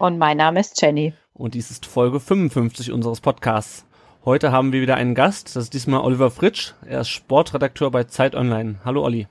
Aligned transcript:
Und 0.00 0.16
mein 0.16 0.38
Name 0.38 0.60
ist 0.60 0.80
Jenny. 0.80 1.12
Und 1.34 1.52
dies 1.52 1.70
ist 1.70 1.84
Folge 1.84 2.20
55 2.20 2.90
unseres 2.90 3.20
Podcasts. 3.20 3.84
Heute 4.24 4.50
haben 4.50 4.72
wir 4.72 4.80
wieder 4.80 4.94
einen 4.94 5.14
Gast. 5.14 5.54
Das 5.54 5.64
ist 5.64 5.74
diesmal 5.74 6.00
Oliver 6.00 6.30
Fritsch. 6.30 6.72
Er 6.86 7.02
ist 7.02 7.10
Sportredakteur 7.10 7.90
bei 7.90 8.04
Zeit 8.04 8.34
Online. 8.34 8.76
Hallo 8.82 9.04
Olli. 9.04 9.28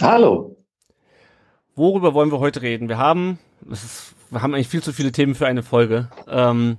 Hallo. 0.00 0.56
Worüber 1.74 2.14
wollen 2.14 2.32
wir 2.32 2.38
heute 2.38 2.62
reden? 2.62 2.88
Wir 2.88 2.96
haben, 2.96 3.38
ist, 3.70 4.14
wir 4.30 4.40
haben 4.40 4.54
eigentlich 4.54 4.68
viel 4.68 4.82
zu 4.82 4.94
viele 4.94 5.12
Themen 5.12 5.34
für 5.34 5.46
eine 5.46 5.62
Folge. 5.62 6.08
Ähm, 6.26 6.78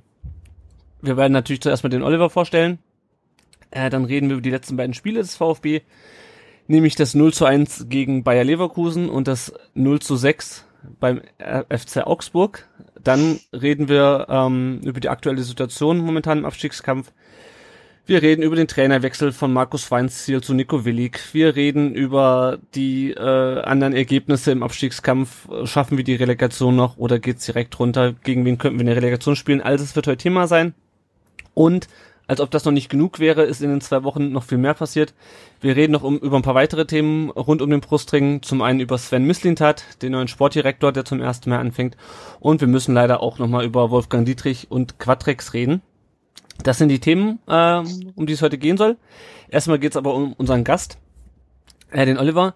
wir 1.04 1.16
werden 1.16 1.34
natürlich 1.34 1.62
zuerst 1.62 1.84
mal 1.84 1.90
den 1.90 2.02
Oliver 2.02 2.32
vorstellen. 2.32 2.80
Äh, 3.70 3.91
dann 3.91 4.05
reden 4.05 4.30
wir 4.30 4.38
über 4.38 4.41
die 4.41 4.49
letzten 4.49 4.77
beiden 4.77 4.96
Spiele 4.96 5.20
des 5.20 5.35
VfB 5.35 5.84
nämlich 6.68 6.96
das 6.96 7.13
0 7.13 7.34
zu 7.34 7.46
1 7.46 7.85
gegen 7.88 8.24
Bayer 8.24 8.44
Leverkusen 8.44 9.10
und 9.10 9.27
das 9.27 9.54
0 9.74 9.99
zu 9.99 10.16
6 10.16 10.66
beim 10.99 11.22
FC 11.70 12.05
Augsburg. 12.05 12.68
Dann 13.08 13.40
reden 13.54 13.88
wir 13.88 14.27
ähm, 14.27 14.82
über 14.84 15.00
die 15.00 15.08
aktuelle 15.08 15.41
Situation 15.41 16.00
momentan 16.00 16.40
im 16.40 16.46
Abstiegskampf. 16.46 17.13
Wir 18.05 18.22
reden 18.22 18.41
über 18.41 18.58
den 18.58 18.68
Trainerwechsel 18.68 19.32
von 19.32 19.54
Markus 19.54 19.90
Weinziel 19.91 20.41
zu 20.41 20.54
Nico 20.54 20.84
Willig. 20.84 21.18
Wir 21.32 21.55
reden 21.55 21.96
über 21.96 22.60
die 22.76 23.12
äh, 23.12 23.62
anderen 23.62 23.94
Ergebnisse 23.94 24.52
im 24.52 24.62
Abstiegskampf. 24.62 25.48
Schaffen 25.63 25.96
wir 25.96 26.04
die 26.04 26.16
Relegation 26.16 26.76
noch 26.76 26.98
oder 26.98 27.18
geht's 27.18 27.46
direkt 27.46 27.80
runter? 27.80 28.13
Gegen 28.26 28.44
wen 28.44 28.58
könnten 28.58 28.78
wir 28.78 28.85
eine 28.85 28.98
Relegation 28.98 29.38
spielen? 29.38 29.62
Alles 29.62 29.84
das 29.84 29.96
wird 29.96 30.08
heute 30.08 30.18
Thema 30.18 30.48
sein. 30.48 30.74
Und 31.54 31.88
als 32.27 32.41
ob 32.41 32.51
das 32.51 32.65
noch 32.65 32.73
nicht 32.73 32.89
genug 32.89 33.20
wäre, 33.20 33.43
ist 33.43 33.61
in 33.61 33.70
den 33.70 33.81
zwei 33.81 34.03
Wochen 34.03 34.31
noch 34.31 34.43
viel 34.43 34.57
mehr 34.57 34.73
passiert. 34.73 35.13
Wir 35.61 35.75
reden 35.75 35.93
noch 35.93 36.03
um, 36.03 36.17
über 36.17 36.35
ein 36.35 36.41
paar 36.41 36.55
weitere 36.55 36.85
Themen 36.85 37.29
rund 37.29 37.61
um 37.61 37.70
den 37.70 37.79
Brustring. 37.79 38.41
Zum 38.41 38.61
einen 38.61 38.81
über 38.81 38.97
Sven 38.97 39.23
Mislintat, 39.23 40.01
den 40.01 40.11
neuen 40.11 40.27
Sportdirektor, 40.27 40.91
der 40.91 41.05
zum 41.05 41.21
ersten 41.21 41.49
Mal 41.49 41.59
anfängt. 41.59 41.95
Und 42.39 42.59
wir 42.59 42.67
müssen 42.67 42.93
leider 42.93 43.21
auch 43.21 43.39
nochmal 43.39 43.63
über 43.63 43.91
Wolfgang 43.91 44.25
Dietrich 44.25 44.70
und 44.70 44.99
Quadrex 44.99 45.53
reden. 45.53 45.81
Das 46.63 46.77
sind 46.77 46.89
die 46.89 46.99
Themen, 46.99 47.39
äh, 47.48 47.83
um 48.15 48.25
die 48.25 48.33
es 48.33 48.41
heute 48.41 48.57
gehen 48.57 48.77
soll. 48.77 48.98
Erstmal 49.49 49.79
geht's 49.79 49.95
aber 49.95 50.13
um 50.13 50.33
unseren 50.33 50.63
Gast, 50.63 50.98
äh, 51.91 52.05
den 52.05 52.17
Oliver. 52.17 52.55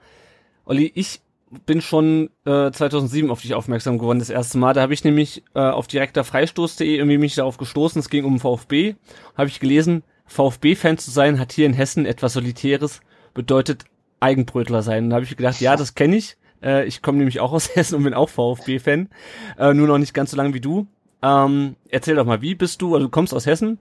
Olli, 0.66 0.92
ich 0.96 1.22
bin 1.66 1.82
schon 1.82 2.30
äh, 2.46 2.72
2007 2.72 3.30
auf 3.30 3.42
dich 3.42 3.54
aufmerksam 3.54 3.98
geworden, 3.98 4.20
das 4.20 4.30
erste 4.30 4.58
Mal. 4.58 4.74
Da 4.74 4.82
habe 4.82 4.94
ich 4.94 5.04
nämlich 5.04 5.44
äh, 5.54 5.60
auf 5.60 5.88
direkterfreistoß.de 5.88 6.96
irgendwie 6.96 7.18
mich 7.18 7.36
darauf 7.36 7.58
gestoßen, 7.58 8.00
es 8.00 8.10
ging 8.10 8.26
um 8.26 8.40
VfB. 8.40 8.96
Habe 9.38 9.50
ich 9.50 9.60
gelesen, 9.60 10.04
VfB-Fan 10.26 10.98
zu 10.98 11.12
sein 11.12 11.40
hat 11.40 11.52
hier 11.52 11.66
in 11.66 11.74
Hessen 11.74 12.06
etwas 12.06 12.34
Solitäres, 12.34 13.02
bedeutet 13.34 13.86
Eigenbrötler 14.20 14.82
sein. 14.82 15.06
Und 15.06 15.10
da 15.10 15.16
habe 15.16 15.26
ich 15.26 15.36
gedacht, 15.36 15.60
ja, 15.60 15.76
das 15.76 15.96
kenne 15.96 16.16
ich. 16.16 16.38
Äh, 16.64 16.86
ich 16.86 17.02
komme 17.02 17.18
nämlich 17.18 17.40
auch 17.40 17.52
aus 17.52 17.70
Hessen 17.76 17.96
und 17.96 18.04
bin 18.04 18.14
auch 18.14 18.30
VfB-Fan. 18.30 19.10
Äh, 19.58 19.74
nur 19.74 19.88
noch 19.88 19.98
nicht 19.98 20.14
ganz 20.14 20.32
so 20.32 20.38
lange 20.38 20.54
wie 20.54 20.62
du. 20.62 20.88
Ähm, 21.22 21.76
erzähl 21.90 22.16
doch 22.16 22.26
mal, 22.26 22.42
wie 22.42 22.56
bist 22.56 22.82
du, 22.82 22.96
also 22.96 23.08
du 23.08 23.12
kommst 23.12 23.34
aus 23.34 23.46
Hessen, 23.46 23.80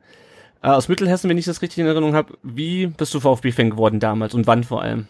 äh, 0.62 0.68
aus 0.68 0.88
Mittelhessen, 0.88 1.30
wenn 1.30 1.38
ich 1.38 1.46
das 1.46 1.62
richtig 1.62 1.78
in 1.78 1.86
Erinnerung 1.86 2.14
habe. 2.14 2.36
Wie 2.42 2.86
bist 2.86 3.14
du 3.14 3.20
VfB-Fan 3.20 3.70
geworden 3.70 4.00
damals 4.00 4.34
und 4.34 4.46
wann 4.46 4.64
vor 4.64 4.82
allem? 4.82 5.06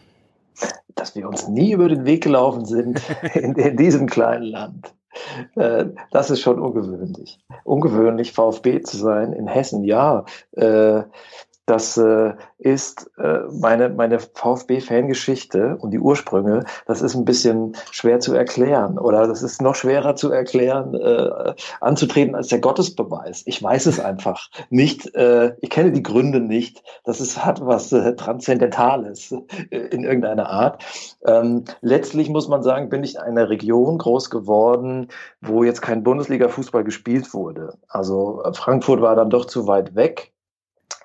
Dass 0.94 1.14
wir 1.14 1.28
uns 1.28 1.48
nie 1.48 1.72
über 1.72 1.88
den 1.88 2.04
Weg 2.04 2.22
gelaufen 2.22 2.64
sind 2.64 3.00
in, 3.34 3.54
in 3.54 3.76
diesem 3.76 4.06
kleinen 4.06 4.44
Land. 4.44 4.94
Äh, 5.56 5.86
das 6.10 6.30
ist 6.30 6.40
schon 6.40 6.60
ungewöhnlich. 6.60 7.38
Ungewöhnlich, 7.64 8.32
VfB 8.32 8.82
zu 8.82 8.96
sein 8.96 9.32
in 9.32 9.46
Hessen, 9.46 9.84
ja. 9.84 10.24
Äh, 10.52 11.02
das 11.66 11.96
äh, 11.96 12.32
ist 12.58 13.10
äh, 13.16 13.40
meine, 13.52 13.88
meine 13.90 14.18
VfB-Fangeschichte 14.18 15.76
und 15.80 15.92
die 15.92 16.00
Ursprünge, 16.00 16.64
das 16.86 17.00
ist 17.00 17.14
ein 17.14 17.24
bisschen 17.24 17.76
schwer 17.92 18.18
zu 18.18 18.34
erklären 18.34 18.98
oder 18.98 19.28
das 19.28 19.42
ist 19.42 19.62
noch 19.62 19.74
schwerer 19.76 20.16
zu 20.16 20.32
erklären, 20.32 20.94
äh, 20.94 21.54
anzutreten 21.80 22.34
als 22.34 22.48
der 22.48 22.58
Gottesbeweis. 22.58 23.42
Ich 23.46 23.62
weiß 23.62 23.86
es 23.86 24.00
einfach 24.00 24.50
nicht. 24.68 25.14
Äh, 25.14 25.54
ich 25.60 25.70
kenne 25.70 25.92
die 25.92 26.02
Gründe 26.02 26.40
nicht. 26.40 26.82
Das 27.04 27.20
ist, 27.20 27.44
hat 27.44 27.64
was 27.64 27.92
äh, 27.92 28.16
Transzendentales 28.16 29.32
äh, 29.70 29.76
in 29.76 30.02
irgendeiner 30.02 30.50
Art. 30.50 30.84
Ähm, 31.24 31.64
letztlich 31.82 32.28
muss 32.28 32.48
man 32.48 32.62
sagen, 32.62 32.88
bin 32.88 33.04
ich 33.04 33.14
in 33.14 33.20
einer 33.20 33.48
Region 33.48 33.98
groß 33.98 34.30
geworden, 34.30 35.08
wo 35.40 35.62
jetzt 35.62 35.82
kein 35.82 36.02
Bundesliga-Fußball 36.02 36.84
gespielt 36.84 37.32
wurde. 37.32 37.74
Also 37.88 38.42
Frankfurt 38.54 39.00
war 39.00 39.14
dann 39.14 39.30
doch 39.30 39.44
zu 39.44 39.66
weit 39.66 39.94
weg. 39.94 40.32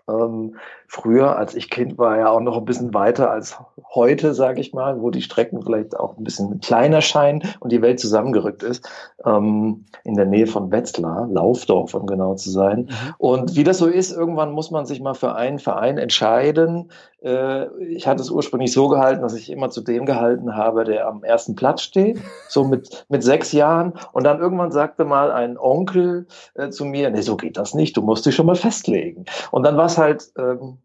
Ähm, 0.08 0.58
früher, 0.96 1.38
als 1.38 1.56
ich 1.56 1.70
Kind 1.70 1.98
war, 1.98 2.18
ja 2.18 2.30
auch 2.30 2.40
noch 2.40 2.58
ein 2.58 2.64
bisschen 2.64 2.94
weiter 2.94 3.30
als 3.30 3.58
heute, 3.94 4.34
sage 4.34 4.62
ich 4.62 4.74
mal, 4.74 5.02
wo 5.02 5.10
die 5.12 5.22
Strecken 5.22 5.62
vielleicht 5.62 5.96
auch 6.00 6.18
ein 6.18 6.24
bisschen 6.24 6.62
kleiner 6.62 7.02
scheinen 7.02 7.44
und 7.60 7.74
die 7.74 7.82
Welt 7.82 8.00
zusammengerückt 8.00 8.64
ist, 8.64 8.90
ähm, 9.26 9.86
in 10.06 10.16
der 10.16 10.26
Nähe 10.26 10.48
von 10.48 10.72
Wetzlar, 10.72 11.28
Laufdorf, 11.28 11.94
um 11.96 12.08
genau 12.08 12.36
zu 12.36 12.50
sein. 12.50 12.84
Mhm. 12.84 13.14
Und 13.18 13.56
wie 13.58 13.66
das 13.66 13.80
so 13.80 13.88
ist, 13.88 14.16
irgendwann 14.16 14.54
muss 14.54 14.72
man 14.72 14.86
sich 14.86 15.02
mal 15.02 15.16
für 15.16 15.36
einen 15.36 15.60
Verein 15.60 15.98
entscheiden. 15.98 16.90
Äh, 17.22 17.68
ich 17.90 18.08
hatte 18.08 18.22
es 18.22 18.32
ursprünglich 18.32 18.72
so 18.72 18.88
gehalten, 18.88 19.22
dass 19.22 19.34
ich 19.34 19.52
immer 19.52 19.70
zu 19.70 19.82
dem 19.82 20.06
gehalten 20.06 20.56
habe, 20.56 20.86
der 20.86 21.08
am 21.08 21.26
ersten 21.26 21.56
Platz 21.56 21.82
steht, 21.82 22.22
so 22.48 22.64
mit, 22.64 23.06
mit 23.10 23.22
sechs 23.22 23.52
Jahren. 23.52 23.94
Und 24.14 24.24
dann 24.24 24.40
irgendwann 24.40 24.72
sagte 24.72 25.04
mal 25.04 25.32
ein 25.32 25.58
Onkel 25.58 26.28
äh, 26.54 26.70
zu 26.70 26.86
mir, 26.86 27.10
nee, 27.10 27.22
so 27.22 27.36
geht 27.36 27.58
das 27.58 27.74
nicht, 27.74 27.98
du 27.98 28.02
musst 28.02 28.26
dich 28.26 28.34
schon 28.34 28.46
mal 28.46 28.56
festlegen. 28.56 29.26
Und 29.52 29.64
dann 29.64 29.76
war 29.76 29.88
es 29.88 29.98
halt 29.98 30.32
ähm, 30.38 30.78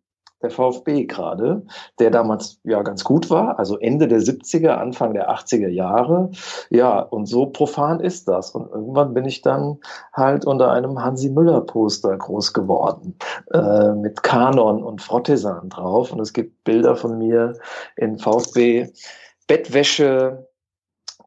der 0.43 0.51
VfB 0.51 1.05
gerade, 1.05 1.63
der 1.99 2.11
damals 2.11 2.59
ja 2.65 2.83
ganz 2.83 3.05
gut 3.05 3.31
war, 3.31 3.59
also 3.59 3.79
Ende 3.79 4.09
der 4.09 4.21
70er, 4.21 4.71
Anfang 4.71 5.15
der 5.15 5.31
80er 5.31 5.69
Jahre. 5.69 6.31
Ja, 6.71 7.01
und 7.01 7.27
so 7.27 7.47
profan 7.47 8.01
ist 8.01 8.29
das. 8.29 8.51
Und 8.51 8.71
irgendwann 8.71 9.15
bin 9.15 9.25
ich 9.25 9.43
dann 9.43 9.79
halt 10.13 10.47
unter 10.47 10.73
einem 10.73 11.03
Hansi 11.03 11.31
Müller 11.31 11.61
Poster 11.61 12.17
groß 12.17 12.53
geworden, 12.53 13.17
äh, 13.53 13.93
mit 13.93 14.23
Kanon 14.23 14.83
und 14.83 15.03
Frottesan 15.03 15.69
drauf. 15.69 16.13
Und 16.13 16.21
es 16.21 16.33
gibt 16.33 16.65
Bilder 16.65 16.97
von 16.97 17.19
mir 17.19 17.55
in 17.97 18.19
VfB 18.19 18.89
Bettwäsche, 19.47 20.50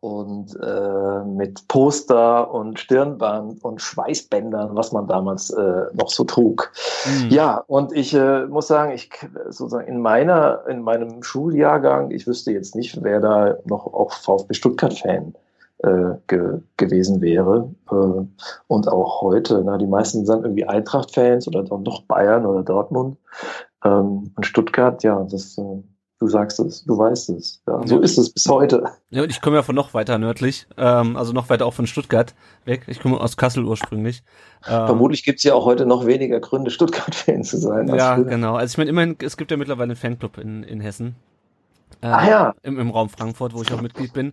und 0.04 0.54
äh, 0.62 1.24
mit 1.24 1.66
Poster 1.70 2.54
und 2.54 2.78
Stirnband 2.78 3.64
und 3.64 3.82
Schweißbändern, 3.82 4.76
was 4.76 4.92
man 4.92 5.08
damals 5.08 5.50
äh, 5.52 5.86
noch 5.94 6.10
so 6.10 6.26
trug. 6.26 6.74
Mhm. 7.06 7.30
Ja, 7.30 7.64
und 7.68 7.94
ich 7.94 8.14
äh, 8.14 8.46
muss 8.48 8.68
sagen, 8.68 8.92
ich 8.92 9.10
sozusagen 9.46 9.88
in 9.88 10.02
meiner, 10.02 10.68
in 10.68 10.82
meinem 10.82 11.24
Schuljahrgang, 11.24 12.12
ich 12.12 12.28
wüsste 12.28 12.52
jetzt 12.52 12.76
nicht, 12.76 13.02
wer 13.02 13.22
da 13.22 13.56
noch 13.64 13.86
auch 13.86 14.12
VfB 14.12 14.54
Stuttgart-Fan 14.54 15.36
äh, 15.78 16.16
ge 16.28 16.60
gewesen 16.76 17.22
wäre. 17.22 17.74
Äh, 17.90 18.26
und 18.68 18.88
auch 18.90 19.22
heute, 19.22 19.62
na, 19.64 19.78
die 19.78 19.88
meisten 19.88 20.26
sind 20.26 20.44
irgendwie 20.44 20.66
Eintracht-Fans 20.68 21.48
oder 21.48 21.64
doch 21.64 22.02
Bayern 22.02 22.46
oder 22.46 22.64
Dortmund. 22.64 23.16
Ähm, 23.86 24.34
und 24.36 24.46
Stuttgart, 24.46 25.02
ja, 25.04 25.26
das 25.32 25.58
äh, 25.58 25.82
Du 26.24 26.30
sagst 26.30 26.58
es, 26.62 26.86
du 26.86 26.98
weißt 26.98 27.32
es. 27.32 27.62
Ja, 27.68 27.86
so 27.86 28.00
ist 28.00 28.18
es 28.18 28.30
bis 28.30 28.48
heute. 28.48 28.86
Ja, 29.10 29.24
und 29.24 29.30
ich 29.30 29.42
komme 29.42 29.58
ja 29.58 29.62
von 29.62 29.76
noch 29.76 29.94
weiter 29.94 30.18
nördlich, 30.18 30.68
ähm, 30.78 31.18
also 31.18 31.34
noch 31.34 31.50
weiter 31.50 31.66
auch 31.66 31.74
von 31.74 31.86
Stuttgart 31.86 32.34
weg. 32.64 32.84
Ich 32.88 33.02
komme 33.02 33.20
aus 33.20 33.36
Kassel 33.36 33.66
ursprünglich. 33.66 34.24
Ähm, 34.66 34.86
Vermutlich 34.86 35.26
gibt's 35.26 35.44
ja 35.44 35.54
auch 35.54 35.66
heute 35.66 35.86
noch 35.86 36.06
weniger 36.06 36.40
Gründe, 36.40 36.72
Stuttgart-Fan 36.72 37.44
zu 37.44 37.58
sein. 37.58 37.90
Ja, 37.90 38.16
früher. 38.16 38.24
genau. 38.24 38.56
Also 38.56 38.72
ich 38.72 38.78
meine, 38.78 38.90
immerhin, 38.90 39.18
es 39.22 39.36
gibt 39.36 39.52
ja 39.52 39.58
mittlerweile 39.58 39.92
einen 39.92 39.96
Fanclub 39.98 40.38
in, 40.38 40.64
in 40.64 40.80
Hessen. 40.80 41.18
Äh, 42.00 42.08
ah 42.08 42.30
ja. 42.30 42.56
Im, 42.64 42.80
Im 42.80 42.90
Raum 42.90 43.10
Frankfurt, 43.10 43.54
wo 43.54 43.62
ich 43.62 43.74
auch 43.74 43.82
Mitglied 43.82 44.14
bin. 44.14 44.32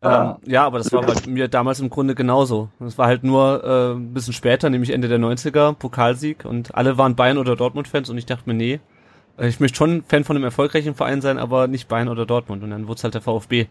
Ah. 0.00 0.38
Ähm, 0.42 0.50
ja, 0.50 0.66
aber 0.66 0.78
das 0.78 0.92
war 0.92 1.02
bei 1.02 1.14
mir 1.28 1.46
damals 1.46 1.78
im 1.78 1.88
Grunde 1.88 2.16
genauso. 2.16 2.68
Das 2.80 2.98
war 2.98 3.06
halt 3.06 3.22
nur 3.22 3.62
äh, 3.62 3.92
ein 3.92 4.12
bisschen 4.12 4.32
später, 4.32 4.70
nämlich 4.70 4.90
Ende 4.90 5.06
der 5.06 5.20
90er, 5.20 5.74
Pokalsieg 5.74 6.44
und 6.44 6.74
alle 6.74 6.98
waren 6.98 7.14
Bayern- 7.14 7.38
oder 7.38 7.54
Dortmund-Fans 7.54 8.10
und 8.10 8.18
ich 8.18 8.26
dachte 8.26 8.42
mir, 8.46 8.54
nee, 8.54 8.80
ich 9.40 9.60
möchte 9.60 9.76
schon 9.76 10.02
Fan 10.04 10.24
von 10.24 10.36
einem 10.36 10.44
erfolgreichen 10.44 10.94
Verein 10.94 11.20
sein, 11.20 11.38
aber 11.38 11.68
nicht 11.68 11.88
Bayern 11.88 12.08
oder 12.08 12.26
Dortmund. 12.26 12.62
Und 12.62 12.70
dann 12.70 12.88
wurde 12.88 12.98
es 12.98 13.04
halt 13.04 13.14
der 13.14 13.20
VfB. 13.20 13.66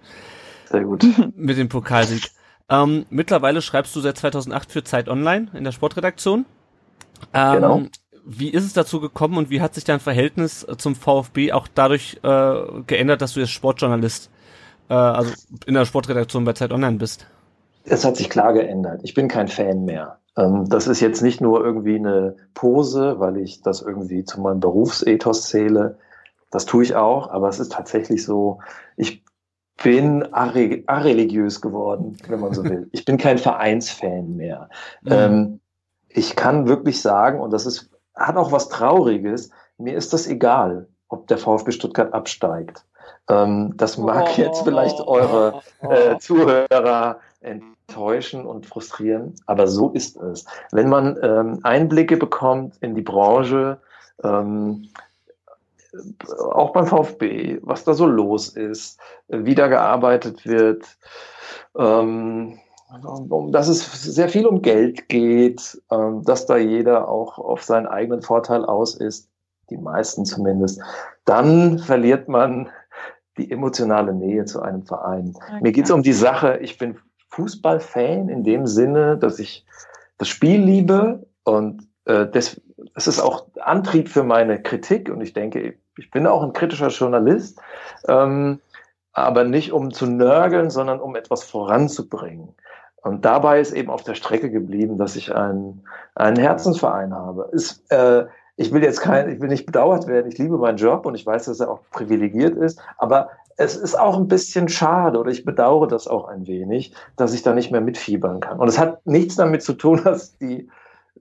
Sehr 0.65 0.83
gut. 0.83 1.05
Mit 1.35 1.57
dem 1.57 1.69
Pokalsieg. 1.69 2.31
Ähm, 2.69 3.05
mittlerweile 3.09 3.61
schreibst 3.61 3.95
du 3.95 4.01
seit 4.01 4.17
2008 4.17 4.71
für 4.71 4.83
Zeit 4.83 5.07
Online 5.07 5.47
in 5.53 5.63
der 5.63 5.71
Sportredaktion. 5.71 6.45
Ähm, 7.33 7.53
genau. 7.53 7.81
Wie 8.25 8.49
ist 8.49 8.65
es 8.65 8.73
dazu 8.73 8.99
gekommen 8.99 9.37
und 9.37 9.49
wie 9.49 9.61
hat 9.61 9.73
sich 9.73 9.85
dein 9.85 10.01
Verhältnis 10.01 10.67
zum 10.77 10.95
VfB 10.95 11.53
auch 11.53 11.67
dadurch 11.73 12.19
äh, 12.23 12.81
geändert, 12.85 13.21
dass 13.21 13.33
du 13.33 13.39
jetzt 13.39 13.51
Sportjournalist, 13.51 14.29
äh, 14.89 14.93
also 14.93 15.31
in 15.65 15.75
der 15.75 15.85
Sportredaktion 15.85 16.43
bei 16.43 16.51
Zeit 16.51 16.73
Online 16.73 16.97
bist? 16.97 17.25
es 17.89 18.05
hat 18.05 18.17
sich 18.17 18.29
klar 18.29 18.53
geändert. 18.53 19.01
Ich 19.03 19.13
bin 19.13 19.27
kein 19.27 19.47
Fan 19.47 19.85
mehr. 19.85 20.19
Ähm, 20.37 20.69
das 20.69 20.87
ist 20.87 21.01
jetzt 21.01 21.21
nicht 21.21 21.41
nur 21.41 21.63
irgendwie 21.63 21.95
eine 21.95 22.35
Pose, 22.53 23.19
weil 23.19 23.37
ich 23.37 23.61
das 23.61 23.81
irgendwie 23.81 24.23
zu 24.23 24.39
meinem 24.39 24.59
Berufsethos 24.59 25.47
zähle. 25.49 25.97
Das 26.51 26.65
tue 26.65 26.83
ich 26.83 26.95
auch, 26.95 27.29
aber 27.29 27.49
es 27.49 27.59
ist 27.59 27.73
tatsächlich 27.73 28.23
so, 28.23 28.59
ich 28.95 29.23
bin 29.83 30.33
arre 30.33 30.83
areligiös 30.87 31.61
geworden, 31.61 32.17
wenn 32.27 32.39
man 32.39 32.53
so 32.53 32.63
will. 32.63 32.87
Ich 32.93 33.05
bin 33.05 33.17
kein 33.17 33.37
Vereinsfan 33.37 34.35
mehr. 34.35 34.69
Mhm. 35.01 35.11
Ähm, 35.11 35.59
ich 36.09 36.35
kann 36.35 36.67
wirklich 36.67 37.01
sagen, 37.01 37.39
und 37.39 37.51
das 37.51 37.65
ist, 37.65 37.89
hat 38.15 38.37
auch 38.37 38.51
was 38.51 38.69
Trauriges, 38.69 39.51
mir 39.77 39.95
ist 39.95 40.13
das 40.13 40.27
egal, 40.27 40.87
ob 41.09 41.27
der 41.27 41.37
VfB 41.37 41.71
Stuttgart 41.71 42.13
absteigt. 42.13 42.85
Ähm, 43.29 43.73
das 43.77 43.97
mag 43.97 44.29
oh, 44.29 44.41
jetzt 44.41 44.63
vielleicht 44.63 44.99
eure 45.01 45.61
äh, 45.81 46.17
Zuhörer 46.17 47.19
enttäuschen 47.87 48.45
und 48.45 48.65
frustrieren, 48.65 49.33
aber 49.45 49.67
so 49.67 49.91
ist 49.91 50.17
es. 50.17 50.45
Wenn 50.71 50.89
man 50.89 51.17
ähm, 51.21 51.59
Einblicke 51.63 52.17
bekommt 52.17 52.75
in 52.81 52.95
die 52.95 53.01
Branche, 53.01 53.79
ähm, 54.23 54.89
auch 56.51 56.73
beim 56.73 56.85
VfB, 56.85 57.59
was 57.61 57.85
da 57.85 57.93
so 57.93 58.05
los 58.05 58.49
ist, 58.49 58.99
wie 59.29 59.55
da 59.55 59.67
gearbeitet 59.67 60.45
wird, 60.45 60.85
ähm, 61.77 62.59
dass 63.51 63.67
es 63.67 64.03
sehr 64.03 64.29
viel 64.29 64.45
um 64.45 64.61
Geld 64.61 65.07
geht, 65.09 65.81
ähm, 65.89 66.23
dass 66.23 66.45
da 66.45 66.57
jeder 66.57 67.07
auch 67.07 67.37
auf 67.37 67.63
seinen 67.63 67.87
eigenen 67.87 68.21
Vorteil 68.21 68.65
aus 68.65 68.95
ist, 68.95 69.29
die 69.69 69.77
meisten 69.77 70.25
zumindest, 70.25 70.81
dann 71.25 71.79
verliert 71.79 72.27
man 72.27 72.69
die 73.37 73.49
emotionale 73.51 74.13
Nähe 74.13 74.45
zu 74.45 74.61
einem 74.61 74.85
Verein. 74.85 75.33
Okay. 75.35 75.59
Mir 75.61 75.71
geht 75.71 75.85
es 75.85 75.91
um 75.91 76.03
die 76.03 76.13
Sache, 76.13 76.57
ich 76.57 76.77
bin 76.77 76.97
Fußballfan 77.37 78.29
in 78.29 78.43
dem 78.43 78.65
Sinne, 78.65 79.17
dass 79.17 79.37
ich 79.37 79.63
das 80.17 80.27
Spiel 80.27 80.59
liebe 80.59 81.25
und 81.43 81.87
äh, 82.05 82.25
das, 82.25 82.59
das 82.95 83.07
ist 83.07 83.19
auch 83.19 83.45
Antrieb 83.61 84.09
für 84.09 84.23
meine 84.23 84.61
Kritik 84.61 85.09
und 85.09 85.21
ich 85.21 85.33
denke, 85.33 85.75
ich 85.97 86.11
bin 86.11 86.25
auch 86.25 86.41
ein 86.41 86.53
kritischer 86.53 86.87
Journalist, 86.87 87.59
ähm, 88.07 88.59
aber 89.13 89.43
nicht 89.43 89.71
um 89.71 89.93
zu 89.93 90.07
nörgeln, 90.07 90.71
sondern 90.71 90.99
um 90.99 91.15
etwas 91.15 91.43
voranzubringen. 91.43 92.55
Und 93.03 93.23
dabei 93.23 93.59
ist 93.59 93.71
eben 93.71 93.91
auf 93.91 94.03
der 94.03 94.15
Strecke 94.15 94.49
geblieben, 94.49 94.97
dass 94.97 95.15
ich 95.15 95.33
einen, 95.33 95.83
einen 96.15 96.37
Herzensverein 96.37 97.13
habe. 97.13 97.49
Ist, 97.51 97.89
äh, 97.91 98.25
ich 98.55 98.73
will 98.73 98.83
jetzt 98.83 99.01
kein, 99.01 99.29
ich 99.29 99.39
will 99.39 99.49
nicht 99.49 99.67
bedauert 99.67 100.07
werden. 100.07 100.31
Ich 100.31 100.39
liebe 100.39 100.57
meinen 100.57 100.77
Job 100.77 101.05
und 101.05 101.13
ich 101.13 101.25
weiß, 101.25 101.45
dass 101.45 101.59
er 101.59 101.69
auch 101.69 101.81
privilegiert 101.91 102.57
ist. 102.57 102.79
Aber 102.97 103.29
es 103.57 103.75
ist 103.75 104.00
auch 104.00 104.18
ein 104.18 104.27
bisschen 104.27 104.69
schade 104.69 105.19
oder 105.19 105.31
ich 105.31 105.44
bedauere 105.44 105.88
das 105.88 106.07
auch 106.07 106.27
ein 106.27 106.45
wenig, 106.48 106.94
dass 107.15 107.33
ich 107.33 107.42
da 107.42 107.54
nicht 107.54 107.71
mehr 107.71 107.81
mitfiebern 107.81 108.39
kann. 108.39 108.59
Und 108.59 108.68
es 108.68 108.77
hat 108.77 109.06
nichts 109.06 109.36
damit 109.36 109.63
zu 109.63 109.74
tun, 109.74 110.01
dass 110.04 110.38
die 110.38 110.69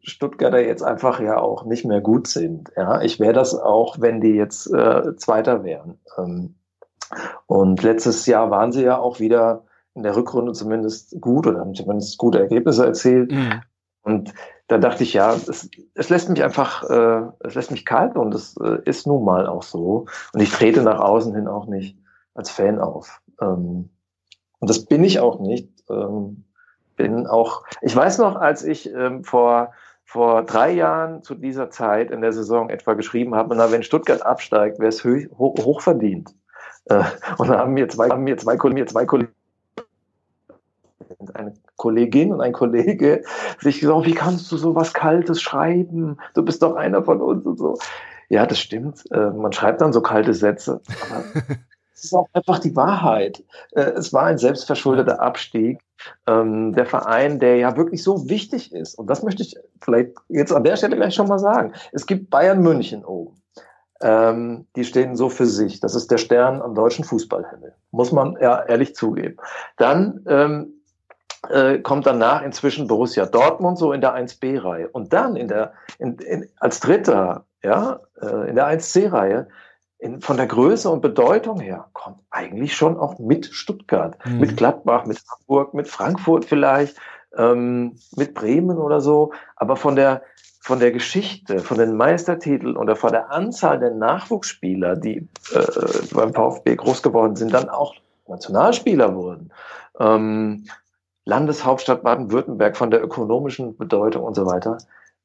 Stuttgarter 0.02 0.60
jetzt 0.60 0.82
einfach 0.82 1.18
ja 1.18 1.38
auch 1.38 1.64
nicht 1.64 1.84
mehr 1.84 2.02
gut 2.02 2.28
sind. 2.28 2.70
Ja, 2.76 3.00
ich 3.00 3.18
wäre 3.18 3.32
das 3.32 3.58
auch, 3.58 3.96
wenn 4.00 4.20
die 4.20 4.34
jetzt 4.34 4.72
äh, 4.72 5.16
Zweiter 5.16 5.64
wären. 5.64 5.98
Ähm, 6.18 6.54
und 7.46 7.82
letztes 7.82 8.26
Jahr 8.26 8.50
waren 8.50 8.70
sie 8.70 8.84
ja 8.84 8.98
auch 8.98 9.18
wieder 9.18 9.64
in 9.94 10.02
der 10.02 10.14
Rückrunde 10.14 10.52
zumindest 10.52 11.18
gut 11.20 11.46
oder 11.46 11.60
haben 11.60 11.74
zumindest 11.74 12.18
gute 12.18 12.38
Ergebnisse 12.38 12.84
erzielt. 12.84 13.32
Mhm. 13.32 13.62
Und 14.02 14.34
da 14.68 14.76
dachte 14.76 15.04
ich, 15.04 15.14
ja, 15.14 15.32
es, 15.32 15.70
es 15.94 16.08
lässt 16.10 16.28
mich 16.28 16.44
einfach, 16.44 16.82
äh, 16.90 17.22
es 17.40 17.54
lässt 17.54 17.70
mich 17.70 17.86
kalt 17.86 18.16
und 18.16 18.34
es 18.34 18.56
äh, 18.58 18.78
ist 18.84 19.06
nun 19.06 19.24
mal 19.24 19.46
auch 19.46 19.62
so. 19.62 20.06
Und 20.34 20.40
ich 20.40 20.50
trete 20.50 20.82
nach 20.82 21.00
außen 21.00 21.34
hin 21.34 21.48
auch 21.48 21.66
nicht 21.66 21.96
als 22.36 22.50
Fan 22.50 22.78
auf. 22.78 23.20
Ähm, 23.40 23.90
und 24.58 24.70
das 24.70 24.86
bin 24.86 25.04
ich 25.04 25.20
auch 25.20 25.40
nicht. 25.40 25.68
Ähm, 25.90 26.44
bin 26.96 27.26
auch, 27.26 27.64
ich 27.82 27.94
weiß 27.94 28.18
noch, 28.18 28.36
als 28.36 28.64
ich 28.64 28.92
ähm, 28.92 29.22
vor 29.22 29.72
vor 30.06 30.44
drei 30.44 30.70
Jahren 30.70 31.22
zu 31.24 31.34
dieser 31.34 31.68
Zeit 31.68 32.12
in 32.12 32.20
der 32.20 32.32
Saison 32.32 32.70
etwa 32.70 32.94
geschrieben 32.94 33.34
habe, 33.34 33.56
na, 33.56 33.72
wenn 33.72 33.82
Stuttgart 33.82 34.22
absteigt, 34.22 34.78
wäre 34.78 34.88
es 34.88 35.04
hoch, 35.04 35.56
hoch 35.58 35.80
verdient. 35.80 36.32
Äh, 36.84 37.02
und 37.38 37.48
da 37.48 37.58
haben 37.58 37.74
mir 37.74 37.88
zwei, 37.88 38.08
haben 38.08 38.22
mir 38.22 38.38
zwei, 38.38 38.56
mir 38.70 38.86
zwei 38.86 39.04
Kollegen, 39.04 39.32
eine 41.34 41.54
Kollegin 41.76 42.32
und 42.32 42.40
ein 42.40 42.52
Kollege 42.52 43.24
sich 43.60 43.80
gesagt, 43.80 44.06
wie 44.06 44.14
kannst 44.14 44.50
du 44.52 44.56
so 44.56 44.76
was 44.76 44.94
Kaltes 44.94 45.42
schreiben? 45.42 46.18
Du 46.34 46.44
bist 46.44 46.62
doch 46.62 46.76
einer 46.76 47.02
von 47.02 47.20
uns 47.20 47.44
und 47.44 47.58
so. 47.58 47.76
Ja, 48.28 48.46
das 48.46 48.60
stimmt. 48.60 49.04
Äh, 49.10 49.30
man 49.30 49.52
schreibt 49.52 49.80
dann 49.80 49.92
so 49.92 50.02
kalte 50.02 50.34
Sätze. 50.34 50.80
Aber 51.10 51.24
es 51.96 52.04
ist 52.04 52.14
auch 52.14 52.28
einfach 52.34 52.58
die 52.58 52.76
Wahrheit. 52.76 53.42
Äh, 53.72 53.92
es 53.92 54.12
war 54.12 54.24
ein 54.24 54.38
selbstverschuldeter 54.38 55.20
Abstieg. 55.20 55.80
Ähm, 56.26 56.74
der 56.74 56.84
Verein, 56.84 57.38
der 57.38 57.56
ja 57.56 57.76
wirklich 57.76 58.02
so 58.02 58.28
wichtig 58.28 58.72
ist, 58.72 58.98
und 58.98 59.08
das 59.08 59.22
möchte 59.22 59.42
ich 59.42 59.56
vielleicht 59.80 60.10
jetzt 60.28 60.52
an 60.52 60.62
der 60.62 60.76
Stelle 60.76 60.96
gleich 60.96 61.14
schon 61.14 61.28
mal 61.28 61.38
sagen. 61.38 61.72
Es 61.92 62.06
gibt 62.06 62.28
Bayern 62.28 62.60
München 62.60 63.02
oben. 63.04 63.40
Ähm, 64.02 64.66
die 64.76 64.84
stehen 64.84 65.16
so 65.16 65.30
für 65.30 65.46
sich. 65.46 65.80
Das 65.80 65.94
ist 65.94 66.10
der 66.10 66.18
Stern 66.18 66.60
am 66.60 66.74
deutschen 66.74 67.02
Fußballhimmel. 67.02 67.74
Muss 67.92 68.12
man 68.12 68.36
ja 68.42 68.62
ehrlich 68.64 68.94
zugeben. 68.94 69.38
Dann 69.78 70.22
ähm, 70.28 70.74
äh, 71.48 71.78
kommt 71.78 72.04
danach 72.06 72.42
inzwischen 72.42 72.88
Borussia 72.88 73.24
Dortmund 73.24 73.78
so 73.78 73.92
in 73.92 74.02
der 74.02 74.14
1B-Reihe. 74.14 74.88
Und 74.88 75.14
dann 75.14 75.34
in 75.34 75.48
der, 75.48 75.72
in, 75.98 76.18
in, 76.18 76.46
als 76.58 76.80
Dritter, 76.80 77.46
ja, 77.62 78.00
äh, 78.20 78.50
in 78.50 78.54
der 78.54 78.66
1C-Reihe 78.68 79.48
in, 79.98 80.20
von 80.20 80.36
der 80.36 80.46
Größe 80.46 80.90
und 80.90 81.00
Bedeutung 81.00 81.60
her 81.60 81.86
kommt 81.92 82.18
eigentlich 82.30 82.76
schon 82.76 82.98
auch 82.98 83.18
mit 83.18 83.46
Stuttgart, 83.46 84.16
mhm. 84.26 84.40
mit 84.40 84.56
Gladbach, 84.56 85.06
mit 85.06 85.22
Hamburg, 85.28 85.74
mit 85.74 85.88
Frankfurt 85.88 86.44
vielleicht, 86.44 86.96
ähm, 87.36 87.96
mit 88.16 88.34
Bremen 88.34 88.78
oder 88.78 89.00
so. 89.00 89.32
Aber 89.56 89.76
von 89.76 89.96
der, 89.96 90.22
von 90.60 90.80
der 90.80 90.92
Geschichte, 90.92 91.60
von 91.60 91.78
den 91.78 91.96
Meistertiteln 91.96 92.76
oder 92.76 92.96
von 92.96 93.12
der 93.12 93.30
Anzahl 93.30 93.78
der 93.78 93.92
Nachwuchsspieler, 93.92 94.96
die 94.96 95.28
äh, 95.52 95.60
beim 96.12 96.34
VfB 96.34 96.76
groß 96.76 97.02
geworden 97.02 97.36
sind, 97.36 97.54
dann 97.54 97.68
auch 97.68 97.94
Nationalspieler 98.28 99.14
wurden. 99.14 99.52
Ähm, 99.98 100.66
Landeshauptstadt 101.24 102.02
Baden-Württemberg 102.02 102.76
von 102.76 102.90
der 102.90 103.02
ökonomischen 103.02 103.76
Bedeutung 103.76 104.24
und 104.24 104.34
so 104.34 104.46
weiter, 104.46 104.78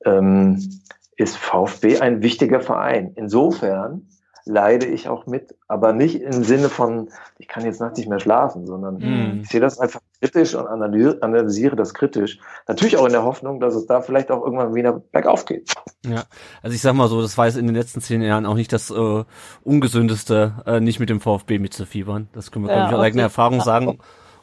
ähm, 0.06 0.82
ist 1.16 1.38
VfB 1.38 2.00
ein 2.00 2.24
wichtiger 2.24 2.62
Verein. 2.62 3.12
Insofern 3.16 4.08
leide 4.46 4.86
ich 4.86 5.08
auch 5.08 5.26
mit, 5.26 5.56
aber 5.68 5.94
nicht 5.94 6.22
im 6.22 6.44
Sinne 6.44 6.70
von, 6.70 7.10
ich 7.38 7.48
kann 7.48 7.66
jetzt 7.66 7.80
nachts 7.80 7.98
nicht 7.98 8.10
mehr 8.10 8.20
schlafen, 8.20 8.66
sondern 8.66 8.98
mm. 8.98 9.42
ich 9.42 9.50
sehe 9.50 9.60
das 9.60 9.80
einfach 9.80 10.02
kritisch 10.20 10.56
und 10.56 10.68
analysiere 10.68 11.76
das 11.76 11.94
kritisch. 11.94 12.40
Natürlich 12.68 12.98
auch 12.98 13.06
in 13.06 13.12
der 13.12 13.24
Hoffnung, 13.24 13.60
dass 13.60 13.76
es 13.76 13.86
da 13.86 14.02
vielleicht 14.02 14.32
auch 14.32 14.44
irgendwann 14.44 14.74
wieder 14.74 14.94
bergauf 14.94 15.46
geht. 15.46 15.74
Ja, 16.06 16.24
also 16.62 16.76
ich 16.76 16.82
sag 16.82 16.94
mal 16.94 17.08
so, 17.08 17.22
das 17.22 17.38
war 17.38 17.46
jetzt 17.46 17.58
in 17.58 17.68
den 17.68 17.76
letzten 17.76 18.02
zehn 18.02 18.22
Jahren 18.22 18.46
auch 18.46 18.56
nicht 18.56 18.74
das 18.74 18.90
äh, 18.90 19.24
ungesündeste, 19.64 20.64
äh, 20.66 20.80
nicht 20.80 21.00
mit 21.00 21.10
dem 21.10 21.22
VfB 21.22 21.60
mitzufiebern. 21.60 22.30
Das 22.34 22.52
können 22.52 22.66
wir, 22.66 22.72
ja, 22.72 22.78
glaube 22.78 22.90
ich, 22.90 22.98
aus 22.98 23.06
eigener 23.06 23.24
Erfahrung 23.24 23.62
sagen. 23.62 24.00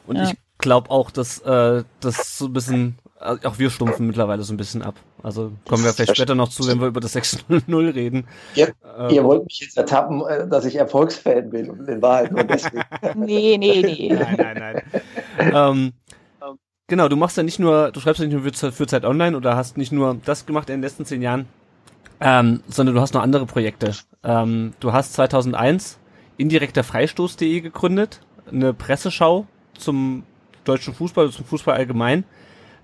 Und 0.07 0.15
ja. 0.15 0.23
ich 0.23 0.37
glaube 0.57 0.89
auch, 0.89 1.11
dass 1.11 1.39
äh, 1.39 1.83
das 1.99 2.37
so 2.37 2.45
ein 2.45 2.53
bisschen 2.53 2.97
also 3.19 3.47
auch 3.47 3.59
wir 3.59 3.69
stumpfen 3.69 4.07
mittlerweile 4.07 4.43
so 4.43 4.53
ein 4.53 4.57
bisschen 4.57 4.81
ab. 4.81 4.95
Also 5.21 5.51
kommen 5.67 5.83
wir 5.83 5.93
vielleicht 5.93 6.15
später 6.15 6.35
noch 6.35 6.49
zu, 6.49 6.67
wenn 6.67 6.79
wir 6.79 6.87
über 6.87 7.01
das 7.01 7.15
6-0 7.15 7.93
reden. 7.93 8.25
Ihr, 8.55 8.73
ähm. 8.97 9.09
ihr 9.09 9.23
wollt 9.23 9.45
mich 9.45 9.59
jetzt 9.59 9.77
ertappen, 9.77 10.25
äh, 10.25 10.47
dass 10.47 10.65
ich 10.65 10.75
Erfolgsfan 10.75 11.49
bin 11.49 11.69
und 11.69 11.87
in 11.87 12.01
Wahrheit 12.01 12.31
nur 12.31 12.43
deswegen. 12.43 12.83
nee, 13.15 13.57
nee, 13.57 13.81
nee. 13.81 14.13
Nein, 14.13 14.37
nein, 14.37 14.81
nein. 15.37 15.53
ähm, 15.53 15.93
genau, 16.87 17.09
du 17.09 17.17
machst 17.17 17.37
ja 17.37 17.43
nicht 17.43 17.59
nur, 17.59 17.91
du 17.91 17.99
schreibst 17.99 18.21
ja 18.21 18.27
nicht 18.27 18.41
nur 18.41 18.53
für, 18.53 18.71
für 18.71 18.87
Zeit 18.87 19.03
Online 19.03 19.35
oder 19.35 19.55
hast 19.55 19.77
nicht 19.77 19.91
nur 19.91 20.17
das 20.23 20.45
gemacht 20.45 20.69
in 20.69 20.75
den 20.75 20.81
letzten 20.81 21.05
zehn 21.05 21.21
Jahren, 21.21 21.47
ähm, 22.21 22.61
sondern 22.69 22.95
du 22.95 23.01
hast 23.01 23.13
noch 23.13 23.21
andere 23.21 23.45
Projekte. 23.45 23.91
Ähm, 24.23 24.73
du 24.79 24.93
hast 24.93 25.13
2001 25.13 25.97
indirekter 26.37 26.83
Freistoß.de 26.83 27.59
gegründet, 27.59 28.21
eine 28.49 28.73
Presseschau 28.73 29.47
zum 29.77 30.23
deutschen 30.63 30.93
Fußball, 30.93 31.29
zum 31.31 31.45
Fußball 31.45 31.75
allgemein. 31.75 32.23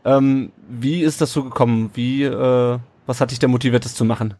Ähm, 0.05 0.51
wie 0.69 1.01
ist 1.01 1.19
das 1.19 1.33
so 1.33 1.43
gekommen? 1.43 1.89
Wie, 1.95 2.23
äh, 2.23 2.79
was 3.07 3.21
hat 3.21 3.31
dich 3.31 3.39
da 3.39 3.47
motiviert, 3.47 3.85
das 3.85 3.95
zu 3.95 4.05
machen? 4.05 4.35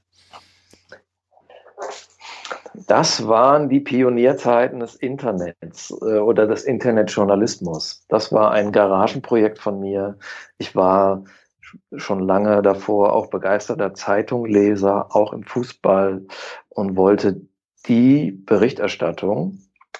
Das 2.88 3.28
waren 3.28 3.68
die 3.70 3.80
Pionierzeiten 3.80 4.80
des 4.80 4.96
Internets 4.96 5.92
äh, 6.02 6.20
oder 6.20 6.46
des 6.46 6.66
Internetjournalismus. 6.66 8.06
Das 8.10 8.32
war 8.32 8.52
ein 8.52 8.72
Garagenprojekt 8.72 9.58
von 9.58 9.80
mir. 9.80 10.18
Ich 10.60 10.76
war 10.76 11.24
schon 11.96 12.20
lange 12.20 12.62
davor 12.62 13.14
auch 13.14 13.28
begeisterter 13.28 13.96
Zeitungleser, 13.96 15.16
auch 15.16 15.34
im 15.34 15.44
Fußball 15.44 16.26
und 16.70 16.96
wollte 16.96 17.42
die 17.88 18.32
Berichterstattung 18.32 19.60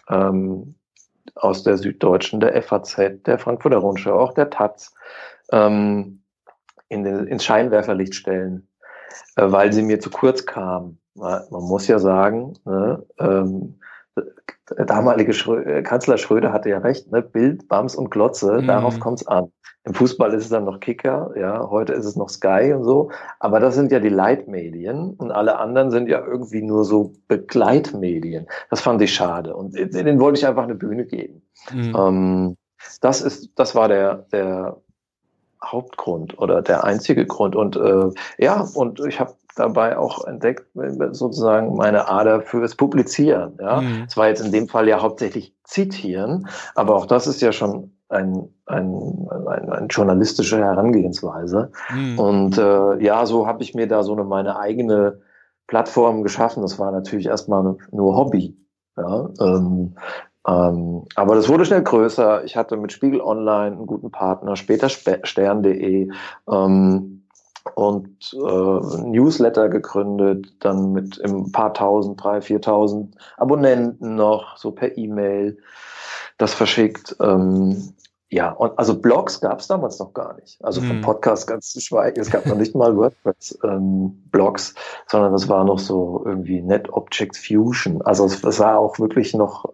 ähm, 0.10 0.76
aus 1.34 1.64
der 1.64 1.78
Süddeutschen, 1.78 2.40
der 2.40 2.62
FAZ, 2.62 3.24
der 3.26 3.40
Frankfurter 3.40 3.78
Rundschau, 3.78 4.20
auch 4.20 4.34
der 4.34 4.50
Taz 4.52 4.94
ähm, 5.52 6.22
in 6.90 7.04
den, 7.04 7.28
ins 7.28 7.44
Scheinwerferlicht 7.44 8.16
stellen, 8.16 8.68
äh, 9.36 9.52
weil 9.52 9.74
sie 9.74 9.82
mir 9.82 10.00
zu 10.00 10.10
kurz 10.10 10.46
kam. 10.46 10.98
Man 11.16 11.46
muss 11.50 11.88
ja 11.88 11.98
sagen, 11.98 12.54
ne, 12.66 13.04
ähm, 13.20 13.80
der 14.78 14.86
damalige 14.86 15.34
Schrö 15.34 15.62
äh, 15.62 15.82
Kanzler 15.84 16.18
Schröder 16.18 16.52
hatte 16.52 16.70
ja 16.70 16.80
recht, 16.80 17.12
ne? 17.12 17.22
Bild, 17.22 17.68
Bams 17.68 17.96
und 17.96 18.10
Glotze, 18.12 18.62
Mhm. 18.62 18.68
darauf 18.68 19.00
kommt's 19.00 19.26
an. 19.28 19.52
Im 19.86 19.94
Fußball 19.94 20.34
ist 20.34 20.46
es 20.46 20.50
dann 20.50 20.66
noch 20.66 20.80
Kicker, 20.80 21.32
ja, 21.38 21.70
heute 21.70 21.94
ist 21.94 22.06
es 22.06 22.16
noch 22.16 22.30
Sky 22.30 22.74
und 22.76 22.84
so, 22.84 23.12
aber 23.40 23.60
das 23.60 23.76
sind 23.76 23.92
ja 23.92 24.00
die 24.00 24.10
Leitmedien 24.10 25.12
und 25.12 25.32
alle 25.32 25.60
anderen 25.60 25.92
sind 25.92 26.10
ja 26.10 26.26
irgendwie 26.26 26.64
nur 26.64 26.84
so 26.84 27.14
Begleitmedien. 27.28 28.48
Das 28.72 28.82
fand 28.82 29.02
ich 29.04 29.14
schade 29.14 29.56
und 29.56 29.76
denen 29.76 30.20
wollte 30.20 30.40
ich 30.40 30.48
einfach 30.48 30.64
eine 30.64 30.76
Bühne 30.76 31.06
geben. 31.06 31.44
Mhm. 31.72 31.96
Ähm, 31.96 32.58
das 33.02 33.22
ist, 33.22 33.52
das 33.56 33.76
war 33.76 33.88
der, 33.88 34.26
der 34.32 34.82
Hauptgrund 35.72 36.38
oder 36.40 36.62
der 36.62 36.84
einzige 36.84 37.26
Grund. 37.26 37.56
Und 37.56 37.76
äh, 37.76 38.10
ja, 38.38 38.66
und 38.76 39.00
ich 39.06 39.20
habe 39.20 39.34
dabei 39.56 39.98
auch 39.98 40.26
entdeckt, 40.26 40.66
sozusagen 41.12 41.76
meine 41.76 42.10
Ader 42.10 42.42
fürs 42.42 42.76
Publizieren. 42.76 43.58
Ja, 43.62 43.82
Mhm. 43.82 44.06
es 44.08 44.18
war 44.18 44.28
jetzt 44.28 44.46
in 44.46 44.52
dem 44.52 44.68
Fall 44.68 44.88
ja 44.88 45.02
hauptsächlich 45.02 45.54
Zitieren, 45.64 46.48
aber 46.76 46.96
auch 46.96 47.06
das 47.06 47.26
ist 47.26 47.42
ja 47.42 47.52
schon 47.52 47.92
ein, 48.10 48.48
ein, 48.68 49.28
ein, 49.48 49.68
eine 49.68 49.88
journalistische 49.88 50.60
Herangehensweise. 50.60 51.72
Mhm. 51.94 52.20
Und 52.20 52.58
äh, 52.58 53.04
ja, 53.04 53.26
so 53.26 53.48
habe 53.48 53.64
ich 53.64 53.74
mir 53.74 53.88
da 53.88 54.04
so 54.04 54.14
eine 54.14 54.24
meine 54.24 54.60
eigene 54.60 55.22
Plattform 55.68 56.22
geschaffen. 56.22 56.62
Das 56.62 56.78
war 56.78 56.92
natürlich 56.92 57.26
erstmal 57.26 57.76
nur 57.92 58.16
Hobby. 58.16 58.56
Ja, 58.98 59.30
ähm, 59.42 59.96
ähm, 60.48 61.06
aber 61.16 61.36
das 61.36 61.50
wurde 61.50 61.66
schnell 61.66 61.84
größer. 61.84 62.44
Ich 62.44 62.56
hatte 62.56 62.78
mit 62.78 62.92
Spiegel 62.92 63.22
Online 63.22 63.76
einen 63.78 63.88
guten 63.88 64.12
Partner, 64.12 64.56
später 64.56 64.90
Stern.de 64.90 66.10
ähm, 66.52 67.24
und 67.74 68.34
äh, 68.34 68.38
ein 68.38 69.12
Newsletter 69.12 69.70
gegründet, 69.70 70.54
dann 70.60 70.92
mit 70.92 71.20
ein 71.24 71.52
paar 71.52 71.74
tausend, 71.74 72.24
drei, 72.24 72.42
viertausend 72.42 73.16
Abonnenten 73.38 74.16
noch, 74.16 74.58
so 74.58 74.72
per 74.72 74.98
E-Mail 74.98 75.58
das 76.38 76.54
verschickt. 76.54 77.16
Ähm, 77.20 77.94
ja, 78.30 78.52
und 78.52 78.78
also 78.78 79.00
Blogs 79.00 79.40
gab 79.40 79.60
es 79.60 79.68
damals 79.68 80.00
noch 80.00 80.14
gar 80.14 80.36
nicht. 80.36 80.64
Also 80.64 80.82
vom 80.82 80.98
Mhm. 80.98 81.02
Podcast 81.02 81.48
ganz 81.48 81.72
zu 81.72 81.80
schweigen. 81.80 82.20
Es 82.20 82.30
gab 82.30 82.46
noch 82.46 82.58
nicht 82.58 82.76
mal 82.76 82.96
WordPress-Blogs, 82.98 84.76
sondern 85.08 85.32
das 85.32 85.48
war 85.48 85.64
noch 85.64 85.80
so 85.80 86.22
irgendwie 86.26 86.62
Net 86.62 86.92
Object 86.92 87.38
Fusion. 87.38 88.02
Also 88.02 88.26
es, 88.26 88.44
es 88.44 88.58
sah 88.58 88.76
auch 88.76 89.00
wirklich 89.00 89.34
noch 89.34 89.66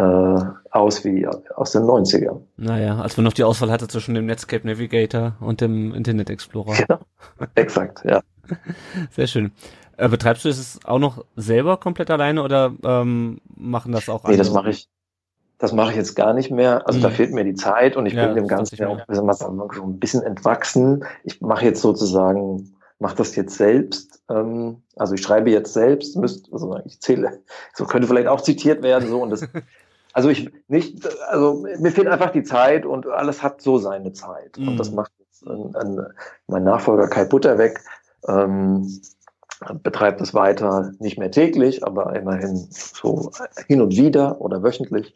äh, 0.00 0.44
aus 0.70 1.04
wie 1.04 1.26
aus 1.26 1.72
den 1.72 1.82
90ern. 1.82 2.40
Naja, 2.56 3.00
als 3.00 3.16
man 3.16 3.24
noch 3.24 3.32
die 3.32 3.44
Auswahl 3.44 3.70
hatte 3.70 3.88
zwischen 3.88 4.14
dem 4.14 4.26
Netscape 4.26 4.66
Navigator 4.66 5.36
und 5.40 5.60
dem 5.60 5.92
Internet 5.94 6.30
Explorer. 6.30 6.74
Genau. 6.74 7.00
Exakt, 7.54 8.02
ja. 8.04 8.20
Sehr 9.10 9.26
schön. 9.26 9.52
Äh, 9.96 10.08
betreibst 10.08 10.44
du 10.44 10.48
das 10.48 10.78
auch 10.84 10.98
noch 10.98 11.24
selber 11.36 11.76
komplett 11.76 12.10
alleine 12.10 12.42
oder 12.42 12.72
ähm, 12.82 13.40
machen 13.54 13.92
das 13.92 14.08
auch 14.08 14.24
Nee, 14.24 14.36
das 14.36 14.48
andere? 14.48 14.62
mache 14.62 14.70
ich. 14.70 14.88
Das 15.58 15.72
mache 15.74 15.90
ich 15.90 15.96
jetzt 15.96 16.14
gar 16.14 16.32
nicht 16.32 16.50
mehr. 16.50 16.86
Also 16.86 16.98
Mhm. 16.98 17.02
da 17.02 17.10
fehlt 17.10 17.32
mir 17.34 17.44
die 17.44 17.54
Zeit 17.54 17.94
und 17.96 18.06
ich 18.06 18.14
Ja, 18.14 18.26
bin 18.26 18.36
dem 18.36 18.48
Ganzen 18.48 18.76
ja 18.76 18.88
auch 18.88 19.00
ein 19.06 19.98
bisschen 19.98 20.22
entwachsen. 20.22 21.04
Ich 21.22 21.42
mache 21.42 21.66
jetzt 21.66 21.82
sozusagen, 21.82 22.72
mache 22.98 23.16
das 23.16 23.36
jetzt 23.36 23.56
selbst. 23.58 24.22
Ähm, 24.30 24.82
also 24.96 25.12
ich 25.14 25.20
schreibe 25.20 25.50
jetzt 25.50 25.74
selbst, 25.74 26.16
müsste, 26.16 26.50
also 26.52 26.78
ich 26.86 26.98
zähle, 27.00 27.40
so 27.74 27.84
könnte 27.84 28.08
vielleicht 28.08 28.28
auch 28.28 28.40
zitiert 28.40 28.82
werden, 28.82 29.08
so 29.10 29.20
und 29.22 29.28
das. 29.30 29.42
Also 30.12 30.28
ich 30.28 30.50
nicht, 30.68 31.08
also 31.28 31.64
mir 31.78 31.92
fehlt 31.92 32.08
einfach 32.08 32.30
die 32.30 32.42
Zeit 32.42 32.84
und 32.84 33.06
alles 33.06 33.42
hat 33.42 33.60
so 33.60 33.78
seine 33.78 34.12
Zeit. 34.12 34.58
Mhm. 34.58 34.68
Und 34.68 34.76
das 34.78 34.90
macht 34.90 35.12
jetzt 35.18 35.46
ein, 35.46 35.74
ein, 35.76 36.06
mein 36.46 36.64
Nachfolger 36.64 37.08
Kai 37.08 37.24
Butterweg. 37.24 37.80
Ähm, 38.26 39.00
betreibt 39.82 40.20
es 40.20 40.32
weiter, 40.34 40.92
nicht 40.98 41.18
mehr 41.18 41.30
täglich, 41.30 41.84
aber 41.84 42.16
immerhin 42.16 42.68
so 42.70 43.30
hin 43.66 43.82
und 43.82 43.96
wieder 43.96 44.40
oder 44.40 44.62
wöchentlich. 44.62 45.14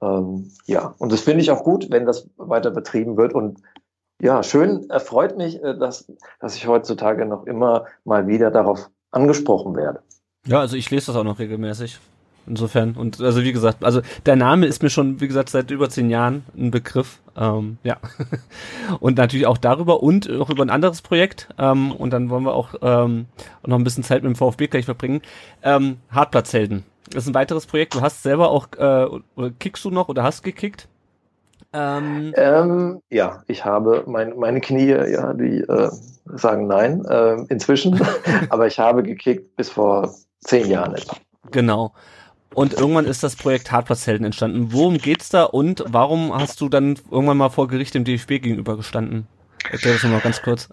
Ähm, 0.00 0.50
ja, 0.66 0.94
und 0.98 1.12
das 1.12 1.20
finde 1.20 1.40
ich 1.40 1.50
auch 1.50 1.64
gut, 1.64 1.90
wenn 1.90 2.06
das 2.06 2.28
weiter 2.36 2.70
betrieben 2.70 3.16
wird. 3.16 3.34
Und 3.34 3.60
ja, 4.20 4.42
schön, 4.42 4.88
erfreut 4.90 5.36
mich, 5.36 5.62
äh, 5.62 5.76
dass, 5.76 6.10
dass 6.40 6.56
ich 6.56 6.66
heutzutage 6.66 7.26
noch 7.26 7.46
immer 7.46 7.86
mal 8.04 8.26
wieder 8.26 8.50
darauf 8.50 8.90
angesprochen 9.10 9.76
werde. 9.76 10.02
Ja, 10.46 10.60
also 10.60 10.76
ich 10.76 10.90
lese 10.90 11.06
das 11.06 11.16
auch 11.16 11.24
noch 11.24 11.38
regelmäßig. 11.38 12.00
Insofern. 12.46 12.92
Und 12.92 13.20
also 13.20 13.42
wie 13.42 13.52
gesagt, 13.52 13.84
also 13.84 14.00
der 14.26 14.36
Name 14.36 14.66
ist 14.66 14.82
mir 14.82 14.90
schon, 14.90 15.20
wie 15.20 15.28
gesagt, 15.28 15.48
seit 15.48 15.70
über 15.70 15.88
zehn 15.88 16.10
Jahren 16.10 16.44
ein 16.56 16.70
Begriff. 16.70 17.20
Ähm, 17.36 17.78
ja. 17.82 17.96
Und 19.00 19.16
natürlich 19.16 19.46
auch 19.46 19.58
darüber 19.58 20.02
und 20.02 20.30
auch 20.30 20.50
über 20.50 20.62
ein 20.62 20.70
anderes 20.70 21.02
Projekt. 21.02 21.48
Ähm, 21.58 21.90
und 21.90 22.12
dann 22.12 22.30
wollen 22.30 22.44
wir 22.44 22.54
auch 22.54 22.74
ähm, 22.82 23.26
noch 23.66 23.76
ein 23.76 23.84
bisschen 23.84 24.04
Zeit 24.04 24.22
mit 24.22 24.32
dem 24.32 24.36
VfB 24.36 24.68
gleich 24.68 24.84
verbringen. 24.84 25.20
Ähm, 25.62 25.96
Hartplatzhelden. 26.10 26.84
Das 27.10 27.24
ist 27.24 27.30
ein 27.30 27.34
weiteres 27.34 27.66
Projekt. 27.66 27.94
Du 27.94 28.02
hast 28.02 28.22
selber 28.22 28.50
auch, 28.50 28.68
äh, 28.78 29.50
kickst 29.58 29.84
du 29.84 29.90
noch 29.90 30.08
oder 30.08 30.22
hast 30.22 30.42
gekickt? 30.42 30.88
Ähm, 31.72 32.32
Ähm, 32.36 33.00
ja, 33.10 33.42
ich 33.48 33.64
habe 33.64 34.04
mein, 34.06 34.38
meine 34.38 34.60
Knie, 34.60 34.90
ja, 34.90 35.32
die 35.32 35.58
äh, 35.58 35.90
sagen 36.24 36.68
nein 36.68 37.04
äh, 37.04 37.34
inzwischen, 37.48 38.00
aber 38.48 38.68
ich 38.68 38.78
habe 38.78 39.02
gekickt 39.02 39.56
bis 39.56 39.70
vor 39.70 40.14
zehn 40.38 40.68
Jahren 40.68 40.94
etwa. 40.94 41.16
Genau. 41.50 41.92
Und 42.54 42.74
irgendwann 42.74 43.06
ist 43.06 43.22
das 43.22 43.36
Projekt 43.36 43.72
Hartplatzhelden 43.72 44.24
entstanden. 44.24 44.68
Worum 44.72 44.98
geht's 44.98 45.28
da 45.28 45.44
und 45.44 45.84
warum 45.88 46.32
hast 46.34 46.60
du 46.60 46.68
dann 46.68 46.98
irgendwann 47.10 47.36
mal 47.36 47.50
vor 47.50 47.68
Gericht 47.68 47.94
dem 47.94 48.04
DFB 48.04 48.40
gegenüber 48.40 48.76
gestanden? 48.76 49.26
Erklär 49.70 49.94
das 49.94 50.02
nochmal 50.02 50.20
ganz 50.20 50.40
kurz. 50.42 50.68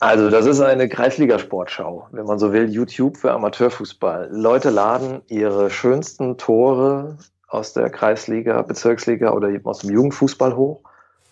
Also, 0.00 0.30
das 0.30 0.46
ist 0.46 0.60
eine 0.60 0.88
Kreisligasportschau, 0.88 2.06
wenn 2.12 2.24
man 2.24 2.38
so 2.38 2.52
will, 2.52 2.70
YouTube 2.70 3.16
für 3.16 3.32
Amateurfußball. 3.32 4.28
Leute 4.30 4.70
laden 4.70 5.22
ihre 5.26 5.70
schönsten 5.70 6.38
Tore 6.38 7.18
aus 7.48 7.72
der 7.72 7.90
Kreisliga, 7.90 8.62
Bezirksliga 8.62 9.32
oder 9.32 9.48
eben 9.48 9.66
aus 9.66 9.80
dem 9.80 9.90
Jugendfußball 9.90 10.54
hoch. 10.54 10.82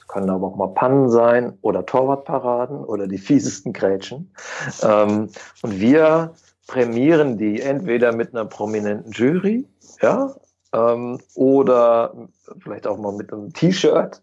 Es 0.00 0.08
können 0.08 0.30
aber 0.30 0.48
auch 0.48 0.56
mal 0.56 0.74
Pannen 0.74 1.08
sein 1.10 1.56
oder 1.62 1.86
Torwartparaden 1.86 2.84
oder 2.84 3.06
die 3.06 3.18
fiesesten 3.18 3.72
Grätschen. 3.72 4.32
Ähm, 4.82 5.28
und 5.62 5.80
wir 5.80 6.34
prämieren 6.66 7.38
die 7.38 7.60
entweder 7.60 8.12
mit 8.12 8.34
einer 8.34 8.44
prominenten 8.44 9.12
Jury, 9.12 9.66
ja, 10.02 10.34
ähm, 10.72 11.18
oder 11.34 12.28
vielleicht 12.58 12.86
auch 12.86 12.98
mal 12.98 13.12
mit 13.12 13.32
einem 13.32 13.52
T-Shirt 13.52 14.20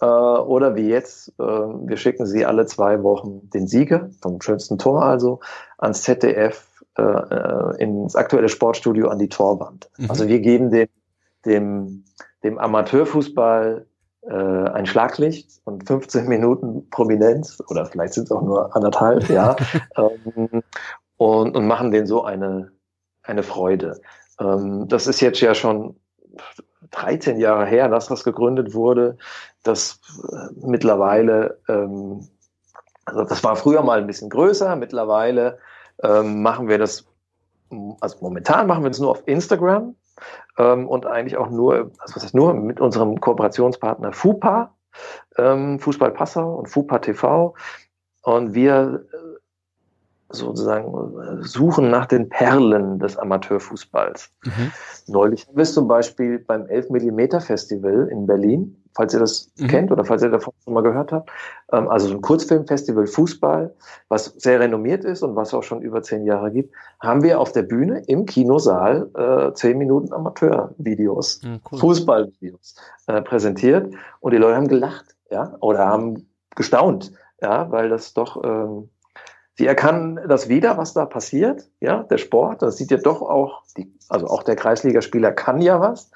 äh, 0.00 0.06
oder 0.06 0.74
wie 0.76 0.88
jetzt, 0.88 1.30
äh, 1.38 1.42
wir 1.42 1.96
schicken 1.96 2.26
sie 2.26 2.44
alle 2.44 2.66
zwei 2.66 3.02
Wochen 3.02 3.48
den 3.50 3.66
Sieger 3.66 4.10
vom 4.20 4.40
schönsten 4.40 4.78
Tor 4.78 5.02
also 5.02 5.40
ans 5.78 6.02
ZDF 6.02 6.66
äh, 6.96 7.02
äh, 7.02 7.82
ins 7.82 8.16
aktuelle 8.16 8.48
Sportstudio 8.48 9.08
an 9.08 9.18
die 9.18 9.28
Torwand. 9.28 9.90
Mhm. 9.98 10.10
Also 10.10 10.28
wir 10.28 10.40
geben 10.40 10.70
dem, 10.70 10.88
dem, 11.44 12.04
dem 12.42 12.58
Amateurfußball 12.58 13.86
äh, 14.22 14.34
ein 14.34 14.86
Schlaglicht 14.86 15.60
und 15.64 15.86
15 15.86 16.28
Minuten 16.28 16.88
Prominenz 16.90 17.62
oder 17.68 17.86
vielleicht 17.86 18.14
sind 18.14 18.24
es 18.24 18.32
auch 18.32 18.42
nur 18.42 18.74
anderthalb, 18.74 19.28
ja, 19.30 19.56
ähm, 19.96 20.62
und, 21.18 21.56
und 21.56 21.66
machen 21.66 21.90
denen 21.90 22.06
so 22.06 22.24
eine, 22.24 22.72
eine 23.22 23.42
Freude. 23.42 24.00
Ähm, 24.40 24.88
das 24.88 25.06
ist 25.06 25.20
jetzt 25.20 25.40
ja 25.40 25.54
schon 25.54 25.96
13 26.92 27.38
Jahre 27.38 27.66
her, 27.66 27.88
dass 27.88 28.06
das 28.06 28.24
gegründet 28.24 28.72
wurde. 28.72 29.18
Das 29.64 30.00
äh, 30.32 30.66
mittlerweile, 30.66 31.58
ähm, 31.68 32.26
also 33.04 33.24
das 33.24 33.44
war 33.44 33.56
früher 33.56 33.82
mal 33.82 33.98
ein 33.98 34.06
bisschen 34.06 34.30
größer, 34.30 34.76
mittlerweile 34.76 35.58
ähm, 36.02 36.42
machen 36.42 36.68
wir 36.68 36.78
das, 36.78 37.04
also 38.00 38.18
momentan 38.20 38.66
machen 38.66 38.84
wir 38.84 38.90
es 38.90 39.00
nur 39.00 39.10
auf 39.10 39.22
Instagram 39.26 39.94
ähm, 40.56 40.88
und 40.88 41.06
eigentlich 41.06 41.36
auch 41.36 41.50
nur, 41.50 41.90
also 41.98 42.14
was 42.16 42.22
heißt 42.22 42.34
nur, 42.34 42.54
mit 42.54 42.80
unserem 42.80 43.20
Kooperationspartner 43.20 44.12
FUPA, 44.12 44.74
ähm, 45.36 45.80
Fußball 45.80 46.12
Passau 46.12 46.54
und 46.54 46.68
FUPA 46.68 46.98
TV. 47.00 47.54
Und 48.22 48.54
wir 48.54 49.06
sozusagen 50.30 50.92
äh, 51.20 51.42
suchen 51.42 51.90
nach 51.90 52.06
den 52.06 52.28
Perlen 52.28 52.98
des 52.98 53.16
Amateurfußballs. 53.16 54.30
Mhm. 54.44 54.72
Neulich 55.06 55.46
haben 55.46 55.56
wir 55.56 55.62
es 55.62 55.72
zum 55.74 55.88
Beispiel 55.88 56.38
beim 56.38 56.66
11 56.66 56.90
mm 56.90 57.40
Festival 57.40 58.08
in 58.10 58.26
Berlin, 58.26 58.76
falls 58.94 59.14
ihr 59.14 59.20
das 59.20 59.50
Mhm. 59.58 59.66
kennt 59.68 59.90
oder 59.92 60.04
falls 60.04 60.22
ihr 60.22 60.28
davon 60.28 60.52
schon 60.62 60.74
mal 60.74 60.82
gehört 60.82 61.12
habt. 61.12 61.30
Ähm, 61.72 61.88
also 61.88 62.08
so 62.08 62.14
ein 62.14 62.20
Kurzfilmfestival 62.20 63.06
Fußball, 63.06 63.74
was 64.08 64.26
sehr 64.36 64.60
renommiert 64.60 65.04
ist 65.04 65.22
und 65.22 65.34
was 65.34 65.54
auch 65.54 65.62
schon 65.62 65.80
über 65.80 66.02
zehn 66.02 66.24
Jahre 66.26 66.50
gibt, 66.50 66.74
haben 67.00 67.22
wir 67.22 67.40
auf 67.40 67.52
der 67.52 67.62
Bühne 67.62 68.02
im 68.06 68.26
Kinosaal 68.26 69.08
äh, 69.16 69.52
zehn 69.54 69.78
Minuten 69.78 70.12
Amateurvideos, 70.12 71.40
Ja, 71.42 71.58
cool. 71.72 71.78
Fußballvideos 71.78 72.74
äh, 73.06 73.22
präsentiert 73.22 73.94
und 74.20 74.32
die 74.32 74.38
Leute 74.38 74.56
haben 74.56 74.68
gelacht, 74.68 75.16
ja, 75.30 75.56
oder 75.60 75.86
haben 75.86 76.28
gestaunt, 76.56 77.12
ja, 77.40 77.70
weil 77.70 77.88
das 77.88 78.12
doch 78.14 78.42
ähm, 78.44 78.90
Sie 79.58 79.66
erkennen 79.66 80.20
das 80.28 80.48
wieder, 80.48 80.78
was 80.78 80.94
da 80.94 81.04
passiert, 81.04 81.68
ja, 81.80 82.04
der 82.04 82.18
Sport. 82.18 82.62
Das 82.62 82.76
sieht 82.76 82.92
ja 82.92 82.96
doch 82.96 83.22
auch, 83.22 83.64
die, 83.76 83.92
also 84.08 84.28
auch 84.28 84.44
der 84.44 84.54
Kreisligaspieler 84.54 85.32
kann 85.32 85.60
ja 85.60 85.80
was. 85.80 86.12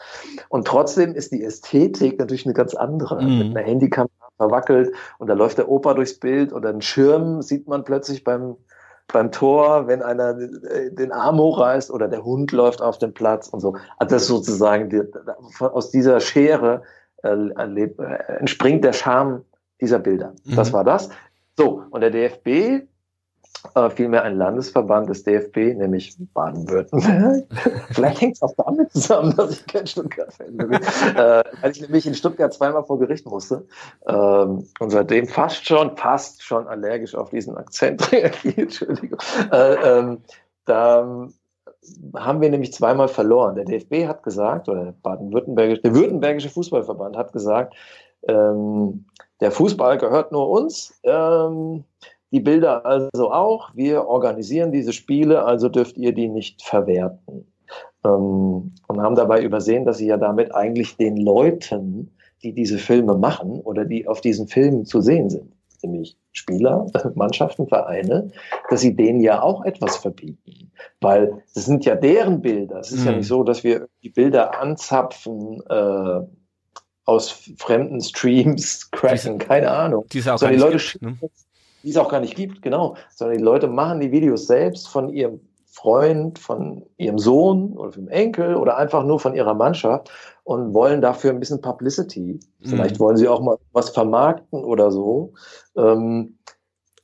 Und 0.49 0.65
trotzdem 0.69 1.17
ist 1.17 1.33
die 1.33 1.43
Ästhetik 1.43 2.21
natürlich 2.21 2.47
eine 2.47 2.55
ganz 2.55 2.77
andere. 2.77 3.21
Mhm. 3.21 3.39
Mit 3.39 3.57
einer 3.57 3.67
Handykamera 3.67 4.29
verwackelt 4.37 4.95
und 5.19 5.27
da 5.27 5.35
läuft 5.35 5.59
der 5.59 5.69
Opa 5.69 5.95
durchs 5.95 6.21
Bild 6.21 6.53
oder 6.53 6.69
ein 6.69 6.83
Schirm 6.83 7.43
sieht 7.43 7.67
man 7.67 7.83
plötzlich 7.83 8.23
beim, 8.23 8.55
beim 9.13 9.33
Tor, 9.33 9.89
wenn 9.89 10.03
einer 10.03 10.39
äh, 10.39 10.93
den 10.93 11.11
Arm 11.11 11.39
hochreißt 11.39 11.91
oder 11.91 12.07
der 12.07 12.23
Hund 12.23 12.53
läuft 12.53 12.81
auf 12.81 12.99
den 12.99 13.13
Platz 13.13 13.49
und 13.49 13.59
so. 13.59 13.75
Also 13.99 14.15
das 14.15 14.23
ist 14.23 14.29
sozusagen 14.29 14.89
die, 14.89 15.03
aus 15.59 15.91
dieser 15.91 16.21
Schere 16.21 16.83
äh, 17.25 17.35
äh, 17.35 18.37
entspringt 18.39 18.85
der 18.85 18.93
Charme 18.93 19.45
dieser 19.81 19.99
Bilder. 19.99 20.33
Mhm. 20.45 20.55
Das 20.55 20.73
war 20.73 20.85
das. 20.85 21.09
So, 21.59 21.83
und 21.91 22.03
der 22.03 22.11
DFB 22.11 22.87
äh, 23.75 23.91
vielmehr 23.91 24.23
ein 24.25 24.37
Landesverband 24.37 25.09
des 25.09 25.23
DFB, 25.25 25.79
nämlich 25.79 26.17
Baden-Württemberg. 26.35 27.45
Vielleicht 27.91 28.21
hängt 28.21 28.37
es 28.37 28.43
auch 28.43 28.55
damit 28.57 28.93
zusammen, 28.93 29.35
dass 29.37 29.53
ich 29.53 29.67
kein 29.67 29.87
Stuttgart-Fan 29.87 30.57
bin. 30.57 30.73
äh, 30.73 31.45
weil 31.61 31.71
ich 31.71 31.81
nämlich 31.81 32.07
in 32.07 32.15
Stuttgart 32.15 32.53
zweimal 32.53 32.85
vor 32.85 32.99
Gericht 32.99 33.27
musste 33.27 33.67
ähm, 34.07 34.67
und 34.81 34.91
seitdem 34.91 35.27
fast 35.27 35.67
schon, 35.67 35.97
fast 35.97 36.43
schon 36.43 36.67
allergisch 36.67 37.15
auf 37.15 37.31
diesen 37.31 37.57
Akzent 37.57 38.11
reagiert. 38.13 38.59
Entschuldigung. 38.59 39.19
Äh, 39.53 39.99
ähm, 39.99 40.19
da 40.65 41.29
haben 42.17 42.41
wir 42.41 42.51
nämlich 42.51 42.73
zweimal 42.73 43.09
verloren. 43.09 43.55
Der 43.55 43.65
DFB 43.65 44.07
hat 44.07 44.23
gesagt, 44.23 44.69
oder 44.69 44.85
der 44.85 44.95
baden-württembergische, 45.03 45.83
der 45.83 45.95
württembergische 45.95 46.51
Fußballverband 46.51 47.17
hat 47.17 47.33
gesagt, 47.33 47.75
ähm, 48.29 49.07
der 49.41 49.51
Fußball 49.51 49.99
gehört 49.99 50.31
nur 50.31 50.49
uns. 50.49 50.95
Ähm, 51.03 51.85
die 52.33 52.41
Bilder 52.41 52.85
also 52.87 53.31
auch. 53.31 53.75
Wir 53.75 54.07
organisieren 54.07 54.73
diese 54.73 54.93
Spiele, 54.93 55.45
also 55.45 55.69
dürft 55.69 55.97
ihr 55.97 56.12
die 56.12 56.29
nicht 56.29 56.62
verwerten. 56.62 57.47
Ähm, 58.05 58.73
und 58.89 59.01
haben 59.01 59.15
dabei 59.15 59.43
übersehen, 59.43 59.85
dass 59.85 59.99
sie 59.99 60.07
ja 60.07 60.17
damit 60.17 60.55
eigentlich 60.55 60.97
den 60.97 61.17
Leuten, 61.17 62.11
die 62.43 62.53
diese 62.53 62.79
Filme 62.79 63.17
machen 63.17 63.61
oder 63.61 63.85
die 63.85 64.09
auf 64.09 64.21
diesen 64.21 64.49
Filmen 64.49 64.85
zu 64.85 65.01
sehen 65.01 65.31
sind, 65.31 65.53
nämlich 65.83 66.17
Spieler, 66.33 66.87
Mannschaften, 67.15 67.69
Vereine, 67.69 68.31
dass 68.71 68.81
sie 68.81 68.97
denen 68.97 69.21
ja 69.21 69.43
auch 69.43 69.65
etwas 69.65 69.99
verbieten. 69.99 70.73
Weil 71.01 71.43
es 71.55 71.67
sind 71.67 71.85
ja 71.85 71.95
deren 71.95 72.41
Bilder. 72.41 72.81
Es 72.81 72.91
ist 72.91 73.01
mhm. 73.01 73.07
ja 73.07 73.17
nicht 73.19 73.29
so, 73.29 73.45
dass 73.45 73.62
wir 73.62 73.89
die 74.03 74.11
Bilder 74.11 74.59
anzapfen, 74.59 75.62
äh, 75.69 76.21
aus 77.05 77.31
fremden 77.59 78.01
Streams 78.01 78.91
cracken, 78.91 79.39
keine 79.39 79.71
Ahnung. 79.71 80.07
Die 80.12 80.23
auch 80.29 80.39
die 80.39 80.57
Leute 80.57 80.79
gibt, 80.79 81.03
ne? 81.03 81.19
Die 81.83 81.91
es 81.91 81.97
auch 81.97 82.09
gar 82.09 82.21
nicht 82.21 82.35
gibt, 82.35 82.62
genau. 82.62 82.97
Sondern 83.11 83.39
die 83.39 83.45
Leute 83.45 83.69
machen 83.69 84.01
die 84.01 84.12
Videos 84.12 84.47
selbst 84.47 84.89
von 84.89 85.09
ihrem 85.11 85.41
Freund, 85.67 86.39
von 86.39 86.85
ihrem 86.99 87.19
Sohn 87.19 87.73
oder 87.73 87.93
vom 87.93 88.09
Enkel 88.09 88.57
oder 88.57 88.77
einfach 88.77 89.05
nur 89.05 89.19
von 89.19 89.35
ihrer 89.35 89.55
Mannschaft 89.55 90.11
und 90.45 90.75
wollen 90.75 91.01
dafür 91.01 91.31
ein 91.31 91.41
bisschen 91.41 91.62
Publicity. 91.62 92.41
Vielleicht 92.61 92.97
mhm. 92.97 93.05
wollen 93.05 93.17
sie 93.17 93.27
auch 93.27 93.41
mal 93.41 93.57
was 93.73 93.89
vermarkten 93.89 94.62
oder 94.65 94.91
so. 94.91 95.33
Ähm, 95.77 96.37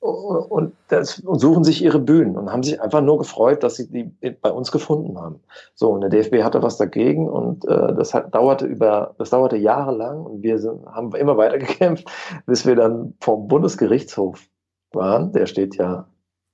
und, 0.00 0.74
das, 0.88 1.18
und 1.20 1.40
suchen 1.40 1.64
sich 1.64 1.82
ihre 1.82 1.98
Bühnen 1.98 2.36
und 2.36 2.52
haben 2.52 2.62
sich 2.62 2.80
einfach 2.80 3.00
nur 3.00 3.18
gefreut, 3.18 3.64
dass 3.64 3.76
sie 3.76 3.90
die 3.90 4.30
bei 4.30 4.50
uns 4.50 4.70
gefunden 4.70 5.18
haben. 5.18 5.40
So, 5.74 5.90
und 5.90 6.02
der 6.02 6.10
DFB 6.10 6.44
hatte 6.44 6.62
was 6.62 6.76
dagegen 6.76 7.28
und 7.28 7.64
äh, 7.64 7.94
das 7.94 8.14
hat, 8.14 8.32
dauerte 8.32 8.66
über, 8.66 9.14
das 9.18 9.30
dauerte 9.30 9.56
jahrelang 9.56 10.24
und 10.24 10.42
wir 10.42 10.58
sind, 10.58 10.86
haben 10.86 11.12
immer 11.16 11.36
weiter 11.36 11.58
gekämpft, 11.58 12.08
bis 12.46 12.64
wir 12.64 12.76
dann 12.76 13.14
vom 13.20 13.48
Bundesgerichtshof 13.48 14.46
waren. 14.92 15.32
Der 15.32 15.46
steht 15.46 15.76
ja 15.76 16.06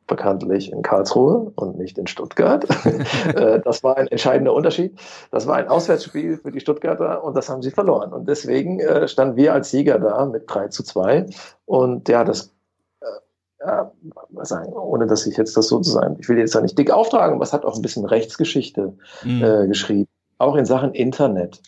bekanntlich 0.07 0.71
in 0.71 0.83
Karlsruhe 0.83 1.53
und 1.55 1.79
nicht 1.79 1.99
in 1.99 2.07
Stuttgart. 2.07 2.67
Äh, 3.35 3.61
das 3.61 3.83
war 3.83 3.97
ein 3.97 4.07
entscheidender 4.09 4.53
Unterschied. 4.53 4.99
Das 5.31 5.47
war 5.47 5.57
ein 5.57 5.69
Auswärtsspiel 5.69 6.37
für 6.37 6.53
die 6.53 6.61
Stuttgarter 6.61 7.25
und 7.25 7.35
das 7.37 7.49
haben 7.49 7.63
sie 7.63 7.71
verloren. 7.71 8.13
Und 8.13 8.29
deswegen 8.29 8.81
äh, 8.81 9.09
standen 9.09 9.37
wir 9.37 9.55
als 9.55 9.71
Sieger 9.71 9.99
da 9.99 10.27
mit 10.27 10.45
3 10.47 10.69
zu 10.69 10.83
2. 10.83 11.27
Und 11.65 12.09
ja, 12.09 12.23
das 12.23 12.53
äh, 13.01 13.67
ja, 13.67 13.93
sagen, 14.43 14.73
ohne 14.75 15.07
dass 15.07 15.27
ich 15.27 15.37
jetzt 15.37 15.57
das 15.57 15.69
sozusagen, 15.69 16.17
ich 16.21 16.29
will 16.29 16.39
jetzt 16.39 16.55
da 16.55 16.61
nicht 16.61 16.79
dick 16.79 16.91
auftragen, 16.91 17.35
aber 17.35 17.45
es 17.45 17.53
hat 17.53 17.65
auch 17.65 17.77
ein 17.77 17.83
bisschen 17.83 18.05
Rechtsgeschichte 18.05 18.93
mhm. 19.25 19.43
äh, 19.43 19.67
geschrieben. 19.67 20.07
Auch 20.39 20.57
in 20.57 20.67
Sachen 20.67 20.93
Internet 20.93 21.63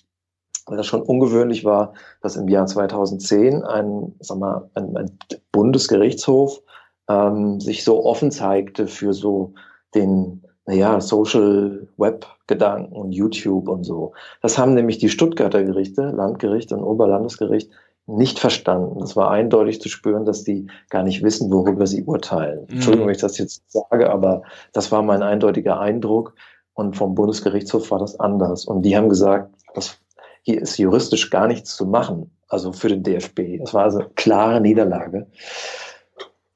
weil 0.67 0.77
das 0.77 0.87
schon 0.87 1.03
ungewöhnlich 1.03 1.65
war, 1.65 1.95
dass 2.21 2.37
im 2.37 2.49
Jahr 2.49 2.67
2010 2.67 3.63
ein, 3.65 4.15
sag 4.21 4.39
mal, 4.39 4.69
ein, 4.75 4.97
ein 4.97 5.19
Bundesgerichtshof 5.53 6.61
ähm, 7.09 7.61
sich 7.61 7.85
so 7.85 8.05
offen 8.05 8.31
zeigte 8.31 8.87
für 8.87 9.13
so 9.13 9.55
den, 9.95 10.43
naja, 10.67 11.01
Social 11.01 11.89
Web 11.97 12.27
Gedanken 12.47 12.93
und 12.93 13.13
YouTube 13.13 13.69
und 13.69 13.85
so. 13.85 14.13
Das 14.41 14.59
haben 14.59 14.75
nämlich 14.75 14.99
die 14.99 15.09
Stuttgarter 15.09 15.65
Gerichte, 15.65 16.11
Landgericht 16.11 16.73
und 16.73 16.83
Oberlandesgericht 16.83 17.71
nicht 18.07 18.39
verstanden. 18.39 19.03
Es 19.03 19.17
war 19.17 19.31
eindeutig 19.31 19.81
zu 19.81 19.89
spüren, 19.89 20.25
dass 20.25 20.45
die 20.45 20.69
gar 20.91 21.03
nicht 21.03 21.25
wissen, 21.25 21.51
worüber 21.51 21.87
sie 21.87 22.05
urteilen. 22.05 22.61
Mhm. 22.61 22.75
Entschuldigung, 22.75 23.07
wenn 23.09 23.15
ich 23.15 23.21
das 23.21 23.39
jetzt 23.39 23.63
sage, 23.71 24.11
aber 24.11 24.43
das 24.73 24.93
war 24.93 25.03
mein 25.03 25.23
eindeutiger 25.23 25.81
Eindruck. 25.81 26.35
Und 26.73 26.95
vom 26.95 27.15
Bundesgerichtshof 27.15 27.91
war 27.91 27.99
das 27.99 28.21
anders. 28.21 28.67
Und 28.67 28.83
die 28.83 28.97
haben 28.97 29.09
gesagt, 29.09 29.51
das 29.75 29.99
hier 30.47 30.63
ist 30.63 30.79
juristisch 30.79 31.31
gar 31.31 31.49
nichts 31.49 31.75
zu 31.75 31.87
machen, 31.87 32.31
also 32.47 32.73
für 32.73 32.89
den 32.89 33.03
DFB. 33.03 33.59
Das 33.59 33.75
war 33.75 33.83
also 33.83 33.99
eine 33.99 34.09
klare 34.11 34.61
Niederlage. 34.61 35.27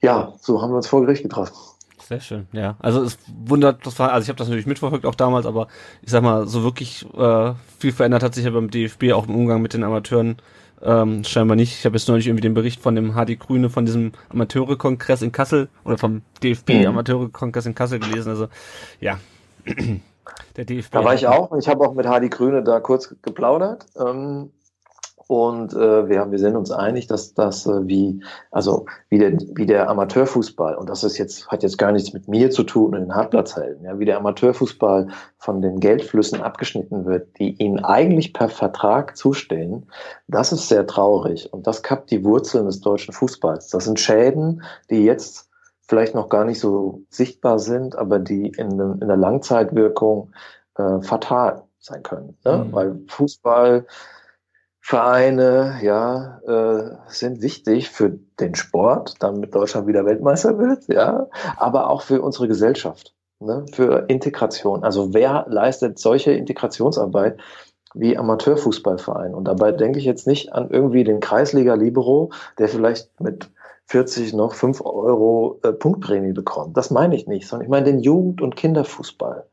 Ja, 0.00 0.32
so 0.40 0.62
haben 0.62 0.70
wir 0.70 0.76
uns 0.76 0.86
vor 0.86 1.00
Gericht 1.00 1.24
getroffen. 1.24 1.54
Sehr 1.98 2.20
schön, 2.20 2.46
ja. 2.52 2.76
Also 2.78 3.02
es 3.02 3.18
wundert, 3.44 3.84
das 3.84 3.98
war, 3.98 4.12
also 4.12 4.24
ich 4.24 4.28
habe 4.28 4.38
das 4.38 4.46
natürlich 4.46 4.66
mitverfolgt 4.66 5.04
auch 5.06 5.16
damals, 5.16 5.44
aber 5.44 5.66
ich 6.02 6.10
sag 6.10 6.22
mal, 6.22 6.46
so 6.46 6.62
wirklich 6.62 7.04
äh, 7.16 7.52
viel 7.80 7.90
verändert 7.90 8.22
hat 8.22 8.34
sich 8.34 8.44
ja 8.44 8.52
beim 8.52 8.70
DFB 8.70 9.12
auch 9.12 9.26
im 9.26 9.34
Umgang 9.34 9.60
mit 9.60 9.74
den 9.74 9.82
Amateuren 9.82 10.36
ähm, 10.82 11.24
scheinbar 11.24 11.56
nicht. 11.56 11.76
Ich 11.76 11.84
habe 11.84 11.96
jetzt 11.96 12.08
neulich 12.08 12.28
irgendwie 12.28 12.42
den 12.42 12.54
Bericht 12.54 12.80
von 12.80 12.94
dem 12.94 13.14
HD 13.14 13.40
Grüne 13.40 13.70
von 13.70 13.86
diesem 13.86 14.12
Amateure-Kongress 14.28 15.22
in 15.22 15.32
Kassel 15.32 15.68
oder 15.84 15.98
vom 15.98 16.22
DFB 16.44 16.74
mhm. 16.74 16.86
Amateure-Kongress 16.86 17.66
in 17.66 17.74
Kassel 17.74 17.98
gelesen. 17.98 18.30
Also 18.30 18.46
ja, 19.00 19.18
der 20.56 20.64
DFB. 20.64 20.92
Da 20.92 21.04
war 21.04 21.14
ich 21.14 21.26
auch. 21.26 21.56
Ich 21.56 21.68
habe 21.68 21.86
auch 21.86 21.94
mit 21.94 22.06
Hardy 22.06 22.28
Grüne 22.28 22.62
da 22.62 22.80
kurz 22.80 23.14
geplaudert. 23.22 23.86
Ähm, 23.98 24.50
und 25.30 25.74
äh, 25.74 26.08
wir, 26.08 26.18
haben, 26.18 26.32
wir 26.32 26.40
sind 26.40 26.56
uns 26.56 26.72
einig, 26.72 27.06
dass 27.06 27.34
das 27.34 27.64
äh, 27.64 27.86
wie, 27.86 28.20
also 28.50 28.86
wie 29.10 29.18
der, 29.18 29.38
wie 29.54 29.64
der 29.64 29.88
Amateurfußball, 29.88 30.74
und 30.74 30.90
das 30.90 31.04
ist 31.04 31.18
jetzt, 31.18 31.46
hat 31.46 31.62
jetzt 31.62 31.78
gar 31.78 31.92
nichts 31.92 32.12
mit 32.12 32.26
mir 32.26 32.50
zu 32.50 32.64
tun 32.64 32.96
und 32.96 33.00
den 33.02 33.14
Hartplatzhelden, 33.14 33.84
ja, 33.84 33.96
wie 34.00 34.06
der 34.06 34.16
Amateurfußball 34.16 35.06
von 35.38 35.62
den 35.62 35.78
Geldflüssen 35.78 36.42
abgeschnitten 36.42 37.04
wird, 37.04 37.38
die 37.38 37.52
ihnen 37.62 37.78
eigentlich 37.84 38.32
per 38.32 38.48
Vertrag 38.48 39.16
zustehen, 39.16 39.86
das 40.26 40.50
ist 40.50 40.68
sehr 40.68 40.84
traurig. 40.88 41.52
Und 41.52 41.68
das 41.68 41.84
kappt 41.84 42.10
die 42.10 42.24
Wurzeln 42.24 42.66
des 42.66 42.80
deutschen 42.80 43.14
Fußballs. 43.14 43.68
Das 43.68 43.84
sind 43.84 44.00
Schäden, 44.00 44.64
die 44.90 45.04
jetzt 45.04 45.49
vielleicht 45.90 46.14
noch 46.14 46.28
gar 46.28 46.44
nicht 46.44 46.60
so 46.60 47.02
sichtbar 47.08 47.58
sind, 47.58 47.96
aber 47.96 48.20
die 48.20 48.46
in, 48.46 48.78
in 48.78 49.08
der 49.08 49.16
Langzeitwirkung 49.16 50.30
äh, 50.76 51.00
fatal 51.02 51.64
sein 51.80 52.04
können. 52.04 52.38
Ne? 52.44 52.64
Mhm. 52.64 52.72
Weil 52.72 53.00
Fußballvereine 53.08 55.80
ja 55.82 56.38
äh, 56.46 56.92
sind 57.08 57.42
wichtig 57.42 57.90
für 57.90 58.10
den 58.38 58.54
Sport, 58.54 59.16
damit 59.18 59.52
Deutschland 59.52 59.88
wieder 59.88 60.06
Weltmeister 60.06 60.58
wird, 60.58 60.86
ja, 60.86 61.26
aber 61.56 61.90
auch 61.90 62.02
für 62.02 62.22
unsere 62.22 62.46
Gesellschaft, 62.46 63.12
ne? 63.40 63.66
für 63.72 64.04
Integration. 64.06 64.84
Also 64.84 65.12
wer 65.12 65.44
leistet 65.48 65.98
solche 65.98 66.30
Integrationsarbeit? 66.30 67.40
wie 67.92 68.16
Amateurfußballverein. 68.16 69.34
Und 69.34 69.46
dabei 69.46 69.72
denke 69.72 69.98
ich 69.98 70.04
jetzt 70.04 70.28
nicht 70.28 70.52
an 70.52 70.70
irgendwie 70.70 71.02
den 71.02 71.18
Kreisliga 71.18 71.74
Libero, 71.74 72.30
der 72.56 72.68
vielleicht 72.68 73.20
mit 73.20 73.50
40 73.90 74.34
noch 74.34 74.54
5 74.54 74.82
Euro 74.82 75.58
äh, 75.64 75.72
Punktprämie 75.72 76.32
bekommt. 76.32 76.76
Das 76.76 76.92
meine 76.92 77.16
ich 77.16 77.26
nicht, 77.26 77.48
sondern 77.48 77.64
ich 77.64 77.70
meine 77.70 77.86
den 77.86 77.98
Jugend- 77.98 78.40
und 78.40 78.54
Kinderfußball, 78.54 79.44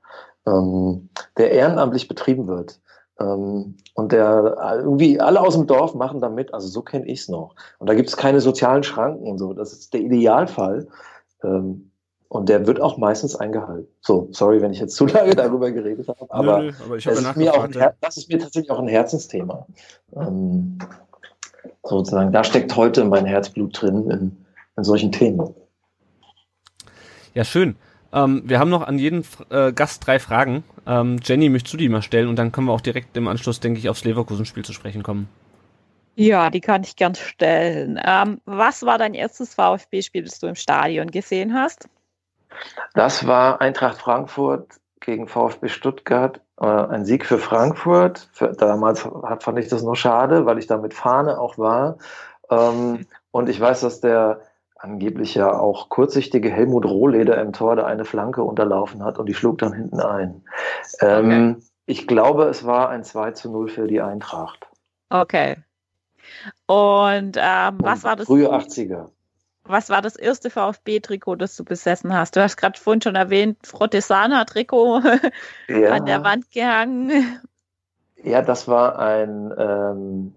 ähm, 0.45 1.09
der 1.37 1.51
ehrenamtlich 1.51 2.07
betrieben 2.07 2.47
wird. 2.47 2.79
Ähm, 3.19 3.77
und 3.95 4.11
der 4.11 4.55
irgendwie 4.83 5.19
alle 5.19 5.41
aus 5.41 5.55
dem 5.55 5.65
Dorf 5.65 5.95
machen 5.95 6.21
damit, 6.21 6.53
also 6.53 6.67
so 6.67 6.83
kenne 6.83 7.07
ich 7.07 7.21
es 7.21 7.29
noch. 7.29 7.55
Und 7.79 7.89
da 7.89 7.95
gibt 7.95 8.09
es 8.09 8.15
keine 8.15 8.39
sozialen 8.39 8.83
Schranken 8.83 9.27
und 9.27 9.39
so. 9.39 9.53
Das 9.53 9.73
ist 9.73 9.95
der 9.95 10.01
Idealfall. 10.01 10.87
Ähm, 11.43 11.89
und 12.29 12.47
der 12.47 12.67
wird 12.67 12.79
auch 12.79 12.97
meistens 12.97 13.35
eingehalten. 13.35 13.87
So, 14.01 14.27
sorry, 14.31 14.61
wenn 14.61 14.71
ich 14.71 14.79
jetzt 14.79 14.95
zu 14.95 15.07
lange 15.07 15.33
darüber 15.33 15.71
geredet 15.71 16.07
habe, 16.09 16.27
aber, 16.29 16.59
nö, 16.59 16.71
aber 16.85 16.97
das, 16.97 17.05
ist 17.07 17.37
mir 17.37 17.55
auch 17.55 17.63
ein, 17.63 17.71
das 18.01 18.17
ist 18.17 18.29
mir 18.29 18.37
tatsächlich 18.37 18.69
auch 18.69 18.79
ein 18.79 18.87
Herzensthema. 18.87 19.65
Ähm, 20.15 20.77
sozusagen. 21.83 22.31
Da 22.31 22.43
steckt 22.43 22.75
heute 22.75 23.05
mein 23.05 23.25
Herzblut 23.25 23.81
drin 23.81 24.09
in, 24.09 24.45
in 24.75 24.83
solchen 24.83 25.11
Themen. 25.11 25.53
Ja, 27.33 27.43
schön. 27.43 27.75
Ähm, 28.13 28.43
wir 28.45 28.59
haben 28.59 28.69
noch 28.69 28.87
an 28.87 28.97
jeden 28.99 29.25
äh, 29.49 29.71
Gast 29.71 30.05
drei 30.05 30.19
Fragen. 30.19 30.63
Ähm, 30.85 31.19
Jenny, 31.23 31.49
möchtest 31.49 31.73
du 31.73 31.77
die 31.77 31.89
mal 31.89 32.01
stellen 32.01 32.27
und 32.27 32.37
dann 32.37 32.51
können 32.51 32.67
wir 32.67 32.73
auch 32.73 32.81
direkt 32.81 33.15
im 33.17 33.27
Anschluss, 33.27 33.59
denke 33.59 33.79
ich, 33.79 33.89
aufs 33.89 34.03
Leverkusen-Spiel 34.05 34.63
zu 34.65 34.73
sprechen 34.73 35.03
kommen. 35.03 35.27
Ja, 36.15 36.49
die 36.49 36.61
kann 36.61 36.83
ich 36.83 36.95
gern 36.95 37.13
stellen. 37.13 37.99
Ähm, 38.03 38.41
was 38.45 38.83
war 38.83 38.97
dein 38.97 39.13
erstes 39.13 39.53
VfB-Spiel, 39.53 40.23
das 40.23 40.39
du 40.39 40.47
im 40.47 40.55
Stadion 40.55 41.11
gesehen 41.11 41.53
hast? 41.53 41.87
Das 42.95 43.27
war 43.27 43.61
Eintracht 43.61 43.99
Frankfurt 43.99 44.67
gegen 44.99 45.27
VfB 45.27 45.67
Stuttgart 45.67 46.41
ein 46.65 47.05
Sieg 47.05 47.25
für 47.25 47.37
Frankfurt. 47.37 48.29
Damals 48.57 49.07
fand 49.39 49.59
ich 49.59 49.67
das 49.67 49.83
noch 49.83 49.95
schade, 49.95 50.45
weil 50.45 50.57
ich 50.57 50.67
da 50.67 50.77
mit 50.77 50.93
Fahne 50.93 51.39
auch 51.39 51.57
war. 51.57 51.97
Ähm, 52.49 53.05
und 53.31 53.49
ich 53.49 53.59
weiß, 53.59 53.81
dass 53.81 54.01
der 54.01 54.41
angeblich 54.75 55.35
ja 55.35 55.51
auch 55.51 55.89
kurzsichtige 55.89 56.49
Helmut 56.49 56.85
Rohleder 56.85 57.39
im 57.41 57.53
Tor, 57.53 57.75
der 57.75 57.85
eine 57.87 58.05
Flanke 58.05 58.43
unterlaufen 58.43 59.03
hat 59.03 59.19
und 59.19 59.27
die 59.27 59.33
schlug 59.33 59.57
dann 59.59 59.73
hinten 59.73 59.99
ein. 59.99 60.43
Ähm, 60.99 61.55
okay. 61.55 61.65
Ich 61.85 62.07
glaube, 62.07 62.45
es 62.45 62.65
war 62.65 62.89
ein 62.89 63.03
2 63.03 63.31
zu 63.31 63.51
0 63.51 63.69
für 63.69 63.87
die 63.87 64.01
Eintracht. 64.01 64.67
Okay. 65.09 65.57
Und 66.65 67.37
ähm, 67.37 67.77
was 67.79 68.03
war 68.03 68.15
das? 68.15 68.27
Frühe 68.27 68.51
80er. 68.51 69.09
Was 69.67 69.89
war 69.89 70.01
das 70.01 70.15
erste 70.15 70.49
VfB-Trikot, 70.49 71.35
das 71.35 71.55
du 71.55 71.63
besessen 71.63 72.13
hast? 72.13 72.35
Du 72.35 72.41
hast 72.41 72.57
gerade 72.57 72.79
vorhin 72.79 73.01
schon 73.01 73.15
erwähnt, 73.15 73.57
Frottesana-Trikot 73.65 75.01
ja. 75.67 75.91
an 75.91 76.05
der 76.05 76.23
Wand 76.23 76.49
gehangen. 76.51 77.41
Ja, 78.23 78.41
das 78.41 78.67
war 78.67 78.99
ein, 78.99 79.53
ähm, 79.57 80.33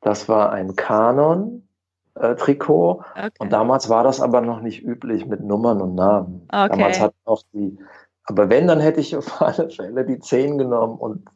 das 0.00 0.28
war 0.28 0.52
ein 0.52 0.76
Kanon. 0.76 1.68
Äh, 2.14 2.34
Trikot. 2.34 3.04
Okay. 3.14 3.30
Und 3.38 3.52
damals 3.52 3.88
war 3.88 4.02
das 4.04 4.20
aber 4.20 4.40
noch 4.40 4.60
nicht 4.60 4.82
üblich 4.82 5.26
mit 5.26 5.40
Nummern 5.40 5.80
und 5.80 5.94
Namen. 5.94 6.48
Okay. 6.48 6.68
Damals 6.70 7.00
hat 7.00 7.14
auch 7.24 7.42
die, 7.52 7.78
aber 8.24 8.50
wenn, 8.50 8.66
dann 8.66 8.80
hätte 8.80 9.00
ich 9.00 9.16
auf 9.16 9.40
alle 9.40 9.70
Fälle 9.70 10.04
die 10.04 10.18
10 10.18 10.58
genommen 10.58 10.98
und 10.98 11.28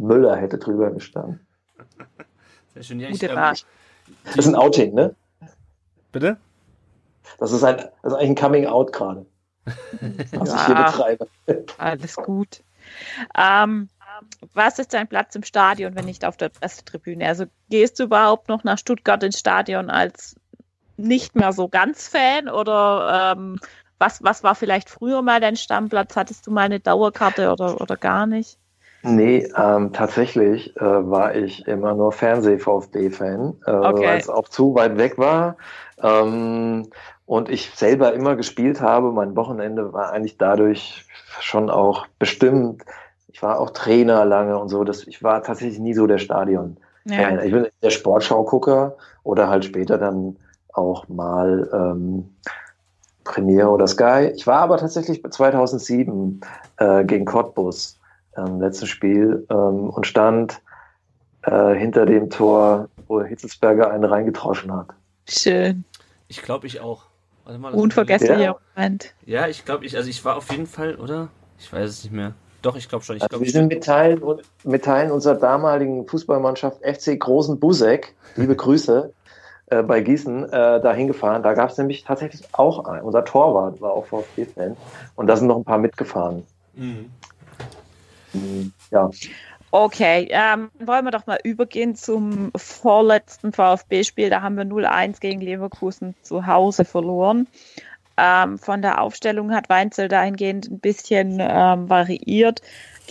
Müller 0.00 0.36
hätte 0.36 0.58
drüber 0.58 0.90
gestanden. 0.90 1.46
Sehr 2.74 2.82
schön. 2.82 3.00
Ja, 3.00 3.08
ich, 3.08 3.22
ähm, 3.22 3.36
das 3.36 4.36
ist 4.36 4.46
ein 4.46 4.54
Outing, 4.54 4.94
ne? 4.94 5.14
Bitte? 6.12 6.38
Das 7.38 7.52
ist, 7.52 7.62
ein, 7.64 7.76
das 8.02 8.12
ist 8.12 8.18
ein 8.18 8.34
Coming-out 8.34 8.92
gerade, 8.92 9.26
was 10.32 10.54
ich 10.54 10.66
hier 10.66 10.74
betreibe. 10.74 11.28
Alles 11.78 12.16
gut. 12.16 12.62
Ähm, 13.36 13.88
was 14.52 14.78
ist 14.78 14.94
dein 14.94 15.08
Platz 15.08 15.34
im 15.34 15.42
Stadion, 15.42 15.94
wenn 15.94 16.04
nicht 16.04 16.24
auf 16.24 16.36
der 16.36 16.48
Pressetribüne? 16.48 17.26
Also 17.26 17.44
gehst 17.68 17.98
du 17.98 18.04
überhaupt 18.04 18.48
noch 18.48 18.64
nach 18.64 18.78
Stuttgart 18.78 19.22
ins 19.22 19.38
Stadion 19.38 19.90
als 19.90 20.36
nicht 20.96 21.36
mehr 21.36 21.52
so 21.52 21.68
ganz 21.68 22.08
Fan 22.08 22.48
oder 22.48 23.34
ähm, 23.36 23.60
was, 23.98 24.22
was 24.22 24.42
war 24.42 24.54
vielleicht 24.54 24.90
früher 24.90 25.22
mal 25.22 25.40
dein 25.40 25.56
Stammplatz? 25.56 26.16
Hattest 26.16 26.46
du 26.46 26.50
mal 26.50 26.62
eine 26.62 26.80
Dauerkarte 26.80 27.52
oder, 27.52 27.80
oder 27.80 27.96
gar 27.96 28.26
nicht? 28.26 28.58
Nee, 29.02 29.48
ähm, 29.56 29.92
tatsächlich 29.92 30.76
äh, 30.76 30.80
war 30.80 31.34
ich 31.34 31.66
immer 31.68 31.94
nur 31.94 32.10
Fernseh-VfB-Fan, 32.10 33.62
äh, 33.64 33.70
okay. 33.70 34.06
weil 34.06 34.18
es 34.18 34.28
auch 34.28 34.48
zu 34.48 34.74
weit 34.74 34.98
weg 34.98 35.18
war. 35.18 35.56
Ähm, 36.02 36.90
und 37.28 37.50
ich 37.50 37.70
selber 37.74 38.14
immer 38.14 38.36
gespielt 38.36 38.80
habe. 38.80 39.12
Mein 39.12 39.36
Wochenende 39.36 39.92
war 39.92 40.12
eigentlich 40.12 40.38
dadurch 40.38 41.04
schon 41.40 41.68
auch 41.68 42.06
bestimmt. 42.18 42.82
Ich 43.28 43.42
war 43.42 43.60
auch 43.60 43.68
Trainer 43.70 44.24
lange 44.24 44.58
und 44.58 44.70
so. 44.70 44.82
Das, 44.82 45.06
ich 45.06 45.22
war 45.22 45.42
tatsächlich 45.42 45.78
nie 45.78 45.92
so 45.92 46.06
der 46.06 46.16
Stadion. 46.16 46.78
Ja. 47.04 47.38
Ich 47.42 47.52
bin 47.52 47.66
der 47.82 47.90
Sportschau-Gucker 47.90 48.96
oder 49.24 49.48
halt 49.50 49.66
später 49.66 49.98
dann 49.98 50.36
auch 50.72 51.06
mal 51.08 51.68
ähm, 51.70 52.34
Premiere 53.24 53.68
oder 53.68 53.86
Sky. 53.86 54.32
Ich 54.34 54.46
war 54.46 54.60
aber 54.60 54.78
tatsächlich 54.78 55.22
2007 55.22 56.40
äh, 56.78 57.04
gegen 57.04 57.26
Cottbus 57.26 58.00
ähm, 58.38 58.58
letzten 58.58 58.86
Spiel 58.86 59.46
ähm, 59.50 59.90
und 59.90 60.06
stand 60.06 60.62
äh, 61.42 61.74
hinter 61.74 62.06
dem 62.06 62.30
Tor, 62.30 62.88
wo 63.06 63.22
Hitzelsberger 63.22 63.90
einen 63.90 64.04
reingetroschen 64.04 64.72
hat. 64.74 64.88
Schön. 65.28 65.84
Ich 66.26 66.40
glaube, 66.40 66.66
ich 66.66 66.80
auch. 66.80 67.07
Mal, 67.56 67.72
Unvergesslicher 67.72 68.38
ja. 68.38 68.56
Moment. 68.76 69.14
Ja, 69.24 69.48
ich 69.48 69.64
glaube, 69.64 69.86
ich, 69.86 69.96
also 69.96 70.10
ich 70.10 70.22
war 70.24 70.36
auf 70.36 70.50
jeden 70.50 70.66
Fall, 70.66 70.96
oder? 70.96 71.28
Ich 71.58 71.72
weiß 71.72 71.88
es 71.88 72.04
nicht 72.04 72.12
mehr. 72.12 72.34
Doch, 72.60 72.76
ich 72.76 72.88
glaube 72.88 73.04
schon. 73.04 73.16
Ich 73.16 73.22
also 73.22 73.30
glaub, 73.30 73.42
wir 73.42 73.50
sind 73.50 73.68
mit 73.68 73.84
Teilen, 73.84 74.20
mit 74.64 74.84
Teilen 74.84 75.10
unserer 75.10 75.36
damaligen 75.36 76.06
Fußballmannschaft 76.06 76.84
FC 76.84 77.18
Großen 77.18 77.58
Busek, 77.58 78.14
liebe 78.36 78.54
Grüße, 78.56 79.12
äh, 79.66 79.82
bei 79.82 80.00
Gießen 80.00 80.44
äh, 80.44 80.80
da 80.80 80.92
hingefahren. 80.92 81.42
Da 81.42 81.54
gab 81.54 81.70
es 81.70 81.78
nämlich 81.78 82.04
tatsächlich 82.04 82.42
auch 82.52 82.84
einen. 82.84 83.02
Unser 83.02 83.24
Torwart 83.24 83.80
war 83.80 83.92
auch 83.92 84.06
VfB-Fan. 84.06 84.76
Und 85.14 85.26
da 85.26 85.36
sind 85.36 85.46
noch 85.46 85.56
ein 85.56 85.64
paar 85.64 85.78
mitgefahren. 85.78 86.44
Mhm. 86.74 87.10
Ja. 88.90 89.10
Okay, 89.70 90.28
ähm, 90.30 90.70
wollen 90.78 91.04
wir 91.04 91.10
doch 91.10 91.26
mal 91.26 91.38
übergehen 91.44 91.94
zum 91.94 92.50
vorletzten 92.56 93.52
VfB-Spiel. 93.52 94.30
Da 94.30 94.40
haben 94.40 94.56
wir 94.56 94.64
0-1 94.64 95.20
gegen 95.20 95.42
Leverkusen 95.42 96.14
zu 96.22 96.46
Hause 96.46 96.86
verloren. 96.86 97.46
Ähm, 98.16 98.58
von 98.58 98.80
der 98.80 99.00
Aufstellung 99.00 99.54
hat 99.54 99.68
Weinzel 99.68 100.08
dahingehend 100.08 100.70
ein 100.70 100.80
bisschen 100.80 101.38
ähm, 101.40 101.88
variiert, 101.88 102.62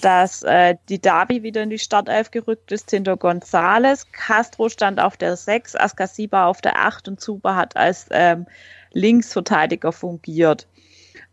dass 0.01 0.43
äh, 0.43 0.75
die 0.89 0.99
Davi 0.99 1.43
wieder 1.43 1.61
in 1.61 1.69
die 1.69 1.79
Startelf 1.79 2.31
gerückt 2.31 2.71
ist 2.71 2.89
hinter 2.89 3.17
Gonzales. 3.17 4.11
Castro 4.11 4.67
stand 4.67 4.99
auf 4.99 5.15
der 5.15 5.37
6, 5.37 5.75
Askasiba 5.75 6.47
auf 6.47 6.59
der 6.61 6.79
8 6.79 7.07
und 7.07 7.21
Zuba 7.21 7.55
hat 7.55 7.77
als 7.77 8.07
ähm, 8.09 8.47
Linksverteidiger 8.91 9.91
fungiert. 9.91 10.67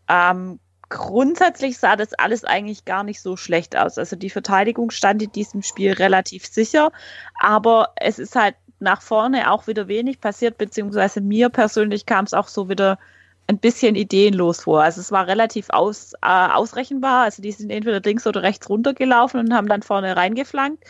Ähm, 0.07 0.59
grundsätzlich 0.89 1.77
sah 1.77 1.95
das 1.95 2.13
alles 2.13 2.43
eigentlich 2.43 2.85
gar 2.85 3.03
nicht 3.03 3.21
so 3.21 3.37
schlecht 3.37 3.75
aus. 3.75 3.97
Also 3.97 4.15
die 4.15 4.29
Verteidigung 4.29 4.91
stand 4.91 5.21
in 5.21 5.31
diesem 5.31 5.61
Spiel 5.61 5.93
relativ 5.93 6.45
sicher, 6.45 6.91
aber 7.39 7.89
es 7.95 8.19
ist 8.19 8.35
halt 8.35 8.55
nach 8.79 9.01
vorne 9.01 9.51
auch 9.51 9.67
wieder 9.67 9.87
wenig 9.87 10.21
passiert, 10.21 10.57
beziehungsweise 10.57 11.21
mir 11.21 11.49
persönlich 11.49 12.05
kam 12.05 12.25
es 12.25 12.33
auch 12.33 12.47
so 12.47 12.69
wieder 12.69 12.99
ein 13.47 13.59
bisschen 13.59 13.95
ideenlos 13.95 14.61
vor. 14.61 14.81
Also 14.81 15.01
es 15.01 15.11
war 15.11 15.27
relativ 15.27 15.67
aus, 15.69 16.13
äh, 16.21 16.27
ausrechenbar. 16.27 17.25
Also 17.25 17.41
die 17.41 17.51
sind 17.51 17.69
entweder 17.69 18.01
links 18.01 18.25
oder 18.25 18.41
rechts 18.41 18.69
runtergelaufen 18.69 19.39
und 19.39 19.53
haben 19.53 19.67
dann 19.67 19.83
vorne 19.83 20.15
reingeflankt. 20.15 20.83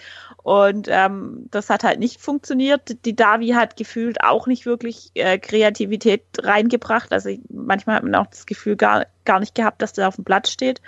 Und 0.45 0.87
ähm, 0.91 1.47
das 1.49 1.71
hat 1.71 1.83
halt 1.83 1.97
nicht 1.97 2.21
funktioniert. 2.21 3.03
Die 3.03 3.15
Davi 3.15 3.47
hat 3.49 3.77
gefühlt 3.77 4.21
auch 4.21 4.45
nicht 4.45 4.67
wirklich 4.67 5.09
äh, 5.15 5.39
Kreativität 5.39 6.21
reingebracht. 6.37 7.11
Also 7.11 7.31
manchmal 7.49 7.95
hat 7.95 8.03
man 8.03 8.13
auch 8.13 8.27
das 8.27 8.45
Gefühl 8.45 8.75
gar, 8.75 9.07
gar 9.23 9.39
nicht 9.39 9.55
gehabt, 9.55 9.81
dass 9.81 9.93
der 9.93 10.07
auf 10.07 10.17
dem 10.17 10.23
Platz 10.23 10.51
steht. 10.51 10.83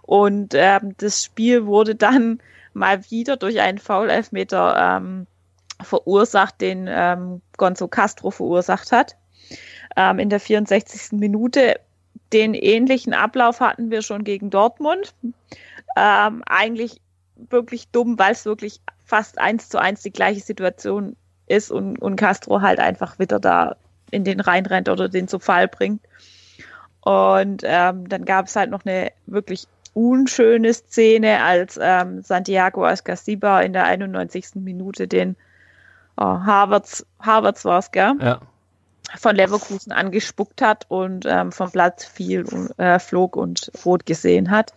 Und 0.00 0.54
ähm, 0.54 0.94
das 0.96 1.22
Spiel 1.22 1.66
wurde 1.66 1.94
dann 1.94 2.40
mal 2.72 3.04
wieder 3.10 3.36
durch 3.36 3.60
einen 3.60 3.76
Foul-Elfmeter 3.76 4.96
ähm, 4.96 5.26
verursacht, 5.82 6.62
den 6.62 6.86
ähm, 6.88 7.42
Gonzo 7.58 7.88
Castro 7.88 8.30
verursacht 8.30 8.92
hat 8.92 9.18
ähm, 9.94 10.18
in 10.18 10.30
der 10.30 10.40
64. 10.40 11.12
Minute. 11.18 11.80
Den 12.32 12.54
ähnlichen 12.54 13.12
Ablauf 13.12 13.60
hatten 13.60 13.90
wir 13.90 14.00
schon 14.00 14.24
gegen 14.24 14.48
Dortmund. 14.48 15.12
Ähm, 15.98 16.42
eigentlich 16.46 17.02
wirklich 17.50 17.88
dumm, 17.88 18.18
weil 18.18 18.32
es 18.32 18.44
wirklich 18.44 18.80
fast 19.04 19.38
eins 19.38 19.68
zu 19.68 19.78
eins 19.78 20.02
die 20.02 20.10
gleiche 20.10 20.40
Situation 20.40 21.16
ist 21.46 21.70
und, 21.70 22.00
und 22.00 22.16
Castro 22.16 22.60
halt 22.60 22.80
einfach 22.80 23.18
wieder 23.18 23.38
da 23.38 23.76
in 24.10 24.24
den 24.24 24.40
reinrennt 24.40 24.88
oder 24.88 25.08
den 25.08 25.28
zu 25.28 25.38
Fall 25.38 25.68
bringt. 25.68 26.02
Und 27.00 27.62
ähm, 27.64 28.08
dann 28.08 28.24
gab 28.24 28.46
es 28.46 28.56
halt 28.56 28.70
noch 28.70 28.84
eine 28.84 29.12
wirklich 29.26 29.68
unschöne 29.94 30.74
Szene, 30.74 31.42
als 31.42 31.78
ähm, 31.80 32.22
Santiago 32.22 32.84
Ascasiba 32.84 33.60
in 33.60 33.72
der 33.72 33.84
91. 33.84 34.56
Minute 34.56 35.06
den 35.06 35.36
oh, 36.16 36.24
Harvards, 36.24 37.06
Harvards 37.20 37.64
war 37.64 37.78
es, 37.78 37.90
gell? 37.92 38.14
Ja 38.20 38.40
von 39.16 39.36
Leverkusen 39.36 39.92
angespuckt 39.92 40.62
hat 40.62 40.86
und 40.88 41.26
ähm, 41.26 41.52
vom 41.52 41.70
Platz 41.70 42.04
fiel, 42.04 42.44
äh, 42.76 42.98
flog 42.98 43.36
und 43.36 43.70
rot 43.84 44.04
gesehen 44.06 44.50
hat 44.50 44.72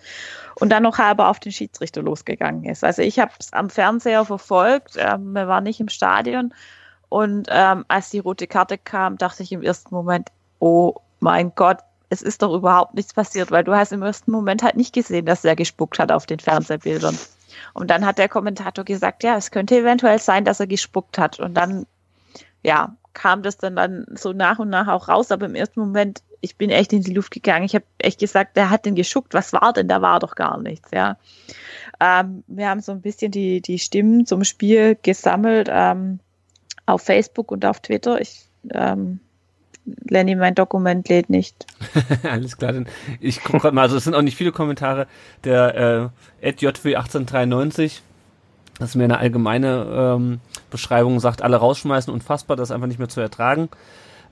und 0.60 0.70
dann 0.70 0.84
noch 0.84 0.98
halber 0.98 1.30
auf 1.30 1.40
den 1.40 1.52
Schiedsrichter 1.52 2.02
losgegangen 2.02 2.64
ist. 2.64 2.84
Also 2.84 3.02
ich 3.02 3.20
habe 3.20 3.32
es 3.40 3.54
am 3.54 3.70
Fernseher 3.70 4.26
verfolgt, 4.26 4.96
ähm, 4.98 5.34
wir 5.34 5.48
waren 5.48 5.64
nicht 5.64 5.80
im 5.80 5.90
Stadion 5.90 6.54
und 7.10 7.48
ähm, 7.50 7.86
als 7.88 8.12
die 8.12 8.20
rote 8.20 8.48
Karte 8.48 8.78
kam, 8.78 9.18
dachte 9.18 9.44
ich 9.44 9.52
im 9.52 9.64
ersten 9.64 9.94
Moment, 9.94 10.30
oh 10.60 10.96
mein 11.20 11.54
Gott, 11.56 11.80
es 12.10 12.22
ist 12.22 12.42
doch 12.42 12.54
überhaupt 12.54 12.96
nichts 12.96 13.14
passiert, 13.14 13.52
weil 13.52 13.64
du 13.64 13.76
hast 13.76 13.92
im 13.92 14.02
ersten 14.02 14.32
Moment 14.32 14.64
halt 14.64 14.76
nicht 14.76 14.94
gesehen, 14.94 15.26
dass 15.26 15.46
er 15.46 15.56
gespuckt 15.56 16.00
hat 16.00 16.12
auf 16.12 16.26
den 16.26 16.40
Fernsehbildern. 16.40 17.18
Und 17.74 17.90
dann 17.92 18.06
hat 18.06 18.18
der 18.18 18.30
Kommentator 18.30 18.84
gesagt, 18.84 19.24
ja, 19.24 19.36
es 19.36 19.52
könnte 19.52 19.78
eventuell 19.78 20.20
sein, 20.20 20.46
dass 20.46 20.60
er 20.60 20.68
gespuckt 20.68 21.18
hat. 21.18 21.40
Und 21.40 21.54
dann, 21.54 21.86
ja, 22.64 22.96
kam 23.20 23.44
das 23.44 23.58
dann, 23.58 23.76
dann 23.76 24.06
so 24.16 24.32
nach 24.32 24.60
und 24.60 24.70
nach 24.70 24.88
auch 24.88 25.10
raus, 25.10 25.30
aber 25.32 25.46
im 25.46 25.56
ersten 25.56 25.82
Moment, 25.82 26.22
ich 26.40 26.56
bin 26.56 26.70
echt 26.70 26.94
in 26.94 27.02
die 27.02 27.14
Luft 27.14 27.32
gegangen. 27.32 27.66
Ich 27.66 27.76
habe 27.76 27.84
echt 27.98 28.22
gesagt, 28.22 28.56
der 28.56 28.70
hat 28.70 28.86
den 28.86 28.96
geschuckt. 28.96 29.34
Was 29.34 29.52
war 29.52 29.74
denn? 29.74 29.90
Da 29.90 30.02
war 30.02 30.22
doch 30.22 30.36
gar 30.36 30.58
nichts, 30.58 30.90
ja. 30.94 31.18
Ähm, 32.00 32.46
wir 32.48 32.70
haben 32.70 32.80
so 32.80 32.94
ein 32.94 33.02
bisschen 33.02 33.30
die, 33.32 33.60
die 33.60 33.78
Stimmen 33.78 34.26
zum 34.26 34.46
Spiel 34.46 34.98
gesammelt 35.02 35.68
ähm, 35.70 36.20
auf 36.86 37.02
Facebook 37.02 37.52
und 37.52 37.66
auf 37.66 37.82
Twitter. 37.82 38.22
Ich, 38.22 38.46
ähm, 38.72 39.20
Lenny, 40.10 40.36
mein 40.36 40.56
Dokument 40.56 41.10
lädt 41.10 41.30
nicht. 41.30 41.66
Alles 42.24 42.56
klar, 42.56 42.72
denn 42.72 42.88
ich 43.20 43.44
gucke 43.44 43.60
gerade 43.60 43.76
mal, 43.76 43.82
also 43.82 43.98
es 43.98 44.06
sind 44.06 44.16
auch 44.16 44.22
nicht 44.22 44.38
viele 44.38 44.54
Kommentare. 44.54 45.08
Der 45.44 46.12
äh, 46.42 46.52
JW1893 46.52 48.00
das 48.80 48.92
ist 48.92 48.96
mir 48.96 49.04
eine 49.04 49.18
allgemeine 49.18 49.86
ähm, 49.92 50.40
Beschreibung, 50.70 51.20
sagt, 51.20 51.42
alle 51.42 51.58
rausschmeißen, 51.58 52.14
unfassbar, 52.14 52.58
das 52.58 52.70
ist 52.70 52.76
einfach 52.76 52.88
nicht 52.88 53.00
mehr 53.00 53.10
zu 53.10 53.22
ertragen. 53.22 53.70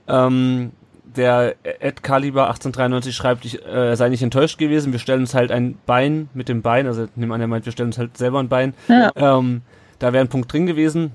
Ähm, 0.06 0.72
der 1.16 1.56
Ed 1.62 2.02
Caliber 2.02 2.48
1893 2.48 3.14
schreibt, 3.14 3.44
ich 3.44 3.64
äh, 3.66 3.96
sei 3.96 4.08
nicht 4.08 4.22
enttäuscht 4.22 4.58
gewesen, 4.58 4.92
wir 4.92 4.98
stellen 4.98 5.20
uns 5.20 5.34
halt 5.34 5.50
ein 5.50 5.78
Bein 5.86 6.28
mit 6.34 6.48
dem 6.48 6.62
Bein, 6.62 6.86
also 6.86 7.08
nehmen 7.16 7.32
an, 7.32 7.40
er 7.40 7.46
meint, 7.46 7.64
wir 7.64 7.72
stellen 7.72 7.88
uns 7.88 7.98
halt 7.98 8.16
selber 8.16 8.40
ein 8.40 8.48
Bein. 8.48 8.74
Ja. 8.88 9.10
Ähm, 9.16 9.62
da 9.98 10.12
wäre 10.12 10.24
ein 10.24 10.28
Punkt 10.28 10.52
drin 10.52 10.66
gewesen. 10.66 11.12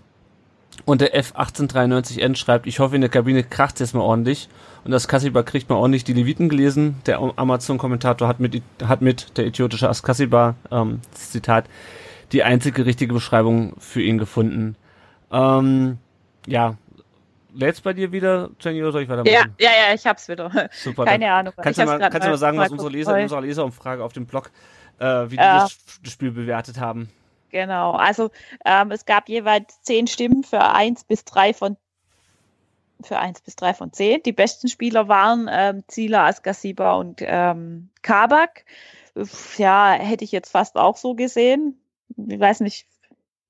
Und 0.85 1.01
der 1.01 1.13
F1893N 1.15 2.35
schreibt, 2.35 2.67
ich 2.67 2.79
hoffe, 2.79 2.95
in 2.95 3.01
der 3.01 3.09
Kabine 3.09 3.43
kracht 3.43 3.75
es 3.75 3.79
jetzt 3.79 3.93
mal 3.93 4.01
ordentlich. 4.01 4.49
Und 4.83 4.91
das 4.91 5.07
Kassiba 5.07 5.43
kriegt 5.43 5.69
mal 5.69 5.75
ordentlich 5.75 6.03
die 6.03 6.13
Leviten 6.13 6.49
gelesen. 6.49 6.95
Der 7.05 7.19
Amazon-Kommentator 7.19 8.27
hat 8.27 8.39
mit, 8.39 8.61
hat 8.83 9.01
mit 9.01 9.37
der 9.37 9.45
idiotische 9.45 9.87
Askassiba, 9.87 10.55
ähm, 10.71 10.99
Zitat, 11.11 11.65
die 12.31 12.43
einzige 12.43 12.85
richtige 12.85 13.13
Beschreibung 13.13 13.73
für 13.77 14.01
ihn 14.01 14.17
gefunden. 14.17 14.75
Ähm, 15.33 15.97
ja, 16.45 16.77
lädt's 17.53 17.81
bei 17.81 17.93
dir 17.93 18.11
wieder, 18.11 18.49
Jenny, 18.59 18.81
oder 18.81 18.91
soll 18.91 19.03
ich 19.03 19.09
weitermachen? 19.09 19.33
Ja, 19.33 19.45
ja, 19.59 19.71
ja, 19.87 19.93
ich 19.93 20.05
hab's 20.05 20.27
wieder. 20.27 20.69
Super. 20.71 21.05
Keine 21.05 21.31
Ahnung. 21.31 21.53
Kannst 21.55 21.79
ich 21.79 21.85
du 21.85 21.91
mal, 21.91 21.99
kannst 21.99 22.25
du 22.25 22.31
mal 22.31 22.37
sagen, 22.37 22.57
was 22.57 22.69
mal 22.69 22.73
unsere 22.73 22.89
kurz 22.89 22.93
Leser 22.93 23.21
unserer 23.21 23.41
Leserumfrage 23.41 24.03
auf 24.03 24.13
dem 24.13 24.25
Blog, 24.25 24.51
äh, 24.99 25.05
wie 25.25 25.29
die 25.29 25.37
das, 25.37 25.77
Spiel 26.07 26.31
bewertet 26.31 26.79
haben? 26.79 27.09
Genau, 27.49 27.91
also 27.91 28.31
ähm, 28.65 28.91
es 28.91 29.05
gab 29.05 29.29
jeweils 29.29 29.81
zehn 29.81 30.07
Stimmen 30.07 30.43
für 30.43 30.63
eins 30.63 31.03
bis 31.03 31.23
drei 31.23 31.53
von 31.53 31.77
für 33.01 33.19
eins 33.19 33.41
bis 33.41 33.55
drei 33.55 33.73
von 33.73 33.91
zehn. 33.91 34.23
Die 34.23 34.31
besten 34.31 34.69
Spieler 34.69 35.07
waren 35.07 35.49
ähm, 35.51 35.83
Zieler, 35.87 36.23
Askasiba 36.23 36.93
und 36.93 37.21
ähm, 37.21 37.89
Kabak. 38.01 38.65
Ja, 39.57 39.91
hätte 39.91 40.23
ich 40.23 40.31
jetzt 40.31 40.51
fast 40.51 40.77
auch 40.77 40.97
so 40.97 41.13
gesehen. 41.13 41.79
Ich 42.17 42.39
weiß 42.39 42.61
nicht, 42.61 42.87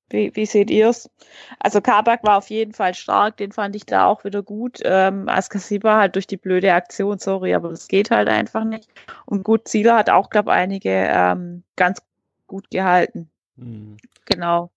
wie, 0.09 0.35
wie 0.35 0.45
seht 0.45 0.69
ihr 0.69 0.89
es? 0.89 1.09
Also 1.59 1.81
Kabak 1.81 2.23
war 2.23 2.37
auf 2.37 2.49
jeden 2.49 2.73
Fall 2.73 2.93
stark, 2.93 3.37
den 3.37 3.51
fand 3.51 3.75
ich 3.75 3.85
da 3.85 4.05
auch 4.05 4.23
wieder 4.23 4.43
gut. 4.43 4.79
Ähm, 4.83 5.27
Askasiba 5.27 5.97
halt 5.97 6.15
durch 6.15 6.27
die 6.27 6.37
blöde 6.37 6.73
Aktion, 6.73 7.19
sorry, 7.19 7.53
aber 7.53 7.69
das 7.69 7.87
geht 7.87 8.11
halt 8.11 8.27
einfach 8.27 8.63
nicht. 8.63 8.89
Und 9.25 9.43
gut, 9.43 9.67
Zieler 9.67 9.95
hat 9.95 10.09
auch, 10.09 10.29
glaube 10.29 10.51
einige 10.51 10.89
ähm, 10.89 11.63
ganz 11.75 12.01
gut 12.47 12.69
gehalten. 12.69 13.29
Hm. 13.57 13.97
Genau. 14.25 14.71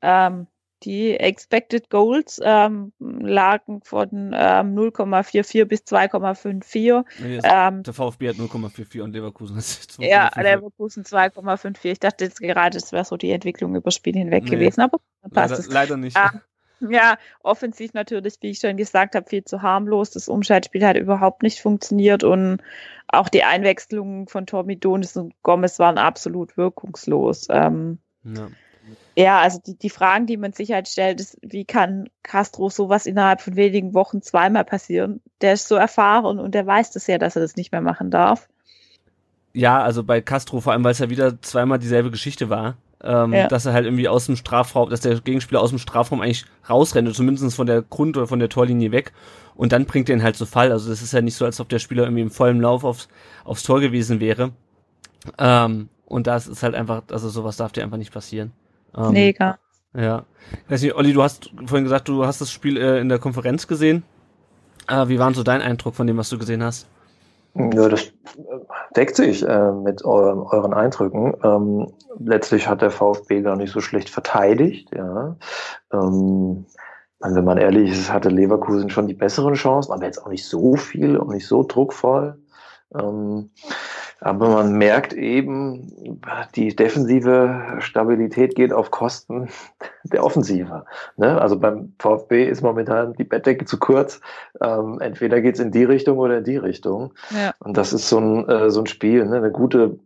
Ähm, 0.00 0.46
die 0.84 1.14
Expected 1.18 1.90
Goals 1.90 2.40
ähm, 2.42 2.92
lagen 2.98 3.80
von 3.84 4.08
ähm, 4.34 4.74
0,44 4.76 5.64
bis 5.64 5.80
2,54. 5.82 7.04
Nee, 7.22 7.36
das- 7.36 7.44
Ähm, 7.48 7.82
der 7.82 7.94
VfB 7.94 8.28
hat 8.30 8.36
0,44 8.36 9.00
und 9.02 9.12
Leverkusen 9.12 9.56
hat 9.56 9.62
2,44. 9.64 10.04
ja, 10.08 10.30
Leverkusen 10.40 11.04
2,54. 11.04 11.92
Ich 11.92 12.00
dachte 12.00 12.24
jetzt 12.24 12.40
gerade, 12.40 12.78
das 12.78 12.92
wäre 12.92 13.04
so 13.04 13.16
die 13.16 13.30
Entwicklung 13.30 13.74
über 13.76 13.90
Spiel 13.90 14.14
hinweg 14.14 14.44
Nee. 14.44 14.50
gewesen, 14.50 14.80
aber 14.80 14.98
dann 15.22 15.30
passt 15.30 15.50
leider, 15.50 15.60
es. 15.60 15.68
leider 15.72 15.96
nicht. 15.96 16.16
Ah, 16.16 16.32
Ja, 16.80 17.16
offensiv 17.44 17.92
natürlich, 17.94 18.34
wie 18.40 18.50
ich 18.50 18.58
schon 18.58 18.76
gesagt 18.76 19.14
habe, 19.14 19.28
viel 19.28 19.44
zu 19.44 19.62
harmlos. 19.62 20.10
Das 20.10 20.26
Umschaltspiel 20.28 20.84
hat 20.84 20.96
überhaupt 20.96 21.44
nicht 21.44 21.60
funktioniert 21.60 22.24
und 22.24 22.58
auch 23.06 23.28
die 23.28 23.44
Einwechslungen 23.44 24.26
von 24.26 24.46
Tommy 24.46 24.76
Donis 24.76 25.16
und 25.16 25.32
Gomez 25.42 25.78
waren 25.78 25.96
absolut 25.98 26.56
wirkungslos. 26.56 27.46
Ähm, 27.50 27.98
Ja. 28.24 28.48
Ja, 29.16 29.40
also 29.40 29.60
die, 29.64 29.76
die 29.76 29.90
Fragen, 29.90 30.26
die 30.26 30.36
man 30.36 30.52
sich 30.52 30.72
halt 30.72 30.88
stellt, 30.88 31.20
ist, 31.20 31.38
wie 31.42 31.64
kann 31.64 32.08
Castro 32.22 32.70
sowas 32.70 33.06
innerhalb 33.06 33.40
von 33.42 33.56
wenigen 33.56 33.94
Wochen 33.94 34.22
zweimal 34.22 34.64
passieren? 34.64 35.20
Der 35.40 35.52
ist 35.54 35.68
so 35.68 35.74
erfahren 35.74 36.38
und 36.38 36.54
der 36.54 36.66
weiß 36.66 36.92
das 36.92 37.06
ja, 37.06 37.18
dass 37.18 37.36
er 37.36 37.42
das 37.42 37.56
nicht 37.56 37.72
mehr 37.72 37.82
machen 37.82 38.10
darf. 38.10 38.48
ja, 39.54 39.82
also 39.82 40.02
bei 40.02 40.20
Castro, 40.22 40.60
vor 40.60 40.72
allem, 40.72 40.82
weil 40.84 40.92
es 40.92 40.98
ja 40.98 41.10
wieder 41.10 41.40
zweimal 41.42 41.78
dieselbe 41.78 42.10
Geschichte 42.10 42.48
war, 42.48 42.76
ähm, 43.04 43.34
Ja. 43.34 43.48
dass 43.48 43.66
er 43.66 43.74
halt 43.74 43.84
irgendwie 43.84 44.08
aus 44.08 44.26
dem 44.26 44.36
Strafraum, 44.36 44.88
dass 44.88 45.00
der 45.00 45.20
Gegenspieler 45.20 45.60
aus 45.60 45.70
dem 45.70 45.78
Strafraum 45.78 46.22
eigentlich 46.22 46.46
rausrennt, 46.70 47.06
oder 47.06 47.14
zumindest 47.16 47.54
von 47.54 47.66
der 47.66 47.82
Grund- 47.82 48.16
oder 48.16 48.26
von 48.26 48.38
der 48.38 48.48
Torlinie 48.48 48.92
weg. 48.92 49.12
Und 49.54 49.72
dann 49.72 49.84
bringt 49.84 50.08
er 50.08 50.16
ihn 50.16 50.22
halt 50.22 50.36
zu 50.36 50.46
Fall. 50.46 50.72
Also 50.72 50.88
das 50.88 51.02
ist 51.02 51.12
ja 51.12 51.20
nicht 51.20 51.34
so, 51.36 51.44
als 51.44 51.60
ob 51.60 51.68
der 51.68 51.80
Spieler 51.80 52.04
irgendwie 52.04 52.22
im 52.22 52.30
vollen 52.30 52.60
Lauf 52.62 52.84
aufs, 52.84 53.08
aufs 53.44 53.62
Tor 53.62 53.80
gewesen 53.80 54.20
wäre. 54.20 54.52
Ähm, 55.38 55.88
und 56.06 56.26
das 56.26 56.46
ist 56.46 56.62
halt 56.62 56.74
einfach, 56.74 57.02
also 57.10 57.28
sowas 57.28 57.56
darf 57.58 57.72
dir 57.72 57.82
einfach 57.82 57.98
nicht 57.98 58.12
passieren. 58.12 58.52
Ähm, 58.96 59.12
nee, 59.12 59.32
gar. 59.32 59.58
Ja. 59.94 60.24
Ich 60.64 60.70
weiß 60.70 60.82
nicht, 60.82 60.94
Olli, 60.94 61.12
du 61.12 61.22
hast 61.22 61.50
vorhin 61.66 61.84
gesagt, 61.84 62.08
du 62.08 62.26
hast 62.26 62.40
das 62.40 62.50
Spiel 62.50 62.76
äh, 62.76 63.00
in 63.00 63.08
der 63.08 63.18
Konferenz 63.18 63.66
gesehen. 63.66 64.02
Äh, 64.88 65.08
wie 65.08 65.18
war 65.18 65.26
denn 65.26 65.34
so 65.34 65.42
dein 65.42 65.62
Eindruck 65.62 65.94
von 65.94 66.06
dem, 66.06 66.16
was 66.16 66.28
du 66.28 66.38
gesehen 66.38 66.62
hast? 66.62 66.86
Ja, 67.54 67.88
das 67.88 68.04
äh, 68.04 68.12
deckt 68.96 69.16
sich 69.16 69.46
äh, 69.46 69.72
mit 69.72 70.04
euren, 70.04 70.40
euren 70.40 70.72
Eindrücken. 70.72 71.34
Ähm, 71.42 71.92
letztlich 72.18 72.68
hat 72.68 72.82
der 72.82 72.90
VfB 72.90 73.42
gar 73.42 73.56
nicht 73.56 73.72
so 73.72 73.80
schlecht 73.80 74.08
verteidigt. 74.08 74.90
Ja. 74.94 75.36
Ähm, 75.92 76.66
also 77.20 77.36
wenn 77.36 77.44
man 77.44 77.58
ehrlich 77.58 77.92
ist, 77.92 78.12
hatte 78.12 78.30
Leverkusen 78.30 78.90
schon 78.90 79.06
die 79.06 79.14
besseren 79.14 79.54
Chancen, 79.54 79.92
aber 79.92 80.04
jetzt 80.04 80.22
auch 80.22 80.28
nicht 80.28 80.44
so 80.44 80.76
viel 80.76 81.16
und 81.16 81.28
nicht 81.28 81.46
so 81.46 81.62
druckvoll. 81.62 82.38
Ähm, 82.94 83.50
aber 84.24 84.50
man 84.50 84.78
merkt 84.78 85.12
eben, 85.12 86.20
die 86.54 86.76
defensive 86.76 87.78
Stabilität 87.80 88.54
geht 88.54 88.72
auf 88.72 88.92
Kosten 88.92 89.48
der 90.04 90.24
Offensive. 90.24 90.84
Ne? 91.16 91.40
Also 91.40 91.58
beim 91.58 91.94
VfB 91.98 92.48
ist 92.48 92.62
momentan 92.62 93.14
die 93.14 93.24
Bettdecke 93.24 93.64
zu 93.64 93.78
kurz. 93.78 94.20
Ähm, 94.60 95.00
entweder 95.00 95.40
geht's 95.40 95.58
in 95.58 95.72
die 95.72 95.84
Richtung 95.84 96.18
oder 96.18 96.38
in 96.38 96.44
die 96.44 96.56
Richtung. 96.56 97.14
Ja. 97.30 97.52
Und 97.58 97.76
das 97.76 97.92
ist 97.92 98.08
so 98.08 98.18
ein, 98.18 98.48
äh, 98.48 98.70
so 98.70 98.80
ein 98.80 98.86
Spiel, 98.86 99.26
ne? 99.26 99.38
eine 99.38 99.50
gute, 99.50 99.98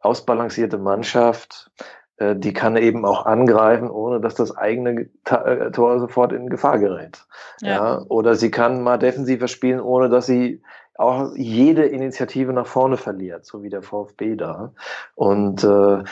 ausbalancierte 0.00 0.78
Mannschaft, 0.78 1.70
äh, 2.16 2.34
die 2.34 2.52
kann 2.52 2.76
eben 2.76 3.04
auch 3.04 3.24
angreifen, 3.24 3.88
ohne 3.88 4.20
dass 4.20 4.34
das 4.34 4.56
eigene 4.56 5.10
Ta 5.24 5.44
äh, 5.44 5.70
Tor 5.70 6.00
sofort 6.00 6.32
in 6.32 6.48
Gefahr 6.48 6.78
gerät. 6.78 7.24
Ja. 7.60 7.68
Ja. 7.68 8.04
Oder 8.08 8.34
sie 8.34 8.50
kann 8.50 8.82
mal 8.82 8.98
defensiver 8.98 9.46
spielen, 9.46 9.80
ohne 9.80 10.08
dass 10.08 10.26
sie 10.26 10.60
auch 10.98 11.34
jede 11.36 11.86
Initiative 11.86 12.52
nach 12.52 12.66
vorne 12.66 12.96
verliert, 12.96 13.46
so 13.46 13.62
wie 13.62 13.70
der 13.70 13.82
VfB 13.82 14.34
da. 14.34 14.72
Und 15.14 15.62
äh, 15.62 16.02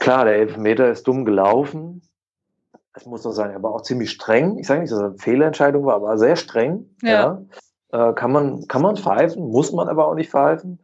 klar, 0.00 0.24
der 0.24 0.34
Elfmeter 0.34 0.90
ist 0.90 1.06
dumm 1.06 1.24
gelaufen. 1.24 2.02
Ich 2.98 3.06
muss 3.06 3.24
noch 3.24 3.32
sagen, 3.32 3.52
er 3.54 3.62
war 3.62 3.72
auch 3.72 3.82
ziemlich 3.82 4.10
streng. 4.10 4.58
Ich 4.58 4.66
sage 4.66 4.80
nicht, 4.80 4.92
dass 4.92 4.98
er 4.98 5.06
eine 5.06 5.18
Fehlentscheidung 5.18 5.86
war, 5.86 5.94
aber 5.94 6.18
sehr 6.18 6.36
streng. 6.36 6.90
Ja. 7.02 7.40
Ja. 7.92 8.10
Äh, 8.10 8.14
kann 8.14 8.32
man 8.32 8.66
kann 8.66 8.82
man 8.82 8.96
pfeifen, 8.96 9.48
muss 9.48 9.72
man 9.72 9.88
aber 9.88 10.08
auch 10.08 10.14
nicht 10.14 10.30
pfeifen. 10.30 10.80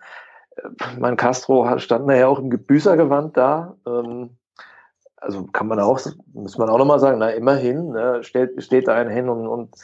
Äh, 0.56 0.68
Mein 0.98 1.16
Castro 1.16 1.78
stand 1.78 2.06
nachher 2.06 2.28
auch 2.28 2.38
im 2.38 2.50
Gebüßergewand 2.50 3.36
da. 3.36 3.76
Ähm, 3.86 4.36
also 5.16 5.46
kann 5.46 5.66
man 5.66 5.80
auch, 5.80 6.00
muss 6.32 6.58
man 6.58 6.70
auch 6.70 6.78
nochmal 6.78 7.00
sagen, 7.00 7.18
na 7.18 7.30
immerhin, 7.30 7.88
ne, 7.88 8.22
steht, 8.22 8.62
steht 8.62 8.86
da 8.86 8.94
einer 8.94 9.10
hin 9.10 9.28
und, 9.28 9.48
und 9.48 9.74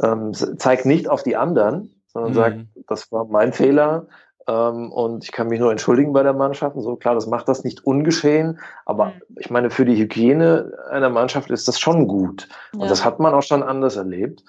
ähm, 0.00 0.32
zeigt 0.32 0.86
nicht 0.86 1.08
auf 1.08 1.24
die 1.24 1.34
anderen, 1.36 1.99
sondern 2.12 2.32
Mhm. 2.32 2.34
sagt, 2.34 2.58
das 2.88 3.12
war 3.12 3.24
mein 3.24 3.52
Fehler 3.52 4.06
ähm, 4.46 4.90
und 4.92 5.24
ich 5.24 5.32
kann 5.32 5.48
mich 5.48 5.60
nur 5.60 5.70
entschuldigen 5.70 6.12
bei 6.12 6.22
der 6.22 6.32
Mannschaft. 6.32 6.76
Und 6.76 6.82
so 6.82 6.96
klar, 6.96 7.14
das 7.14 7.26
macht 7.26 7.48
das 7.48 7.64
nicht 7.64 7.84
ungeschehen, 7.86 8.58
aber 8.86 9.06
Mhm. 9.06 9.36
ich 9.36 9.50
meine, 9.50 9.70
für 9.70 9.84
die 9.84 9.96
Hygiene 9.96 10.72
einer 10.90 11.10
Mannschaft 11.10 11.50
ist 11.50 11.68
das 11.68 11.78
schon 11.78 12.08
gut. 12.08 12.48
Und 12.74 12.82
Ja. 12.82 12.88
das 12.88 13.04
hat 13.04 13.20
man 13.20 13.34
auch 13.34 13.42
schon 13.42 13.62
anders 13.62 13.96
erlebt, 13.96 14.42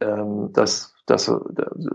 ähm, 0.00 0.52
dass, 0.52 0.94
dass 1.06 1.28
äh, 1.28 1.34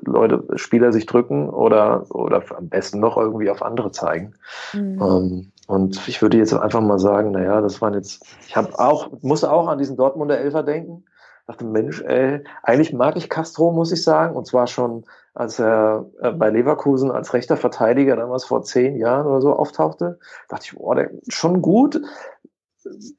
Leute, 0.06 0.44
Spieler 0.56 0.92
sich 0.92 1.06
drücken 1.06 1.50
oder, 1.50 2.06
oder 2.10 2.44
am 2.58 2.70
besten 2.70 3.00
noch 3.00 3.18
irgendwie 3.18 3.50
auf 3.50 3.62
andere 3.62 3.92
zeigen. 3.92 4.36
Mhm. 4.74 5.02
Ähm, 5.02 5.52
und 5.68 6.08
ich 6.08 6.22
würde 6.22 6.38
jetzt 6.38 6.54
einfach 6.54 6.82
mal 6.82 7.00
sagen, 7.00 7.32
naja, 7.32 7.62
das 7.62 7.82
waren 7.82 7.94
jetzt, 7.94 8.26
ich 8.46 8.56
habe 8.58 8.78
auch, 8.78 9.12
musste 9.22 9.52
auch 9.52 9.68
an 9.68 9.78
diesen 9.78 9.96
Dortmunder 9.96 10.38
Elfer 10.38 10.64
denken. 10.64 11.06
Dachte, 11.46 11.66
Mensch, 11.66 12.02
ey, 12.02 12.44
eigentlich 12.62 12.94
mag 12.94 13.18
ich 13.18 13.30
Castro, 13.30 13.72
muss 13.72 13.92
ich 13.92 14.02
sagen. 14.02 14.36
Und 14.36 14.48
zwar 14.48 14.68
schon, 14.68 15.06
als 15.34 15.60
er 15.60 16.06
äh, 16.22 16.32
bei 16.32 16.50
Leverkusen 16.50 17.12
als 17.12 17.34
rechter 17.34 17.58
Verteidiger 17.58 18.16
damals 18.16 18.46
vor 18.46 18.64
zehn 18.64 18.96
Jahren 18.96 19.28
oder 19.28 19.42
so 19.42 19.54
auftauchte, 19.54 20.20
dachte 20.48 20.66
ich, 20.66 20.76
boah, 20.76 20.96
der 20.96 21.12
ist 21.12 21.34
schon 21.34 21.62
gut. 21.62 22.02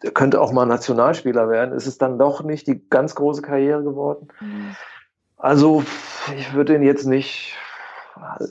Der 0.02 0.10
könnte 0.10 0.40
auch 0.40 0.52
mal 0.52 0.66
Nationalspieler 0.66 1.48
werden. 1.48 1.74
Ist 1.74 1.86
es 1.86 1.98
dann 1.98 2.18
doch 2.18 2.42
nicht 2.42 2.66
die 2.66 2.88
ganz 2.88 3.14
große 3.14 3.42
Karriere 3.42 3.82
geworden? 3.82 4.28
Mhm. 4.40 4.76
Also, 5.36 5.84
ich 6.36 6.54
würde 6.54 6.74
ihn 6.74 6.82
jetzt 6.82 7.06
nicht. 7.06 7.56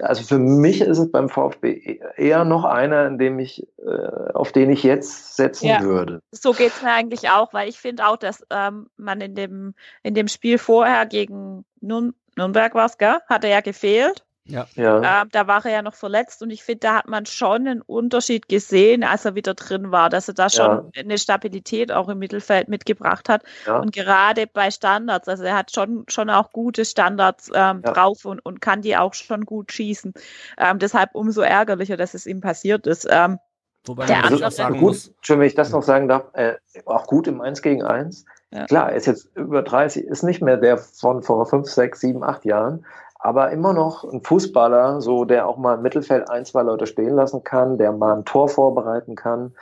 Also 0.01 0.23
für 0.23 0.39
mich 0.39 0.81
ist 0.81 0.97
es 0.97 1.11
beim 1.11 1.29
VfB 1.29 1.99
eher 2.17 2.45
noch 2.45 2.65
einer, 2.65 3.07
in 3.07 3.17
dem 3.17 3.39
ich, 3.39 3.67
äh, 3.77 4.31
auf 4.33 4.51
den 4.51 4.69
ich 4.69 4.83
jetzt 4.83 5.35
setzen 5.35 5.67
Ja. 5.67 5.81
würde. 5.81 6.21
So 6.31 6.51
geht's 6.51 6.81
mir 6.81 6.91
eigentlich 6.91 7.29
auch, 7.29 7.53
weil 7.53 7.69
ich 7.69 7.79
finde 7.79 8.07
auch, 8.07 8.17
dass 8.17 8.45
ähm, 8.49 8.87
man 8.97 9.21
in 9.21 9.35
dem, 9.35 9.73
in 10.03 10.13
dem 10.13 10.27
Spiel 10.27 10.57
vorher 10.57 11.05
gegen 11.05 11.65
Nürn 11.81 12.13
Nürnberg 12.35 12.73
war's, 12.73 12.97
gell? 12.97 13.17
Hat 13.27 13.43
er 13.43 13.51
ja 13.51 13.61
gefehlt. 13.61 14.25
Ja. 14.45 14.67
Ja. 14.75 15.21
Ähm, 15.21 15.29
da 15.31 15.47
war 15.47 15.65
er 15.65 15.71
ja 15.71 15.81
noch 15.81 15.93
verletzt 15.93 16.41
und 16.41 16.49
ich 16.49 16.63
finde, 16.63 16.79
da 16.79 16.95
hat 16.95 17.07
man 17.07 17.25
schon 17.25 17.65
einen 17.67 17.81
Unterschied 17.81 18.49
gesehen, 18.49 19.03
als 19.03 19.23
er 19.23 19.35
wieder 19.35 19.53
drin 19.53 19.91
war, 19.91 20.09
dass 20.09 20.27
er 20.27 20.33
da 20.33 20.49
schon 20.49 20.91
eine 20.97 21.17
Stabilität 21.17 21.91
auch 21.93 22.09
im 22.09 22.19
Mittelfeld 22.19 22.67
mitgebracht 22.67 23.29
hat. 23.29 23.43
Ja. 23.65 23.77
Und 23.79 23.93
gerade 23.93 24.45
bei 24.47 24.69
Standards, 24.69 25.29
also 25.29 25.43
er 25.43 25.55
hat 25.57 25.71
schon, 25.71 26.03
schon 26.09 26.29
auch 26.29 26.51
gute 26.51 26.83
Standards 26.83 27.49
ähm, 27.53 27.81
Ja. 27.85 27.93
drauf 27.93 28.25
und, 28.25 28.45
und 28.45 28.59
kann 28.59 28.81
die 28.81 28.97
auch 28.97 29.13
schon 29.13 29.45
gut 29.45 29.71
schießen. 29.71 30.13
Ähm, 30.57 30.79
deshalb 30.79 31.11
umso 31.13 31.41
ärgerlicher, 31.41 31.95
dass 31.95 32.13
es 32.13 32.25
ihm 32.25 32.41
passiert 32.41 32.85
ist. 32.85 33.07
Ähm, 33.09 33.39
Wobei 33.85 34.05
Der 34.05 34.25
auch 34.25 34.51
sagen 34.51 34.75
gut, 34.75 34.81
muss, 34.81 35.13
schon 35.21 35.39
wenn 35.39 35.47
ich 35.47 35.55
das 35.55 35.71
noch 35.71 35.83
sagen 35.83 36.07
darf, 36.07 36.25
äh, 36.33 36.55
auch 36.85 37.05
gut 37.05 37.27
im 37.27 37.41
1 37.41 37.61
gegen 37.61 37.83
1. 37.83 38.25
Ja. 38.51 38.65
Klar, 38.65 38.91
er 38.91 38.95
ist 38.95 39.07
jetzt 39.07 39.35
über 39.35 39.61
30, 39.61 40.05
ist 40.05 40.23
nicht 40.23 40.41
mehr 40.41 40.57
der 40.57 40.77
von 40.77 41.21
vor 41.21 41.45
5, 41.45 41.67
6, 41.67 41.99
7, 41.99 42.23
8 42.23 42.45
Jahren, 42.45 42.85
aber 43.23 43.51
immer 43.51 43.73
noch 43.73 44.03
ein 44.03 44.21
Fußballer, 44.21 44.99
so 44.99 45.23
der 45.23 45.47
auch 45.47 45.57
mal 45.57 45.75
im 45.75 45.81
Mittelfeld 45.81 46.29
ein, 46.29 46.45
zwei 46.45 46.61
Leute 46.61 46.85
stehen 46.87 47.15
lassen 47.15 47.43
kann, 47.43 47.77
der 47.77 47.93
mal 47.93 48.17
ein 48.17 48.25
Tor 48.25 48.49
vorbereiten 48.49 49.15
kann. 49.15 49.53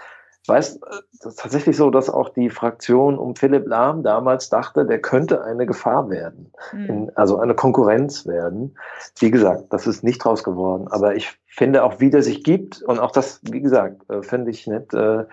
weiß 0.48 0.80
es 1.20 1.26
ist 1.26 1.40
tatsächlich 1.40 1.78
so, 1.78 1.92
dass 1.92 2.10
auch 2.10 2.30
die 2.30 2.50
Fraktion 2.50 3.20
um 3.20 3.36
Philipp 3.36 3.68
Lahm 3.68 4.02
damals 4.02 4.50
dachte, 4.50 4.86
der 4.88 5.00
könnte 5.00 5.44
eine 5.44 5.68
Gefahr 5.68 6.10
werden, 6.10 6.52
Hm. 6.72 6.86
in, 6.88 7.12
also 7.16 7.38
eine 7.38 7.54
Konkurrenz 7.54 8.26
werden. 8.26 8.76
Wie 9.20 9.30
gesagt, 9.30 9.66
das 9.72 9.86
ist 9.86 10.04
nicht 10.04 10.24
draus 10.24 10.44
geworden. 10.44 10.88
Aber 10.90 11.16
ich 11.16 11.30
finde 11.46 11.84
auch, 11.84 12.00
wie 12.00 12.10
der 12.10 12.24
sich 12.24 12.44
gibt 12.44 12.82
und 12.82 13.00
auch 13.00 13.12
das, 13.12 13.42
wie 13.44 13.62
gesagt, 13.62 14.10
äh, 14.10 14.24
finde 14.24 14.50
ich 14.50 14.66
nicht, 14.66 14.92
äh, 14.96 15.26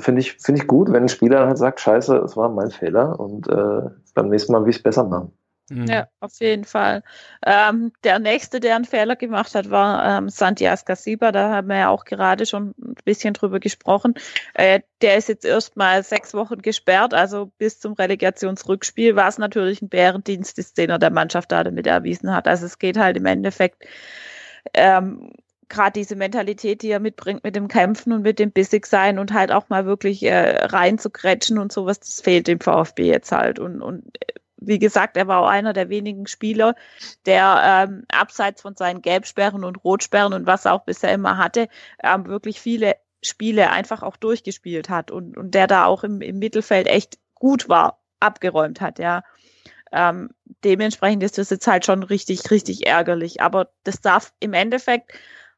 finde 0.00 0.20
ich, 0.22 0.38
finde 0.38 0.62
ich 0.62 0.66
gut, 0.66 0.90
wenn 0.90 1.02
ein 1.02 1.08
Spieler 1.10 1.46
halt 1.46 1.58
sagt, 1.58 1.80
scheiße, 1.80 2.16
es 2.16 2.34
war 2.34 2.48
mein 2.48 2.70
Fehler 2.70 3.20
und 3.20 3.46
äh, 3.48 3.90
beim 4.14 4.28
nächsten 4.30 4.52
Mal 4.52 4.62
will 4.62 4.70
ich 4.70 4.76
es 4.76 4.82
besser 4.82 5.04
machen. 5.04 5.32
Mhm. 5.70 5.86
Ja, 5.86 6.08
auf 6.20 6.32
jeden 6.40 6.64
Fall. 6.64 7.02
Ähm, 7.44 7.92
der 8.04 8.18
nächste, 8.18 8.60
der 8.60 8.76
einen 8.76 8.84
Fehler 8.84 9.16
gemacht 9.16 9.54
hat, 9.54 9.70
war 9.70 10.18
ähm, 10.18 10.28
Santi 10.28 10.66
Ascasiba. 10.66 11.32
Da 11.32 11.50
haben 11.50 11.68
wir 11.68 11.76
ja 11.76 11.88
auch 11.88 12.04
gerade 12.04 12.46
schon 12.46 12.74
ein 12.78 12.94
bisschen 13.04 13.34
drüber 13.34 13.60
gesprochen. 13.60 14.14
Äh, 14.54 14.80
der 15.02 15.16
ist 15.16 15.28
jetzt 15.28 15.44
erstmal 15.44 16.02
sechs 16.02 16.34
Wochen 16.34 16.62
gesperrt, 16.62 17.14
also 17.14 17.52
bis 17.58 17.80
zum 17.80 17.92
Relegationsrückspiel, 17.92 19.16
was 19.16 19.38
natürlich 19.38 19.82
ein 19.82 19.88
Bärendienst 19.88 20.58
ist, 20.58 20.78
den 20.78 20.90
er 20.90 20.98
der 20.98 21.10
Mannschaft 21.10 21.52
da 21.52 21.64
damit 21.64 21.86
erwiesen 21.86 22.34
hat. 22.34 22.48
Also 22.48 22.66
es 22.66 22.78
geht 22.78 22.96
halt 22.96 23.16
im 23.16 23.26
Endeffekt 23.26 23.84
ähm, 24.74 25.32
gerade 25.68 25.92
diese 25.92 26.16
Mentalität, 26.16 26.82
die 26.82 26.90
er 26.90 27.00
mitbringt 27.00 27.44
mit 27.44 27.54
dem 27.56 27.68
Kämpfen 27.68 28.12
und 28.12 28.22
mit 28.22 28.38
dem 28.38 28.50
bissig 28.52 28.86
sein 28.86 29.18
und 29.18 29.32
halt 29.32 29.52
auch 29.52 29.68
mal 29.68 29.86
wirklich 29.86 30.22
äh, 30.22 30.64
rein 30.66 30.98
zu 30.98 31.10
grätschen 31.10 31.58
und 31.58 31.72
sowas, 31.72 32.00
das 32.00 32.20
fehlt 32.20 32.46
dem 32.46 32.60
VfB 32.60 33.06
jetzt 33.06 33.32
halt. 33.32 33.58
Und, 33.58 33.82
und 33.82 34.06
äh, 34.20 34.32
wie 34.60 34.78
gesagt, 34.78 35.16
er 35.16 35.26
war 35.26 35.40
auch 35.40 35.48
einer 35.48 35.72
der 35.72 35.88
wenigen 35.88 36.26
Spieler, 36.26 36.74
der 37.26 37.86
ähm, 37.88 38.04
abseits 38.10 38.62
von 38.62 38.76
seinen 38.76 39.02
Gelbsperren 39.02 39.64
und 39.64 39.84
Rotsperren 39.84 40.32
und 40.32 40.46
was 40.46 40.64
er 40.64 40.74
auch 40.74 40.84
bisher 40.84 41.12
immer 41.12 41.38
hatte, 41.38 41.68
ähm, 42.02 42.26
wirklich 42.26 42.60
viele 42.60 42.96
Spiele 43.22 43.70
einfach 43.70 44.02
auch 44.02 44.16
durchgespielt 44.16 44.88
hat 44.88 45.10
und, 45.10 45.36
und 45.36 45.52
der 45.54 45.66
da 45.66 45.86
auch 45.86 46.04
im, 46.04 46.20
im 46.20 46.38
Mittelfeld 46.38 46.86
echt 46.86 47.18
gut 47.34 47.68
war, 47.68 48.00
abgeräumt 48.20 48.80
hat, 48.80 48.98
ja. 48.98 49.22
Ähm, 49.90 50.30
dementsprechend 50.64 51.22
ist 51.22 51.38
das 51.38 51.50
jetzt 51.50 51.66
halt 51.66 51.86
schon 51.86 52.02
richtig, 52.02 52.50
richtig 52.50 52.86
ärgerlich. 52.86 53.40
Aber 53.40 53.70
das 53.84 54.00
darf 54.00 54.34
im 54.38 54.52
Endeffekt, 54.52 55.12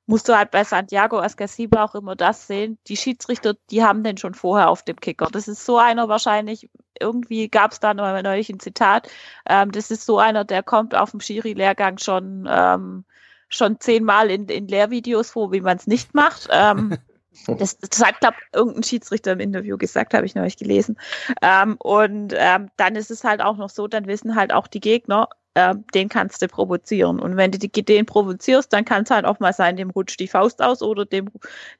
musst 0.06 0.28
du 0.28 0.36
halt 0.36 0.50
bei 0.50 0.64
Santiago 0.64 1.20
Ascasiba 1.20 1.84
auch 1.84 1.94
immer 1.94 2.16
das 2.16 2.46
sehen. 2.46 2.78
Die 2.88 2.96
Schiedsrichter, 2.96 3.54
die 3.70 3.82
haben 3.82 4.02
den 4.02 4.16
schon 4.16 4.34
vorher 4.34 4.68
auf 4.68 4.84
dem 4.84 4.96
Kicker. 4.96 5.28
Das 5.30 5.48
ist 5.48 5.64
so 5.64 5.78
einer 5.78 6.08
wahrscheinlich, 6.08 6.68
irgendwie 7.00 7.48
gab 7.48 7.72
es 7.72 7.80
da 7.80 7.94
noch 7.94 8.22
neulich 8.22 8.48
ein 8.50 8.60
Zitat, 8.60 9.08
ähm, 9.48 9.72
das 9.72 9.90
ist 9.90 10.06
so 10.06 10.18
einer, 10.18 10.44
der 10.44 10.62
kommt 10.62 10.94
auf 10.94 11.10
dem 11.10 11.20
Schiri-Lehrgang 11.20 11.98
schon, 11.98 12.48
ähm, 12.50 13.04
schon 13.48 13.80
zehnmal 13.80 14.30
in, 14.30 14.46
in 14.46 14.68
Lehrvideos 14.68 15.30
vor, 15.30 15.52
wie 15.52 15.60
man 15.60 15.76
es 15.76 15.86
nicht 15.86 16.14
macht. 16.14 16.48
Ähm, 16.50 16.96
das, 17.46 17.78
das 17.78 18.04
hat, 18.04 18.20
glaube 18.20 18.36
irgendein 18.52 18.82
Schiedsrichter 18.82 19.32
im 19.32 19.40
Interview 19.40 19.76
gesagt, 19.76 20.14
habe 20.14 20.26
ich 20.26 20.34
neulich 20.34 20.56
gelesen. 20.56 20.98
Ähm, 21.42 21.76
und 21.78 22.34
ähm, 22.36 22.70
dann 22.76 22.96
ist 22.96 23.10
es 23.10 23.24
halt 23.24 23.40
auch 23.40 23.56
noch 23.56 23.70
so, 23.70 23.88
dann 23.88 24.06
wissen 24.06 24.36
halt 24.36 24.52
auch 24.52 24.66
die 24.66 24.80
Gegner, 24.80 25.28
ähm, 25.54 25.84
den 25.94 26.08
kannst 26.08 26.42
du 26.42 26.48
provozieren. 26.48 27.18
Und 27.18 27.36
wenn 27.36 27.50
du 27.50 27.58
die, 27.58 27.70
den 27.70 28.06
provozierst, 28.06 28.72
dann 28.72 28.84
kann 28.84 29.02
es 29.02 29.10
halt 29.10 29.24
auch 29.24 29.40
mal 29.40 29.52
sein, 29.52 29.76
dem 29.76 29.90
rutscht 29.90 30.20
die 30.20 30.28
Faust 30.28 30.62
aus 30.62 30.82
oder 30.82 31.04
dem, 31.04 31.28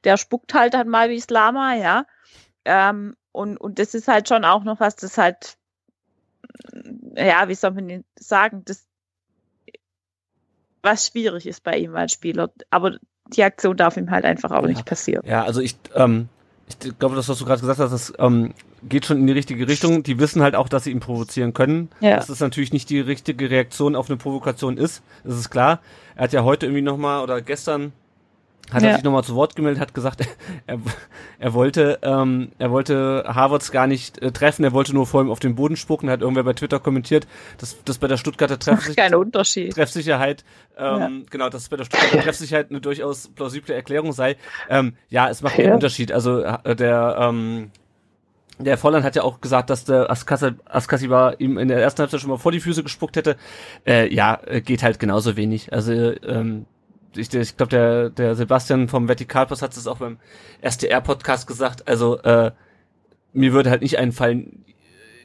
der 0.03 0.17
spuckt 0.17 0.53
halt 0.53 0.73
dann 0.73 0.89
mal 0.89 1.09
wie 1.09 1.23
Lama, 1.29 1.75
ja. 1.75 2.05
Ähm, 2.65 3.15
und, 3.31 3.57
und 3.57 3.79
das 3.79 3.93
ist 3.93 4.07
halt 4.07 4.27
schon 4.27 4.45
auch 4.45 4.63
noch 4.63 4.79
was, 4.79 4.95
das 4.95 5.17
halt, 5.17 5.57
ja, 7.15 7.47
wie 7.47 7.55
soll 7.55 7.71
man 7.71 8.03
sagen, 8.17 8.63
das, 8.65 8.85
was 10.81 11.07
schwierig 11.07 11.47
ist 11.47 11.63
bei 11.63 11.77
ihm 11.77 11.95
als 11.95 12.11
Spieler. 12.11 12.51
Aber 12.69 12.97
die 13.27 13.43
Aktion 13.43 13.77
darf 13.77 13.97
ihm 13.97 14.11
halt 14.11 14.25
einfach 14.25 14.51
auch 14.51 14.65
nicht 14.65 14.85
passieren. 14.85 15.25
Ja, 15.25 15.43
also 15.43 15.61
ich, 15.61 15.75
ähm, 15.95 16.27
ich 16.67 16.97
glaube, 16.99 17.15
das, 17.15 17.29
was 17.29 17.37
du 17.39 17.45
gerade 17.45 17.61
gesagt 17.61 17.79
hast, 17.79 17.91
das 17.91 18.13
ähm, 18.19 18.53
geht 18.83 19.05
schon 19.05 19.17
in 19.17 19.27
die 19.27 19.33
richtige 19.33 19.67
Richtung. 19.67 20.03
Die 20.03 20.19
wissen 20.19 20.41
halt 20.41 20.55
auch, 20.55 20.69
dass 20.69 20.85
sie 20.85 20.91
ihn 20.91 20.99
provozieren 20.99 21.53
können. 21.53 21.89
Ja. 21.99 22.17
Dass 22.17 22.29
es 22.29 22.39
natürlich 22.39 22.73
nicht 22.73 22.89
die 22.89 22.99
richtige 22.99 23.49
Reaktion 23.49 23.95
auf 23.95 24.09
eine 24.09 24.17
Provokation 24.17 24.77
ist. 24.77 25.03
Das 25.23 25.37
ist 25.37 25.49
klar. 25.49 25.79
Er 26.15 26.23
hat 26.23 26.33
ja 26.33 26.43
heute 26.43 26.65
irgendwie 26.65 26.81
nochmal 26.81 27.21
oder 27.23 27.41
gestern 27.41 27.93
hat 28.71 28.81
Ja. 28.83 28.89
er 28.89 28.95
sich 28.95 29.03
nochmal 29.03 29.23
zu 29.23 29.35
Wort 29.35 29.55
gemeldet, 29.55 29.79
hat 29.81 29.93
gesagt, 29.93 30.21
er, 30.67 30.79
er 31.39 31.53
wollte, 31.53 31.99
ähm, 32.01 32.51
er 32.57 32.71
wollte 32.71 33.23
Harvards 33.27 33.71
gar 33.71 33.87
nicht 33.87 34.21
äh, 34.21 34.31
treffen, 34.31 34.63
er 34.63 34.71
wollte 34.73 34.93
nur 34.93 35.05
vor 35.07 35.21
ihm 35.21 35.29
auf 35.29 35.39
den 35.39 35.55
Boden 35.55 35.75
spucken, 35.75 36.09
hat 36.09 36.21
irgendwer 36.21 36.43
bei 36.43 36.53
Twitter 36.53 36.79
kommentiert, 36.79 37.27
dass 37.57 37.83
das 37.83 37.97
bei 37.97 38.07
der 38.07 38.17
Stuttgarter 38.17 38.57
Treff 38.59 38.95
Kein 38.95 39.13
Unterschied. 39.15 39.73
Treffsicherheit, 39.75 40.43
ähm, 40.77 41.25
genau, 41.29 41.49
dass 41.49 41.63
es 41.63 41.69
bei 41.69 41.77
der 41.77 41.85
Stuttgarter 41.85 42.19
Treffsicherheit 42.21 42.69
eine 42.69 42.81
durchaus 42.81 43.27
plausible 43.29 43.73
Erklärung 43.75 44.13
sei. 44.13 44.37
Ähm, 44.69 44.93
ja, 45.09 45.29
es 45.29 45.41
macht 45.41 45.57
Ja. 45.57 45.65
einen 45.65 45.73
Unterschied. 45.73 46.11
Also 46.11 46.41
äh, 46.41 46.75
der 46.75 47.17
ähm, 47.19 47.71
der 48.59 48.77
Volland 48.77 49.03
hat 49.03 49.15
ja 49.15 49.23
auch 49.23 49.41
gesagt, 49.41 49.71
dass 49.71 49.85
der 49.85 50.11
Askasi- 50.11 50.53
Askasiba 50.65 51.31
ihm 51.39 51.57
in 51.57 51.67
der 51.67 51.81
ersten 51.81 52.01
Halbzeit 52.01 52.21
schon 52.21 52.29
mal 52.29 52.37
vor 52.37 52.51
die 52.51 52.59
Füße 52.59 52.83
gespuckt 52.83 53.15
hätte. 53.15 53.35
Äh, 53.87 54.13
ja, 54.13 54.39
äh, 54.45 54.61
geht 54.61 54.83
halt 54.83 54.99
genauso 54.99 55.35
wenig. 55.35 55.73
Also 55.73 55.91
ähm, 55.93 56.67
ich, 57.15 57.33
ich 57.33 57.57
glaube, 57.57 57.69
der, 57.69 58.09
der 58.09 58.35
Sebastian 58.35 58.87
vom 58.87 59.07
Vertikalpass 59.07 59.61
hat 59.61 59.75
es 59.75 59.87
auch 59.87 59.97
beim 59.97 60.17
SDR-Podcast 60.61 61.47
gesagt. 61.47 61.87
Also 61.87 62.19
äh, 62.21 62.51
mir 63.33 63.53
würde 63.53 63.69
halt 63.69 63.81
nicht 63.81 63.97
einfallen, 63.97 64.65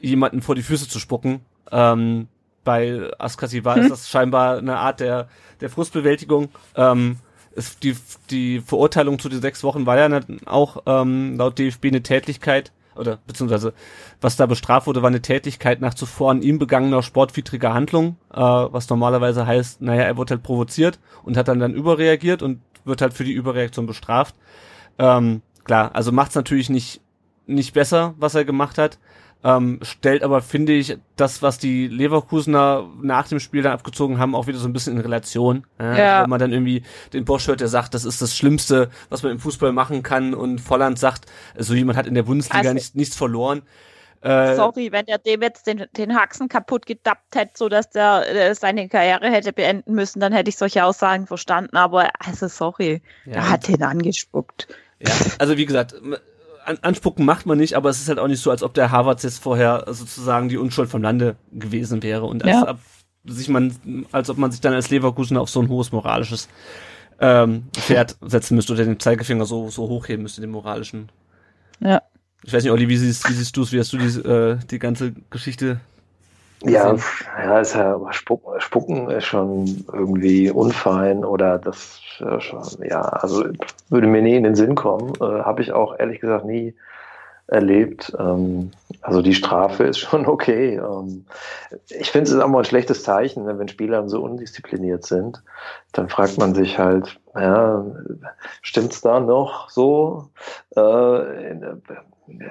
jemanden 0.01 0.41
vor 0.41 0.55
die 0.55 0.63
Füße 0.63 0.87
zu 0.87 0.99
spucken. 0.99 1.41
Ähm, 1.71 2.27
bei 2.63 3.09
Askasiba 3.17 3.75
Hm. 3.75 3.83
ist 3.83 3.91
das 3.91 4.09
scheinbar 4.09 4.57
eine 4.57 4.77
Art 4.77 4.99
der, 4.99 5.29
der 5.61 5.69
Frustbewältigung. 5.69 6.49
Ähm, 6.75 7.17
ist 7.55 7.83
die, 7.83 7.95
die 8.29 8.61
Verurteilung 8.61 9.17
zu 9.19 9.29
den 9.29 9.41
sechs 9.41 9.63
Wochen 9.63 9.85
war 9.85 9.97
ja 9.97 10.09
dann 10.09 10.39
auch 10.45 10.83
ähm, 10.85 11.37
laut 11.37 11.57
DFB 11.57 11.85
eine 11.85 12.03
Tätlichkeit 12.03 12.71
oder 12.97 13.19
beziehungsweise 13.27 13.73
was 14.21 14.35
da 14.35 14.45
bestraft 14.45 14.87
wurde, 14.87 15.01
war 15.01 15.09
eine 15.09 15.21
Tätigkeit 15.21 15.81
nach 15.81 15.93
zuvor 15.93 16.31
an 16.31 16.41
ihm 16.41 16.59
begangener 16.59 17.03
sportwidriger 17.03 17.73
Handlung, 17.73 18.17
äh, 18.33 18.39
was 18.39 18.89
normalerweise 18.89 19.45
heißt, 19.45 19.81
naja, 19.81 20.03
er 20.03 20.17
wurde 20.17 20.35
halt 20.35 20.43
provoziert 20.43 20.99
und 21.23 21.37
hat 21.37 21.47
dann 21.47 21.59
dann 21.59 21.73
überreagiert 21.73 22.41
und 22.41 22.61
wird 22.85 23.01
halt 23.01 23.13
für 23.13 23.23
die 23.23 23.33
Überreaktion 23.33 23.85
bestraft. 23.85 24.35
Ähm, 24.97 25.41
klar, 25.63 25.91
also 25.93 26.11
macht's 26.11 26.35
natürlich 26.35 26.69
nicht 26.69 27.01
nicht 27.47 27.73
besser, 27.73 28.13
was 28.17 28.35
er 28.35 28.45
gemacht 28.45 28.77
hat. 28.77 28.99
Ähm, 29.43 29.79
stellt 29.83 30.23
aber, 30.23 30.41
finde 30.41 30.73
ich, 30.73 30.97
das, 31.15 31.41
was 31.41 31.57
die 31.59 31.87
Leverkusener 31.87 32.87
nach 33.01 33.27
dem 33.27 33.39
Spiel 33.39 33.61
dann 33.61 33.71
abgezogen 33.73 34.17
haben, 34.17 34.35
auch 34.35 34.47
wieder 34.47 34.57
so 34.57 34.67
ein 34.67 34.73
bisschen 34.73 34.93
in 34.95 34.99
Relation. 35.01 35.65
Äh, 35.79 35.97
Ja. 35.97 36.21
Wenn 36.23 36.29
man 36.29 36.39
dann 36.39 36.51
irgendwie 36.51 36.83
den 37.13 37.23
Bosch 37.23 37.47
hört, 37.47 37.61
der 37.61 37.67
sagt, 37.67 37.93
das 37.93 38.03
ist 38.03 38.21
das 38.21 38.35
Schlimmste, 38.35 38.89
was 39.09 39.23
man 39.23 39.31
im 39.33 39.39
Fußball 39.39 39.71
machen 39.71 40.01
kann 40.03 40.33
und 40.33 40.59
Volland 40.59 40.97
sagt, 40.99 41.25
so 41.57 41.73
jemand 41.75 41.97
hat 41.97 42.07
in 42.07 42.15
der 42.15 42.23
Bundesliga 42.23 42.59
Also- 42.59 42.73
nicht, 42.73 42.95
nichts 42.95 43.15
verloren. 43.15 43.61
Äh, 44.21 44.55
Sorry, 44.55 44.91
wenn 44.91 45.05
der 45.05 45.19
dem 45.19 45.43
jetzt 45.43 45.67
den, 45.67 45.85
den 45.95 46.15
Haxen 46.19 46.49
kaputt 46.49 46.87
gedappt 46.87 47.35
hätte, 47.35 47.51
so 47.55 47.69
dass 47.69 47.91
der 47.91 48.25
äh, 48.49 48.55
seine 48.55 48.89
Karriere 48.89 49.29
hätte 49.29 49.53
beenden 49.53 49.93
müssen, 49.93 50.19
dann 50.19 50.33
hätte 50.33 50.49
ich 50.49 50.57
solche 50.57 50.83
Aussagen 50.83 51.27
verstanden. 51.27 51.77
Aber 51.77 52.09
also 52.19 52.47
sorry, 52.47 53.03
Ja. 53.25 53.33
er 53.33 53.49
hat 53.51 53.67
den 53.67 53.83
angespuckt. 53.83 54.67
Ja, 54.99 55.11
also 55.37 55.55
wie 55.55 55.67
gesagt, 55.67 55.93
an, 56.67 56.77
anspucken 56.81 57.25
macht 57.25 57.45
man 57.45 57.57
nicht, 57.57 57.75
aber 57.75 57.89
es 57.89 57.99
ist 57.99 58.09
halt 58.09 58.19
auch 58.19 58.27
nicht 58.27 58.41
so, 58.41 58.51
als 58.51 58.61
ob 58.63 58.73
der 58.73 58.91
Harvard 58.91 59.23
jetzt 59.23 59.41
vorher 59.41 59.85
sozusagen 59.87 60.49
die 60.49 60.57
Unschuld 60.57 60.89
vom 60.89 61.01
Lande 61.01 61.35
gewesen 61.51 62.03
wäre 62.03 62.25
und 62.25 62.43
als, 62.43 62.53
Ja. 62.53 62.63
ab, 62.63 62.79
sich 63.25 63.49
man, 63.49 64.05
als 64.11 64.29
ob 64.29 64.37
man 64.37 64.51
sich 64.51 64.61
dann 64.61 64.73
als 64.73 64.89
Leverkusen 64.89 65.37
auf 65.37 65.49
so 65.49 65.61
ein 65.61 65.69
hohes 65.69 65.91
moralisches 65.91 66.47
ähm, 67.19 67.63
Pferd 67.73 68.15
setzen 68.21 68.55
müsste 68.55 68.73
oder 68.73 68.85
den 68.85 68.99
Zeigefinger 68.99 69.45
so, 69.45 69.69
so 69.69 69.87
hochheben 69.87 70.23
müsste, 70.23 70.41
den 70.41 70.51
moralischen. 70.51 71.09
Ja. 71.79 72.01
Ich 72.43 72.53
weiß 72.53 72.63
nicht, 72.63 72.71
Olli, 72.71 72.87
wie 72.87 72.97
siehst, 72.97 73.27
wie 73.27 73.33
siehst 73.33 73.57
du 73.57 73.63
es, 73.63 73.71
wie 73.71 73.79
hast 73.79 73.91
du 73.93 73.97
die, 73.97 74.05
äh, 74.29 74.57
die 74.69 74.79
ganze 74.79 75.13
Geschichte 75.29 75.79
Ja, 76.63 76.95
ja, 77.37 77.59
ist 77.59 77.75
ja 77.75 77.99
Spucken, 78.11 79.09
ist 79.11 79.25
schon 79.25 79.85
irgendwie 79.93 80.49
unfein 80.49 81.23
oder 81.23 81.59
das 81.59 82.01
äh, 82.19 82.39
schon, 82.39 82.63
ja, 82.83 83.01
also 83.01 83.45
würde 83.89 84.07
mir 84.07 84.21
nie 84.23 84.35
in 84.35 84.43
den 84.43 84.55
Sinn 84.55 84.73
kommen. 84.75 85.13
Äh, 85.21 85.43
Habe 85.43 85.61
ich 85.61 85.71
auch 85.71 85.97
ehrlich 85.99 86.19
gesagt 86.19 86.45
nie 86.45 86.73
erlebt. 87.47 88.13
Ähm, 88.19 88.71
also 89.01 89.21
die 89.21 89.35
Strafe 89.35 89.83
ist 89.85 89.99
schon 89.99 90.25
okay. 90.25 90.75
Ähm, 90.77 91.25
ich 91.89 92.11
finde 92.11 92.29
es 92.29 92.35
ist 92.35 92.41
auch 92.41 92.47
mal 92.47 92.59
ein 92.59 92.65
schlechtes 92.65 93.03
Zeichen, 93.03 93.45
ne, 93.45 93.57
wenn 93.59 93.67
Spieler 93.67 94.07
so 94.09 94.21
undiszipliniert 94.23 95.05
sind. 95.05 95.41
Dann 95.93 96.09
fragt 96.09 96.37
man 96.37 96.53
sich 96.55 96.77
halt, 96.79 97.19
ja, 97.35 97.85
stimmt's 98.61 99.01
da 99.01 99.19
noch 99.19 99.69
so? 99.69 100.29
Äh, 100.75 101.51
in- 101.51 101.83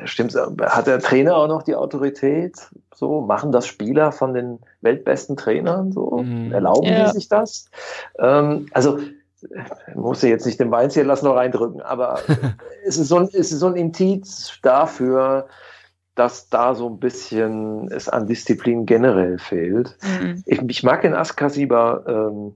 Stimmt's, 0.05 0.37
hat 0.37 0.87
der 0.87 1.01
Trainer 1.01 1.37
auch 1.37 1.49
noch 1.49 1.63
die 1.63 1.75
Autorität? 1.75 2.55
So, 2.95 3.21
machen 3.21 3.53
das 3.53 3.67
Spieler 3.67 4.11
von 4.13 4.33
den 4.33 4.59
weltbesten 4.81 5.37
Trainern 5.37 5.93
so? 5.93 6.23
Mhm. 6.23 6.53
Erlauben 6.53 6.87
Ja. 6.89 7.07
die 7.07 7.13
sich 7.13 7.29
das? 7.29 7.71
Ähm, 8.19 8.69
also, 8.73 8.99
ich 8.99 9.95
muss 9.95 10.23
ja 10.23 10.31
jetzt 10.31 10.47
nicht 10.47 10.59
den 10.61 10.71
Weinzierlass 10.71 11.23
noch 11.23 11.37
reindrücken, 11.37 11.83
aber 11.83 12.21
es 12.87 12.97
ist 12.97 13.09
so 13.09 13.17
ein, 13.17 13.25
es 13.25 13.53
ist 13.53 13.61
so 13.61 13.67
ein 13.67 13.77
Indiz 13.77 14.59
dafür, 14.63 15.47
dass 16.15 16.49
da 16.49 16.75
so 16.75 16.89
ein 16.89 16.99
bisschen 16.99 17.91
es 17.93 18.09
an 18.09 18.27
Disziplin 18.27 18.87
generell 18.87 19.39
fehlt. 19.39 19.97
Mhm. 20.03 20.43
Ich, 20.47 20.63
ich 20.63 20.83
mag 20.83 21.03
den 21.03 21.15
Askasiba 21.15 22.03
ähm, 22.09 22.55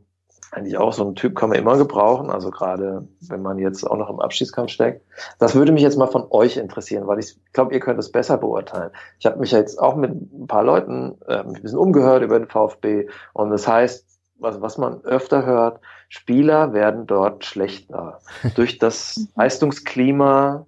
eigentlich 0.53 0.77
auch 0.79 0.93
so 0.93 1.05
ein 1.05 1.15
Typ 1.15 1.37
kann 1.37 1.51
man 1.51 1.59
immer 1.59 1.77
gebrauchen, 1.77 2.31
also 2.31 2.51
gerade 2.51 3.07
wenn 3.21 3.43
man 3.43 3.59
jetzt 3.59 3.85
auch 3.85 3.97
noch 3.97 4.11
im 4.11 4.21
Abschiedskampf 4.21 4.71
steckt. 4.71 5.05
Das 5.39 5.55
würde 5.55 5.73
mich 5.73 5.83
jetzt 5.83 5.97
mal 5.97 6.09
von 6.09 6.27
euch 6.31 6.57
interessieren, 6.57 7.07
weil 7.07 7.21
ich 7.21 7.37
glaube, 7.53 7.73
ihr 7.73 7.81
könnt 7.81 8.01
es 8.01 8.11
besser 8.11 8.37
beurteilen. 8.37 8.91
Ich 9.19 9.27
habe 9.27 9.39
mich 9.39 9.53
jetzt 9.53 9.79
auch 9.79 9.95
mit 9.95 10.11
ein 10.11 10.47
paar 10.49 10.65
Leuten 10.65 11.17
äh, 11.27 11.39
ein 11.39 11.53
bisschen 11.53 11.79
umgehört 11.79 12.23
über 12.23 12.39
den 12.39 12.49
VfB 12.49 13.09
und 13.33 13.51
das 13.51 13.69
heißt, 13.69 14.07
was, 14.41 14.61
was 14.61 14.79
man 14.79 15.05
öfter 15.05 15.45
hört, 15.47 15.81
Spieler 16.09 16.73
werden 16.73 17.07
dort 17.07 17.45
schlechter 17.45 18.21
durch 18.57 18.79
das 18.79 19.29
Leistungsklima, 19.37 20.67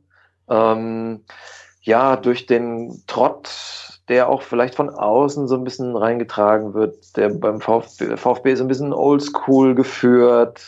ähm, 0.48 1.24
ja, 1.80 2.16
durch 2.16 2.46
den 2.46 3.02
Trott 3.08 3.91
der 4.08 4.28
auch 4.28 4.42
vielleicht 4.42 4.74
von 4.74 4.90
außen 4.90 5.48
so 5.48 5.54
ein 5.54 5.64
bisschen 5.64 5.96
reingetragen 5.96 6.74
wird, 6.74 7.16
der 7.16 7.30
beim 7.30 7.60
VfB, 7.60 8.16
VfB 8.16 8.52
ist 8.52 8.60
ein 8.60 8.68
bisschen 8.68 8.92
oldschool 8.92 9.74
geführt. 9.74 10.60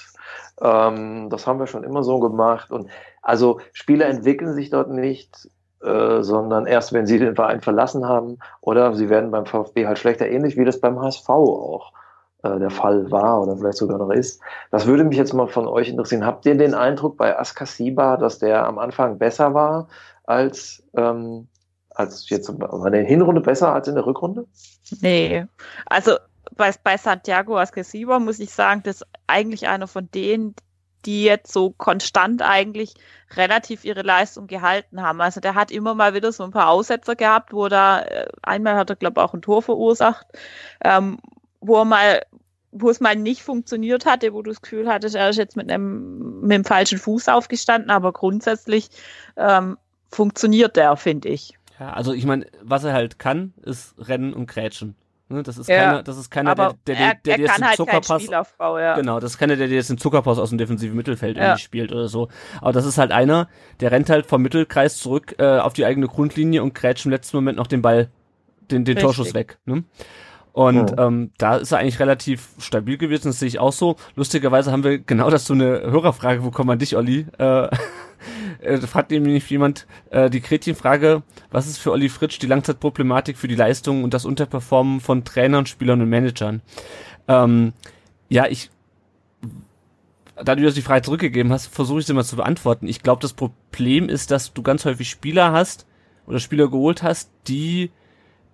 Ähm, 0.60 1.28
das 1.30 1.46
haben 1.46 1.58
wir 1.58 1.66
schon 1.66 1.84
immer 1.84 2.04
so 2.04 2.20
gemacht. 2.20 2.70
Und 2.70 2.88
also 3.22 3.60
Spieler 3.72 4.06
entwickeln 4.06 4.54
sich 4.54 4.70
dort 4.70 4.90
nicht, 4.90 5.48
äh, 5.82 6.22
sondern 6.22 6.66
erst, 6.66 6.92
wenn 6.92 7.06
sie 7.06 7.18
den 7.18 7.34
Verein 7.34 7.60
verlassen 7.60 8.06
haben 8.08 8.38
oder 8.60 8.94
sie 8.94 9.10
werden 9.10 9.30
beim 9.30 9.46
VfB 9.46 9.86
halt 9.86 9.98
schlechter, 9.98 10.28
ähnlich 10.28 10.56
wie 10.56 10.64
das 10.64 10.80
beim 10.80 11.00
HSV 11.00 11.28
auch 11.28 11.92
äh, 12.44 12.58
der 12.58 12.70
Fall 12.70 13.10
war 13.10 13.42
oder 13.42 13.56
vielleicht 13.56 13.78
sogar 13.78 13.98
noch 13.98 14.10
ist. 14.10 14.40
Das 14.70 14.86
würde 14.86 15.04
mich 15.04 15.18
jetzt 15.18 15.34
mal 15.34 15.48
von 15.48 15.66
euch 15.66 15.88
interessieren. 15.88 16.24
Habt 16.24 16.46
ihr 16.46 16.56
den 16.56 16.74
Eindruck 16.74 17.16
bei 17.16 17.38
Askasiba, 17.38 18.16
dass 18.16 18.38
der 18.38 18.66
am 18.66 18.78
Anfang 18.78 19.18
besser 19.18 19.54
war 19.54 19.88
als 20.24 20.82
ähm, 20.94 21.48
als 21.94 22.28
jetzt 22.28 22.48
war 22.60 22.86
in 22.86 22.92
der 22.92 23.04
Hinrunde 23.04 23.40
besser 23.40 23.72
als 23.72 23.88
in 23.88 23.94
der 23.94 24.06
Rückrunde? 24.06 24.46
Nee, 25.00 25.46
also 25.86 26.16
bei, 26.56 26.72
bei 26.82 26.96
Santiago 26.96 27.58
Ascasiba 27.58 28.18
muss 28.18 28.38
ich 28.40 28.50
sagen, 28.50 28.82
das 28.84 28.96
ist 28.96 29.06
eigentlich 29.26 29.68
einer 29.68 29.86
von 29.86 30.10
denen, 30.12 30.54
die 31.06 31.24
jetzt 31.24 31.52
so 31.52 31.70
konstant 31.70 32.42
eigentlich 32.42 32.94
relativ 33.36 33.84
ihre 33.84 34.02
Leistung 34.02 34.46
gehalten 34.46 35.02
haben. 35.02 35.20
Also 35.20 35.40
der 35.40 35.54
hat 35.54 35.70
immer 35.70 35.94
mal 35.94 36.14
wieder 36.14 36.32
so 36.32 36.44
ein 36.44 36.50
paar 36.50 36.68
Aussetzer 36.68 37.14
gehabt, 37.14 37.52
wo 37.52 37.68
da 37.68 38.02
äh, 38.02 38.28
einmal 38.42 38.76
hat 38.76 38.90
er 38.90 38.96
glaube 38.96 39.20
ich 39.20 39.24
auch 39.24 39.34
ein 39.34 39.42
Tor 39.42 39.62
verursacht, 39.62 40.26
ähm, 40.84 41.18
wo 41.60 41.78
er 41.78 41.84
mal 41.84 42.22
wo 42.76 42.90
es 42.90 42.98
mal 42.98 43.14
nicht 43.14 43.42
funktioniert 43.42 44.04
hatte, 44.04 44.32
wo 44.32 44.42
du 44.42 44.50
das 44.50 44.60
Gefühl 44.60 44.88
hattest, 44.88 45.14
er 45.14 45.30
ist 45.30 45.36
jetzt 45.36 45.56
mit 45.56 45.70
einem 45.70 46.40
mit 46.40 46.50
dem 46.50 46.64
falschen 46.64 46.98
Fuß 46.98 47.28
aufgestanden, 47.28 47.90
aber 47.90 48.12
grundsätzlich 48.12 48.88
ähm, 49.36 49.78
funktioniert 50.10 50.76
der, 50.76 50.96
finde 50.96 51.28
ich. 51.28 51.56
Ja, 51.80 51.92
also 51.92 52.12
ich 52.12 52.24
meine, 52.24 52.46
was 52.62 52.84
er 52.84 52.92
halt 52.92 53.18
kann, 53.18 53.52
ist 53.62 53.94
rennen 53.98 54.32
und 54.32 54.46
grätschen. 54.46 54.94
Ne, 55.28 55.42
das 55.42 55.56
ist 55.56 55.68
ja, 55.68 55.76
keiner, 55.76 56.02
das 56.02 56.18
ist 56.18 56.30
keiner, 56.30 56.54
der, 56.54 56.74
der, 56.86 56.96
der, 56.96 57.14
der 57.14 57.36
dir 57.36 57.44
jetzt 57.44 57.56
den 57.56 57.64
halt 57.64 57.76
Zuckerpass, 57.76 58.26
ja. 58.28 58.94
genau, 58.94 59.20
das 59.20 59.32
ist 59.32 59.38
keiner, 59.38 59.56
der 59.56 59.68
dir 59.68 59.76
jetzt 59.76 59.88
den 59.88 59.96
Zuckerpass 59.96 60.38
aus 60.38 60.50
dem 60.50 60.58
defensiven 60.58 60.94
Mittelfeld 60.94 61.38
ja. 61.38 61.44
irgendwie 61.44 61.62
spielt 61.62 61.92
oder 61.92 62.08
so. 62.08 62.28
Aber 62.60 62.72
das 62.72 62.84
ist 62.84 62.98
halt 62.98 63.10
einer, 63.10 63.48
der 63.80 63.90
rennt 63.90 64.10
halt 64.10 64.26
vom 64.26 64.42
Mittelkreis 64.42 64.98
zurück 64.98 65.34
äh, 65.38 65.58
auf 65.58 65.72
die 65.72 65.86
eigene 65.86 66.08
Grundlinie 66.08 66.62
und 66.62 66.74
grätscht 66.74 67.06
im 67.06 67.10
letzten 67.10 67.38
Moment 67.38 67.56
noch 67.56 67.66
den 67.66 67.80
Ball, 67.80 68.10
den, 68.70 68.84
den 68.84 68.98
Torschuss 68.98 69.32
weg. 69.32 69.58
Ne? 69.64 69.84
Und 70.52 70.92
oh. 70.92 71.02
ähm, 71.02 71.32
da 71.38 71.56
ist 71.56 71.72
er 71.72 71.78
eigentlich 71.78 71.98
relativ 71.98 72.50
stabil 72.58 72.96
gewesen, 72.96 73.28
das 73.28 73.40
sehe 73.40 73.48
ich 73.48 73.58
auch 73.58 73.72
so. 73.72 73.96
Lustigerweise 74.14 74.70
haben 74.70 74.84
wir 74.84 74.98
genau 74.98 75.30
das 75.30 75.46
so 75.46 75.54
eine 75.54 75.80
Hörerfrage, 75.80 76.44
wo 76.44 76.50
kommt 76.50 76.68
man 76.68 76.78
dich, 76.78 76.96
Olli? 76.96 77.26
Äh, 77.38 77.68
äh, 78.60 78.78
fragt 78.78 79.10
nämlich 79.10 79.48
jemand 79.50 79.86
äh, 80.10 80.30
die 80.30 80.40
Gretchenfrage, 80.40 81.22
was 81.50 81.66
ist 81.66 81.78
für 81.78 81.92
Olli 81.92 82.08
Fritsch 82.08 82.38
die 82.40 82.46
Langzeitproblematik 82.46 83.36
für 83.36 83.48
die 83.48 83.54
Leistung 83.54 84.04
und 84.04 84.14
das 84.14 84.24
Unterperformen 84.24 85.00
von 85.00 85.24
Trainern, 85.24 85.66
Spielern 85.66 86.00
und 86.00 86.08
Managern? 86.08 86.62
Ähm, 87.28 87.72
ja, 88.28 88.46
ich 88.46 88.70
da 90.36 90.54
du 90.54 90.62
das 90.62 90.74
die 90.74 90.82
Frage 90.82 91.02
zurückgegeben 91.02 91.52
hast, 91.52 91.68
versuche 91.68 92.00
ich 92.00 92.06
sie 92.06 92.12
mal 92.12 92.24
zu 92.24 92.36
beantworten. 92.36 92.88
Ich 92.88 93.02
glaube, 93.02 93.22
das 93.22 93.32
Problem 93.32 94.08
ist, 94.08 94.30
dass 94.30 94.52
du 94.52 94.62
ganz 94.62 94.84
häufig 94.84 95.08
Spieler 95.08 95.52
hast 95.52 95.86
oder 96.26 96.40
Spieler 96.40 96.68
geholt 96.68 97.02
hast, 97.02 97.30
die 97.46 97.90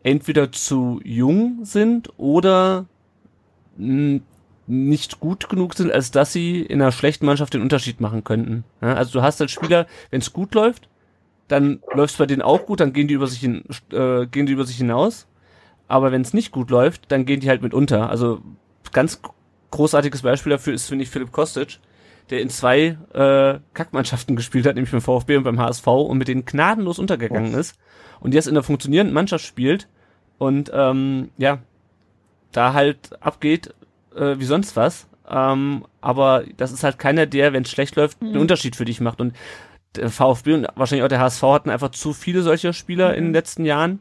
entweder 0.03 0.53
zu 0.53 1.01
jung 1.05 1.64
sind 1.64 2.11
oder 2.18 2.86
nicht 4.71 5.21
gut 5.21 5.49
genug 5.49 5.75
sind, 5.75 5.93
als 5.93 6.11
dass 6.11 6.33
sie 6.33 6.62
in 6.62 6.81
einer 6.81 6.93
schlechten 6.93 7.27
Mannschaft 7.27 7.55
den 7.55 7.62
Unterschied 7.62 8.01
machen 8.01 8.25
könnten. 8.25 8.64
Ja, 8.81 8.95
also 8.95 9.12
du 9.12 9.23
hast 9.23 9.41
als 9.41 9.51
Spieler, 9.51 9.87
wenn 10.11 10.21
es 10.21 10.33
gut 10.33 10.55
läuft, 10.55 10.89
dann 11.49 11.81
läuft 11.93 12.14
es 12.14 12.18
bei 12.18 12.27
denen 12.27 12.43
auch 12.43 12.66
gut, 12.66 12.81
dann 12.81 12.93
gehen 12.93 13.09
die 13.09 13.14
über 13.14 13.27
sich 13.27 13.41
hin, 13.41 13.64
äh, 13.93 14.27
gehen 14.27 14.47
die 14.47 14.53
über 14.53 14.64
sich 14.64 14.77
hinaus. 14.77 15.27
Aber 15.89 16.12
wenn 16.12 16.23
es 16.23 16.33
nicht 16.33 16.53
gut 16.53 16.71
läuft, 16.71 17.11
dann 17.11 17.27
gehen 17.27 17.41
die 17.41 17.49
halt 17.49 17.62
mit 17.62 17.75
unter. 17.75 18.11
Also 18.11 18.41
ganz 18.93 19.21
großartiges 19.73 20.23
Beispiel 20.23 20.51
dafür 20.51 20.73
ist, 20.73 20.87
finde 20.87 21.03
ich, 21.03 21.11
Philipp 21.11 21.33
Kostic, 21.33 21.81
der 22.31 22.41
in 22.41 22.49
zwei 22.49 22.97
äh, 23.12 23.59
Kackmannschaften 23.75 24.37
gespielt 24.37 24.66
hat, 24.66 24.77
nämlich 24.77 24.93
beim 24.93 25.01
VfB 25.01 25.37
und 25.37 25.43
beim 25.43 25.59
HSV 25.59 25.87
und 25.89 26.18
mit 26.18 26.29
denen 26.29 26.45
gnadenlos 26.45 27.01
untergegangen 27.01 27.55
ist 27.55 27.77
und 28.21 28.35
jetzt 28.35 28.47
in 28.47 28.55
der 28.55 28.62
funktionierenden 28.62 29.14
Mannschaft 29.14 29.45
spielt 29.45 29.89
und 30.39 30.71
ähm, 30.73 31.31
ja, 31.39 31.59
da 32.53 32.73
halt 32.73 33.21
abgeht 33.21 33.75
äh, 34.14 34.38
wie 34.38 34.44
sonst 34.44 34.76
was. 34.76 35.06
Ähm, 35.28 35.84
aber 36.00 36.44
das 36.56 36.72
ist 36.72 36.82
halt 36.82 36.98
keiner, 36.98 37.26
der, 37.26 37.52
wenn 37.52 37.62
es 37.62 37.70
schlecht 37.70 37.96
läuft, 37.96 38.20
mhm. 38.20 38.28
einen 38.28 38.38
Unterschied 38.38 38.76
für 38.76 38.84
dich 38.84 39.00
macht. 39.00 39.20
Und 39.20 39.34
der 39.96 40.11
VfB 40.11 40.54
und 40.54 40.66
wahrscheinlich 40.74 41.04
auch 41.04 41.08
der 41.08 41.20
HSV 41.20 41.42
hatten 41.42 41.70
einfach 41.70 41.90
zu 41.90 42.12
viele 42.12 42.42
solcher 42.42 42.72
Spieler 42.72 43.11
mhm. 43.11 43.14
in 43.14 43.24
den 43.24 43.32
letzten 43.32 43.64
Jahren, 43.64 44.00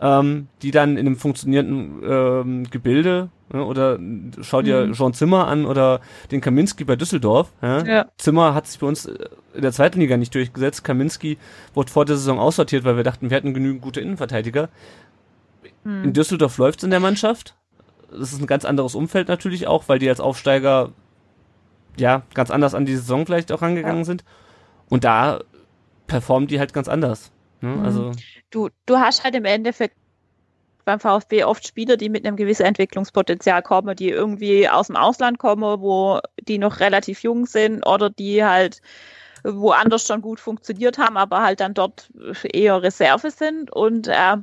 ähm, 0.00 0.48
die 0.62 0.70
dann 0.70 0.96
in 0.96 1.06
einem 1.06 1.16
funktionierenden 1.16 2.02
ähm, 2.02 2.70
Gebilde 2.70 3.28
ne, 3.52 3.64
oder 3.64 3.98
schau 4.40 4.62
dir 4.62 4.86
mhm. 4.86 4.92
Jean 4.92 5.12
Zimmer 5.12 5.46
an 5.48 5.66
oder 5.66 6.00
den 6.30 6.40
Kaminski 6.40 6.84
bei 6.84 6.96
Düsseldorf. 6.96 7.52
Ja? 7.60 7.84
ja? 7.84 8.06
Zimmer 8.16 8.54
hat 8.54 8.66
sich 8.66 8.80
bei 8.80 8.86
uns 8.86 9.06
äh, 9.06 9.28
in 9.54 9.62
der 9.62 9.72
zweiten 9.72 10.00
Liga 10.00 10.16
nicht 10.16 10.34
durchgesetzt. 10.34 10.84
Kaminski 10.84 11.36
wurde 11.74 11.90
vor 11.90 12.06
der 12.06 12.16
Saison 12.16 12.38
aussortiert, 12.38 12.84
weil 12.84 12.96
wir 12.96 13.04
dachten, 13.04 13.28
wir 13.28 13.36
hätten 13.36 13.52
genügend 13.52 13.82
gute 13.82 14.00
Innenverteidiger. 14.00 14.70
Mhm. 15.84 16.04
In 16.04 16.12
Düsseldorf 16.14 16.56
läuft's 16.56 16.84
in 16.84 16.90
der 16.90 17.00
Mannschaft 17.00 17.54
das 18.10 18.32
ist 18.32 18.40
ein 18.40 18.46
ganz 18.46 18.64
anderes 18.64 18.94
Umfeld 18.94 19.28
natürlich 19.28 19.66
auch, 19.66 19.84
weil 19.88 19.98
die 19.98 20.08
als 20.08 20.20
Aufsteiger 20.20 20.92
ja 21.96 22.22
ganz 22.34 22.50
anders 22.50 22.74
an 22.74 22.86
die 22.86 22.96
Saison 22.96 23.26
vielleicht 23.26 23.52
auch 23.52 23.62
rangegangen 23.62 23.98
ja. 23.98 24.04
sind. 24.04 24.24
Und 24.88 25.04
da 25.04 25.40
performen 26.06 26.48
die 26.48 26.58
halt 26.58 26.72
ganz 26.72 26.88
anders. 26.88 27.30
Ne? 27.60 27.70
Mhm. 27.70 27.84
Also 27.84 28.12
du, 28.50 28.68
du 28.86 28.96
hast 28.96 29.24
halt 29.24 29.34
im 29.34 29.44
Endeffekt 29.44 29.96
beim 30.84 30.98
VfB 30.98 31.44
oft 31.44 31.66
Spieler, 31.66 31.96
die 31.96 32.08
mit 32.08 32.26
einem 32.26 32.36
gewissen 32.36 32.64
Entwicklungspotenzial 32.64 33.62
kommen, 33.62 33.94
die 33.94 34.08
irgendwie 34.08 34.68
aus 34.68 34.88
dem 34.88 34.96
Ausland 34.96 35.38
kommen, 35.38 35.80
wo 35.80 36.20
die 36.48 36.58
noch 36.58 36.80
relativ 36.80 37.22
jung 37.22 37.46
sind 37.46 37.86
oder 37.86 38.10
die 38.10 38.44
halt 38.44 38.80
woanders 39.44 40.06
schon 40.06 40.20
gut 40.20 40.40
funktioniert 40.40 40.98
haben, 40.98 41.16
aber 41.16 41.42
halt 41.42 41.60
dann 41.60 41.74
dort 41.74 42.10
eher 42.42 42.82
Reserve 42.82 43.30
sind. 43.30 43.70
Und 43.72 44.08
äh, 44.08 44.36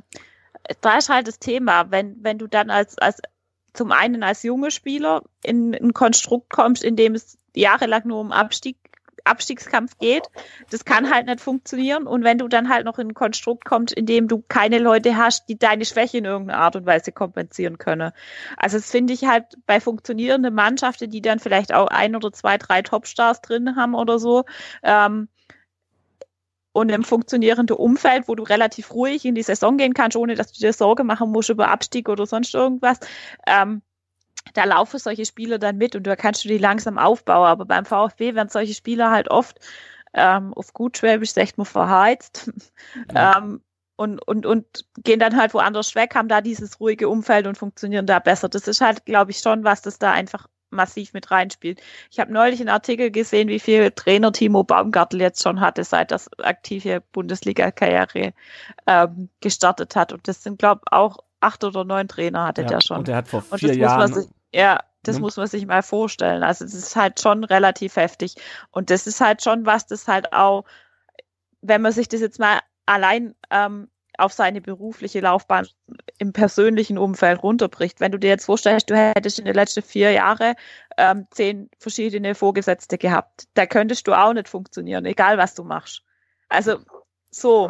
da 0.80 0.96
ist 0.96 1.08
halt 1.08 1.28
das 1.28 1.38
Thema, 1.38 1.90
wenn, 1.90 2.16
wenn 2.22 2.38
du 2.38 2.46
dann 2.46 2.70
als, 2.70 2.98
als 2.98 3.20
zum 3.72 3.92
einen 3.92 4.22
als 4.22 4.42
junge 4.42 4.70
Spieler 4.70 5.22
in 5.42 5.74
ein 5.74 5.94
Konstrukt 5.94 6.50
kommst, 6.50 6.82
in 6.82 6.96
dem 6.96 7.14
es 7.14 7.38
jahrelang 7.54 8.02
nur 8.06 8.20
um 8.20 8.32
Abstieg, 8.32 8.76
Abstiegskampf 9.24 9.98
geht. 9.98 10.28
Das 10.70 10.84
kann 10.84 11.10
halt 11.10 11.26
nicht 11.26 11.40
funktionieren. 11.40 12.06
Und 12.06 12.24
wenn 12.24 12.38
du 12.38 12.48
dann 12.48 12.68
halt 12.68 12.84
noch 12.84 12.98
in 12.98 13.08
ein 13.08 13.14
Konstrukt 13.14 13.64
kommst, 13.64 13.94
in 13.94 14.06
dem 14.06 14.26
du 14.26 14.42
keine 14.48 14.78
Leute 14.78 15.16
hast, 15.16 15.48
die 15.48 15.58
deine 15.58 15.84
Schwäche 15.84 16.18
in 16.18 16.24
irgendeiner 16.24 16.60
Art 16.60 16.76
und 16.76 16.86
Weise 16.86 17.12
kompensieren 17.12 17.78
können. 17.78 18.12
Also 18.56 18.78
das 18.78 18.90
finde 18.90 19.12
ich 19.12 19.24
halt 19.24 19.44
bei 19.66 19.80
funktionierenden 19.80 20.54
Mannschaften, 20.54 21.10
die 21.10 21.20
dann 21.20 21.38
vielleicht 21.38 21.74
auch 21.74 21.88
ein 21.88 22.16
oder 22.16 22.32
zwei, 22.32 22.58
drei 22.58 22.82
Topstars 22.82 23.42
drin 23.42 23.76
haben 23.76 23.94
oder 23.94 24.18
so, 24.18 24.44
ähm, 24.82 25.28
und 26.72 26.90
im 26.90 27.04
funktionierenden 27.04 27.76
Umfeld, 27.76 28.28
wo 28.28 28.34
du 28.34 28.42
relativ 28.42 28.92
ruhig 28.92 29.24
in 29.24 29.34
die 29.34 29.42
Saison 29.42 29.76
gehen 29.76 29.94
kannst, 29.94 30.16
ohne 30.16 30.34
dass 30.34 30.52
du 30.52 30.60
dir 30.60 30.72
Sorge 30.72 31.04
machen 31.04 31.30
musst 31.30 31.48
über 31.48 31.68
Abstieg 31.68 32.08
oder 32.08 32.26
sonst 32.26 32.54
irgendwas, 32.54 32.98
ähm, 33.46 33.82
da 34.54 34.64
laufen 34.64 34.98
solche 34.98 35.26
Spieler 35.26 35.58
dann 35.58 35.76
mit 35.76 35.94
und 35.96 36.06
da 36.06 36.16
kannst 36.16 36.44
du 36.44 36.48
die 36.48 36.58
langsam 36.58 36.98
aufbauen. 36.98 37.46
Aber 37.46 37.64
beim 37.64 37.84
VfB 37.84 38.34
werden 38.34 38.48
solche 38.48 38.74
Spieler 38.74 39.10
halt 39.10 39.30
oft 39.30 39.58
ähm, 40.14 40.54
auf 40.54 40.72
gut 40.72 40.98
Schwäbisch 40.98 41.32
sagt 41.32 41.58
man 41.58 41.66
verheizt. 41.66 42.50
Ja. 43.14 43.38
ähm, 43.38 43.60
und, 43.96 44.20
und, 44.28 44.46
und 44.46 44.86
gehen 45.02 45.18
dann 45.18 45.36
halt 45.36 45.54
woanders 45.54 45.96
weg, 45.96 46.14
haben 46.14 46.28
da 46.28 46.40
dieses 46.40 46.78
ruhige 46.78 47.08
Umfeld 47.08 47.48
und 47.48 47.58
funktionieren 47.58 48.06
da 48.06 48.20
besser. 48.20 48.48
Das 48.48 48.68
ist 48.68 48.80
halt, 48.80 49.04
glaube 49.06 49.32
ich, 49.32 49.38
schon 49.38 49.64
was, 49.64 49.82
das 49.82 49.98
da 49.98 50.12
einfach 50.12 50.46
massiv 50.70 51.12
mit 51.12 51.30
reinspielt. 51.30 51.80
Ich 52.10 52.20
habe 52.20 52.32
neulich 52.32 52.60
einen 52.60 52.68
Artikel 52.68 53.10
gesehen, 53.10 53.48
wie 53.48 53.60
viel 53.60 53.90
Trainer 53.90 54.32
Timo 54.32 54.64
Baumgartel 54.64 55.20
jetzt 55.20 55.42
schon 55.42 55.60
hatte, 55.60 55.84
seit 55.84 56.10
das 56.10 56.28
aktive 56.38 57.02
Bundesliga-Karriere 57.12 58.32
ähm, 58.86 59.28
gestartet 59.40 59.96
hat. 59.96 60.12
Und 60.12 60.28
das 60.28 60.42
sind, 60.42 60.58
glaube 60.58 60.82
ich, 60.86 60.92
auch 60.92 61.18
acht 61.40 61.64
oder 61.64 61.84
neun 61.84 62.08
Trainer 62.08 62.46
hatte 62.46 62.62
ja, 62.62 62.68
der 62.68 62.80
schon. 62.80 62.98
Und 62.98 63.08
der 63.08 63.16
hat 63.16 63.28
vor 63.28 63.44
und 63.50 63.58
vier 63.58 63.76
Jahren. 63.76 64.12
Sich, 64.12 64.28
ja, 64.52 64.80
das 65.02 65.16
mhm. 65.16 65.22
muss 65.22 65.36
man 65.36 65.46
sich 65.46 65.66
mal 65.66 65.82
vorstellen. 65.82 66.42
Also 66.42 66.64
es 66.64 66.74
ist 66.74 66.96
halt 66.96 67.20
schon 67.20 67.44
relativ 67.44 67.96
heftig. 67.96 68.34
Und 68.70 68.90
das 68.90 69.06
ist 69.06 69.20
halt 69.20 69.42
schon 69.42 69.66
was, 69.66 69.86
das 69.86 70.08
halt 70.08 70.32
auch, 70.32 70.64
wenn 71.60 71.82
man 71.82 71.92
sich 71.92 72.08
das 72.08 72.20
jetzt 72.20 72.38
mal 72.38 72.60
allein 72.86 73.34
ähm, 73.50 73.88
auf 74.18 74.32
seine 74.32 74.60
berufliche 74.60 75.20
Laufbahn 75.20 75.66
im 76.18 76.32
persönlichen 76.32 76.98
Umfeld 76.98 77.42
runterbricht. 77.42 78.00
Wenn 78.00 78.12
du 78.12 78.18
dir 78.18 78.28
jetzt 78.28 78.46
vorstellst, 78.46 78.90
du 78.90 78.96
hättest 78.96 79.38
in 79.38 79.44
den 79.44 79.54
letzten 79.54 79.82
vier 79.82 80.10
Jahren 80.10 80.54
ähm, 80.96 81.26
zehn 81.30 81.70
verschiedene 81.78 82.34
Vorgesetzte 82.34 82.98
gehabt, 82.98 83.44
da 83.54 83.66
könntest 83.66 84.06
du 84.08 84.12
auch 84.12 84.32
nicht 84.32 84.48
funktionieren, 84.48 85.04
egal 85.06 85.38
was 85.38 85.54
du 85.54 85.64
machst. 85.64 86.02
Also 86.48 86.78
so. 87.30 87.68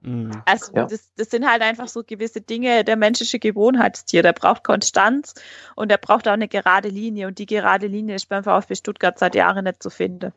Mhm. 0.00 0.42
Also 0.44 0.72
ja. 0.74 0.86
das, 0.86 1.12
das 1.16 1.30
sind 1.30 1.50
halt 1.50 1.62
einfach 1.62 1.88
so 1.88 2.04
gewisse 2.04 2.40
Dinge, 2.40 2.84
der 2.84 2.96
menschliche 2.96 3.38
Gewohnheitstier, 3.38 4.22
der 4.22 4.34
braucht 4.34 4.62
Konstanz 4.62 5.34
und 5.74 5.90
der 5.90 5.98
braucht 5.98 6.28
auch 6.28 6.32
eine 6.32 6.48
gerade 6.48 6.88
Linie 6.88 7.26
und 7.26 7.38
die 7.38 7.46
gerade 7.46 7.86
Linie 7.86 8.14
ist 8.14 8.28
beim 8.28 8.44
VfB 8.44 8.74
Stuttgart 8.76 9.18
seit 9.18 9.34
Jahren 9.34 9.64
nicht 9.64 9.82
zu 9.82 9.90
finden. 9.90 10.32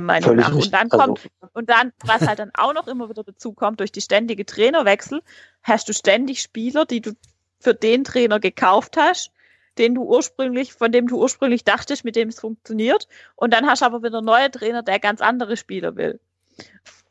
Meinung 0.00 0.36
nach. 0.36 0.54
Und 0.54 0.72
dann 0.72 0.88
kommt, 0.88 1.20
also, 1.40 1.52
und 1.54 1.68
dann, 1.68 1.92
was 2.04 2.26
halt 2.26 2.38
dann 2.38 2.50
auch 2.54 2.72
noch 2.72 2.88
immer 2.88 3.08
wieder 3.08 3.24
dazu 3.24 3.52
kommt, 3.52 3.80
durch 3.80 3.92
die 3.92 4.00
ständige 4.00 4.44
Trainerwechsel, 4.44 5.22
hast 5.62 5.88
du 5.88 5.92
ständig 5.92 6.42
Spieler, 6.42 6.84
die 6.86 7.00
du 7.00 7.12
für 7.60 7.74
den 7.74 8.04
Trainer 8.04 8.40
gekauft 8.40 8.96
hast, 8.96 9.30
den 9.78 9.94
du 9.94 10.02
ursprünglich, 10.02 10.72
von 10.74 10.92
dem 10.92 11.06
du 11.06 11.18
ursprünglich 11.18 11.64
dachtest, 11.64 12.04
mit 12.04 12.16
dem 12.16 12.28
es 12.28 12.40
funktioniert. 12.40 13.08
Und 13.36 13.52
dann 13.52 13.66
hast 13.66 13.82
du 13.82 13.86
aber 13.86 14.02
wieder 14.02 14.20
neue 14.20 14.50
Trainer, 14.50 14.82
der 14.82 14.98
ganz 14.98 15.20
andere 15.20 15.56
Spieler 15.56 15.96
will. 15.96 16.20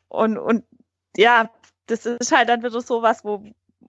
Und, 0.08 0.38
und 0.38 0.64
ja, 1.16 1.50
das 1.86 2.06
ist 2.06 2.32
halt 2.32 2.48
dann 2.48 2.62
wieder 2.62 2.80
sowas, 2.80 3.24
wo, 3.24 3.44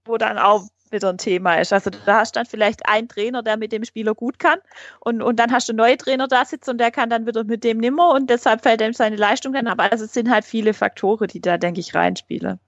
wo 0.05 0.17
dann 0.17 0.37
auch 0.37 0.67
wieder 0.93 1.09
ein 1.09 1.17
Thema 1.17 1.55
ist. 1.55 1.73
Also 1.73 1.89
da 2.05 2.19
hast 2.19 2.35
du 2.35 2.39
dann 2.39 2.45
vielleicht 2.45 2.87
einen 2.87 3.09
Trainer, 3.09 3.43
der 3.43 3.57
mit 3.57 3.71
dem 3.71 3.83
Spieler 3.83 4.15
gut 4.15 4.39
kann 4.39 4.59
und, 5.01 5.21
und 5.21 5.39
dann 5.39 5.51
hast 5.51 5.67
du 5.67 5.73
einen 5.73 5.77
neuen 5.77 5.97
Trainer 5.97 6.27
da 6.27 6.45
sitzen 6.45 6.71
und 6.71 6.77
der 6.77 6.91
kann 6.91 7.09
dann 7.09 7.25
wieder 7.25 7.43
mit 7.43 7.63
dem 7.63 7.79
nimmer 7.79 8.13
und 8.13 8.29
deshalb 8.29 8.61
fällt 8.63 8.81
ihm 8.81 8.93
seine 8.93 9.17
Leistung 9.17 9.53
dann. 9.53 9.67
Aber 9.67 9.91
also 9.91 10.05
es 10.05 10.13
sind 10.13 10.29
halt 10.29 10.45
viele 10.45 10.73
Faktoren, 10.73 11.27
die 11.27 11.41
da, 11.41 11.57
denke 11.57 11.81
ich, 11.81 11.93
reinspielen. 11.93 12.59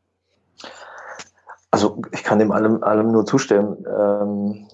Also 1.72 2.02
ich 2.12 2.24
kann 2.24 2.40
dem 2.40 2.52
allem, 2.52 2.84
allem 2.84 3.12
nur 3.12 3.26
zustimmen. 3.26 3.86
Ähm, 3.86 4.68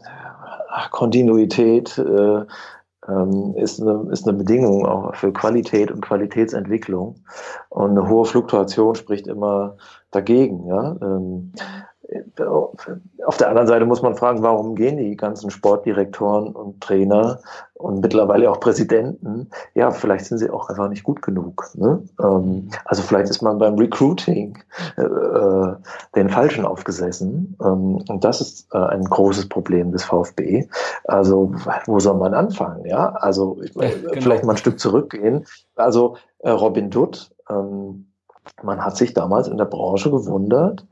Kontinuität 0.92 1.98
äh, 1.98 2.46
ähm, 3.08 3.56
ist, 3.56 3.82
eine, 3.82 4.08
ist 4.12 4.28
eine 4.28 4.38
Bedingung 4.38 4.86
auch 4.86 5.16
für 5.16 5.34
Qualität 5.34 5.92
und 5.92 6.02
Qualitätsentwicklung. 6.02 7.16
Und 7.70 7.92
eine 7.92 8.08
hohe 8.08 8.26
Fluktuation 8.26 8.96
spricht 8.96 9.28
immer 9.28 9.78
dagegen. 10.12 10.68
Ja? 10.68 10.96
Ähm, 11.02 11.54
auf 13.26 13.38
der 13.38 13.50
anderen 13.50 13.68
Seite 13.68 13.86
muss 13.86 14.02
man 14.02 14.16
fragen, 14.16 14.44
warum 14.44 14.76
gehen 14.76 14.98
die 14.98 15.16
ganzen 15.16 15.50
Sportdirektoren 15.50 16.54
und 16.54 16.82
Trainer 16.82 17.40
und 17.76 18.02
mittlerweile 18.02 18.52
auch 18.52 18.60
Präsidenten? 18.60 19.50
Ja, 19.76 19.92
vielleicht 19.92 20.26
sind 20.26 20.38
sie 20.40 20.50
auch 20.50 20.70
einfach 20.70 20.90
nicht 20.90 21.04
gut 21.04 21.22
genug. 21.22 21.70
Ne? 21.76 22.04
Ähm, 22.22 22.70
also 22.86 23.02
vielleicht 23.02 23.30
ist 23.30 23.42
man 23.42 23.60
beim 23.60 23.76
Recruiting 23.76 24.58
äh, 24.98 25.04
den 26.16 26.30
Falschen 26.30 26.66
aufgesessen. 26.66 27.56
Ähm, 27.62 28.04
und 28.08 28.24
das 28.24 28.42
ist 28.42 28.68
äh, 28.74 28.78
ein 28.78 29.04
großes 29.04 29.48
Problem 29.48 29.92
des 29.92 30.04
VfB. 30.04 30.68
Also 31.06 31.54
wo 31.86 32.00
soll 32.00 32.18
man 32.18 32.34
anfangen? 32.34 32.86
Ja, 32.86 33.14
also 33.14 33.62
ja, 33.76 33.90
genau. 33.90 34.22
vielleicht 34.22 34.44
mal 34.44 34.54
ein 34.54 34.58
Stück 34.58 34.80
zurückgehen. 34.80 35.46
Also 35.76 36.18
äh, 36.40 36.50
Robin 36.50 36.90
Dutt. 36.90 37.32
Ähm, 37.50 38.08
man 38.64 38.84
hat 38.84 38.98
sich 38.98 39.14
damals 39.14 39.48
in 39.48 39.58
der 39.58 39.66
Branche 39.66 40.10
gewundert, 40.10 40.86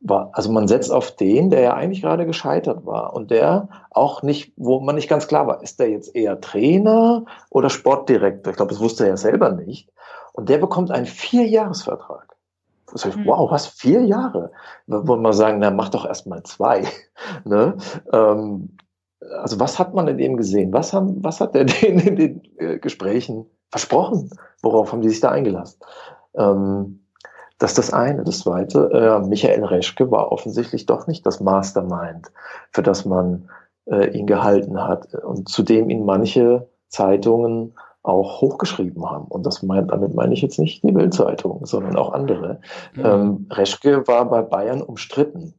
war, 0.00 0.30
also 0.32 0.52
man 0.52 0.68
setzt 0.68 0.92
auf 0.92 1.10
den, 1.10 1.50
der 1.50 1.60
ja 1.60 1.74
eigentlich 1.74 2.02
gerade 2.02 2.26
gescheitert 2.26 2.84
war 2.84 3.14
und 3.14 3.30
der 3.30 3.68
auch 3.90 4.22
nicht, 4.22 4.52
wo 4.56 4.80
man 4.80 4.94
nicht 4.94 5.08
ganz 5.08 5.26
klar 5.26 5.46
war, 5.46 5.62
ist 5.62 5.80
der 5.80 5.90
jetzt 5.90 6.14
eher 6.14 6.40
Trainer 6.40 7.24
oder 7.50 7.70
Sportdirektor? 7.70 8.50
Ich 8.50 8.56
glaube, 8.56 8.72
das 8.72 8.80
wusste 8.80 9.04
er 9.04 9.10
ja 9.10 9.16
selber 9.16 9.50
nicht. 9.50 9.90
Und 10.32 10.48
der 10.48 10.58
bekommt 10.58 10.90
einen 10.90 11.06
Vierjahresvertrag. 11.06 12.36
Das 12.92 13.04
heißt, 13.04 13.16
mhm. 13.16 13.26
wow, 13.26 13.50
was, 13.50 13.66
vier 13.66 14.04
Jahre? 14.04 14.52
Da 14.86 15.06
würde 15.06 15.22
man 15.22 15.32
sagen, 15.32 15.58
na, 15.58 15.70
mach 15.70 15.88
doch 15.88 16.06
erst 16.06 16.26
mal 16.26 16.42
zwei. 16.44 16.84
ne? 17.44 17.76
Ähm, 18.12 18.76
also 19.40 19.58
was 19.58 19.78
hat 19.78 19.94
man 19.94 20.08
in 20.08 20.18
dem 20.18 20.36
gesehen? 20.36 20.72
Was, 20.72 20.92
haben, 20.92 21.24
was 21.24 21.40
hat 21.40 21.54
der 21.54 21.64
denen 21.64 21.98
in 22.00 22.16
den 22.16 22.42
äh, 22.58 22.78
Gesprächen 22.78 23.46
versprochen? 23.70 24.30
Worauf 24.62 24.92
haben 24.92 25.02
die 25.02 25.08
sich 25.08 25.20
da 25.20 25.30
eingelassen? 25.30 25.80
Ähm, 26.34 27.05
das 27.58 27.72
ist 27.72 27.78
das 27.78 27.92
eine. 27.92 28.24
Das 28.24 28.40
zweite, 28.40 28.90
äh, 28.92 29.26
Michael 29.26 29.64
Reschke 29.64 30.10
war 30.10 30.30
offensichtlich 30.32 30.86
doch 30.86 31.06
nicht 31.06 31.24
das 31.24 31.40
Mastermind, 31.40 32.30
für 32.70 32.82
das 32.82 33.04
man 33.04 33.48
äh, 33.86 34.10
ihn 34.10 34.26
gehalten 34.26 34.82
hat 34.82 35.14
und 35.14 35.48
zu 35.48 35.62
dem 35.62 35.88
ihn 35.88 36.04
manche 36.04 36.68
Zeitungen 36.88 37.74
auch 38.02 38.40
hochgeschrieben 38.40 39.08
haben. 39.10 39.26
Und 39.26 39.44
das 39.46 39.62
meint, 39.62 39.90
damit 39.90 40.14
meine 40.14 40.34
ich 40.34 40.42
jetzt 40.42 40.58
nicht 40.58 40.82
die 40.84 40.92
Bildzeitung, 40.92 41.66
sondern 41.66 41.96
auch 41.96 42.12
andere. 42.12 42.60
Mhm. 42.94 43.04
Ähm, 43.04 43.46
Reschke 43.50 44.06
war 44.06 44.28
bei 44.28 44.42
Bayern 44.42 44.82
umstritten, 44.82 45.54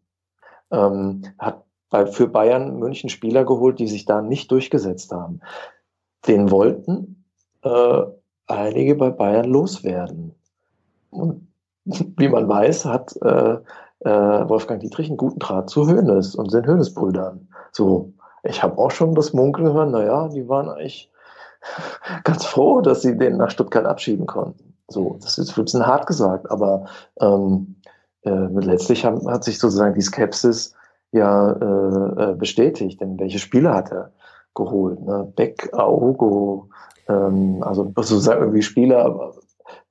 ähm, 0.71 1.23
hat 1.37 1.63
bei, 1.89 2.05
für 2.05 2.27
Bayern 2.27 2.77
München 2.79 3.09
Spieler 3.09 3.43
geholt, 3.43 3.79
die 3.79 3.87
sich 3.87 4.05
da 4.05 4.21
nicht 4.21 4.51
durchgesetzt 4.51 5.11
haben. 5.11 5.41
Den 6.27 6.51
wollten 6.51 7.25
äh, 7.63 8.03
einige 8.47 8.95
bei 8.95 9.09
Bayern 9.09 9.49
loswerden. 9.49 10.35
Und 11.09 11.46
wie 12.17 12.29
man 12.29 12.47
weiß, 12.47 12.85
hat 12.85 13.15
äh, 13.21 13.57
äh, 14.01 14.49
Wolfgang 14.49 14.81
Dietrich 14.81 15.07
einen 15.07 15.17
guten 15.17 15.39
Draht 15.39 15.69
zu 15.69 15.87
Hoeneß 15.87 16.35
und 16.35 16.53
den 16.53 16.67
Hoeneß-Brüdern. 16.67 17.47
So, 17.71 18.13
ich 18.43 18.61
habe 18.63 18.77
auch 18.77 18.91
schon 18.91 19.15
das 19.15 19.33
Munkeln 19.33 19.67
gehört, 19.67 19.91
naja, 19.91 20.27
die 20.29 20.47
waren 20.47 20.69
eigentlich 20.69 21.11
ganz 22.23 22.45
froh, 22.45 22.81
dass 22.81 23.01
sie 23.01 23.17
den 23.17 23.37
nach 23.37 23.49
Stuttgart 23.49 23.85
abschieben 23.85 24.25
konnten. 24.25 24.73
So, 24.89 25.17
das 25.21 25.37
ist 25.37 25.57
ein 25.57 25.63
bisschen 25.63 25.85
hart 25.85 26.07
gesagt, 26.07 26.49
aber 26.49 26.85
ähm, 27.19 27.75
äh, 28.21 28.29
letztlich 28.29 29.03
haben, 29.03 29.29
hat 29.29 29.43
sich 29.43 29.59
sozusagen 29.59 29.95
die 29.95 30.01
Skepsis 30.01 30.73
ja 31.11 31.51
äh, 31.51 32.31
äh 32.31 32.35
bestätigt, 32.35 33.01
denn 33.01 33.19
welche 33.19 33.39
Spieler 33.39 33.73
hat 33.73 33.91
er 33.91 34.11
geholt? 34.55 35.01
Ne? 35.01 35.31
Beck, 35.35 35.69
Aogo, 35.73 36.69
ähm, 37.09 37.63
also 37.63 37.91
sozusagen 37.95 38.41
irgendwie 38.41 38.61
Spieler, 38.61 39.33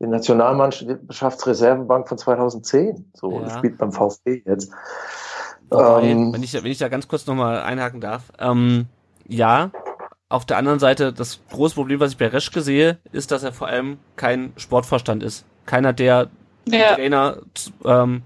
die 0.01 0.07
Nationalmannschaftsreservebank 0.07 2.09
von 2.09 2.19
2010. 2.19 3.13
So, 3.15 3.41
ja. 3.41 3.51
spielt 3.51 3.79
beim 3.79 3.93
VfB 3.93 4.43
jetzt. 4.45 4.73
Wobei, 5.71 6.05
ähm, 6.05 6.33
wenn, 6.33 6.43
ich, 6.43 6.55
wenn 6.55 6.71
ich 6.71 6.79
da 6.79 6.89
ganz 6.89 7.09
kurz 7.09 7.27
nochmal 7.27 7.61
einhaken 7.61 8.01
darf. 8.01 8.25
Ähm, 8.39 8.87
ja, 9.27 9.71
auf 10.29 10.45
der 10.45 10.59
anderen 10.59 10.79
Seite, 10.79 11.13
das 11.13 11.41
große 11.51 11.75
Problem, 11.75 12.01
was 12.01 12.13
ich 12.13 12.19
bei 12.19 12.29
Reschke 12.29 12.61
sehe, 12.61 12.99
ist, 13.13 13.31
dass 13.31 13.43
er 13.43 13.53
vor 13.53 13.69
allem 13.69 13.99
kein 14.17 14.53
Sportvorstand 14.57 15.23
ist. 15.23 15.45
Keiner, 15.67 15.93
der 15.93 16.29
ja. 16.69 16.95
Trainer, 16.95 17.39
ähm, 17.85 18.23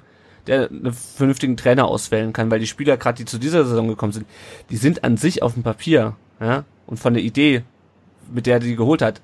der 0.46 0.70
einen 0.70 0.92
vernünftigen 0.92 1.57
Trainer 1.57 1.86
auswählen 1.86 2.32
kann, 2.32 2.51
weil 2.51 2.59
die 2.59 2.66
Spieler, 2.66 2.96
gerade 2.96 3.18
die 3.18 3.24
zu 3.24 3.38
dieser 3.38 3.64
Saison 3.64 3.88
gekommen 3.88 4.12
sind, 4.12 4.26
die 4.70 4.76
sind 4.76 5.05
an 5.05 5.16
sich 5.16 5.42
auf 5.42 5.55
dem 5.55 5.62
Papier, 5.62 6.16
ja, 6.40 6.64
und 6.86 6.98
von 6.98 7.14
der 7.14 7.22
Idee, 7.22 7.62
mit 8.30 8.46
der 8.46 8.55
er 8.55 8.61
die 8.61 8.76
geholt 8.76 9.03
hat, 9.03 9.20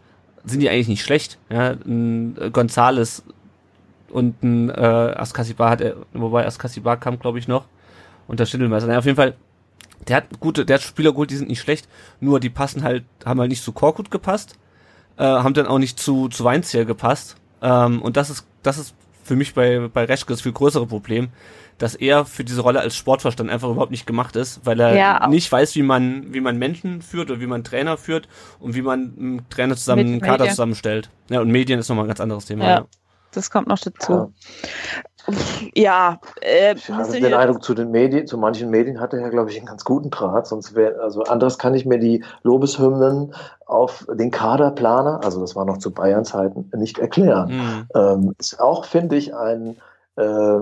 sind 0.47 0.61
die 0.61 0.71
eigentlich 0.71 0.89
nicht 0.89 1.03
schlecht. 1.03 1.39
Ja, 1.51 1.73
ein 1.73 2.37
Gonzales 2.53 3.23
und 4.11 4.43
ein 4.43 4.71
äh, 4.71 4.73
Askasibar 4.73 5.71
hat 5.71 5.81
er, 5.81 5.97
wobei 6.13 6.47
Askasibar 6.47 6.97
kam, 6.97 7.19
glaube 7.19 7.39
ich, 7.39 7.49
noch. 7.49 7.67
Und 8.29 8.41
der 8.41 8.47
Schindelmeister. 8.47 8.87
Naja, 8.87 8.99
auf 8.99 9.05
jeden 9.05 9.17
Fall, 9.17 9.35
der 10.09 10.17
hat 10.17 10.41
gute, 10.41 10.65
der 10.65 10.77
hat 10.77 10.83
Spieler 10.83 11.13
geholt, 11.13 11.31
die 11.31 11.37
sind 11.37 11.49
nicht 11.49 11.61
schlecht, 11.61 11.89
nur 12.21 12.41
die 12.41 12.51
passen 12.51 12.83
halt, 12.83 13.05
haben 13.25 13.41
halt 13.41 13.51
nicht 13.51 13.63
zu 13.63 13.73
Korkut 13.73 14.11
gepasst, 14.11 14.59
äh, 15.17 15.25
haben 15.25 15.55
dann 15.55 15.67
auch 15.67 15.79
nicht 15.79 15.99
zu, 15.99 16.29
zu 16.29 16.45
Weinzier 16.45 16.85
gepasst. 16.85 17.37
Ähm, 17.63 18.03
und 18.03 18.17
das 18.17 18.31
ist, 18.31 18.47
das 18.63 18.79
ist 18.79 18.95
für 19.23 19.37
mich 19.37 19.55
bei, 19.55 19.89
bei 19.93 20.05
Reschke 20.05 20.33
das 20.33 20.41
viel 20.41 20.53
größere 20.53 20.87
Problem, 20.87 21.29
dass 21.79 21.95
er 21.95 22.25
für 22.25 22.45
diese 22.45 22.61
Rolle 22.63 22.81
als 22.81 22.97
Sportverstand 22.97 23.51
einfach 23.51 23.69
überhaupt 23.69 23.91
nicht 23.91 24.07
gemacht 24.07 24.37
ist, 24.37 24.65
weil 24.65 24.81
er 24.81 24.97
ja, 24.97 25.29
nicht 25.29 25.51
weiß, 25.51 25.75
wie 25.75 25.83
man, 25.83 26.33
wie 26.33 26.41
man 26.41 26.59
Menschen 26.59 27.03
führt 27.03 27.31
oder 27.31 27.41
wie 27.41 27.47
man 27.47 27.65
Trainer 27.65 27.97
führt 27.97 28.29
und 28.61 28.75
wie 28.75 28.83
man 28.83 29.15
einen 29.19 29.49
Trainer 29.51 29.77
zusammen, 29.77 30.07
einen 30.07 30.21
Kader 30.21 30.49
zusammenstellt. 30.49 31.11
Ja, 31.29 31.41
und 31.41 31.51
Medien 31.51 31.79
ist 31.79 31.89
nochmal 31.89 32.07
ein 32.07 32.09
ganz 32.09 32.21
anderes 32.21 32.47
Thema. 32.47 32.65
Ja, 32.65 32.71
ja. 32.71 32.87
das 33.33 33.51
kommt 33.51 33.69
noch 33.69 33.79
dazu. 33.79 34.33
Ja, 35.75 36.21
äh, 36.41 36.75
ich 36.77 36.89
habe 36.89 37.13
den 37.13 37.35
Eindruck, 37.35 37.63
zu 37.63 37.75
den 37.75 37.91
Medien, 37.91 38.27
zu 38.27 38.39
manchen 38.39 38.71
Medien 38.71 39.01
hat 39.01 39.13
er 39.13 39.21
ja, 39.21 39.29
glaube 39.29 39.51
ich, 39.51 39.57
einen 39.57 39.67
ganz 39.67 39.85
guten 39.85 40.11
Draht. 40.11 40.47
Sonst 40.47 40.75
wäre, 40.75 41.01
also 41.01 41.23
anders 41.25 41.59
kann 41.59 41.75
ich 41.75 41.85
mir 41.85 41.99
die 41.99 42.25
Lobeshymnen 42.43 43.35
auf 43.67 44.07
den 44.13 44.31
Kaderplaner, 44.31 45.21
also 45.25 45.41
das 45.41 45.57
war 45.57 45.65
noch 45.65 45.79
zu 45.79 45.93
Bayern-Zeiten, 45.93 46.71
nicht 46.77 46.99
erklären. 46.99 47.57
Mhm. 47.57 47.89
Ähm, 47.95 48.35
ist 48.39 48.61
auch, 48.61 48.85
finde 48.85 49.17
ich, 49.17 49.35
ein 49.35 49.77
äh, 50.15 50.61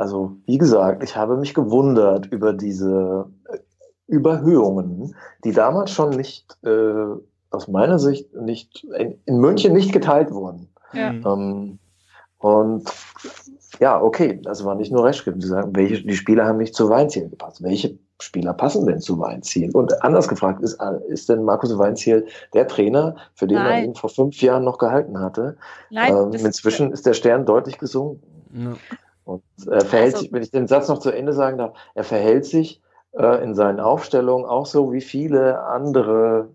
also 0.00 0.32
wie 0.46 0.56
gesagt, 0.56 1.02
ich 1.02 1.14
habe 1.14 1.36
mich 1.36 1.52
gewundert 1.52 2.24
über 2.32 2.54
diese 2.54 3.26
äh, 3.52 3.58
Überhöhungen, 4.06 5.14
die 5.44 5.52
damals 5.52 5.90
schon 5.90 6.10
nicht, 6.10 6.56
äh, 6.64 7.04
aus 7.50 7.68
meiner 7.68 7.98
Sicht, 7.98 8.34
nicht 8.34 8.84
in, 8.96 9.18
in 9.26 9.36
München 9.36 9.74
nicht 9.74 9.92
geteilt 9.92 10.32
wurden. 10.32 10.68
Ja. 10.94 11.12
Mhm. 11.12 11.26
Ähm, 11.26 11.78
und 12.38 12.90
ja, 13.78 14.00
okay, 14.00 14.40
das 14.42 14.64
war 14.64 14.74
nicht 14.74 14.90
nur 14.90 15.04
Reschke. 15.04 15.32
Die 15.32 15.46
sagen, 15.46 15.76
welche, 15.76 16.02
die 16.02 16.16
Spieler 16.16 16.46
haben 16.46 16.56
nicht 16.56 16.74
zu 16.74 16.88
Weinziel 16.88 17.28
gepasst. 17.28 17.62
Welche 17.62 17.98
Spieler 18.20 18.54
passen 18.54 18.86
denn 18.86 19.00
zu 19.00 19.18
Weinziel? 19.18 19.70
Und 19.72 20.02
anders 20.02 20.28
gefragt, 20.28 20.62
ist, 20.62 20.80
ist 21.08 21.28
denn 21.28 21.44
Markus 21.44 21.76
Weinziel 21.76 22.26
der 22.54 22.66
Trainer, 22.66 23.16
für 23.34 23.46
den 23.46 23.58
Nein. 23.58 23.68
man 23.68 23.84
ihn 23.90 23.94
vor 23.94 24.08
fünf 24.08 24.40
Jahren 24.40 24.64
noch 24.64 24.78
gehalten 24.78 25.20
hatte? 25.20 25.58
Nein, 25.90 26.16
ähm, 26.16 26.32
inzwischen 26.32 26.90
ist 26.90 27.04
der 27.04 27.12
Stern 27.12 27.44
deutlich 27.44 27.76
gesunken. 27.76 28.22
Ja. 28.54 28.72
Und 29.30 29.42
er 29.68 29.84
verhält 29.84 30.14
also, 30.14 30.24
sich, 30.24 30.32
wenn 30.32 30.42
ich 30.42 30.50
den 30.50 30.66
Satz 30.66 30.88
noch 30.88 30.98
zu 30.98 31.10
Ende 31.10 31.32
sagen 31.32 31.58
darf, 31.58 31.76
er 31.94 32.02
verhält 32.04 32.44
sich 32.44 32.80
äh, 33.12 33.42
in 33.44 33.54
seinen 33.54 33.78
Aufstellungen 33.78 34.44
auch 34.44 34.66
so 34.66 34.92
wie 34.92 35.00
viele 35.00 35.62
andere 35.62 36.48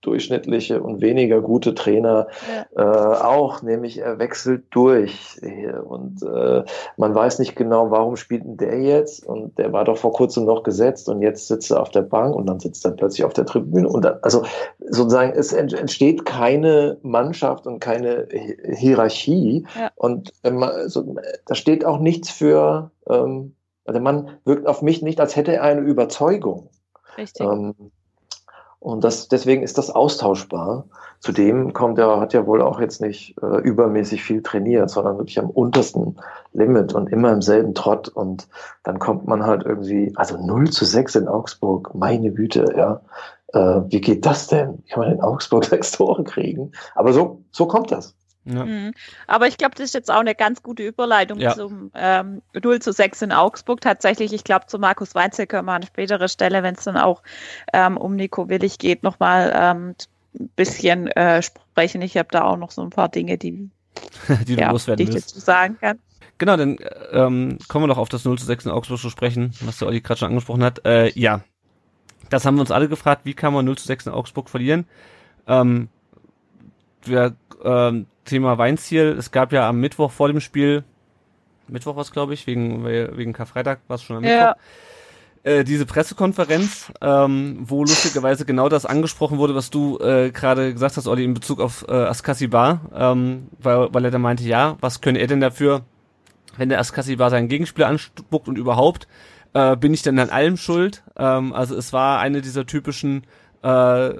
durchschnittliche 0.00 0.82
und 0.82 1.00
weniger 1.00 1.40
gute 1.40 1.74
Trainer 1.74 2.28
ja. 2.74 2.82
äh, 2.82 3.16
auch, 3.22 3.62
nämlich 3.62 3.98
er 3.98 4.18
wechselt 4.18 4.64
durch 4.70 5.40
und 5.84 6.22
äh, 6.22 6.64
man 6.96 7.14
weiß 7.14 7.38
nicht 7.38 7.56
genau, 7.56 7.90
warum 7.90 8.16
spielt 8.16 8.44
denn 8.44 8.56
der 8.56 8.80
jetzt 8.80 9.26
und 9.26 9.58
der 9.58 9.72
war 9.72 9.84
doch 9.84 9.98
vor 9.98 10.12
kurzem 10.12 10.44
noch 10.44 10.62
gesetzt 10.62 11.08
und 11.08 11.22
jetzt 11.22 11.48
sitzt 11.48 11.70
er 11.70 11.80
auf 11.80 11.90
der 11.90 12.02
Bank 12.02 12.34
und 12.34 12.46
dann 12.46 12.60
sitzt 12.60 12.84
er 12.84 12.92
plötzlich 12.92 13.24
auf 13.24 13.32
der 13.32 13.46
Tribüne 13.46 13.88
und 13.88 14.04
dann, 14.04 14.18
also 14.22 14.44
sozusagen 14.78 15.32
es 15.32 15.52
entsteht 15.52 16.24
keine 16.24 16.98
Mannschaft 17.02 17.66
und 17.66 17.80
keine 17.80 18.28
Hierarchie 18.74 19.66
ja. 19.78 19.90
und 19.96 20.32
ähm, 20.44 20.64
so, 20.86 21.16
da 21.46 21.54
steht 21.54 21.84
auch 21.84 21.98
nichts 21.98 22.30
für 22.30 22.90
ähm, 23.08 23.54
also 23.84 23.98
der 23.98 24.02
Mann 24.02 24.38
wirkt 24.44 24.66
auf 24.66 24.82
mich 24.82 25.02
nicht, 25.02 25.20
als 25.20 25.34
hätte 25.34 25.54
er 25.54 25.62
eine 25.64 25.80
Überzeugung. 25.80 26.70
Richtig. 27.16 27.44
Ähm, 27.44 27.74
und 28.80 29.04
das, 29.04 29.28
deswegen 29.28 29.62
ist 29.62 29.76
das 29.76 29.90
austauschbar. 29.90 30.86
Zudem 31.20 31.74
kommt 31.74 31.98
er, 31.98 32.18
hat 32.18 32.32
ja 32.32 32.46
wohl 32.46 32.62
auch 32.62 32.80
jetzt 32.80 33.02
nicht 33.02 33.36
äh, 33.42 33.58
übermäßig 33.58 34.22
viel 34.22 34.42
trainiert, 34.42 34.88
sondern 34.88 35.18
wirklich 35.18 35.38
am 35.38 35.50
untersten 35.50 36.16
Limit 36.54 36.94
und 36.94 37.12
immer 37.12 37.30
im 37.30 37.42
selben 37.42 37.74
Trott. 37.74 38.08
Und 38.08 38.48
dann 38.82 38.98
kommt 38.98 39.26
man 39.26 39.44
halt 39.44 39.64
irgendwie, 39.64 40.12
also 40.16 40.38
0 40.38 40.70
zu 40.70 40.86
6 40.86 41.16
in 41.16 41.28
Augsburg, 41.28 41.94
meine 41.94 42.32
Güte, 42.32 42.72
ja. 42.74 43.02
Äh, 43.52 43.82
wie 43.90 44.00
geht 44.00 44.24
das 44.24 44.46
denn? 44.46 44.82
Kann 44.88 45.04
man 45.04 45.12
in 45.12 45.20
Augsburg 45.20 45.64
sechs 45.66 45.92
Tore 45.92 46.24
kriegen? 46.24 46.72
Aber 46.94 47.12
so, 47.12 47.42
so 47.50 47.66
kommt 47.66 47.92
das. 47.92 48.14
Ja. 48.44 48.64
Mhm. 48.64 48.92
Aber 49.26 49.46
ich 49.46 49.58
glaube, 49.58 49.74
das 49.74 49.86
ist 49.86 49.94
jetzt 49.94 50.10
auch 50.10 50.20
eine 50.20 50.34
ganz 50.34 50.62
gute 50.62 50.82
Überleitung 50.82 51.38
ja. 51.38 51.54
zum 51.54 51.90
ähm, 51.94 52.42
0 52.54 52.80
zu 52.80 52.92
6 52.92 53.22
in 53.22 53.32
Augsburg. 53.32 53.80
Tatsächlich, 53.80 54.32
ich 54.32 54.44
glaube, 54.44 54.66
zu 54.66 54.78
Markus 54.78 55.14
Weinzel 55.14 55.46
können 55.46 55.66
wir 55.66 55.72
an 55.72 55.82
späterer 55.82 56.28
Stelle, 56.28 56.62
wenn 56.62 56.74
es 56.74 56.84
dann 56.84 56.96
auch 56.96 57.22
ähm, 57.72 57.96
um 57.96 58.16
Nico 58.16 58.48
Willig 58.48 58.78
geht, 58.78 59.02
nochmal 59.02 59.52
ähm, 59.54 59.94
ein 60.38 60.48
bisschen 60.56 61.08
äh, 61.08 61.42
sprechen. 61.42 62.02
Ich 62.02 62.16
habe 62.16 62.28
da 62.30 62.44
auch 62.44 62.56
noch 62.56 62.70
so 62.70 62.82
ein 62.82 62.90
paar 62.90 63.08
Dinge, 63.08 63.36
die, 63.36 63.68
die, 64.46 64.54
ja, 64.54 64.72
die 64.72 65.02
ich 65.02 65.10
dazu 65.10 65.38
sagen 65.38 65.76
kann. 65.78 65.98
Genau, 66.38 66.56
dann 66.56 66.78
ähm, 67.12 67.58
kommen 67.68 67.84
wir 67.84 67.88
doch 67.88 67.98
auf 67.98 68.08
das 68.08 68.24
0 68.24 68.38
zu 68.38 68.46
6 68.46 68.64
in 68.64 68.70
Augsburg 68.70 68.98
zu 68.98 69.10
sprechen, 69.10 69.52
was 69.60 69.78
der 69.78 69.88
Olli 69.88 70.00
gerade 70.00 70.20
schon 70.20 70.28
angesprochen 70.28 70.64
hat. 70.64 70.86
Äh, 70.86 71.10
ja, 71.10 71.42
das 72.30 72.46
haben 72.46 72.54
wir 72.54 72.62
uns 72.62 72.70
alle 72.70 72.88
gefragt, 72.88 73.22
wie 73.24 73.34
kann 73.34 73.52
man 73.52 73.66
0 73.66 73.76
zu 73.76 73.86
6 73.86 74.06
in 74.06 74.12
Augsburg 74.12 74.48
verlieren? 74.48 74.86
Ähm, 75.46 75.88
wir 77.04 77.34
ähm, 77.64 78.06
Thema 78.24 78.58
Weinziel. 78.58 79.16
Es 79.18 79.30
gab 79.30 79.52
ja 79.52 79.68
am 79.68 79.80
Mittwoch 79.80 80.10
vor 80.10 80.28
dem 80.28 80.40
Spiel, 80.40 80.84
Mittwoch 81.68 81.96
war 81.96 82.02
es, 82.02 82.12
glaube 82.12 82.34
ich, 82.34 82.46
wegen, 82.46 82.84
wegen 82.84 83.32
Karfreitag 83.32 83.80
war 83.88 83.94
es 83.94 84.02
schon 84.02 84.16
am 84.16 84.24
ja. 84.24 84.48
Mittwoch, 84.48 84.62
äh, 85.42 85.64
diese 85.64 85.86
Pressekonferenz, 85.86 86.92
ähm, 87.00 87.60
wo 87.62 87.82
lustigerweise 87.82 88.44
genau 88.44 88.68
das 88.68 88.84
angesprochen 88.84 89.38
wurde, 89.38 89.54
was 89.54 89.70
du 89.70 89.98
äh, 89.98 90.30
gerade 90.30 90.72
gesagt 90.72 90.96
hast, 90.96 91.06
Olli, 91.06 91.24
in 91.24 91.32
Bezug 91.32 91.60
auf 91.60 91.86
äh, 91.88 91.92
Askasibar, 91.92 92.80
ähm, 92.94 93.48
weil, 93.58 93.88
weil 93.92 94.04
er 94.04 94.10
da 94.10 94.18
meinte, 94.18 94.44
ja, 94.44 94.76
was 94.80 95.00
könnte 95.00 95.20
er 95.20 95.26
denn 95.28 95.40
dafür, 95.40 95.82
wenn 96.58 96.68
der 96.68 96.78
Askasibar 96.78 97.30
seinen 97.30 97.48
Gegenspieler 97.48 97.88
anspuckt 97.88 98.48
und 98.48 98.58
überhaupt, 98.58 99.08
äh, 99.54 99.76
bin 99.76 99.94
ich 99.94 100.02
denn 100.02 100.18
an 100.18 100.28
allem 100.28 100.58
schuld? 100.58 101.02
Ähm, 101.16 101.54
also 101.54 101.74
es 101.74 101.94
war 101.94 102.20
eine 102.20 102.42
dieser 102.42 102.66
typischen 102.66 103.24
äh, 103.62 104.10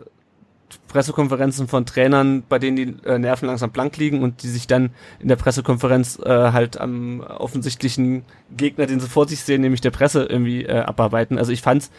Pressekonferenzen 0.90 1.68
von 1.68 1.86
Trainern, 1.86 2.42
bei 2.48 2.58
denen 2.58 2.76
die 2.76 2.96
äh, 3.06 3.18
Nerven 3.18 3.46
langsam 3.46 3.70
blank 3.70 3.96
liegen 3.96 4.22
und 4.22 4.42
die 4.42 4.48
sich 4.48 4.66
dann 4.66 4.90
in 5.20 5.28
der 5.28 5.36
Pressekonferenz 5.36 6.18
äh, 6.18 6.52
halt 6.52 6.80
am 6.80 7.20
offensichtlichen 7.20 8.24
Gegner, 8.54 8.86
den 8.86 9.00
sie 9.00 9.08
vor 9.08 9.28
sich 9.28 9.40
sehen, 9.40 9.62
nämlich 9.62 9.80
der 9.80 9.92
Presse 9.92 10.24
irgendwie 10.24 10.64
äh, 10.64 10.80
abarbeiten. 10.80 11.38
Also 11.38 11.52
ich 11.52 11.62
fand's 11.62 11.90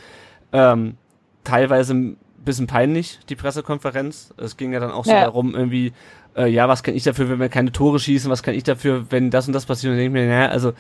ähm, 0.52 0.98
teilweise 1.46 1.94
ein 1.94 2.18
bisschen 2.44 2.68
peinlich, 2.68 3.20
die 3.30 3.36
Pressekonferenz. 3.36 4.34
Es 4.38 4.58
ging 4.58 4.74
ja 4.74 4.80
dann 4.80 4.92
auch 4.92 5.06
so 5.06 5.12
ja. 5.12 5.22
darum, 5.22 5.56
irgendwie, 5.56 5.94
äh, 6.36 6.48
ja, 6.48 6.68
was 6.68 6.84
kann 6.84 6.94
ich 6.94 7.04
dafür, 7.04 7.30
wenn 7.30 7.40
wir 7.40 7.50
keine 7.50 7.72
Tore 7.72 7.98
schießen, 7.98 8.30
was 8.30 8.44
kann 8.44 8.56
ich 8.56 8.64
dafür, 8.64 9.06
wenn 9.10 9.32
das 9.32 9.48
und 9.48 9.54
das 9.54 9.66
passiert? 9.66 9.92
Und 9.92 9.98
denke 9.98 10.20
ich 10.20 10.26
mir, 10.26 10.30
naja, 10.30 10.50
also 10.50 10.74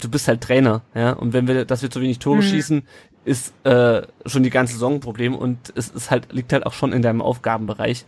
du 0.00 0.08
bist 0.08 0.26
halt 0.26 0.40
Trainer, 0.40 0.80
ja, 0.94 1.12
und 1.12 1.34
wenn 1.34 1.46
wir, 1.46 1.66
dass 1.66 1.82
wir 1.82 1.90
zu 1.90 2.00
wenig 2.00 2.18
Tore 2.18 2.38
mhm. 2.38 2.42
schießen, 2.42 2.82
ist 3.24 3.52
äh, 3.64 4.02
schon 4.26 4.42
die 4.42 4.50
ganze 4.50 4.74
Saison 4.74 4.94
ein 4.94 5.00
Problem 5.00 5.34
und 5.34 5.72
es 5.76 5.88
ist 5.88 6.10
halt, 6.10 6.32
liegt 6.32 6.52
halt 6.52 6.66
auch 6.66 6.72
schon 6.72 6.92
in 6.92 7.02
deinem 7.02 7.22
Aufgabenbereich. 7.22 8.04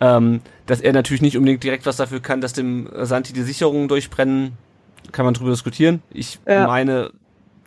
Ähm, 0.00 0.40
dass 0.66 0.80
er 0.80 0.92
natürlich 0.92 1.22
nicht 1.22 1.36
unbedingt 1.36 1.62
direkt 1.62 1.86
was 1.86 1.96
dafür 1.96 2.20
kann, 2.20 2.40
dass 2.40 2.52
dem 2.52 2.88
Santi 3.02 3.32
die 3.32 3.42
Sicherungen 3.42 3.86
durchbrennen, 3.86 4.58
kann 5.12 5.24
man 5.24 5.34
drüber 5.34 5.50
diskutieren. 5.50 6.02
Ich 6.10 6.40
ja. 6.46 6.66
meine, 6.66 7.12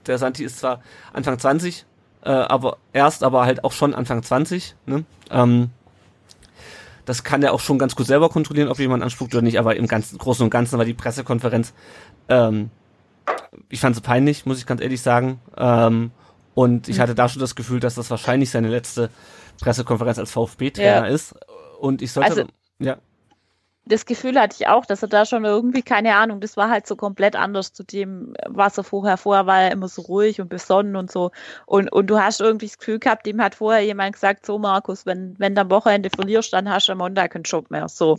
der 0.06 0.18
Santi 0.18 0.44
ist 0.44 0.60
zwar 0.60 0.82
Anfang 1.14 1.40
20, 1.40 1.86
äh, 2.24 2.30
aber 2.30 2.78
erst 2.92 3.24
aber 3.24 3.46
halt 3.46 3.64
auch 3.64 3.72
schon 3.72 3.94
Anfang 3.94 4.22
20. 4.22 4.76
Ne? 4.86 5.06
Ähm, 5.30 5.70
das 7.06 7.24
kann 7.24 7.44
er 7.44 7.54
auch 7.54 7.60
schon 7.60 7.78
ganz 7.78 7.96
gut 7.96 8.08
selber 8.08 8.30
kontrollieren, 8.30 8.68
ob 8.68 8.80
jemand 8.80 9.04
anspuckt 9.04 9.34
oder 9.34 9.44
nicht, 9.44 9.60
aber 9.60 9.76
im 9.76 9.88
ganzen, 9.88 10.18
Großen 10.18 10.44
und 10.44 10.50
Ganzen 10.50 10.78
war 10.78 10.86
die 10.86 10.94
Pressekonferenz, 10.94 11.74
ähm, 12.28 12.70
ich 13.70 13.80
fand 13.80 13.96
sie 13.96 14.02
peinlich, 14.02 14.46
muss 14.46 14.58
ich 14.58 14.66
ganz 14.66 14.82
ehrlich 14.82 15.02
sagen. 15.02 15.40
Ähm, 15.56 16.12
und 16.56 16.88
ich 16.88 16.98
mhm. 16.98 17.02
hatte 17.02 17.16
da 17.16 17.30
schon 17.30 17.42
das 17.42 17.54
Gefühl, 17.56 17.80
dass 17.80 17.96
das 17.96 18.10
wahrscheinlich 18.10 18.50
seine 18.50 18.70
letzte 18.70 19.10
Pressekonferenz 19.62 20.18
als 20.18 20.32
VfB-Trainer 20.32 21.06
ja. 21.08 21.14
ist. 21.14 21.36
Und 21.80 22.02
ich 22.02 22.12
sollte, 22.12 22.30
also, 22.30 22.44
ja. 22.80 22.98
Das 23.88 24.06
Gefühl 24.08 24.40
hatte 24.40 24.56
ich 24.60 24.68
auch, 24.68 24.86
dass 24.86 25.04
er 25.04 25.10
da 25.10 25.26
schon 25.26 25.46
irgendwie, 25.46 25.84
keine 25.84 26.16
Ahnung, 26.16 26.40
das 26.40 26.58
war 26.58 26.70
halt 26.70 26.88
so 26.88 26.96
komplett 26.96 27.36
anders 27.36 27.72
zu 27.74 27.84
dem, 27.84 28.34
was 28.48 28.78
er 28.80 28.84
vorher, 28.84 29.18
vorher 29.18 29.46
war 29.46 29.62
er 29.64 29.72
immer 29.72 29.88
so 29.90 30.02
ruhig 30.04 30.42
und 30.42 30.50
besonnen 30.50 30.96
und 30.96 31.12
so. 31.12 31.32
Und, 31.68 31.92
und 31.92 32.08
du 32.08 32.20
hast 32.20 32.42
irgendwie 32.42 32.66
das 32.66 32.80
Gefühl 32.80 33.00
gehabt, 33.00 33.28
dem 33.28 33.42
hat 33.42 33.54
vorher 33.54 33.84
jemand 33.84 34.14
gesagt, 34.14 34.46
so 34.46 34.58
Markus, 34.58 35.06
wenn, 35.06 35.36
wenn 35.38 35.54
du 35.54 35.62
am 35.62 35.70
Wochenende 35.70 36.10
verlierst, 36.10 36.54
dann 36.54 36.70
hast 36.70 36.88
du 36.88 36.94
am 36.94 36.98
Montag 37.00 37.32
keinen 37.34 37.44
Job 37.44 37.70
mehr. 37.70 37.88
So 37.90 38.18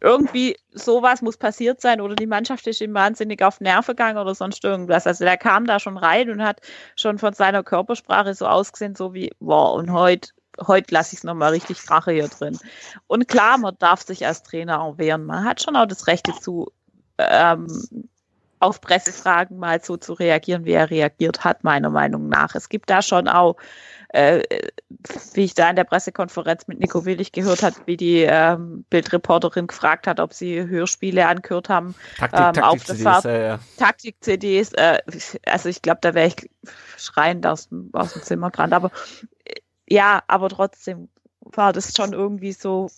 irgendwie 0.00 0.56
sowas 0.72 1.22
muss 1.22 1.36
passiert 1.36 1.80
sein 1.80 2.00
oder 2.00 2.14
die 2.14 2.26
Mannschaft 2.26 2.66
ist 2.66 2.80
ihm 2.80 2.94
wahnsinnig 2.94 3.42
auf 3.42 3.60
Nerven 3.60 3.96
gegangen 3.96 4.18
oder 4.18 4.34
sonst 4.34 4.64
irgendwas. 4.64 5.06
Also 5.06 5.24
der 5.24 5.36
kam 5.36 5.66
da 5.66 5.80
schon 5.80 5.96
rein 5.96 6.30
und 6.30 6.42
hat 6.42 6.60
schon 6.96 7.18
von 7.18 7.32
seiner 7.32 7.62
Körpersprache 7.62 8.34
so 8.34 8.46
ausgesehen, 8.46 8.94
so 8.94 9.14
wie, 9.14 9.32
wow, 9.40 9.76
und 9.76 9.92
heute 9.92 10.30
heute 10.66 10.92
lasse 10.92 11.12
ich 11.12 11.18
es 11.18 11.24
nochmal 11.24 11.50
richtig 11.50 11.78
krache 11.78 12.10
hier 12.12 12.28
drin. 12.28 12.58
Und 13.06 13.28
klar, 13.28 13.58
man 13.58 13.76
darf 13.78 14.02
sich 14.02 14.26
als 14.26 14.42
Trainer 14.42 14.82
auch 14.82 14.98
wehren. 14.98 15.24
Man 15.24 15.44
hat 15.44 15.62
schon 15.62 15.76
auch 15.76 15.86
das 15.86 16.08
Recht 16.08 16.26
dazu, 16.26 16.72
ähm, 17.18 17.68
auf 18.60 18.80
Pressefragen 18.80 19.58
mal 19.58 19.82
so 19.82 19.96
zu 19.96 20.12
reagieren, 20.12 20.64
wie 20.64 20.72
er 20.72 20.90
reagiert 20.90 21.44
hat, 21.44 21.64
meiner 21.64 21.90
Meinung 21.90 22.28
nach. 22.28 22.54
Es 22.54 22.68
gibt 22.68 22.90
da 22.90 23.02
schon 23.02 23.28
auch 23.28 23.56
äh, 24.08 24.42
wie 25.34 25.44
ich 25.44 25.54
da 25.54 25.68
in 25.68 25.76
der 25.76 25.84
Pressekonferenz 25.84 26.66
mit 26.66 26.80
Nico 26.80 27.04
Willig 27.04 27.32
gehört 27.32 27.62
hat, 27.62 27.74
wie 27.86 27.96
die 27.96 28.22
ähm, 28.22 28.84
Bildreporterin 28.88 29.66
gefragt 29.66 30.06
hat, 30.06 30.18
ob 30.18 30.32
sie 30.32 30.66
Hörspiele 30.66 31.26
angehört 31.26 31.68
haben 31.68 31.94
Taktik, 32.16 32.40
ähm, 32.40 32.52
Taktik 32.54 32.64
auf 32.64 32.84
der 32.84 32.94
Fahrt. 32.94 33.24
Ja, 33.24 33.38
ja. 33.38 33.58
Taktik-CDs, 33.76 34.72
äh, 34.72 34.98
also 35.44 35.68
ich 35.68 35.82
glaube, 35.82 35.98
da 36.00 36.14
wäre 36.14 36.28
ich 36.28 36.50
schreiend 36.96 37.46
aus, 37.46 37.68
aus 37.92 38.14
dem 38.14 38.22
Zimmer 38.22 38.50
gerannt. 38.50 38.72
Aber 38.72 38.90
äh, 39.44 39.60
ja, 39.86 40.22
aber 40.26 40.48
trotzdem 40.48 41.08
war 41.40 41.72
das 41.74 41.94
schon 41.94 42.14
irgendwie 42.14 42.52
so 42.52 42.90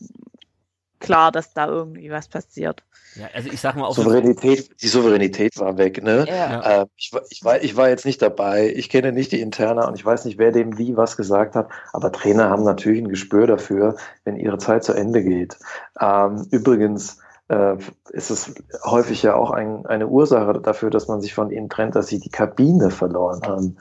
klar, 1.00 1.32
dass 1.32 1.52
da 1.52 1.66
irgendwie 1.66 2.10
was 2.10 2.28
passiert. 2.28 2.82
Ja, 3.16 3.28
also 3.34 3.50
ich 3.50 3.60
sag 3.60 3.74
mal 3.74 3.86
auch 3.86 3.96
Souveränität, 3.96 4.80
die 4.80 4.86
Souveränität 4.86 5.58
war 5.58 5.76
weg, 5.78 6.02
ne? 6.02 6.26
Ja. 6.28 6.82
Äh, 6.82 6.86
ich, 6.96 7.10
ich, 7.30 7.44
war, 7.44 7.60
ich 7.60 7.76
war 7.76 7.88
jetzt 7.88 8.06
nicht 8.06 8.22
dabei, 8.22 8.72
ich 8.72 8.88
kenne 8.88 9.10
nicht 9.10 9.32
die 9.32 9.40
Interna 9.40 9.88
und 9.88 9.96
ich 9.96 10.04
weiß 10.04 10.24
nicht, 10.26 10.38
wer 10.38 10.52
dem 10.52 10.78
wie 10.78 10.96
was 10.96 11.16
gesagt 11.16 11.56
hat, 11.56 11.68
aber 11.92 12.12
Trainer 12.12 12.50
haben 12.50 12.62
natürlich 12.62 13.02
ein 13.02 13.08
Gespür 13.08 13.48
dafür, 13.48 13.96
wenn 14.24 14.36
ihre 14.36 14.58
Zeit 14.58 14.84
zu 14.84 14.92
Ende 14.92 15.24
geht. 15.24 15.58
Ähm, 16.00 16.46
übrigens, 16.52 17.18
äh, 17.50 17.76
ist 18.10 18.30
es 18.30 18.54
häufig 18.84 19.24
ja 19.24 19.34
auch 19.34 19.50
ein, 19.50 19.84
eine 19.86 20.06
Ursache 20.06 20.60
dafür, 20.60 20.88
dass 20.88 21.08
man 21.08 21.20
sich 21.20 21.34
von 21.34 21.50
ihnen 21.50 21.68
trennt, 21.68 21.96
dass 21.96 22.06
sie 22.06 22.20
die 22.20 22.30
Kabine 22.30 22.90
verloren 22.90 23.42
haben. 23.44 23.76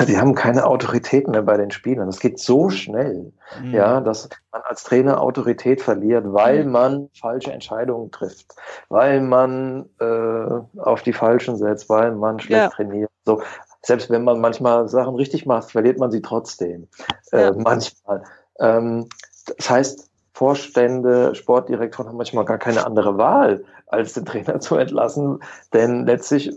Die 0.08 0.16
haben 0.16 0.34
keine 0.34 0.66
Autorität 0.66 1.28
mehr 1.28 1.42
bei 1.42 1.58
den 1.58 1.70
Spielern. 1.70 2.06
Das 2.06 2.18
geht 2.18 2.38
so 2.38 2.70
schnell, 2.70 3.32
mhm. 3.62 3.74
ja, 3.74 4.00
dass 4.00 4.30
man 4.52 4.62
als 4.62 4.84
Trainer 4.84 5.20
Autorität 5.20 5.82
verliert, 5.82 6.24
weil 6.32 6.64
mhm. 6.64 6.72
man 6.72 7.10
falsche 7.12 7.52
Entscheidungen 7.52 8.10
trifft, 8.10 8.54
weil 8.88 9.20
man 9.20 9.90
äh, 10.00 10.80
auf 10.80 11.02
die 11.02 11.12
Falschen 11.12 11.56
setzt, 11.56 11.90
weil 11.90 12.12
man 12.12 12.40
schlecht 12.40 12.62
ja. 12.62 12.68
trainiert. 12.70 13.10
So, 13.26 13.42
selbst 13.82 14.08
wenn 14.08 14.24
man 14.24 14.40
manchmal 14.40 14.88
Sachen 14.88 15.14
richtig 15.14 15.44
macht, 15.44 15.70
verliert 15.70 15.98
man 15.98 16.10
sie 16.10 16.22
trotzdem. 16.22 16.88
Äh, 17.32 17.42
ja. 17.42 17.52
Manchmal. 17.52 18.24
Ähm, 18.58 19.08
das 19.58 19.68
heißt, 19.68 20.09
Vorstände, 20.32 21.34
Sportdirektoren 21.34 22.08
haben 22.08 22.16
manchmal 22.16 22.44
gar 22.44 22.58
keine 22.58 22.86
andere 22.86 23.18
Wahl, 23.18 23.64
als 23.86 24.14
den 24.14 24.24
Trainer 24.24 24.60
zu 24.60 24.76
entlassen, 24.76 25.42
denn 25.72 26.06
letztlich 26.06 26.56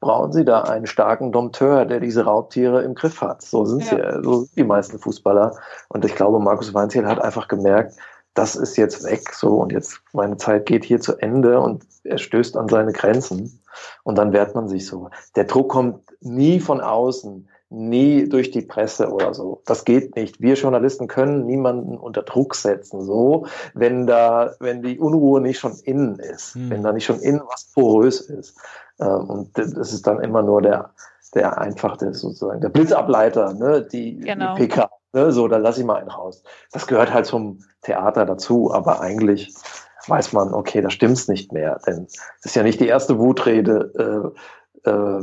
brauchen 0.00 0.32
sie 0.32 0.44
da 0.44 0.62
einen 0.62 0.86
starken 0.86 1.32
Dompteur, 1.32 1.84
der 1.84 2.00
diese 2.00 2.24
Raubtiere 2.24 2.82
im 2.82 2.94
Griff 2.94 3.20
hat. 3.20 3.42
So 3.42 3.64
sind 3.64 3.90
ja. 3.90 4.16
sie, 4.16 4.24
so 4.24 4.40
sind 4.40 4.56
die 4.56 4.64
meisten 4.64 4.98
Fußballer. 4.98 5.56
Und 5.88 6.04
ich 6.04 6.14
glaube, 6.14 6.40
Markus 6.40 6.74
Weinziel 6.74 7.06
hat 7.06 7.20
einfach 7.20 7.48
gemerkt, 7.48 7.96
das 8.34 8.56
ist 8.56 8.76
jetzt 8.76 9.04
weg, 9.04 9.32
so 9.34 9.58
und 9.58 9.72
jetzt 9.72 10.00
meine 10.12 10.38
Zeit 10.38 10.64
geht 10.64 10.84
hier 10.84 11.00
zu 11.00 11.16
Ende 11.18 11.60
und 11.60 11.84
er 12.02 12.18
stößt 12.18 12.56
an 12.56 12.68
seine 12.68 12.92
Grenzen. 12.92 13.60
Und 14.04 14.16
dann 14.16 14.32
wehrt 14.32 14.54
man 14.54 14.68
sich 14.68 14.86
so. 14.86 15.10
Der 15.36 15.44
Druck 15.44 15.70
kommt 15.70 16.00
nie 16.20 16.60
von 16.60 16.80
außen, 16.80 17.48
nie 17.72 18.28
durch 18.28 18.50
die 18.50 18.60
Presse 18.60 19.10
oder 19.10 19.32
so. 19.32 19.62
Das 19.64 19.84
geht 19.84 20.14
nicht. 20.14 20.40
Wir 20.40 20.54
Journalisten 20.54 21.08
können 21.08 21.46
niemanden 21.46 21.96
unter 21.96 22.22
Druck 22.22 22.54
setzen, 22.54 23.02
so, 23.02 23.46
wenn 23.74 24.06
da, 24.06 24.54
wenn 24.60 24.82
die 24.82 24.98
Unruhe 24.98 25.40
nicht 25.40 25.58
schon 25.58 25.74
innen 25.84 26.16
ist, 26.16 26.54
hm. 26.54 26.70
wenn 26.70 26.82
da 26.82 26.92
nicht 26.92 27.06
schon 27.06 27.20
innen 27.20 27.42
was 27.48 27.64
porös 27.72 28.20
ist. 28.20 28.58
Ähm, 29.00 29.30
und 29.30 29.58
das 29.58 29.92
ist 29.92 30.06
dann 30.06 30.20
immer 30.20 30.42
nur 30.42 30.60
der, 30.60 30.90
der 31.34 31.58
einfache, 31.58 32.12
sozusagen, 32.12 32.60
der 32.60 32.68
Blitzableiter, 32.68 33.54
ne, 33.54 33.82
die, 33.82 34.18
genau. 34.18 34.54
die 34.54 34.66
PK, 34.66 34.90
ne, 35.14 35.32
so, 35.32 35.48
da 35.48 35.56
lasse 35.56 35.80
ich 35.80 35.86
mal 35.86 35.96
einen 35.96 36.10
raus. 36.10 36.42
Das 36.72 36.86
gehört 36.86 37.12
halt 37.12 37.26
zum 37.26 37.60
Theater 37.80 38.26
dazu, 38.26 38.72
aber 38.72 39.00
eigentlich 39.00 39.54
weiß 40.08 40.32
man, 40.32 40.52
okay, 40.52 40.82
da 40.82 40.90
stimmt's 40.90 41.28
nicht 41.28 41.52
mehr, 41.52 41.80
denn 41.86 42.06
es 42.40 42.46
ist 42.46 42.56
ja 42.56 42.62
nicht 42.62 42.80
die 42.80 42.88
erste 42.88 43.18
Wutrede, 43.18 44.32
äh, 44.84 44.90
äh, 44.90 45.22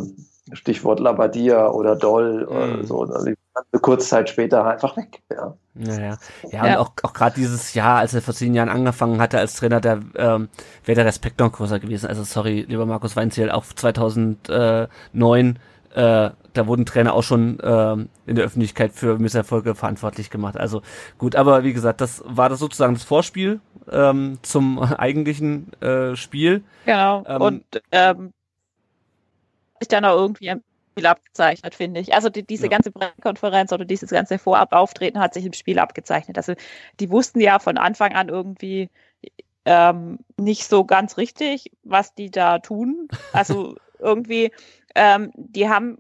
Stichwort 0.54 1.00
Labadia 1.00 1.70
oder 1.70 1.96
Doll 1.96 2.46
mhm. 2.46 2.56
oder 2.56 2.84
so. 2.84 3.02
Also 3.02 3.32
eine 3.72 3.82
kurze 3.82 4.08
Zeit 4.08 4.30
später 4.30 4.66
einfach 4.66 4.96
weg. 4.96 5.22
Ja, 5.32 5.54
ja, 5.76 5.94
ja. 5.94 6.18
ja, 6.52 6.66
ja. 6.66 6.80
und 6.80 6.88
auch, 6.88 6.92
auch 7.04 7.14
gerade 7.14 7.36
dieses 7.36 7.74
Jahr, 7.74 8.00
als 8.00 8.14
er 8.14 8.22
vor 8.22 8.34
zehn 8.34 8.54
Jahren 8.54 8.70
angefangen 8.70 9.20
hatte 9.20 9.40
als 9.40 9.56
Trainer, 9.56 9.82
da 9.82 10.00
ähm, 10.16 10.50
wäre 10.86 10.96
der 10.96 11.06
Respekt 11.06 11.40
noch 11.40 11.52
größer 11.52 11.80
gewesen. 11.80 12.08
Also 12.08 12.24
sorry, 12.24 12.66
lieber 12.68 12.86
Markus 12.86 13.16
Weinziel, 13.16 13.52
auch 13.52 13.66
2009 13.66 15.60
äh, 15.96 16.30
da 16.54 16.68
wurden 16.68 16.86
Trainer 16.86 17.14
auch 17.14 17.24
schon 17.24 17.60
äh, 17.60 17.94
in 18.26 18.36
der 18.36 18.46
Öffentlichkeit 18.46 18.92
für 18.94 19.18
Misserfolge 19.18 19.76
verantwortlich 19.76 20.30
gemacht. 20.30 20.58
Also 20.58 20.82
gut, 21.18 21.36
aber 21.36 21.64
wie 21.64 21.74
gesagt, 21.74 22.02
das 22.02 22.24
war 22.26 22.50
das 22.50 22.60
sozusagen 22.60 22.94
das 22.94 23.04
Vorspiel 23.04 23.60
ähm, 23.92 24.38
zum 24.42 24.80
eigentlichen 24.80 25.74
äh, 25.82 26.16
Spiel. 26.16 26.64
Genau. 26.86 27.24
Ähm, 27.28 27.42
und 27.42 27.64
ähm, 27.92 28.34
sich 29.80 29.88
dann 29.88 30.06
auch 30.06 30.16
irgendwie 30.16 30.50
ein 30.50 30.64
Spiel 30.92 31.08
abgezeichnet, 31.08 31.76
finde 31.76 32.00
ich. 32.00 32.14
Also 32.14 32.30
die, 32.30 32.46
diese 32.46 32.66
ja. 32.66 32.70
ganze 32.70 32.92
Pressekonferenz 32.92 33.72
oder 33.72 33.86
dieses 33.86 34.10
ganze 34.10 34.38
Vorabauftreten 34.38 35.20
hat 35.20 35.34
sich 35.34 35.46
im 35.46 35.54
Spiel 35.54 35.80
abgezeichnet. 35.80 36.38
Also 36.38 36.54
die 37.00 37.10
wussten 37.10 37.40
ja 37.40 37.60
von 37.60 37.78
Anfang 37.78 38.14
an 38.14 38.30
irgendwie 38.30 38.90
ähm, 39.66 40.20
nicht 40.38 40.66
so 40.66 40.84
ganz 40.86 41.18
richtig, 41.18 41.72
was 41.84 42.16
die 42.16 42.32
da 42.32 42.60
tun. 42.60 43.08
Also 43.34 43.76
irgendwie, 44.00 44.52
ähm, 44.96 45.32
die 45.36 45.70
haben 45.70 46.00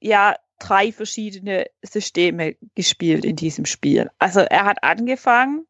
ja 0.00 0.36
drei 0.58 0.92
verschiedene 0.92 1.66
Systeme 1.82 2.56
gespielt 2.74 3.24
in 3.24 3.36
diesem 3.36 3.66
Spiel. 3.66 4.10
Also 4.18 4.40
er 4.40 4.64
hat 4.64 4.82
angefangen. 4.82 5.66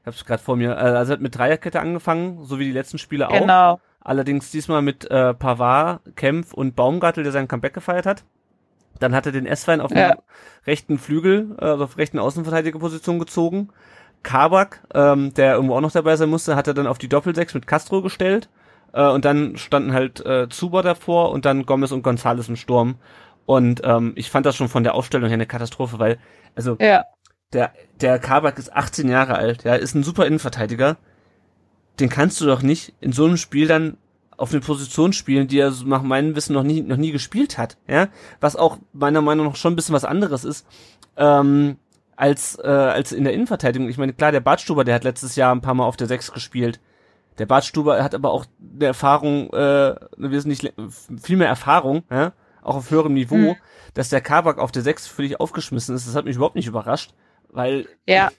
Ich 0.00 0.06
habe 0.06 0.16
es 0.16 0.24
gerade 0.24 0.42
vor 0.42 0.56
mir. 0.56 0.76
Also 0.76 1.12
er 1.12 1.14
hat 1.14 1.20
mit 1.20 1.36
Dreierkette 1.36 1.80
angefangen, 1.80 2.44
so 2.44 2.58
wie 2.58 2.64
die 2.64 2.72
letzten 2.72 2.98
Spiele 2.98 3.28
auch. 3.28 3.38
Genau. 3.38 3.80
Allerdings 4.04 4.50
diesmal 4.50 4.82
mit 4.82 5.10
äh, 5.10 5.32
Pavard, 5.32 6.00
Kempf 6.14 6.52
und 6.52 6.76
Baumgartel, 6.76 7.24
der 7.24 7.32
sein 7.32 7.48
Comeback 7.48 7.72
gefeiert 7.72 8.04
hat. 8.04 8.24
Dann 9.00 9.14
hat 9.14 9.24
er 9.24 9.32
den 9.32 9.46
S-Wein 9.46 9.80
auf 9.80 9.90
ja. 9.90 10.12
den 10.12 10.18
rechten 10.66 10.98
Flügel, 10.98 11.56
äh, 11.58 11.64
also 11.64 11.84
auf 11.84 11.96
rechten 11.96 12.18
Außenverteidigerposition 12.18 13.18
gezogen. 13.18 13.70
Kabak, 14.22 14.82
ähm, 14.92 15.32
der 15.34 15.54
irgendwo 15.54 15.74
auch 15.74 15.80
noch 15.80 15.90
dabei 15.90 16.16
sein 16.16 16.28
musste, 16.28 16.54
hat 16.54 16.68
er 16.68 16.74
dann 16.74 16.86
auf 16.86 16.98
die 16.98 17.08
Doppelsechs 17.08 17.54
mit 17.54 17.66
Castro 17.66 18.02
gestellt. 18.02 18.50
Äh, 18.92 19.08
und 19.08 19.24
dann 19.24 19.56
standen 19.56 19.94
halt 19.94 20.24
äh, 20.24 20.50
Zuber 20.50 20.82
davor 20.82 21.30
und 21.30 21.46
dann 21.46 21.64
Gomez 21.64 21.90
und 21.90 22.02
Gonzales 22.02 22.50
im 22.50 22.56
Sturm. 22.56 22.96
Und 23.46 23.80
ähm, 23.84 24.12
ich 24.16 24.30
fand 24.30 24.44
das 24.44 24.54
schon 24.54 24.68
von 24.68 24.84
der 24.84 24.94
Aufstellung 24.94 25.28
her 25.28 25.34
eine 25.34 25.46
Katastrophe, 25.46 25.98
weil, 25.98 26.18
also, 26.54 26.76
ja. 26.78 27.04
der, 27.54 27.72
der 28.00 28.18
Kabak 28.18 28.58
ist 28.58 28.74
18 28.74 29.08
Jahre 29.08 29.36
alt, 29.36 29.64
ja, 29.64 29.74
ist 29.74 29.94
ein 29.94 30.02
super 30.02 30.26
Innenverteidiger 30.26 30.98
den 32.00 32.08
kannst 32.08 32.40
du 32.40 32.46
doch 32.46 32.62
nicht 32.62 32.94
in 33.00 33.12
so 33.12 33.24
einem 33.24 33.36
Spiel 33.36 33.66
dann 33.66 33.96
auf 34.36 34.50
eine 34.50 34.60
Position 34.60 35.12
spielen, 35.12 35.46
die 35.46 35.58
er 35.58 35.72
nach 35.84 36.02
meinem 36.02 36.34
Wissen 36.34 36.54
noch 36.54 36.64
nie, 36.64 36.80
noch 36.80 36.96
nie 36.96 37.12
gespielt 37.12 37.56
hat, 37.56 37.76
ja, 37.86 38.08
was 38.40 38.56
auch 38.56 38.78
meiner 38.92 39.22
Meinung 39.22 39.46
nach 39.46 39.56
schon 39.56 39.72
ein 39.72 39.76
bisschen 39.76 39.94
was 39.94 40.04
anderes 40.04 40.44
ist, 40.44 40.66
ähm, 41.16 41.76
als, 42.16 42.58
äh, 42.58 42.68
als 42.68 43.12
in 43.12 43.24
der 43.24 43.32
Innenverteidigung. 43.32 43.88
Ich 43.88 43.98
meine, 43.98 44.12
klar, 44.12 44.32
der 44.32 44.40
Bartstuber, 44.40 44.84
der 44.84 44.96
hat 44.96 45.04
letztes 45.04 45.36
Jahr 45.36 45.54
ein 45.54 45.60
paar 45.60 45.74
Mal 45.74 45.84
auf 45.84 45.96
der 45.96 46.06
Sechs 46.06 46.32
gespielt. 46.32 46.80
Der 47.38 47.46
Bartstuber 47.46 48.02
hat 48.02 48.14
aber 48.14 48.30
auch 48.30 48.46
eine 48.74 48.86
Erfahrung, 48.86 49.52
äh, 49.52 49.56
eine 49.56 50.30
wesentlich 50.30 50.72
viel 51.20 51.36
mehr 51.36 51.48
Erfahrung, 51.48 52.04
ja, 52.10 52.32
auch 52.62 52.76
auf 52.76 52.90
höherem 52.90 53.14
Niveau, 53.14 53.36
mhm. 53.36 53.56
dass 53.94 54.08
der 54.08 54.20
Kabak 54.20 54.58
auf 54.58 54.72
der 54.72 54.82
Sechs 54.82 55.06
völlig 55.06 55.40
aufgeschmissen 55.40 55.94
ist. 55.94 56.06
Das 56.06 56.14
hat 56.14 56.24
mich 56.24 56.36
überhaupt 56.36 56.56
nicht 56.56 56.66
überrascht, 56.66 57.14
weil 57.50 57.88
ja. 58.06 58.30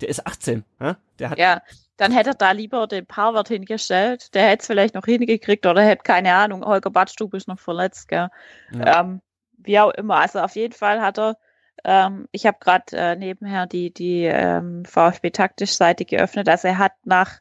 der 0.00 0.08
ist 0.08 0.26
18, 0.26 0.64
ja? 0.80 0.96
der 1.18 1.30
hat 1.30 1.38
ja 1.38 1.60
dann 2.02 2.10
hätte 2.10 2.30
er 2.30 2.34
da 2.34 2.50
lieber 2.50 2.88
den 2.88 3.06
Parwart 3.06 3.46
hingestellt. 3.46 4.34
Der 4.34 4.48
hätte 4.48 4.62
es 4.62 4.66
vielleicht 4.66 4.96
noch 4.96 5.04
hingekriegt 5.04 5.64
oder 5.66 5.82
hätte, 5.82 6.02
keine 6.02 6.34
Ahnung, 6.34 6.64
Holger 6.64 6.90
Badstube 6.90 7.36
ist 7.36 7.46
noch 7.46 7.60
verletzt, 7.60 8.08
gell. 8.08 8.28
Ja. 8.72 9.00
Ähm, 9.00 9.20
wie 9.58 9.78
auch 9.78 9.92
immer. 9.92 10.16
Also 10.16 10.40
auf 10.40 10.56
jeden 10.56 10.72
Fall 10.72 11.00
hat 11.00 11.20
er, 11.20 11.38
ähm, 11.84 12.26
ich 12.32 12.44
habe 12.44 12.58
gerade 12.58 12.96
äh, 12.96 13.14
nebenher 13.14 13.66
die, 13.66 13.94
die 13.94 14.24
ähm, 14.24 14.84
VfB-Taktisch-Seite 14.84 16.04
geöffnet. 16.04 16.48
Also 16.48 16.66
er 16.66 16.78
hat 16.78 16.94
nach 17.04 17.38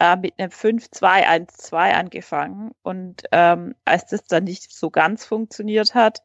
äh, 0.00 0.16
mit 0.16 0.32
einem 0.38 0.52
5-2-1-2 0.52 1.92
angefangen 1.92 2.70
und 2.82 3.24
ähm, 3.30 3.74
als 3.84 4.06
das 4.06 4.24
dann 4.24 4.44
nicht 4.44 4.72
so 4.72 4.88
ganz 4.88 5.26
funktioniert 5.26 5.94
hat, 5.94 6.22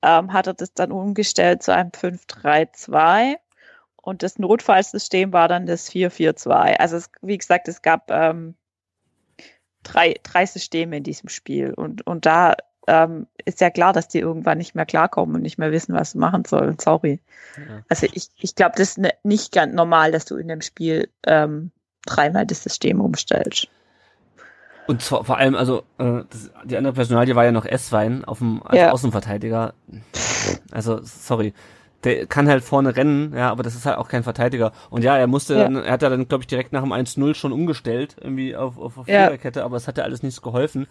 ähm, 0.00 0.32
hat 0.32 0.46
er 0.46 0.54
das 0.54 0.72
dann 0.72 0.92
umgestellt 0.92 1.62
zu 1.62 1.74
einem 1.74 1.90
5-3-2 1.90 3.36
und 4.02 4.22
das 4.22 4.38
Notfallsystem 4.38 5.32
war 5.32 5.48
dann 5.48 5.66
das 5.66 5.88
442. 5.90 6.80
Also 6.80 6.96
es, 6.96 7.10
wie 7.20 7.38
gesagt, 7.38 7.68
es 7.68 7.82
gab 7.82 8.10
ähm, 8.10 8.54
drei, 9.82 10.16
drei 10.22 10.46
Systeme 10.46 10.96
in 10.96 11.02
diesem 11.02 11.28
Spiel. 11.28 11.74
Und, 11.74 12.06
und 12.06 12.26
da 12.26 12.54
ähm, 12.86 13.26
ist 13.44 13.60
ja 13.60 13.70
klar, 13.70 13.92
dass 13.92 14.08
die 14.08 14.20
irgendwann 14.20 14.58
nicht 14.58 14.74
mehr 14.74 14.86
klarkommen 14.86 15.36
und 15.36 15.42
nicht 15.42 15.58
mehr 15.58 15.72
wissen, 15.72 15.94
was 15.94 16.12
sie 16.12 16.18
machen 16.18 16.44
sollen. 16.44 16.78
Sorry. 16.78 17.20
Ja. 17.56 17.82
Also 17.88 18.06
ich, 18.12 18.28
ich 18.38 18.54
glaube, 18.54 18.74
das 18.76 18.90
ist 18.90 18.98
ne, 18.98 19.12
nicht 19.24 19.52
ganz 19.52 19.74
normal, 19.74 20.12
dass 20.12 20.24
du 20.24 20.36
in 20.36 20.48
dem 20.48 20.62
Spiel 20.62 21.10
ähm, 21.26 21.70
dreimal 22.06 22.46
das 22.46 22.62
System 22.62 23.00
umstellst. 23.00 23.68
Und 24.86 25.02
zwar, 25.02 25.24
vor 25.24 25.36
allem, 25.36 25.54
also 25.54 25.82
äh, 25.98 26.22
das, 26.30 26.50
die 26.64 26.78
andere 26.78 26.94
Personalie 26.94 27.36
war 27.36 27.44
ja 27.44 27.52
noch 27.52 27.66
S-Wein 27.66 28.24
auf 28.24 28.38
dem 28.38 28.62
als 28.62 28.78
ja. 28.78 28.90
Außenverteidiger. 28.90 29.74
Also, 30.70 31.00
sorry 31.02 31.52
der 32.04 32.26
kann 32.26 32.48
halt 32.48 32.62
vorne 32.62 32.96
rennen, 32.96 33.32
ja, 33.34 33.50
aber 33.50 33.62
das 33.62 33.74
ist 33.74 33.84
halt 33.84 33.98
auch 33.98 34.08
kein 34.08 34.22
Verteidiger. 34.22 34.72
Und 34.90 35.02
ja, 35.02 35.16
er 35.16 35.26
musste 35.26 35.54
ja. 35.54 35.64
dann, 35.64 35.76
er 35.76 35.92
hat 35.92 36.02
ja 36.02 36.08
dann, 36.08 36.28
glaube 36.28 36.42
ich, 36.42 36.46
direkt 36.46 36.72
nach 36.72 36.82
dem 36.82 36.92
1-0 36.92 37.34
schon 37.34 37.52
umgestellt, 37.52 38.16
irgendwie 38.20 38.54
auf, 38.54 38.78
auf, 38.78 38.98
auf 38.98 39.08
ja. 39.08 39.24
Viererkette, 39.24 39.64
aber 39.64 39.76
es 39.76 39.88
hat 39.88 39.98
ja 39.98 40.04
alles 40.04 40.22
nichts 40.22 40.40
geholfen. 40.40 40.86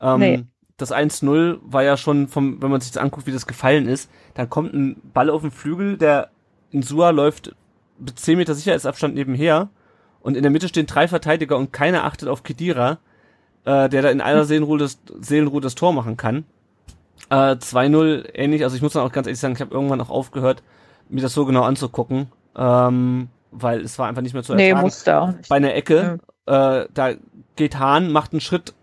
Ähm, 0.00 0.18
nee. 0.18 0.44
Das 0.78 0.92
1-0 0.92 1.58
war 1.62 1.82
ja 1.82 1.96
schon 1.96 2.28
vom, 2.28 2.62
wenn 2.62 2.70
man 2.70 2.80
sich 2.80 2.92
das 2.92 3.02
anguckt, 3.02 3.26
wie 3.26 3.32
das 3.32 3.46
gefallen 3.46 3.86
ist, 3.86 4.10
dann 4.34 4.48
kommt 4.48 4.74
ein 4.74 5.00
Ball 5.12 5.30
auf 5.30 5.42
den 5.42 5.50
Flügel, 5.50 5.98
der 5.98 6.30
in 6.70 6.82
Sua 6.82 7.10
läuft 7.10 7.54
mit 7.98 8.18
10 8.18 8.38
Meter 8.38 8.54
Sicherheitsabstand 8.54 9.14
nebenher 9.14 9.68
und 10.20 10.36
in 10.36 10.42
der 10.42 10.50
Mitte 10.50 10.68
stehen 10.68 10.86
drei 10.86 11.08
Verteidiger 11.08 11.56
und 11.56 11.72
keiner 11.72 12.04
achtet 12.04 12.28
auf 12.28 12.42
Kedira, 12.42 12.98
äh, 13.64 13.88
der 13.88 14.02
da 14.02 14.10
in 14.10 14.20
einer 14.20 14.44
Seelenruhe 14.44 14.78
das, 14.78 14.98
Seelenruhe 15.20 15.60
das 15.60 15.74
Tor 15.74 15.92
machen 15.92 16.16
kann. 16.16 16.44
Äh, 17.30 17.56
2-0 17.56 18.30
ähnlich, 18.34 18.62
also 18.62 18.76
ich 18.76 18.82
muss 18.82 18.92
dann 18.92 19.02
auch 19.02 19.12
ganz 19.12 19.26
ehrlich 19.26 19.40
sagen, 19.40 19.54
ich 19.54 19.60
habe 19.60 19.74
irgendwann 19.74 20.00
auch 20.00 20.10
aufgehört, 20.10 20.62
mir 21.08 21.22
das 21.22 21.34
so 21.34 21.44
genau 21.44 21.62
anzugucken, 21.62 22.28
ähm, 22.56 23.28
weil 23.50 23.80
es 23.80 23.98
war 23.98 24.08
einfach 24.08 24.22
nicht 24.22 24.34
mehr 24.34 24.42
zu 24.42 24.52
ertragen. 24.52 24.76
Nee, 24.76 24.80
musste 24.80 25.20
auch 25.20 25.32
nicht. 25.32 25.48
Bei 25.48 25.56
einer 25.56 25.74
Ecke, 25.74 26.18
ja. 26.48 26.82
äh, 26.82 26.88
da 26.92 27.12
geht 27.56 27.78
Hahn, 27.78 28.12
macht 28.12 28.32
einen 28.32 28.40
Schritt 28.40 28.74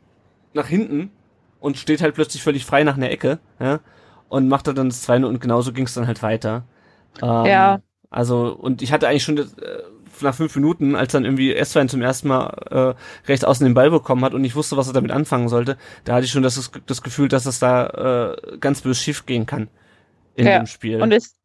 nach 0.54 0.68
hinten 0.68 1.12
und 1.60 1.78
steht 1.78 2.02
halt 2.02 2.16
plötzlich 2.16 2.44
völlig 2.44 2.66
frei 2.66 2.84
nach 2.84 2.98
einer 2.98 3.10
Ecke, 3.10 3.40
ja, 3.60 3.80
und 4.30 4.50
macht 4.50 4.68
dann 4.68 4.76
das 4.76 5.08
2-0 5.08 5.26
und 5.26 5.40
genauso 5.40 5.74
ging 5.74 5.86
es 5.86 5.94
dann 5.94 6.08
halt 6.08 6.22
weiter. 6.24 6.64
Ähm, 7.22 7.46
ja. 7.46 7.80
Also, 8.10 8.54
und 8.54 8.82
ich 8.82 8.92
hatte 8.92 9.08
eigentlich 9.08 9.24
schon 9.24 9.36
das, 9.36 9.54
äh, 9.54 9.84
nach 10.22 10.36
fünf 10.36 10.56
Minuten, 10.56 10.96
als 10.96 11.12
dann 11.12 11.26
irgendwie 11.26 11.56
Estwein 11.56 11.90
zum 11.90 12.02
ersten 12.02 12.28
Mal 12.28 12.96
äh, 12.96 13.28
rechts 13.28 13.46
außen 13.46 13.66
den 13.66 13.74
Ball 13.74 13.90
bekommen 13.90 14.24
hat 14.24 14.34
und 14.34 14.44
ich 14.44 14.56
wusste, 14.56 14.78
was 14.78 14.88
er 14.88 14.94
damit 14.94 15.12
anfangen 15.12 15.50
sollte, 15.50 15.78
da 16.04 16.16
hatte 16.16 16.26
ich 16.26 16.32
schon 16.32 16.44
das, 16.44 16.72
das 16.86 17.02
Gefühl, 17.02 17.28
dass 17.28 17.46
es 17.46 17.60
da 17.60 18.34
äh, 18.34 18.58
ganz 18.58 18.82
böse 18.82 19.00
schief 19.00 19.26
gehen 19.26 19.46
kann 19.46 19.70
in 20.36 20.48
ja. 20.48 20.60
dem 20.60 20.68
Spiel. 20.68 21.02
Und 21.02 21.12
es, 21.12 21.36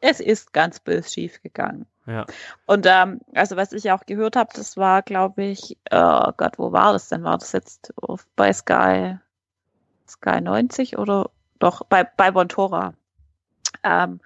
es 0.00 0.20
ist 0.20 0.52
ganz 0.52 0.80
böse 0.80 1.08
schief 1.08 1.42
gegangen. 1.42 1.86
Ja. 2.06 2.24
Und 2.66 2.86
ähm, 2.88 3.20
also 3.34 3.56
was 3.56 3.72
ich 3.72 3.90
auch 3.92 4.06
gehört 4.06 4.36
habe, 4.36 4.50
das 4.54 4.76
war, 4.76 5.02
glaube 5.02 5.44
ich, 5.44 5.76
oh 5.90 6.32
Gott, 6.36 6.58
wo 6.58 6.72
war 6.72 6.94
das 6.94 7.08
denn? 7.08 7.22
War 7.22 7.36
das 7.36 7.52
jetzt 7.52 7.92
bei 8.34 8.52
Sky 8.52 9.18
Sky 10.08 10.40
90 10.40 10.96
oder 10.96 11.30
doch 11.58 11.84
bei 11.84 12.04
bei 12.04 12.30
Bontora? 12.30 12.94
Ähm, 13.82 14.20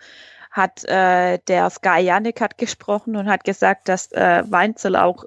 hat 0.53 0.84
äh, 0.84 1.38
der 1.48 1.70
Sky 1.70 2.00
Janik 2.00 2.40
hat 2.40 2.59
gesprochen 2.59 3.16
und 3.16 3.28
hat 3.28 3.42
gesagt, 3.42 3.88
dass 3.88 4.12
äh, 4.12 4.44
Weinzel 4.46 4.96
auch 4.96 5.24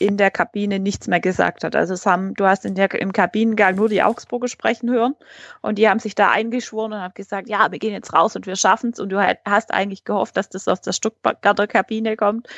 in 0.00 0.16
der 0.16 0.32
Kabine 0.32 0.80
nichts 0.80 1.06
mehr 1.06 1.20
gesagt 1.20 1.62
hat. 1.62 1.76
Also 1.76 1.94
es 1.94 2.04
haben, 2.04 2.34
du 2.34 2.46
hast 2.46 2.64
in 2.64 2.74
der, 2.74 2.92
im 2.94 3.12
Kabinengang 3.12 3.76
nur 3.76 3.88
die 3.88 4.02
Augsburger 4.02 4.48
sprechen 4.48 4.90
hören 4.90 5.14
und 5.62 5.78
die 5.78 5.88
haben 5.88 6.00
sich 6.00 6.16
da 6.16 6.30
eingeschworen 6.30 6.92
und 6.92 7.00
haben 7.00 7.14
gesagt, 7.14 7.48
ja, 7.48 7.70
wir 7.70 7.78
gehen 7.78 7.92
jetzt 7.92 8.12
raus 8.12 8.34
und 8.34 8.46
wir 8.46 8.56
schaffen 8.56 8.90
es 8.92 8.98
und 8.98 9.10
du 9.10 9.22
hast 9.44 9.72
eigentlich 9.72 10.04
gehofft, 10.04 10.36
dass 10.36 10.48
das 10.48 10.66
aus 10.66 10.80
der 10.80 10.92
Stuttgarter 10.92 11.68
Kabine 11.68 12.16
kommt. 12.16 12.48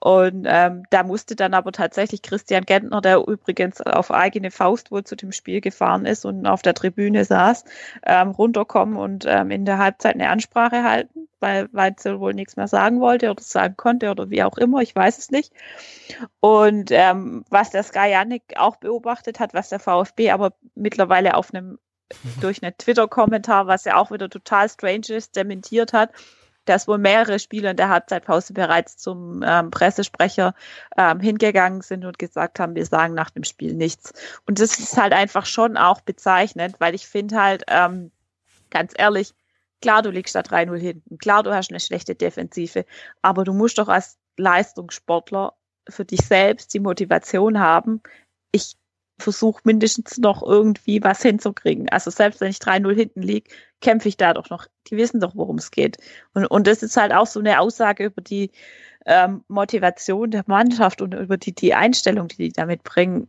Und 0.00 0.44
ähm, 0.46 0.84
da 0.90 1.02
musste 1.02 1.34
dann 1.34 1.54
aber 1.54 1.72
tatsächlich 1.72 2.20
Christian 2.20 2.64
Gentner, 2.64 3.00
der 3.00 3.26
übrigens 3.26 3.80
auf 3.80 4.10
eigene 4.10 4.50
Faust 4.50 4.90
wohl 4.90 5.04
zu 5.04 5.16
dem 5.16 5.32
Spiel 5.32 5.62
gefahren 5.62 6.04
ist 6.04 6.26
und 6.26 6.46
auf 6.46 6.60
der 6.60 6.74
Tribüne 6.74 7.24
saß, 7.24 7.64
ähm, 8.04 8.28
runterkommen 8.30 8.96
und 8.96 9.24
ähm, 9.26 9.50
in 9.50 9.64
der 9.64 9.78
Halbzeit 9.78 10.14
eine 10.14 10.28
Ansprache 10.28 10.84
halten, 10.84 11.26
weil 11.42 11.68
Weitzel 11.72 12.20
wohl 12.20 12.32
nichts 12.32 12.56
mehr 12.56 12.68
sagen 12.68 13.00
wollte 13.00 13.30
oder 13.30 13.42
sagen 13.42 13.76
konnte 13.76 14.10
oder 14.10 14.30
wie 14.30 14.42
auch 14.42 14.56
immer, 14.56 14.80
ich 14.80 14.94
weiß 14.94 15.18
es 15.18 15.30
nicht. 15.30 15.52
Und 16.40 16.90
ähm, 16.90 17.44
was 17.50 17.70
der 17.70 17.82
Sky 17.82 18.10
Yannick 18.10 18.54
auch 18.56 18.76
beobachtet 18.76 19.40
hat, 19.40 19.52
was 19.52 19.68
der 19.68 19.80
VfB 19.80 20.30
aber 20.30 20.54
mittlerweile 20.74 21.34
auf 21.34 21.52
einem 21.52 21.78
durch 22.40 22.62
einen 22.62 22.76
Twitter-Kommentar, 22.76 23.66
was 23.66 23.84
ja 23.84 23.96
auch 23.96 24.10
wieder 24.10 24.30
total 24.30 24.68
strange 24.68 25.08
ist, 25.08 25.36
dementiert 25.36 25.92
hat, 25.92 26.10
dass 26.64 26.86
wohl 26.86 26.98
mehrere 26.98 27.38
Spieler 27.38 27.72
in 27.72 27.76
der 27.76 27.88
Halbzeitpause 27.88 28.52
bereits 28.52 28.96
zum 28.96 29.42
ähm, 29.44 29.70
Pressesprecher 29.70 30.54
ähm, 30.96 31.20
hingegangen 31.20 31.80
sind 31.80 32.04
und 32.04 32.18
gesagt 32.18 32.60
haben, 32.60 32.74
wir 32.74 32.86
sagen 32.86 33.14
nach 33.14 33.30
dem 33.30 33.44
Spiel 33.44 33.74
nichts. 33.74 34.12
Und 34.46 34.60
das 34.60 34.78
ist 34.78 34.96
halt 34.96 35.12
einfach 35.12 35.46
schon 35.46 35.76
auch 35.76 36.00
bezeichnend, 36.02 36.76
weil 36.78 36.94
ich 36.94 37.06
finde 37.06 37.42
halt, 37.42 37.64
ähm, 37.68 38.12
ganz 38.70 38.92
ehrlich, 38.96 39.34
klar, 39.82 40.02
du 40.02 40.10
liegst 40.10 40.34
da 40.34 40.40
3-0 40.40 40.78
hinten, 40.78 41.18
klar, 41.18 41.42
du 41.42 41.54
hast 41.54 41.70
eine 41.70 41.80
schlechte 41.80 42.14
Defensive, 42.14 42.86
aber 43.20 43.44
du 43.44 43.52
musst 43.52 43.78
doch 43.78 43.88
als 43.88 44.18
Leistungssportler 44.38 45.54
für 45.88 46.04
dich 46.04 46.20
selbst 46.20 46.72
die 46.72 46.80
Motivation 46.80 47.58
haben, 47.58 48.00
ich 48.52 48.76
versuche 49.18 49.60
mindestens 49.64 50.18
noch 50.18 50.42
irgendwie 50.42 51.02
was 51.02 51.22
hinzukriegen. 51.22 51.88
Also 51.88 52.10
selbst 52.10 52.40
wenn 52.40 52.50
ich 52.50 52.58
3-0 52.58 52.94
hinten 52.94 53.22
liege, 53.22 53.50
kämpfe 53.80 54.08
ich 54.08 54.16
da 54.16 54.34
doch 54.34 54.50
noch. 54.50 54.66
Die 54.88 54.96
wissen 54.96 55.20
doch, 55.20 55.34
worum 55.34 55.58
es 55.58 55.70
geht. 55.70 55.98
Und, 56.34 56.46
und 56.46 56.66
das 56.66 56.82
ist 56.82 56.96
halt 56.96 57.12
auch 57.12 57.26
so 57.26 57.40
eine 57.40 57.60
Aussage 57.60 58.04
über 58.06 58.20
die 58.20 58.50
ähm, 59.06 59.44
Motivation 59.48 60.30
der 60.30 60.44
Mannschaft 60.46 61.02
und 61.02 61.14
über 61.14 61.36
die, 61.36 61.54
die 61.54 61.74
Einstellung, 61.74 62.28
die 62.28 62.36
die 62.36 62.52
damit 62.52 62.82
bringen. 62.82 63.28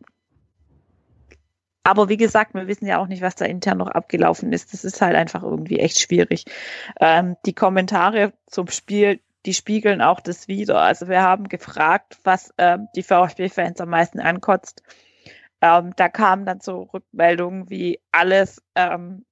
Aber 1.83 2.07
wie 2.07 2.17
gesagt, 2.17 2.53
wir 2.53 2.67
wissen 2.67 2.87
ja 2.87 2.97
auch 2.97 3.07
nicht, 3.07 3.21
was 3.21 3.35
da 3.35 3.45
intern 3.45 3.77
noch 3.77 3.89
abgelaufen 3.89 4.53
ist. 4.53 4.73
Das 4.73 4.85
ist 4.85 5.01
halt 5.01 5.15
einfach 5.15 5.43
irgendwie 5.43 5.79
echt 5.79 5.99
schwierig. 5.99 6.45
Ähm, 6.99 7.35
die 7.45 7.53
Kommentare 7.53 8.33
zum 8.47 8.67
Spiel, 8.67 9.19
die 9.45 9.53
spiegeln 9.53 10.01
auch 10.01 10.21
das 10.21 10.47
wieder. 10.47 10.79
Also 10.79 11.09
wir 11.09 11.21
haben 11.21 11.49
gefragt, 11.49 12.17
was 12.23 12.53
ähm, 12.57 12.87
die 12.95 13.03
VfB-Fans 13.03 13.81
am 13.81 13.89
meisten 13.89 14.21
ankotzt. 14.21 14.81
Ähm, 15.61 15.93
da 15.97 16.07
kamen 16.07 16.45
dann 16.45 16.61
so 16.61 16.83
Rückmeldungen 16.93 17.69
wie 17.69 17.99
alles, 18.11 18.61
ähm, 18.75 19.25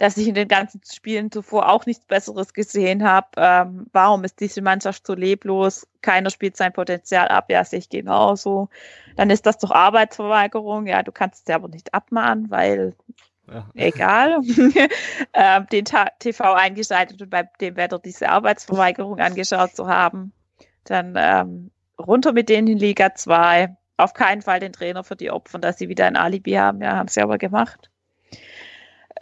dass 0.00 0.16
ich 0.16 0.28
in 0.28 0.34
den 0.34 0.48
ganzen 0.48 0.80
Spielen 0.90 1.30
zuvor 1.30 1.68
auch 1.68 1.84
nichts 1.84 2.06
Besseres 2.06 2.54
gesehen 2.54 3.04
habe. 3.04 3.28
Ähm, 3.36 3.86
warum 3.92 4.24
ist 4.24 4.40
diese 4.40 4.62
Mannschaft 4.62 5.06
so 5.06 5.12
leblos? 5.12 5.86
Keiner 6.00 6.30
spielt 6.30 6.56
sein 6.56 6.72
Potenzial 6.72 7.28
ab. 7.28 7.50
Ja, 7.50 7.62
sehe 7.66 7.80
ich 7.80 7.90
genauso. 7.90 8.70
Dann 9.16 9.28
ist 9.28 9.44
das 9.44 9.58
doch 9.58 9.70
Arbeitsverweigerung. 9.70 10.86
Ja, 10.86 11.02
du 11.02 11.12
kannst 11.12 11.40
es 11.40 11.48
ja 11.48 11.56
aber 11.56 11.68
nicht 11.68 11.92
abmahnen, 11.92 12.50
weil 12.50 12.94
ja. 13.46 13.68
egal. 13.74 14.38
ähm, 15.34 15.66
den 15.70 15.84
TV 16.18 16.54
eingeschaltet 16.54 17.20
und 17.20 17.28
bei 17.28 17.50
dem 17.60 17.76
Wetter 17.76 17.98
diese 17.98 18.30
Arbeitsverweigerung 18.30 19.18
angeschaut 19.18 19.76
zu 19.76 19.86
haben. 19.86 20.32
Dann 20.84 21.12
ähm, 21.18 21.70
runter 21.98 22.32
mit 22.32 22.48
denen 22.48 22.68
in 22.68 22.78
Liga 22.78 23.14
2. 23.14 23.76
Auf 23.98 24.14
keinen 24.14 24.40
Fall 24.40 24.60
den 24.60 24.72
Trainer 24.72 25.04
für 25.04 25.16
die 25.16 25.30
Opfer, 25.30 25.58
dass 25.58 25.76
sie 25.76 25.90
wieder 25.90 26.06
ein 26.06 26.16
Alibi 26.16 26.52
haben. 26.52 26.80
Ja, 26.80 26.96
haben 26.96 27.08
sie 27.08 27.20
aber 27.20 27.36
gemacht 27.36 27.90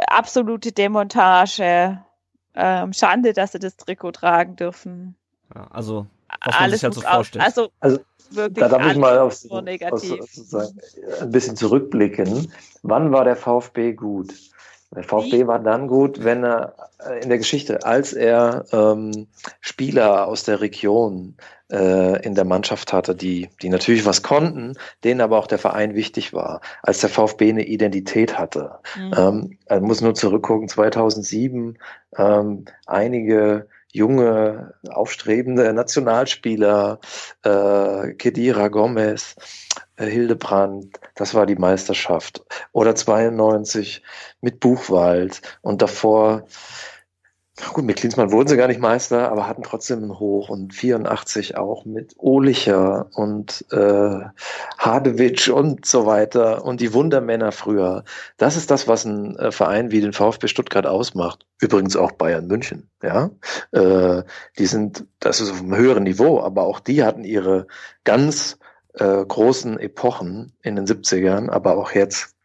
absolute 0.07 0.73
Demontage. 0.73 2.03
Ähm, 2.55 2.93
Schande, 2.93 3.33
dass 3.33 3.53
sie 3.53 3.59
das 3.59 3.77
Trikot 3.77 4.13
tragen 4.13 4.57
dürfen. 4.57 5.17
Ja, 5.55 5.69
also, 5.71 6.07
was 6.45 6.55
man 6.55 6.65
alles 6.65 6.81
sich 6.81 6.85
halt 6.85 6.95
so 6.95 7.01
vorstellt. 7.01 7.45
Also, 7.45 7.69
also 7.81 7.99
wirklich 8.31 8.61
da 8.61 8.69
darf 8.69 8.87
ich 8.91 8.97
mal 8.97 9.19
auf, 9.19 9.39
auf, 9.51 10.03
ein 11.21 11.31
bisschen 11.31 11.57
zurückblicken. 11.57 12.53
Wann 12.83 13.13
war 13.13 13.25
der 13.25 13.37
VfB 13.37 13.93
gut? 13.93 14.35
Der 14.95 15.05
VfB 15.05 15.47
war 15.47 15.59
dann 15.59 15.87
gut, 15.87 16.25
wenn 16.25 16.45
er 16.45 16.75
äh, 17.07 17.23
in 17.23 17.29
der 17.29 17.39
Geschichte, 17.39 17.85
als 17.85 18.13
er 18.13 18.65
ähm, 18.73 19.27
Spieler 19.61 20.27
aus 20.27 20.45
der 20.45 20.61
Region 20.61 21.37
äh, 21.71 22.23
in 22.25 22.35
der 22.35 22.47
Mannschaft 22.47 22.93
hatte, 22.93 23.15
die, 23.15 23.51
die 23.61 23.69
natürlich 23.69 24.07
was 24.07 24.23
konnten, 24.23 24.75
denen 25.05 25.21
aber 25.21 25.39
auch 25.39 25.47
der 25.47 25.59
Verein 25.59 25.95
wichtig 25.95 26.33
war, 26.33 26.63
als 26.83 27.01
der 27.01 27.11
VfB 27.11 27.51
eine 27.51 27.67
Identität 27.67 28.39
hatte. 28.39 28.79
Mhm. 28.97 29.13
Ähm, 29.17 29.59
man 29.69 29.83
muss 29.83 30.01
nur 30.01 30.15
zurückgucken, 30.15 30.69
2007, 30.69 31.79
ähm, 32.17 32.65
einige 32.87 33.69
junge, 33.93 34.75
aufstrebende 34.91 35.73
Nationalspieler, 35.73 37.01
äh, 37.43 38.13
Kedira 38.15 38.69
Gomez, 38.69 39.35
äh, 39.97 40.07
Hildebrand, 40.07 40.99
das 41.15 41.35
war 41.35 41.47
die 41.47 41.57
Meisterschaft. 41.57 42.45
Oder 42.73 42.95
92 42.95 44.03
mit 44.41 44.61
Buchwald 44.61 45.43
und 45.63 45.83
davor 45.83 46.47
Gut, 47.73 47.85
mit 47.85 47.97
Klinsmann 47.97 48.31
wurden 48.31 48.49
sie 48.49 48.57
gar 48.57 48.69
nicht 48.69 48.81
Meister, 48.81 49.31
aber 49.31 49.49
hatten 49.49 49.63
trotzdem 49.63 50.03
einen 50.03 50.19
Hoch 50.19 50.49
und 50.49 50.75
84 50.75 51.57
auch 51.57 51.85
mit 51.85 52.15
Ohlicher 52.17 53.11
und 53.15 53.65
äh, 53.73 54.21
Hadewitsch 54.79 55.49
und 55.49 55.85
so 55.85 56.07
weiter 56.07 56.65
und 56.65 56.81
die 56.81 56.95
Wundermänner 56.95 57.51
früher. 57.53 58.05
Das 58.37 58.57
ist 58.57 58.71
das, 58.71 58.87
was 58.87 59.05
ein 59.05 59.37
äh, 59.37 59.51
Verein 59.51 59.91
wie 59.91 60.01
den 60.01 60.13
VfB 60.13 60.47
Stuttgart 60.47 60.87
ausmacht. 60.87 61.47
Übrigens 61.61 61.97
auch 61.97 62.13
Bayern 62.13 62.47
München. 62.47 62.91
Ja, 63.03 63.31
äh, 63.73 64.23
die 64.59 64.67
sind, 64.67 65.05
das 65.19 65.41
ist 65.41 65.51
auf 65.51 65.61
einem 65.61 65.77
höheren 65.77 66.05
Niveau, 66.05 66.41
aber 66.41 66.63
auch 66.63 66.81
die 66.81 67.03
hatten 67.03 67.25
ihre 67.25 67.67
ganz 68.05 68.59
äh, 68.95 69.25
großen 69.25 69.79
Epochen 69.79 70.53
in 70.63 70.77
den 70.77 70.87
70ern, 70.87 71.51
aber 71.51 71.77
auch 71.77 71.93
jetzt 71.93 72.38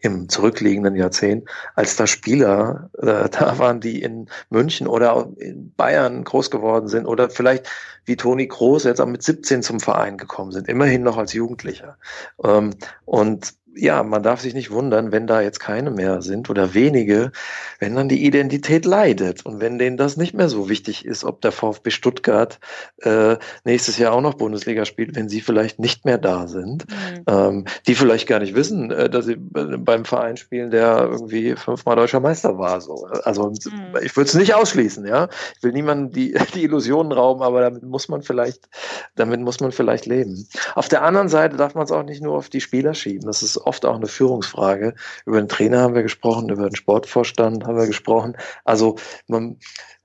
im 0.00 0.28
zurückliegenden 0.28 0.96
Jahrzehnt, 0.96 1.48
als 1.74 1.96
da 1.96 2.06
Spieler 2.06 2.90
äh, 2.98 3.28
da 3.30 3.58
waren, 3.58 3.80
die 3.80 4.02
in 4.02 4.28
München 4.50 4.86
oder 4.86 5.28
in 5.38 5.72
Bayern 5.76 6.24
groß 6.24 6.50
geworden 6.50 6.88
sind 6.88 7.06
oder 7.06 7.30
vielleicht 7.30 7.68
wie 8.04 8.16
Toni 8.16 8.46
Groß 8.46 8.84
jetzt 8.84 9.00
auch 9.00 9.06
mit 9.06 9.22
17 9.22 9.62
zum 9.62 9.80
Verein 9.80 10.18
gekommen 10.18 10.52
sind, 10.52 10.68
immerhin 10.68 11.02
noch 11.02 11.16
als 11.16 11.32
Jugendlicher. 11.32 11.96
Ähm, 12.42 12.74
und 13.04 13.54
ja, 13.76 14.02
man 14.02 14.22
darf 14.22 14.40
sich 14.40 14.54
nicht 14.54 14.70
wundern, 14.70 15.12
wenn 15.12 15.26
da 15.26 15.40
jetzt 15.40 15.60
keine 15.60 15.90
mehr 15.90 16.22
sind 16.22 16.50
oder 16.50 16.74
wenige, 16.74 17.32
wenn 17.80 17.94
dann 17.94 18.08
die 18.08 18.24
Identität 18.24 18.84
leidet 18.84 19.44
und 19.44 19.60
wenn 19.60 19.78
denen 19.78 19.96
das 19.96 20.16
nicht 20.16 20.34
mehr 20.34 20.48
so 20.48 20.68
wichtig 20.68 21.04
ist, 21.04 21.24
ob 21.24 21.40
der 21.40 21.52
VfB 21.52 21.90
Stuttgart 21.90 22.60
äh, 23.02 23.36
nächstes 23.64 23.98
Jahr 23.98 24.12
auch 24.12 24.20
noch 24.20 24.34
Bundesliga 24.34 24.84
spielt, 24.84 25.16
wenn 25.16 25.28
sie 25.28 25.40
vielleicht 25.40 25.78
nicht 25.78 26.04
mehr 26.04 26.18
da 26.18 26.46
sind, 26.46 26.86
mhm. 26.88 27.24
ähm, 27.26 27.64
die 27.86 27.94
vielleicht 27.94 28.28
gar 28.28 28.38
nicht 28.38 28.54
wissen, 28.54 28.90
äh, 28.90 29.10
dass 29.10 29.26
sie 29.26 29.36
beim 29.36 30.04
Verein 30.04 30.36
spielen, 30.36 30.70
der 30.70 31.08
irgendwie 31.10 31.56
fünfmal 31.56 31.96
deutscher 31.96 32.20
Meister 32.20 32.58
war. 32.58 32.80
So. 32.80 33.06
Also 33.24 33.50
mhm. 33.50 33.96
ich 34.02 34.16
würde 34.16 34.28
es 34.28 34.34
nicht 34.34 34.54
ausschließen, 34.54 35.06
ja. 35.06 35.28
Ich 35.56 35.62
will 35.62 35.72
niemandem 35.72 36.12
die, 36.12 36.34
die 36.54 36.64
Illusionen 36.64 37.12
rauben, 37.12 37.42
aber 37.42 37.60
damit 37.60 37.82
muss 37.82 38.08
man 38.08 38.22
vielleicht, 38.22 38.68
damit 39.16 39.40
muss 39.40 39.60
man 39.60 39.72
vielleicht 39.72 40.06
leben. 40.06 40.46
Auf 40.74 40.88
der 40.88 41.02
anderen 41.02 41.28
Seite 41.28 41.56
darf 41.56 41.74
man 41.74 41.84
es 41.84 41.92
auch 41.92 42.04
nicht 42.04 42.22
nur 42.22 42.36
auf 42.36 42.48
die 42.48 42.60
Spieler 42.60 42.94
schieben. 42.94 43.26
Das 43.26 43.42
ist 43.42 43.63
oft 43.66 43.84
auch 43.84 43.96
eine 43.96 44.06
Führungsfrage. 44.06 44.94
Über 45.26 45.40
den 45.40 45.48
Trainer 45.48 45.80
haben 45.80 45.94
wir 45.94 46.02
gesprochen, 46.02 46.48
über 46.48 46.68
den 46.68 46.76
Sportvorstand 46.76 47.64
haben 47.64 47.76
wir 47.76 47.86
gesprochen. 47.86 48.36
Also 48.64 48.96
man, 49.26 49.58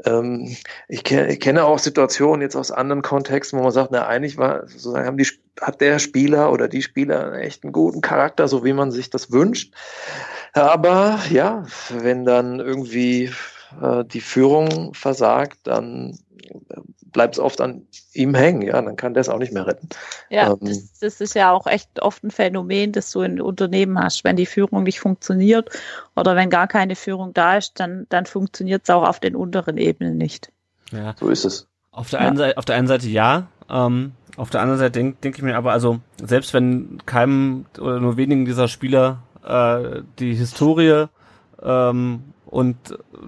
ähm, 0.06 0.56
ich, 0.88 1.04
kenne, 1.04 1.32
ich 1.32 1.40
kenne 1.40 1.66
auch 1.66 1.80
Situationen 1.80 2.42
jetzt 2.42 2.56
aus 2.56 2.72
anderen 2.72 3.02
Kontexten, 3.02 3.60
wo 3.60 3.64
man 3.64 3.72
sagt, 3.72 3.92
na 3.92 4.08
eigentlich 4.08 4.38
war 4.38 4.68
sozusagen 4.68 5.06
haben 5.06 5.18
die 5.18 5.28
hat 5.62 5.82
der 5.82 6.00
Spieler 6.00 6.52
oder 6.52 6.68
die 6.68 6.82
Spieler 6.82 7.34
echt 7.34 7.64
einen 7.64 7.74
guten 7.74 8.02
Charakter, 8.02 8.48
so 8.48 8.64
wie 8.64 8.74
man 8.74 8.92
sich 8.92 9.10
das 9.10 9.32
wünscht. 9.32 9.74
Aber 10.54 11.20
ja, 11.30 11.66
wenn 11.90 12.26
dann 12.26 12.60
irgendwie 12.60 13.32
äh, 13.82 14.06
die 14.06 14.22
Führung 14.22 14.94
versagt, 14.94 15.60
dann 15.64 16.18
bleibt 17.12 17.36
es 17.36 17.40
oft 17.40 17.62
an 17.62 17.84
ihm 18.14 18.36
hängen, 18.36 18.62
ja, 18.62 18.82
dann 18.82 18.96
kann 18.96 19.14
der 19.14 19.22
es 19.22 19.30
auch 19.30 19.38
nicht 19.38 19.54
mehr 19.54 19.68
retten. 19.68 19.90
Ja, 20.30 20.52
ähm, 20.52 20.58
das, 20.62 21.00
das, 21.00 21.22
ist 21.22 21.36
ja 21.36 21.52
auch 21.52 21.68
echt 21.68 22.02
oft 22.02 22.24
ein 22.24 22.32
Phänomen, 22.32 22.92
das 22.92 23.12
du 23.12 23.22
in 23.22 23.42
Unternehmen 23.42 24.00
hast. 24.00 24.24
Wenn 24.24 24.36
die 24.36 24.46
Führung 24.46 24.84
nicht 24.84 25.00
funktioniert 25.00 25.70
oder 26.16 26.36
wenn 26.36 26.50
gar 26.50 26.68
keine 26.68 26.96
Führung 26.96 27.34
da 27.34 27.58
ist, 27.58 27.80
dann, 27.80 28.06
dann 28.10 28.26
funktioniert 28.26 28.84
es 28.84 28.90
auch 28.90 29.08
auf 29.08 29.20
den 29.20 29.36
unteren 29.36 29.78
Ebenen 29.78 30.18
nicht. 30.18 30.52
Ja. 30.92 31.16
So 31.20 31.30
ist 31.30 31.46
es. 31.46 31.68
Auf 31.92 32.10
der, 32.10 32.22
ja. 32.22 32.28
einen, 32.28 32.38
Seite, 32.38 32.58
auf 32.58 32.66
der 32.66 32.76
einen 32.76 32.88
Seite 32.88 33.08
ja, 33.08 33.48
ähm, 33.70 34.14
auf 34.38 34.50
der 34.50 34.62
anderen 34.62 34.80
Seite 34.80 34.92
denke 34.92 35.18
denk 35.22 35.38
ich 35.38 35.44
mir 35.44 35.58
aber, 35.58 35.74
also 35.74 36.00
selbst 36.22 36.54
wenn 36.54 37.00
keinem 37.06 37.66
oder 37.78 38.00
nur 38.00 38.16
wenigen 38.16 38.46
dieser 38.46 38.68
Spieler 38.68 39.24
äh, 39.44 40.02
die 40.20 40.34
Historie 40.34 41.08
ähm, 41.62 42.24
und 42.50 42.78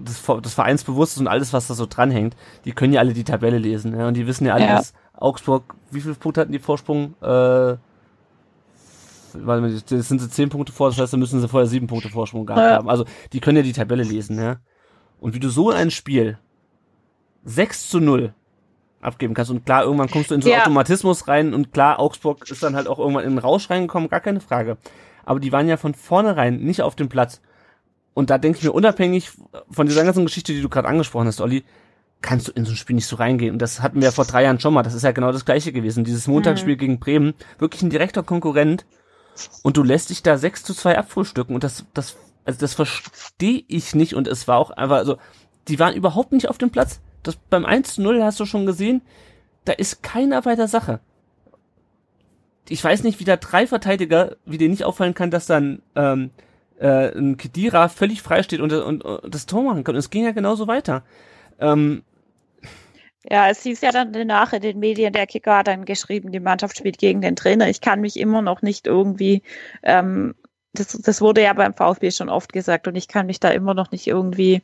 das, 0.00 0.22
das 0.42 0.54
Vereinsbewusstes 0.54 1.20
und 1.20 1.28
alles, 1.28 1.52
was 1.52 1.68
da 1.68 1.74
so 1.74 1.86
dranhängt, 1.86 2.36
die 2.64 2.72
können 2.72 2.92
ja 2.92 3.00
alle 3.00 3.12
die 3.14 3.24
Tabelle 3.24 3.58
lesen 3.58 3.96
ja, 3.98 4.08
und 4.08 4.14
die 4.14 4.26
wissen 4.26 4.46
ja 4.46 4.54
alles, 4.54 4.92
ja. 4.92 5.20
Augsburg, 5.20 5.74
wie 5.90 6.00
viele 6.00 6.14
Punkte 6.14 6.40
hatten 6.40 6.52
die 6.52 6.58
Vorsprung? 6.58 7.14
Äh, 7.20 7.26
warte 7.26 7.78
mal, 9.62 9.72
das 9.72 10.08
sind 10.08 10.20
sie 10.20 10.28
zehn 10.28 10.48
Punkte 10.48 10.72
vor, 10.72 10.88
das 10.90 10.98
heißt, 10.98 11.12
da 11.12 11.16
müssen 11.16 11.40
sie 11.40 11.48
vorher 11.48 11.66
sieben 11.68 11.86
Punkte 11.86 12.08
Vorsprung 12.08 12.46
gehabt 12.46 12.62
Ja. 12.62 12.76
haben. 12.76 12.88
Also, 12.88 13.04
die 13.32 13.40
können 13.40 13.56
ja 13.56 13.62
die 13.62 13.72
Tabelle 13.72 14.02
lesen, 14.02 14.38
ja. 14.38 14.56
Und 15.20 15.34
wie 15.34 15.40
du 15.40 15.48
so 15.48 15.70
ein 15.70 15.90
Spiel 15.90 16.38
6 17.44 17.88
zu 17.88 18.00
0 18.00 18.34
abgeben 19.00 19.34
kannst. 19.34 19.50
Und 19.50 19.64
klar, 19.66 19.84
irgendwann 19.84 20.10
kommst 20.10 20.30
du 20.30 20.34
in 20.34 20.42
so 20.42 20.48
einen 20.48 20.58
Ja. 20.58 20.62
Automatismus 20.62 21.26
rein 21.28 21.54
und 21.54 21.72
klar, 21.72 21.98
Augsburg 21.98 22.48
ist 22.50 22.62
dann 22.62 22.76
halt 22.76 22.86
auch 22.88 22.98
irgendwann 22.98 23.24
in 23.24 23.30
den 23.30 23.38
Rausch 23.38 23.68
reingekommen, 23.70 24.08
gar 24.08 24.20
keine 24.20 24.40
Frage. 24.40 24.76
Aber 25.24 25.40
die 25.40 25.52
waren 25.52 25.68
ja 25.68 25.76
von 25.76 25.94
vornherein 25.94 26.58
nicht 26.58 26.82
auf 26.82 26.94
dem 26.94 27.08
Platz. 27.08 27.40
Und 28.14 28.30
da 28.30 28.38
denke 28.38 28.58
ich 28.58 28.64
mir, 28.64 28.72
unabhängig 28.72 29.30
von 29.70 29.86
dieser 29.86 30.04
ganzen 30.04 30.24
Geschichte, 30.24 30.52
die 30.52 30.60
du 30.60 30.68
gerade 30.68 30.88
angesprochen 30.88 31.26
hast, 31.26 31.40
Olli, 31.40 31.64
kannst 32.20 32.48
du 32.48 32.52
in 32.52 32.64
so 32.64 32.72
ein 32.72 32.76
Spiel 32.76 32.94
nicht 32.94 33.06
so 33.06 33.16
reingehen. 33.16 33.52
Und 33.52 33.58
das 33.60 33.82
hatten 33.82 33.96
wir 33.96 34.04
ja 34.04 34.10
vor 34.12 34.24
drei 34.24 34.44
Jahren 34.44 34.60
schon 34.60 34.72
mal. 34.72 34.82
Das 34.82 34.94
ist 34.94 35.02
ja 35.02 35.12
genau 35.12 35.32
das 35.32 35.44
gleiche 35.44 35.72
gewesen. 35.72 36.04
Dieses 36.04 36.28
Montagsspiel 36.28 36.76
gegen 36.76 36.98
Bremen, 36.98 37.34
wirklich 37.58 37.82
ein 37.82 37.90
direkter 37.90 38.22
Konkurrent. 38.22 38.86
Und 39.62 39.76
du 39.76 39.82
lässt 39.82 40.10
dich 40.10 40.22
da 40.22 40.38
6 40.38 40.62
zu 40.62 40.74
2 40.74 40.98
abfrühstücken. 40.98 41.54
Und 41.54 41.64
das, 41.64 41.84
das, 41.94 42.16
also 42.44 42.60
das 42.60 42.74
verstehe 42.74 43.64
ich 43.66 43.94
nicht. 43.94 44.14
Und 44.14 44.28
es 44.28 44.46
war 44.46 44.58
auch 44.58 44.70
einfach, 44.70 44.96
also, 44.96 45.18
die 45.68 45.78
waren 45.78 45.94
überhaupt 45.94 46.32
nicht 46.32 46.48
auf 46.48 46.58
dem 46.58 46.70
Platz. 46.70 47.00
Das, 47.22 47.36
beim 47.36 47.64
1 47.64 47.94
zu 47.94 48.02
0 48.02 48.22
hast 48.22 48.38
du 48.40 48.46
schon 48.46 48.66
gesehen, 48.66 49.02
da 49.64 49.72
ist 49.72 50.02
keiner 50.02 50.42
bei 50.42 50.54
der 50.54 50.68
Sache. 50.68 51.00
Ich 52.68 52.82
weiß 52.82 53.02
nicht, 53.02 53.20
wie 53.20 53.24
da 53.24 53.36
drei 53.36 53.66
Verteidiger, 53.66 54.36
wie 54.44 54.58
dir 54.58 54.68
nicht 54.68 54.84
auffallen 54.84 55.14
kann, 55.14 55.30
dass 55.30 55.46
dann 55.46 55.82
ähm, 55.96 56.30
äh, 56.82 57.16
ein 57.16 57.36
Kedira 57.36 57.88
völlig 57.88 58.22
frei 58.22 58.42
steht 58.42 58.60
und, 58.60 58.72
und, 58.72 59.04
und 59.04 59.34
das 59.34 59.46
Tor 59.46 59.62
machen 59.62 59.84
kann. 59.84 59.94
Und 59.94 60.00
es 60.00 60.10
ging 60.10 60.24
ja 60.24 60.32
genauso 60.32 60.66
weiter. 60.66 61.04
Ähm, 61.60 62.02
Ja, 63.24 63.48
es 63.48 63.62
hieß 63.62 63.80
ja 63.82 63.92
dann 63.92 64.12
danach 64.12 64.52
in 64.52 64.62
den 64.62 64.80
Medien, 64.80 65.12
der 65.12 65.26
Kicker 65.26 65.58
hat 65.58 65.68
dann 65.68 65.84
geschrieben, 65.84 66.32
die 66.32 66.40
Mannschaft 66.40 66.76
spielt 66.76 66.98
gegen 66.98 67.20
den 67.20 67.36
Trainer. 67.36 67.68
Ich 67.68 67.80
kann 67.80 68.00
mich 68.00 68.18
immer 68.18 68.42
noch 68.42 68.62
nicht 68.62 68.86
irgendwie, 68.86 69.42
ähm, 69.84 70.34
das, 70.72 70.88
das 70.88 71.20
wurde 71.20 71.42
ja 71.42 71.52
beim 71.52 71.74
VfB 71.74 72.10
schon 72.10 72.28
oft 72.28 72.52
gesagt 72.52 72.88
und 72.88 72.96
ich 72.96 73.06
kann 73.08 73.26
mich 73.26 73.38
da 73.38 73.50
immer 73.50 73.74
noch 73.74 73.92
nicht 73.92 74.06
irgendwie 74.08 74.62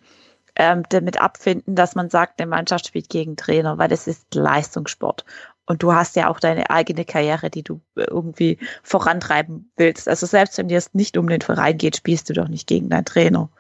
ähm, 0.57 0.83
damit 0.89 1.21
abfinden, 1.21 1.77
dass 1.77 1.95
man 1.95 2.11
sagt, 2.11 2.41
eine 2.41 2.51
Mannschaft 2.51 2.89
spielt 2.89 3.09
gegen 3.11 3.37
Trainer, 3.37 3.79
weil 3.79 3.89
das 3.89 4.09
ist 4.09 4.35
Leistungssport. 4.35 5.25
Und 5.69 5.83
du 5.83 5.93
hast 5.93 6.17
ja 6.17 6.29
auch 6.29 6.41
deine 6.41 6.71
eigene 6.71 7.05
Karriere, 7.05 7.51
die 7.51 7.63
du 7.63 7.83
irgendwie 7.95 8.59
vorantreiben 8.83 9.71
willst. 9.77 10.09
Also 10.09 10.25
selbst 10.25 10.57
wenn 10.57 10.69
dir 10.69 10.79
es 10.79 10.95
nicht 10.95 11.19
um 11.19 11.29
den 11.29 11.43
Verein 11.43 11.77
geht, 11.77 11.97
spielst 11.97 12.31
du 12.31 12.33
doch 12.33 12.49
nicht 12.49 12.67
gegen 12.67 12.89
deinen 12.89 13.05
Trainer. 13.05 13.51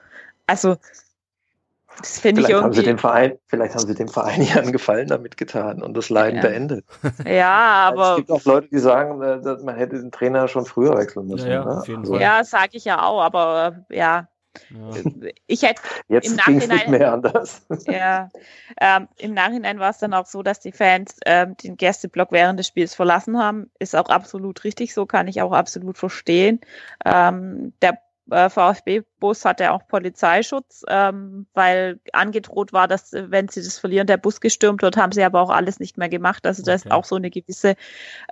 Also 0.46 0.76
das 1.98 2.18
finde 2.20 2.40
ich 2.40 2.46
Vielleicht 2.46 2.62
haben, 2.62 2.72
sie 2.72 2.78
irgendwie. 2.78 2.90
dem 2.92 2.98
Verein, 2.98 3.38
vielleicht 3.46 3.74
haben 3.74 3.86
sie 3.86 3.94
dem 3.94 4.08
Verein 4.08 4.40
ja 4.42 4.56
einen 4.56 4.72
Gefallen 4.72 5.08
damit 5.08 5.36
getan 5.36 5.82
und 5.82 5.94
das 5.96 6.08
Leiden 6.08 6.36
Ja. 6.36 6.42
beendet. 6.42 6.86
Ja, 7.26 7.90
es 7.92 7.98
aber 7.98 8.16
gibt 8.16 8.30
auch 8.30 8.44
Leute, 8.44 8.68
die 8.68 8.78
sagen, 8.78 9.20
äh, 9.20 9.42
dass 9.42 9.62
man 9.62 9.76
hätte 9.76 10.00
den 10.00 10.10
Trainer 10.10 10.48
schon 10.48 10.64
früher 10.64 10.96
wechseln 10.96 11.26
müssen. 11.26 11.50
Ja, 11.50 11.54
ja, 11.54 11.64
ne? 11.64 11.98
Also 11.98 12.18
ja, 12.18 12.42
sage 12.44 12.70
ich 12.72 12.86
ja 12.86 13.02
auch, 13.02 13.20
aber 13.20 13.84
äh, 13.90 13.96
ja, 13.98 14.28
ja. 14.70 15.30
ich 15.46 15.62
hätte 15.62 15.82
Jetzt 16.08 16.26
im 16.26 16.38
es 16.38 16.46
nicht 16.46 16.68
Nachhinein- 16.68 16.90
mehr 16.90 17.12
anders. 17.12 17.66
ja, 17.86 18.28
ähm, 18.80 19.08
im 19.18 19.34
Nachhinein 19.34 19.78
war 19.78 19.90
es 19.90 19.98
dann 19.98 20.14
auch 20.14 20.26
so, 20.26 20.42
dass 20.42 20.60
die 20.60 20.72
Fans 20.72 21.16
ähm, 21.26 21.56
den 21.56 21.76
Gästeblock 21.76 22.32
während 22.32 22.58
des 22.58 22.66
Spiels 22.68 22.94
verlassen 22.94 23.38
haben. 23.38 23.70
Ist 23.78 23.96
auch 23.96 24.08
absolut 24.08 24.64
richtig, 24.64 24.94
so 24.94 25.06
kann 25.06 25.28
ich 25.28 25.42
auch 25.42 25.52
absolut 25.52 25.98
verstehen. 25.98 26.60
Ähm, 27.04 27.72
der 27.82 27.98
äh, 28.30 28.50
VfB-Bus 29.18 29.44
hatte 29.44 29.72
auch 29.72 29.86
Polizeischutz, 29.88 30.84
ähm, 30.88 31.46
weil 31.54 32.00
angedroht 32.12 32.72
war, 32.72 32.88
dass 32.88 33.12
äh, 33.12 33.30
wenn 33.30 33.48
sie 33.48 33.62
das 33.62 33.78
verlieren, 33.78 34.06
der 34.06 34.16
Bus 34.16 34.40
gestürmt 34.40 34.82
wird, 34.82 34.96
haben 34.96 35.12
sie 35.12 35.22
aber 35.22 35.40
auch 35.40 35.50
alles 35.50 35.80
nicht 35.80 35.98
mehr 35.98 36.08
gemacht. 36.08 36.46
Also 36.46 36.62
da 36.62 36.74
ist 36.74 36.86
Okay. 36.86 36.94
auch 36.94 37.04
so 37.04 37.16
eine 37.16 37.30
gewisse 37.30 37.74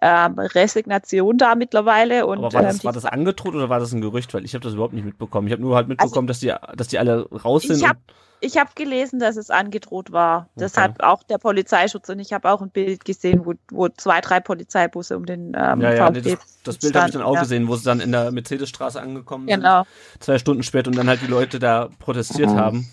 ähm, 0.02 0.38
Resignation 0.38 1.38
da 1.38 1.54
mittlerweile. 1.54 2.26
Und 2.26 2.38
Aber 2.38 2.52
war 2.52 2.62
ähm, 2.62 2.68
das, 2.68 2.78
die 2.78 2.86
war 2.86 2.92
das 2.92 3.04
angedroht 3.04 3.54
oder 3.54 3.68
war 3.68 3.80
das 3.80 3.92
ein 3.92 4.00
Gerücht? 4.00 4.32
Weil 4.34 4.44
ich 4.44 4.54
habe 4.54 4.62
das 4.62 4.74
überhaupt 4.74 4.94
nicht 4.94 5.04
mitbekommen. 5.04 5.46
Ich 5.48 5.52
habe 5.52 5.62
nur 5.62 5.76
halt 5.76 5.88
mitbekommen, 5.88 6.26
dass 6.26 6.40
die, 6.40 6.52
dass 6.76 6.88
die 6.88 6.98
alle 6.98 7.28
raus 7.30 7.62
sind. 7.62 7.78
Ich 7.78 7.86
hab- 7.86 7.96
habe 8.56 8.70
gelesen, 8.74 9.18
dass 9.18 9.36
es 9.36 9.50
angedroht 9.50 10.12
war. 10.12 10.48
Deshalb 10.56 11.02
auch 11.02 11.22
der 11.22 11.38
Polizeischutz. 11.38 12.08
Und 12.08 12.18
ich 12.20 12.32
habe 12.32 12.50
auch 12.50 12.60
ein 12.62 12.70
Bild 12.70 13.04
gesehen, 13.04 13.44
wo, 13.44 13.54
wo 13.70 13.88
zwei, 13.88 14.20
drei 14.20 14.40
Polizeibusse 14.40 15.16
um 15.16 15.24
den 15.26 15.56
ähm, 15.58 15.80
ja, 15.80 15.94
ja, 15.94 16.10
nee, 16.10 16.20
das, 16.20 16.36
das 16.62 16.78
Bild 16.78 16.94
habe 16.96 17.06
ich 17.06 17.12
dann 17.14 17.22
auch 17.22 17.34
ja. 17.34 17.40
gesehen, 17.40 17.68
wo 17.68 17.76
sie 17.76 17.84
dann 17.84 18.00
in 18.00 18.12
der 18.12 18.30
Mercedesstraße 18.32 19.00
angekommen 19.00 19.46
Genau. 19.46 19.84
sind. 20.12 20.22
Zwei 20.22 20.38
Stunden 20.38 20.62
später 20.62 20.75
und 20.88 20.96
dann 20.96 21.08
halt 21.08 21.22
die 21.22 21.26
Leute 21.26 21.58
da 21.58 21.88
protestiert 21.98 22.50
Mhm. 22.50 22.56
haben. 22.56 22.88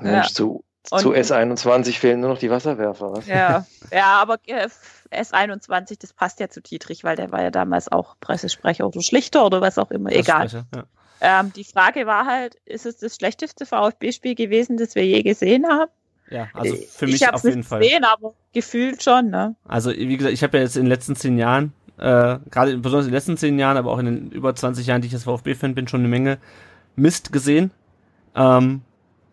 Mensch, 0.00 0.28
zu, 0.32 0.64
Und- 0.90 1.00
zu 1.00 1.12
S21 1.14 1.98
fehlen 1.98 2.20
nur 2.20 2.30
noch 2.30 2.38
die 2.38 2.50
Wasserwerfer. 2.50 3.12
Was? 3.12 3.26
Ja, 3.26 3.66
ja 3.92 4.04
aber 4.20 4.38
äh, 4.46 4.68
S21, 5.12 5.98
das 6.00 6.12
passt 6.12 6.40
ja 6.40 6.48
zu 6.48 6.60
Dietrich, 6.60 7.04
weil 7.04 7.16
der 7.16 7.32
war 7.32 7.42
ja 7.42 7.50
damals 7.50 7.90
auch 7.90 8.16
Pressesprecher 8.20 8.86
oder 8.86 9.02
Schlichter 9.02 9.44
oder 9.44 9.60
was 9.60 9.78
auch 9.78 9.90
immer. 9.90 10.10
Egal. 10.12 10.48
Ja. 10.74 10.84
Ähm, 11.22 11.52
die 11.54 11.64
Frage 11.64 12.06
war 12.06 12.24
halt, 12.26 12.54
ist 12.64 12.86
es 12.86 12.98
das 12.98 13.16
schlechteste 13.16 13.66
VfB-Spiel 13.66 14.34
gewesen, 14.34 14.76
das 14.78 14.94
wir 14.94 15.04
je 15.04 15.22
gesehen 15.22 15.66
haben? 15.68 15.90
ja, 16.30 16.46
also 16.54 16.76
für 16.76 17.06
ich 17.06 17.12
mich 17.20 17.28
auf 17.28 17.42
jeden 17.42 17.58
nicht 17.58 17.68
Fall. 17.68 17.80
gesehen, 17.80 18.04
aber 18.04 18.34
gefühlt 18.52 19.02
schon, 19.02 19.30
ne? 19.30 19.56
Also 19.66 19.90
wie 19.90 20.16
gesagt, 20.16 20.32
ich 20.32 20.42
habe 20.44 20.56
ja 20.58 20.62
jetzt 20.62 20.76
in 20.76 20.84
den 20.84 20.88
letzten 20.88 21.16
zehn 21.16 21.36
Jahren, 21.38 21.72
äh, 21.98 22.38
gerade 22.50 22.78
besonders 22.78 23.06
in 23.06 23.10
den 23.10 23.14
letzten 23.16 23.36
zehn 23.36 23.58
Jahren, 23.58 23.76
aber 23.76 23.90
auch 23.90 23.98
in 23.98 24.06
den 24.06 24.30
über 24.30 24.54
20 24.54 24.86
Jahren, 24.86 25.02
die 25.02 25.08
ich 25.08 25.14
als 25.14 25.24
VfB-Fan 25.24 25.74
bin, 25.74 25.88
schon 25.88 26.00
eine 26.00 26.08
Menge 26.08 26.38
Mist 27.00 27.32
gesehen. 27.32 27.70
Ähm, 28.34 28.82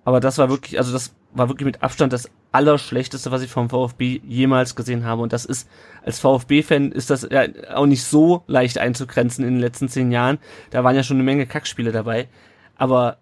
aber 0.03 0.20
das 0.20 0.38
war 0.38 0.49
wirklich, 0.49 0.78
also 0.78 0.91
das 0.91 1.13
war 1.34 1.49
wirklich 1.49 1.65
mit 1.65 1.84
Abstand 1.84 2.13
das 2.13 2.30
Allerschlechteste, 2.51 3.30
was 3.32 3.41
ich 3.41 3.51
vom 3.51 3.70
VfB 3.70 4.22
jemals 4.26 4.76
gesehen 4.76 5.05
habe. 5.05 5.22
Und 5.22 5.34
das 5.34 5.45
ist, 5.45 5.70
als 6.03 6.20
VfB-Fan 6.20 6.91
ist 6.91 7.09
das 7.09 7.28
ja 7.30 7.43
auch 7.76 7.86
nicht 7.86 8.03
so 8.03 8.43
leicht 8.47 8.78
einzugrenzen 8.78 9.45
in 9.45 9.55
den 9.55 9.59
letzten 9.59 9.89
zehn 9.89 10.11
Jahren. 10.11 10.39
Da 10.72 10.84
waren 10.84 10.95
ja 10.95 11.03
schon 11.03 11.18
eine 11.18 11.24
Menge 11.24 11.45
Kackspiele 11.45 11.91
dabei. 11.91 12.30
Aber, 12.76 13.18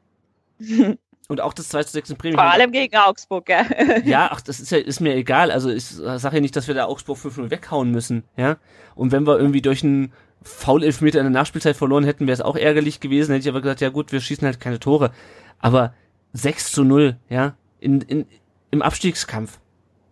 und 1.27 1.41
auch 1.41 1.53
das 1.53 1.69
2 1.69 1.83
zu 1.83 1.91
6 1.93 2.11
in 2.11 2.17
Bremen. 2.17 2.35
Vor 2.35 2.43
allem 2.43 2.71
gegen 2.71 2.95
Augsburg, 2.95 3.47
gell? 3.47 3.65
Ja, 4.05 4.29
ach, 4.31 4.41
das 4.41 4.59
ist 4.59 4.71
ja, 4.71 4.77
ist 4.77 5.01
mir 5.01 5.15
egal. 5.15 5.51
Also 5.51 5.69
ich 5.69 5.85
sage 5.85 6.35
ja 6.35 6.41
nicht, 6.41 6.55
dass 6.55 6.67
wir 6.67 6.75
da 6.75 6.85
Augsburg 6.85 7.17
5-0 7.17 7.49
weghauen 7.49 7.91
müssen, 7.91 8.23
ja. 8.37 8.57
Und 8.93 9.11
wenn 9.11 9.25
wir 9.25 9.37
irgendwie 9.37 9.61
durch 9.61 9.83
einen 9.83 10.13
Foul-Elfmeter 10.43 11.19
in 11.19 11.25
der 11.25 11.31
Nachspielzeit 11.31 11.75
verloren 11.75 12.03
hätten, 12.03 12.27
wäre 12.27 12.33
es 12.33 12.41
auch 12.41 12.55
ärgerlich 12.55 12.99
gewesen. 12.99 13.31
Hätte 13.31 13.43
ich 13.43 13.49
aber 13.49 13.61
gesagt, 13.61 13.81
ja 13.81 13.89
gut, 13.89 14.11
wir 14.11 14.21
schießen 14.21 14.45
halt 14.45 14.59
keine 14.59 14.79
Tore. 14.79 15.11
Aber 15.59 15.93
6 16.33 16.71
zu 16.71 16.83
0, 16.83 17.17
ja, 17.29 17.55
in, 17.79 18.01
in, 18.01 18.25
im 18.71 18.81
Abstiegskampf. 18.81 19.59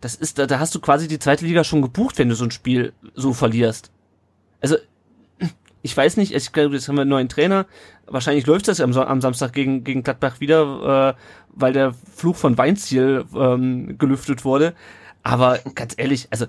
Das 0.00 0.14
ist, 0.14 0.38
da, 0.38 0.46
da 0.46 0.58
hast 0.58 0.74
du 0.74 0.80
quasi 0.80 1.08
die 1.08 1.18
zweite 1.18 1.44
Liga 1.44 1.64
schon 1.64 1.82
gebucht, 1.82 2.18
wenn 2.18 2.28
du 2.28 2.34
so 2.34 2.44
ein 2.44 2.50
Spiel 2.50 2.92
so 3.14 3.32
verlierst. 3.32 3.90
Also, 4.60 4.76
ich 5.82 5.96
weiß 5.96 6.16
nicht, 6.16 6.34
ich 6.34 6.52
glaube, 6.52 6.74
jetzt 6.74 6.88
haben 6.88 6.96
wir 6.96 7.02
einen 7.02 7.10
neuen 7.10 7.28
Trainer. 7.28 7.66
Wahrscheinlich 8.06 8.46
läuft 8.46 8.68
das 8.68 8.80
am, 8.80 8.96
am 8.96 9.20
Samstag 9.20 9.52
gegen, 9.52 9.84
gegen 9.84 10.02
Gladbach 10.02 10.40
wieder, 10.40 11.14
äh, 11.14 11.20
weil 11.50 11.72
der 11.72 11.94
Fluch 12.14 12.36
von 12.36 12.56
Weinziel 12.58 13.24
ähm, 13.34 13.98
gelüftet 13.98 14.44
wurde. 14.44 14.74
Aber 15.22 15.58
ganz 15.74 15.94
ehrlich, 15.96 16.28
also 16.30 16.46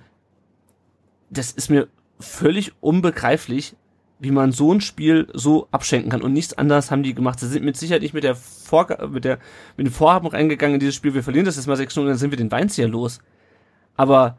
das 1.29 1.51
ist 1.51 1.69
mir 1.69 1.87
völlig 2.19 2.73
unbegreiflich, 2.81 3.75
wie 4.19 4.31
man 4.31 4.51
so 4.51 4.73
ein 4.73 4.81
Spiel 4.81 5.27
so 5.33 5.67
abschenken 5.71 6.09
kann. 6.09 6.21
Und 6.21 6.33
nichts 6.33 6.57
anderes 6.57 6.89
haben 6.91 7.03
die 7.03 7.13
gemacht. 7.13 7.39
Sie 7.39 7.47
sind 7.47 7.65
mit 7.65 7.77
Sicherheit 7.77 8.01
nicht 8.01 8.13
mit 8.13 8.23
der 8.23 8.35
Vorga 8.35 9.07
mit 9.07 9.25
der 9.25 9.39
mit 9.77 9.87
dem 9.87 9.93
Vorhaben 9.93 10.27
reingegangen 10.27 10.75
in 10.75 10.79
dieses 10.79 10.95
Spiel. 10.95 11.13
Wir 11.13 11.23
verlieren 11.23 11.45
das 11.45 11.57
jetzt 11.57 11.67
mal 11.67 11.75
6 11.75 11.97
und 11.97 12.07
dann 12.07 12.17
sind 12.17 12.31
wir 12.31 12.37
den 12.37 12.51
Weinziel 12.51 12.87
los. 12.87 13.19
Aber 13.97 14.37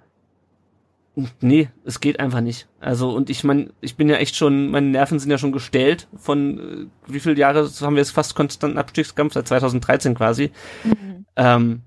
nee, 1.40 1.68
es 1.84 2.00
geht 2.00 2.20
einfach 2.20 2.40
nicht. 2.40 2.68
Also 2.80 3.10
und 3.10 3.30
ich 3.30 3.44
meine, 3.44 3.70
ich 3.80 3.96
bin 3.96 4.08
ja 4.08 4.16
echt 4.16 4.36
schon, 4.36 4.70
meine 4.70 4.88
Nerven 4.88 5.18
sind 5.18 5.30
ja 5.30 5.38
schon 5.38 5.52
gestellt 5.52 6.08
von 6.16 6.58
äh, 6.58 7.12
wie 7.12 7.20
viele 7.20 7.36
Jahre 7.36 7.68
haben 7.80 7.94
wir 7.94 8.02
jetzt 8.02 8.10
fast 8.10 8.34
konstanten 8.34 8.78
Abstiegskampf 8.78 9.34
seit 9.34 9.48
2013 9.48 10.14
quasi. 10.14 10.52
Ähm, 11.36 11.82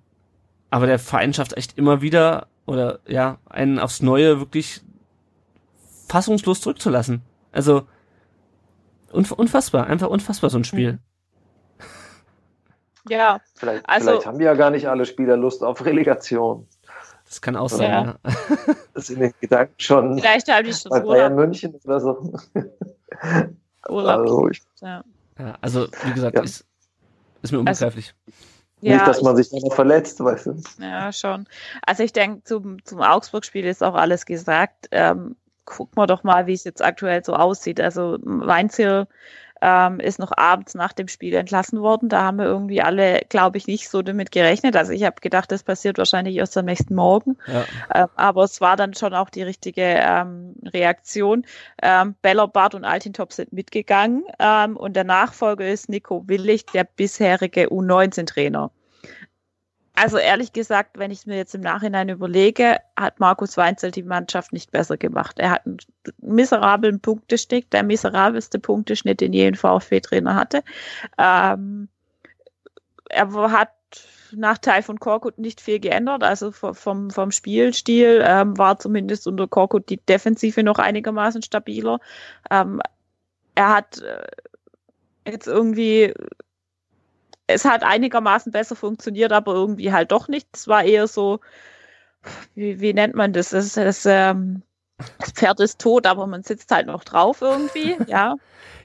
aber 0.70 0.86
der 0.86 1.00
Verein 1.00 1.34
schafft 1.34 1.58
echt 1.58 1.78
immer 1.78 2.02
wieder 2.02 2.48
oder 2.66 3.00
ja 3.08 3.40
einen 3.50 3.80
aufs 3.80 4.02
Neue 4.02 4.40
wirklich 4.40 4.82
fassungslos 6.10 6.62
zurückzulassen. 6.62 7.22
Also 7.52 7.84
unf 9.12 9.32
unfassbar, 9.32 9.88
einfach 9.88 10.10
unfassbar 10.10 10.50
so 10.50 10.58
ein 10.58 10.64
Spiel. 10.66 11.00
Ja, 13.08 13.40
Vielleicht, 13.56 13.88
Also- 13.90 14.10
vielleicht 14.10 14.26
haben 14.28 14.40
ja 14.42 14.54
gar 14.54 14.70
nicht 14.72 14.88
alle 14.88 15.06
Spieler 15.06 15.38
Lust 15.38 15.64
auf 15.64 15.84
Relegation. 15.86 16.68
Das 17.26 17.42
kann 17.42 17.56
auch 17.56 17.70
sein. 17.70 17.90
Ja. 17.90 18.16
Ja. 18.68 18.76
Das 18.94 19.08
sind 19.08 19.22
die 19.22 19.32
Gedanken 19.42 19.74
schon 19.78 20.20
vielleicht 20.20 20.52
habe 20.52 20.68
ich 20.68 20.78
schon 20.78 20.90
bei 20.90 21.00
Bayern 21.00 21.34
Urlaub. 21.34 21.48
München 21.48 21.74
oder 21.86 22.00
so. 22.02 22.34
Urlaub. 23.90 24.20
Also 24.20 24.50
ich, 24.50 24.62
Ja. 24.82 25.04
Ja, 25.40 25.58
also 25.62 25.88
wie 26.04 26.14
gesagt, 26.14 26.36
Ja. 26.36 26.44
ist, 26.44 26.66
ist 27.42 27.52
mir 27.52 27.60
unbegreiflich. 27.60 28.14
nicht, 28.82 28.92
Ja, 28.92 29.06
dass 29.06 29.22
man 29.22 29.36
sich 29.38 29.52
noch 29.54 29.74
verletzt, 29.74 30.20
weißt 30.24 30.48
du. 30.48 30.62
Ja, 30.80 31.12
schon. 31.14 31.48
Also 31.86 32.04
ich 32.04 32.12
denke, 32.12 32.44
zum, 32.44 32.84
zum 32.84 33.00
Augsburg-Spiel 33.02 33.66
ist 33.66 33.82
auch 33.84 33.96
alles 33.96 34.26
gesagt. 34.26 34.88
Ähm, 34.92 35.38
gucken 35.70 35.98
wir 35.98 36.08
doch 36.08 36.24
mal, 36.24 36.48
wie 36.48 36.54
es 36.54 36.64
jetzt 36.64 36.84
aktuell 36.84 37.24
so 37.24 37.34
aussieht. 37.34 37.80
Also 37.80 38.18
Weinziel 38.22 39.08
ähm, 39.62 40.00
ist 40.00 40.20
noch 40.20 40.32
abends 40.36 40.74
nach 40.74 40.94
dem 40.94 41.08
Spiel 41.08 41.34
entlassen 41.34 41.82
worden. 41.82 42.10
Da 42.10 42.24
haben 42.24 42.38
wir 42.38 42.46
irgendwie 42.46 42.82
alle, 42.82 43.22
glaube 43.30 43.58
ich, 43.58 43.68
nicht 43.68 43.90
so 43.90 44.02
damit 44.02 44.32
gerechnet. 44.32 44.76
Also 44.76 44.92
ich 44.92 45.04
habe 45.04 45.18
gedacht, 45.22 45.52
das 45.52 45.64
passiert 45.64 45.98
wahrscheinlich 45.98 46.36
erst 46.36 46.58
am 46.58 46.66
nächsten 46.66 46.96
Morgen. 46.96 47.38
Ja. 47.48 47.66
Ähm, 47.94 48.08
aber 48.16 48.44
es 48.44 48.62
war 48.62 48.76
dann 48.76 48.94
schon 48.94 49.14
auch 49.14 49.30
die 49.30 49.44
richtige 49.44 49.84
ähm, 49.84 50.56
Reaktion. 50.66 51.46
Ähm, 51.82 52.16
Bellerbart 52.22 52.76
und 52.76 52.86
Altintop 52.86 53.34
sind 53.34 53.54
mitgegangen 53.54 54.24
ähm, 54.40 54.78
und 54.78 54.96
der 54.96 55.04
Nachfolger 55.04 55.68
ist 55.68 55.90
Nico 55.90 56.24
Willig, 56.28 56.66
der 56.68 56.86
bisherige 56.86 57.68
U19-Trainer. 57.68 58.72
Also 60.02 60.18
ehrlich 60.18 60.54
gesagt, 60.54 60.98
wenn 60.98 61.12
ich 61.12 61.20
es 61.20 61.26
mir 61.26 61.36
jetzt 61.36 61.54
im 61.56 61.60
Nachhinein 61.60 62.08
überlege, 62.08 62.78
hat 62.98 63.20
Markus 63.20 63.58
Weinzel 63.58 63.92
die 63.92 64.04
Mannschaft 64.04 64.54
nicht 64.54 64.72
besser 64.72 64.96
gemacht. 64.96 65.40
Er 65.40 65.52
hat 65.52 65.66
einen 65.66 65.80
miserablen 66.22 67.02
Punkteschnitt, 67.02 67.74
der 67.74 67.84
miserabelste 67.84 68.60
Punkteschnitt, 68.60 69.20
den 69.20 69.34
je 69.34 69.46
ein 69.46 69.56
VfB-Trainer 69.56 70.36
hatte. 70.36 70.64
Ähm, 71.18 71.90
er 73.10 73.52
hat 73.52 73.72
nach 74.32 74.58
Teil 74.60 74.84
von 74.84 75.02
Korkut 75.02 75.38
nicht 75.38 75.60
viel 75.60 75.82
geändert. 75.82 76.24
Also 76.24 76.54
vom, 76.54 77.10
vom 77.10 77.32
Spielstil 77.32 78.24
ähm, 78.26 78.58
war 78.58 78.80
zumindest 78.80 79.28
unter 79.28 79.50
Korkut 79.50 79.90
die 79.90 79.98
Defensive 79.98 80.64
noch 80.64 80.80
einigermaßen 80.80 81.42
stabiler. 81.42 82.00
Ähm, 82.50 82.82
er 83.54 83.76
hat 83.76 84.02
äh, 84.02 85.30
jetzt 85.30 85.48
irgendwie 85.48 86.14
es 87.50 87.66
hat 87.66 87.84
einigermaßen 87.84 88.52
besser 88.52 88.76
funktioniert, 88.76 89.32
aber 89.32 89.54
irgendwie 89.54 89.92
halt 89.92 90.12
doch 90.12 90.28
nicht. 90.28 90.48
Es 90.54 90.68
war 90.68 90.84
eher 90.84 91.08
so, 91.08 91.40
wie, 92.54 92.80
wie 92.80 92.94
nennt 92.94 93.16
man 93.16 93.34
das? 93.34 93.50
Das, 93.50 93.74
das, 93.74 94.06
ähm, 94.06 94.62
das 95.18 95.32
Pferd 95.32 95.60
ist 95.60 95.80
tot, 95.80 96.06
aber 96.06 96.28
man 96.28 96.44
sitzt 96.44 96.72
halt 96.72 96.88
noch 96.88 97.04
drauf 97.04 97.42
irgendwie, 97.42 97.98
ja. 98.08 98.36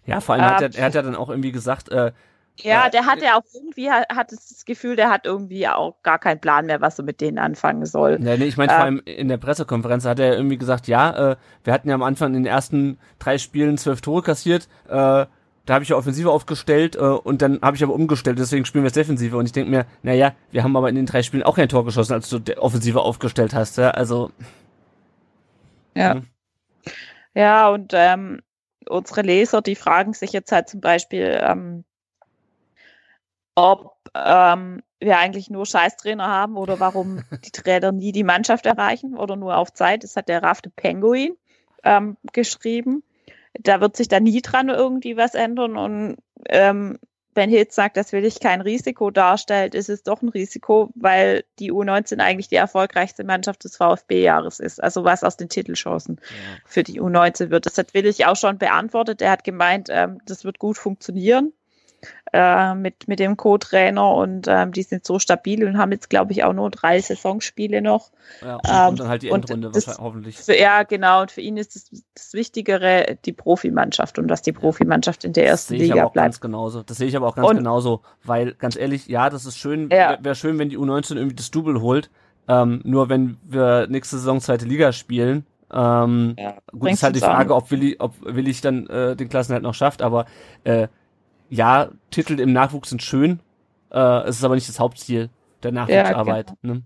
ja, 0.07 0.21
vor 0.21 0.35
allem 0.35 0.45
ähm, 0.45 0.51
hat 0.51 0.63
er, 0.63 0.75
er 0.75 0.85
hat 0.87 0.95
ja 0.95 1.03
dann 1.03 1.15
auch 1.15 1.29
irgendwie 1.29 1.53
gesagt, 1.53 1.91
äh, 1.91 2.13
ja, 2.61 2.89
der 2.89 3.05
hat 3.05 3.21
ja 3.21 3.37
auch 3.37 3.43
irgendwie, 3.53 3.91
hat 3.91 4.31
das 4.31 4.65
Gefühl, 4.65 4.95
der 4.95 5.11
hat 5.11 5.27
irgendwie 5.27 5.67
auch 5.67 5.97
gar 6.05 6.21
keinen 6.21 6.41
Plan 6.41 6.67
mehr, 6.67 6.81
was 6.81 6.99
er 6.99 7.05
mit 7.05 7.21
denen 7.21 7.39
anfangen 7.39 7.85
soll. 7.85 8.21
Nee, 8.21 8.37
nee 8.37 8.45
ich 8.45 8.57
meine, 8.57 8.71
ähm, 8.71 8.77
vor 8.77 8.85
allem 8.85 9.03
in 9.07 9.27
der 9.27 9.39
Pressekonferenz 9.39 10.05
hat 10.05 10.21
er 10.21 10.37
irgendwie 10.37 10.57
gesagt, 10.57 10.87
ja, 10.87 11.33
äh, 11.33 11.37
wir 11.65 11.73
hatten 11.73 11.89
ja 11.89 11.97
am 11.97 12.05
Anfang 12.05 12.29
in 12.29 12.45
den 12.45 12.47
ersten 12.47 12.99
drei 13.19 13.39
Spielen 13.39 13.77
zwölf 13.77 14.03
Tore 14.03 14.23
kassiert, 14.23 14.69
äh, 14.89 15.27
da 15.67 15.75
habe 15.75 15.83
ich 15.83 15.91
ja 15.91 15.97
Offensive 15.97 16.31
aufgestellt 16.31 16.97
äh, 16.97 17.01
und 17.01 17.41
dann 17.41 17.61
habe 17.63 17.77
ich 17.77 17.83
aber 17.83 17.95
umgestellt, 17.95 18.39
deswegen 18.39 18.65
spielen 18.65 18.85
wir 18.85 18.89
jetzt 18.89 18.97
Defensive. 18.97 19.37
Und 19.37 19.47
ich 19.47 19.53
denke 19.53 19.71
mir, 19.71 19.87
naja, 20.03 20.35
wir 20.51 20.63
haben 20.63 20.77
aber 20.77 20.89
in 20.89 20.95
den 20.95 21.07
drei 21.07 21.23
Spielen 21.23 21.43
auch 21.43 21.57
kein 21.57 21.69
Tor 21.69 21.85
geschossen, 21.85 22.13
als 22.13 22.29
du 22.29 22.41
Offensive 22.59 23.01
aufgestellt 23.01 23.55
hast. 23.55 23.79
Ja? 23.79 23.91
Also. 23.91 24.31
Ja. 25.95 26.15
Hm. 26.15 26.27
Ja, 27.35 27.69
und 27.69 27.93
ähm, 27.95 28.43
unsere 28.89 29.23
Leser, 29.23 29.63
die 29.63 29.75
fragen 29.75 30.13
sich 30.13 30.33
jetzt 30.33 30.53
halt 30.53 30.69
zum 30.69 30.81
Beispiel, 30.81 31.41
ähm, 31.43 31.85
ob 33.55 33.97
ähm, 34.15 34.83
wir 35.01 35.19
eigentlich 35.19 35.51
nur 35.51 35.67
Scheißtrainer 35.67 36.29
haben 36.29 36.57
oder 36.57 36.79
warum 36.79 37.25
die 37.45 37.51
Trainer 37.51 37.91
nie 37.91 38.13
die 38.13 38.25
Mannschaft 38.25 38.67
erreichen 38.67 39.17
oder 39.17 39.37
nur 39.37 39.57
auf 39.57 39.73
Zeit. 39.73 40.05
Das 40.05 40.17
hat 40.17 40.29
der 40.29 40.43
Rafte 40.43 40.71
Penguin 40.71 41.37
ähm, 41.83 42.17
geschrieben 42.33 43.03
da 43.61 43.81
wird 43.81 43.97
sich 43.97 44.09
da 44.09 44.21
nie 44.21 44.43
dran 44.43 44.69
irgendwie 44.69 45.17
was 45.17 45.35
ändern. 45.35 45.77
Und 45.77 46.17
ähm, 46.49 46.99
wenn 47.35 47.51
Hitz 47.51 47.75
sagt, 47.75 47.97
das 47.97 48.13
will 48.13 48.25
ich 48.25 48.41
kein 48.41 48.61
Risiko 48.61 49.11
darstellt, 49.11 49.75
ist 49.75 49.89
es 49.89 50.03
doch 50.03 50.23
ein 50.23 50.29
Risiko, 50.29 50.91
weil 50.95 51.45
die 51.59 51.73
U19 51.73 52.21
eigentlich 52.21 52.49
die 52.49 52.57
erfolgreichste 52.57 53.25
Mannschaft 53.25 53.65
des 53.65 53.77
VfB-Jahres 53.77 54.61
ist. 54.61 54.83
Also 54.83 55.05
was 55.05 55.25
aus 55.25 55.37
den 55.37 55.49
Titelchancen 55.49 56.21
ja. 56.21 56.59
für 56.65 56.83
die 56.83 57.01
U19 57.01 57.51
wird. 57.51 57.67
Das 57.67 57.79
hat 57.79 57.95
Willig 57.95 58.27
auch 58.27 58.37
schon 58.37 58.59
beantwortet. 58.59 59.21
Er 59.21 59.33
hat 59.33 59.45
gemeint, 59.45 59.89
ähm, 59.91 60.19
das 60.27 60.45
wird 60.45 60.59
gut 60.59 60.79
funktionieren 60.79 61.53
äh, 62.35 62.75
mit, 62.75 63.07
mit 63.07 63.21
dem 63.21 63.37
Co-Trainer 63.37 64.13
und 64.15 64.49
ähm, 64.49 64.73
die 64.73 64.83
sind 64.83 65.07
so 65.07 65.21
stabil 65.21 65.65
und 65.65 65.79
haben 65.79 65.93
jetzt, 65.93 66.11
glaube 66.11 66.33
ich, 66.33 66.43
auch 66.43 66.53
nur 66.53 66.69
drei 66.69 67.01
Saisonspiele 67.01 67.81
noch. 67.81 68.11
Ja, 68.43 68.57
und, 68.57 68.63
ähm, 68.69 68.89
und 68.89 69.01
dann 69.01 69.09
halt 69.09 69.23
die 69.23 69.29
Endrunde 69.29 69.71
das, 69.71 69.99
hoffentlich. 69.99 70.39
Für, 70.39 70.59
ja, 70.59 70.83
genau. 70.83 71.23
Und 71.23 71.31
für 71.31 71.43
ihn 71.43 71.57
ist 71.57 71.77
das, 71.77 72.03
das 72.13 72.35
Wichtigere 72.35 73.17
die 73.25 73.33
Profimannschaft 73.33 74.19
und 74.19 74.27
dass 74.27 74.43
die 74.43 74.53
Profimannschaft 74.53 75.23
in 75.23 75.33
der 75.33 75.47
ersten 75.47 75.75
Liga 75.75 75.95
aber 75.95 76.07
auch 76.07 76.13
bleibt. 76.13 76.27
Ganz 76.27 76.41
genauso. 76.41 76.83
Das 76.83 76.97
sehe 76.97 77.07
ich 77.07 77.17
aber 77.17 77.29
auch 77.29 77.37
ganz 77.37 77.49
und, 77.49 77.59
genauso, 77.59 78.03
weil 78.25 78.55
ganz 78.55 78.75
ehrlich, 78.75 79.07
ja, 79.07 79.31
das 79.31 79.47
ist 79.47 79.57
schön. 79.57 79.89
Ja. 79.93 80.19
Wäre 80.21 80.35
schön, 80.35 80.59
wenn 80.59 80.71
die 80.71 80.79
U19 80.79 81.15
irgendwie 81.15 81.37
das 81.37 81.53
Double 81.53 81.81
holt. 81.81 82.11
Ähm, 82.49 82.81
nur 82.83 83.09
wenn 83.09 83.37
wir 83.45 83.87
nächste 83.87 84.19
Saison 84.19 84.41
zweite 84.41 84.67
Liga 84.67 84.93
spielen, 84.93 85.47
ähm, 85.73 86.35
ja, 86.37 86.57
gut, 86.73 86.91
ist 86.91 87.03
halt 87.05 87.15
die 87.15 87.21
Frage, 87.21 87.55
ob 87.55 87.71
Willi, 87.71 87.97
ob 88.01 88.15
Willi 88.23 88.53
dann 88.61 88.87
äh, 88.89 89.17
den 89.17 89.29
Klassenhalt 89.29 89.63
noch 89.63 89.75
schafft, 89.75 90.03
aber 90.03 90.27
äh, 90.65 90.89
ja, 91.55 91.89
Titel 92.11 92.41
im 92.41 92.53
Nachwuchs 92.53 92.91
sind 92.91 93.03
schön, 93.03 93.41
äh, 93.91 94.23
es 94.25 94.39
ist 94.39 94.45
aber 94.45 94.57
nicht 94.57 94.69
das 94.69 94.81
Hauptziel 94.81 95.31
der 95.63 95.73
Nachwuchsarbeit. 95.73 96.51
Ja, 96.51 96.57
genau. 96.63 96.75
ne? 96.75 96.83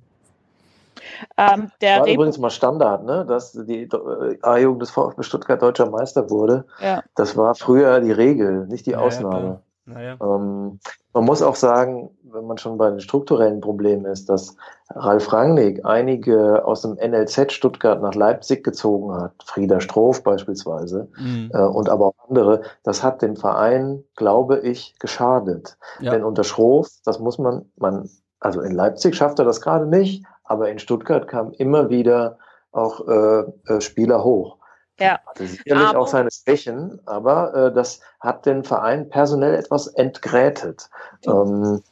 Ähm, 1.37 1.71
der 1.81 2.01
war 2.01 2.09
übrigens 2.09 2.39
mal 2.39 2.51
Standard, 2.51 3.05
ne? 3.05 3.25
dass 3.27 3.53
die 3.53 3.83
äh, 3.83 4.39
A-Jugend 4.43 4.83
des 4.83 4.91
VfB 4.91 5.23
Stuttgart 5.23 5.63
deutscher 5.63 5.89
Meister 5.89 6.29
wurde. 6.29 6.65
Ja. 6.81 7.03
Das 7.15 7.37
war 7.37 7.55
früher 7.55 8.01
die 8.01 8.13
Regel, 8.13 8.67
nicht 8.67 8.87
die 8.87 8.97
Ausnahme. 8.97 9.61
Ja, 9.95 10.17
ähm, 10.21 10.81
man 11.13 11.25
muss 11.25 11.43
auch 11.43 11.57
sagen, 11.57 12.11
wenn 12.23 12.47
man 12.47 12.59
schon 12.59 12.79
bei 12.79 12.91
den 12.91 13.01
strukturellen 13.01 13.61
Problemen 13.61 14.05
ist, 14.05 14.29
dass 14.29 14.57
Ralf 14.91 15.33
Rangnick 15.33 15.85
einige 15.85 16.65
aus 16.65 16.83
dem 16.83 16.95
NLZ 16.95 17.53
Stuttgart 17.53 18.01
nach 18.03 18.15
Leipzig 18.15 18.63
gezogen 18.63 19.13
hat, 19.15 19.33
Frieder 19.45 19.81
Stroff 19.81 20.23
beispielsweise, 20.23 21.09
mhm. 21.19 21.51
äh, 21.53 21.63
und 21.63 21.89
aber 21.89 22.07
auch 22.07 22.29
andere, 22.29 22.63
das 22.83 23.03
hat 23.03 23.23
dem 23.23 23.37
Verein, 23.37 24.05
glaube 24.17 24.61
ich, 24.61 24.95
geschadet. 24.99 25.79
Ja. 26.01 26.13
Denn 26.13 26.25
unter 26.25 26.45
Stroff, 26.45 26.89
das 27.05 27.19
muss 27.19 27.39
man, 27.39 27.65
man, 27.77 28.09
also 28.41 28.61
in 28.61 28.73
Leipzig 28.73 29.17
schafft 29.17 29.39
er 29.39 29.45
das 29.45 29.61
gerade 29.61 29.87
nicht, 29.87 30.25
aber 30.45 30.71
in 30.71 30.79
Stuttgart 30.79 31.27
kamen 31.27 31.53
immer 31.53 31.91
wieder 31.91 32.39
auch 32.73 33.07
äh, 33.09 33.45
äh, 33.67 33.81
Spieler 33.81 34.23
hoch. 34.25 34.58
Ja. 35.01 35.21
Hatte 35.27 35.47
sicherlich 35.47 35.89
aber, 35.89 35.99
auch 35.99 36.09
seine 36.09 36.31
Schwächen, 36.31 37.01
aber 37.07 37.55
äh, 37.55 37.73
das 37.73 38.01
hat 38.21 38.47
den 38.47 38.65
Verein 38.65 39.09
personell 39.09 39.55
etwas 39.55 39.87
entgrätet. 39.87 40.91
Ähm, 41.27 41.83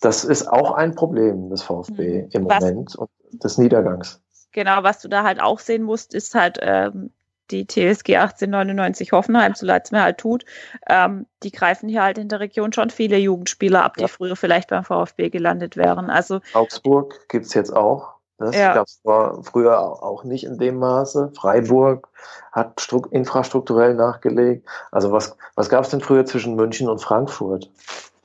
das 0.00 0.24
ist 0.24 0.46
auch 0.46 0.72
ein 0.72 0.94
Problem 0.94 1.50
des 1.50 1.62
VfB 1.62 2.22
mhm. 2.22 2.28
im 2.30 2.48
was, 2.48 2.60
Moment 2.60 2.96
und 2.96 3.10
des 3.32 3.58
Niedergangs. 3.58 4.20
Genau, 4.52 4.82
was 4.82 5.00
du 5.00 5.08
da 5.08 5.24
halt 5.24 5.40
auch 5.40 5.58
sehen 5.58 5.82
musst, 5.82 6.14
ist 6.14 6.34
halt 6.34 6.58
ähm, 6.60 7.10
die 7.50 7.66
TSG 7.66 8.16
1899 8.16 9.12
Hoffenheim, 9.12 9.54
so 9.54 9.66
leid 9.66 9.86
es 9.86 9.92
mir 9.92 10.02
halt 10.02 10.18
tut, 10.18 10.44
ähm, 10.88 11.26
die 11.42 11.50
greifen 11.50 11.88
hier 11.88 12.02
halt 12.02 12.18
in 12.18 12.28
der 12.28 12.40
Region 12.40 12.72
schon 12.72 12.90
viele 12.90 13.18
Jugendspieler 13.18 13.84
ab, 13.84 13.96
die 13.96 14.02
ja. 14.02 14.08
früher 14.08 14.36
vielleicht 14.36 14.70
beim 14.70 14.84
VfB 14.84 15.30
gelandet 15.30 15.76
wären. 15.76 16.10
Also 16.10 16.40
Augsburg 16.52 17.28
gibt 17.28 17.46
es 17.46 17.54
jetzt 17.54 17.74
auch. 17.74 18.13
Das 18.38 18.56
ja. 18.56 18.74
gab 18.74 18.86
es 18.86 19.00
früher 19.48 19.78
auch 19.80 20.24
nicht 20.24 20.44
in 20.44 20.58
dem 20.58 20.78
Maße. 20.78 21.32
Freiburg 21.36 22.08
hat 22.52 22.88
infrastrukturell 23.10 23.94
nachgelegt. 23.94 24.66
Also 24.90 25.12
was, 25.12 25.36
was 25.54 25.68
gab 25.68 25.84
es 25.84 25.90
denn 25.90 26.00
früher 26.00 26.26
zwischen 26.26 26.56
München 26.56 26.88
und 26.88 26.98
Frankfurt? 26.98 27.70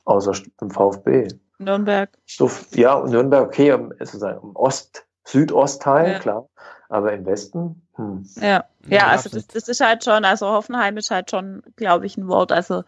Außer 0.04 0.32
dem 0.60 0.70
VfB. 0.70 1.28
Nürnberg. 1.58 2.10
So, 2.26 2.50
ja, 2.72 3.04
Nürnberg, 3.04 3.46
okay, 3.46 3.76
sozusagen 3.98 4.40
im 4.42 4.56
Ost, 4.56 5.04
Südostteil, 5.24 6.12
ja. 6.12 6.18
klar. 6.18 6.48
Aber 6.88 7.12
im 7.12 7.24
Westen? 7.24 7.82
Hm. 7.94 8.26
Ja, 8.40 8.64
ja, 8.88 9.06
also 9.06 9.28
das, 9.28 9.46
das 9.46 9.68
ist 9.68 9.80
halt 9.80 10.04
schon, 10.04 10.24
also 10.24 10.48
Hoffenheim 10.48 10.96
ist 10.96 11.12
halt 11.12 11.30
schon, 11.30 11.62
glaube 11.76 12.06
ich, 12.06 12.16
ein 12.16 12.26
Wort. 12.26 12.50
Also 12.50 12.82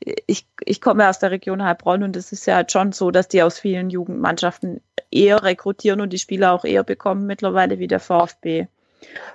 ich, 0.00 0.46
ich 0.64 0.80
komme 0.80 1.08
aus 1.08 1.18
der 1.18 1.30
Region 1.30 1.62
Heilbronn 1.62 2.02
und 2.02 2.16
es 2.16 2.32
ist 2.32 2.46
ja 2.46 2.56
halt 2.56 2.72
schon 2.72 2.92
so, 2.92 3.10
dass 3.10 3.28
die 3.28 3.42
aus 3.42 3.58
vielen 3.58 3.90
Jugendmannschaften 3.90 4.80
eher 5.12 5.42
rekrutieren 5.42 6.00
und 6.00 6.12
die 6.12 6.18
Spieler 6.18 6.52
auch 6.52 6.64
eher 6.64 6.84
bekommen 6.84 7.26
mittlerweile 7.26 7.78
wie 7.78 7.88
der 7.88 8.00
VfB. 8.00 8.66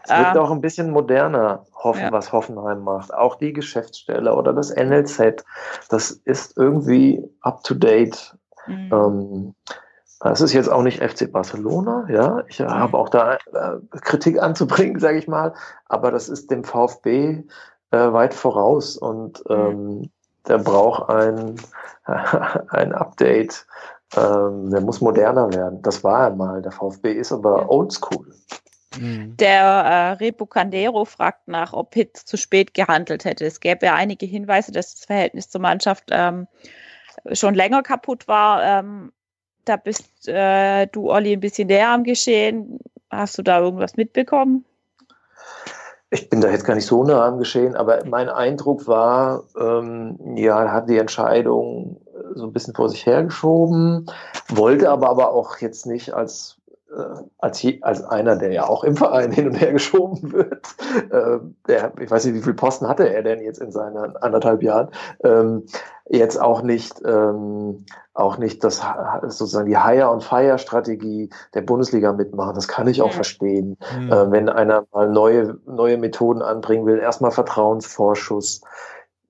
Es 0.04 0.10
wird 0.10 0.36
ähm, 0.36 0.42
auch 0.42 0.52
ein 0.52 0.62
bisschen 0.62 0.92
moderner, 0.92 1.66
hoffen, 1.76 2.02
ja. 2.02 2.12
was 2.12 2.32
Hoffenheim 2.32 2.84
macht. 2.84 3.14
Auch 3.14 3.36
die 3.36 3.54
Geschäftsstelle 3.54 4.34
oder 4.34 4.54
das 4.54 4.74
NLZ, 4.74 5.44
das 5.90 6.12
ist 6.12 6.58
irgendwie 6.58 7.24
up 7.42 7.64
to 7.64 7.74
date. 7.74 8.36
Mhm. 8.66 8.90
Ähm, 8.92 9.56
das 10.20 10.42
ist 10.42 10.54
jetzt 10.54 10.70
auch 10.70 10.82
nicht 10.82 11.04
FC 11.04 11.32
Barcelona, 11.32 12.08
ja. 12.10 12.44
Ich 12.48 12.60
mhm. 12.60 12.70
habe 12.70 12.98
auch 12.98 13.10
da 13.10 13.36
äh, 13.36 14.00
Kritik 14.02 14.42
anzubringen, 14.42 15.00
sage 15.00 15.18
ich 15.18 15.28
mal, 15.28 15.54
aber 15.86 16.12
das 16.12 16.30
ist 16.30 16.50
dem 16.50 16.64
VfB 16.64 17.44
äh, 17.92 17.98
weit 17.98 18.34
voraus 18.34 18.98
und 18.98 19.44
mhm. 19.50 19.56
ähm, 19.56 20.10
der 20.48 20.60
braucht 20.60 21.10
ein, 21.10 21.56
ein 22.70 22.94
Update. 22.94 23.68
Ähm, 24.16 24.70
der 24.70 24.82
muss 24.82 25.02
moderner 25.02 25.52
werden. 25.54 25.82
Das 25.82 26.04
war 26.04 26.30
er 26.30 26.36
mal. 26.36 26.62
Der 26.62 26.72
VfB 26.72 27.12
ist 27.12 27.32
aber 27.32 27.70
oldschool. 27.70 28.34
Mhm. 28.98 29.36
Der 29.38 29.64
äh, 29.64 30.12
Repo 30.14 30.46
Candero 30.46 31.06
fragt 31.06 31.48
nach, 31.48 31.74
ob 31.74 31.92
Pitt 31.92 32.16
zu 32.18 32.38
spät 32.38 32.74
gehandelt 32.74 33.26
hätte. 33.26 33.46
Es 33.46 33.60
gäbe 33.60 33.88
ja 33.88 33.96
einige 33.96 34.26
Hinweise, 34.26 34.72
dass 34.72 34.96
das 34.96 35.06
Verhältnis 35.06 35.50
zur 35.50 35.62
Mannschaft 35.62 36.06
ähm, 36.12 36.48
schon 37.34 37.54
länger 37.54 37.84
kaputt 37.84 38.28
war. 38.28 38.64
Ähm, 38.64 39.12
da 39.66 39.76
bist 39.76 40.28
äh, 40.28 40.88
du, 40.88 41.12
Olli, 41.12 41.34
ein 41.34 41.42
bisschen 41.42 41.68
näher 41.68 41.90
am 41.90 42.04
Geschehen. 42.04 42.80
Hast 43.10 43.38
du 43.38 43.42
da 43.42 43.60
irgendwas 43.60 43.98
mitbekommen? 43.98 44.66
ich 46.10 46.30
bin 46.30 46.40
da 46.40 46.50
jetzt 46.50 46.64
gar 46.64 46.76
nicht 46.76 46.86
so 46.86 47.04
nah 47.04 47.26
am 47.26 47.38
Geschehen, 47.38 47.76
aber 47.76 48.06
mein 48.06 48.30
Eindruck 48.30 48.88
war, 48.88 49.44
ähm, 49.60 50.18
ja, 50.36 50.64
er 50.64 50.72
hat 50.72 50.90
die 50.90 50.98
Entscheidung 50.98 52.00
so 52.36 52.46
ein 52.46 52.54
bisschen 52.54 52.74
vor 52.74 52.90
sich 52.90 53.06
hergeschoben, 53.06 54.10
wollte 54.50 54.90
aber, 54.90 55.10
aber 55.10 55.34
auch 55.34 55.58
jetzt 55.58 55.86
nicht 55.86 56.14
als, 56.14 56.58
äh, 56.92 57.22
als, 57.40 57.66
als 57.82 58.04
einer, 58.04 58.36
der 58.36 58.52
ja 58.52 58.68
auch 58.68 58.84
im 58.84 58.96
Verein 58.96 59.32
hin 59.32 59.48
und 59.48 59.56
her 59.56 59.72
geschoben 59.74 60.32
wird. 60.32 60.68
Äh, 61.12 61.40
der, 61.68 61.94
ich 62.00 62.10
weiß 62.10 62.26
nicht, 62.26 62.36
wie 62.36 62.42
viele 62.42 62.56
Posten 62.56 62.88
hatte 62.88 63.10
er 63.10 63.24
denn 63.24 63.42
jetzt 63.42 63.60
in 63.60 63.72
seinen 63.72 64.16
anderthalb 64.18 64.64
Jahren. 64.64 64.90
Ähm, 65.24 65.64
jetzt 66.10 66.40
auch 66.40 66.62
nicht, 66.62 67.02
ähm, 67.06 67.86
auch 68.14 68.38
nicht 68.38 68.64
das 68.64 68.82
sozusagen 69.24 69.68
die 69.68 69.78
Hire 69.78 70.10
und 70.10 70.24
Fire 70.24 70.58
Strategie 70.58 71.30
der 71.54 71.62
Bundesliga 71.62 72.14
mitmachen. 72.14 72.56
Das 72.56 72.68
kann 72.68 72.88
ich 72.88 73.02
auch 73.02 73.12
verstehen, 73.12 73.78
mhm. 74.00 74.12
äh, 74.12 74.32
wenn 74.32 74.50
einer 74.50 74.86
mal 74.94 75.10
neue 75.10 75.60
neue 75.66 75.98
Methoden 75.98 76.42
anbringen 76.42 76.86
will. 76.86 77.00
Erstmal 77.00 77.32
Vertrauensvorschuss 77.32 78.62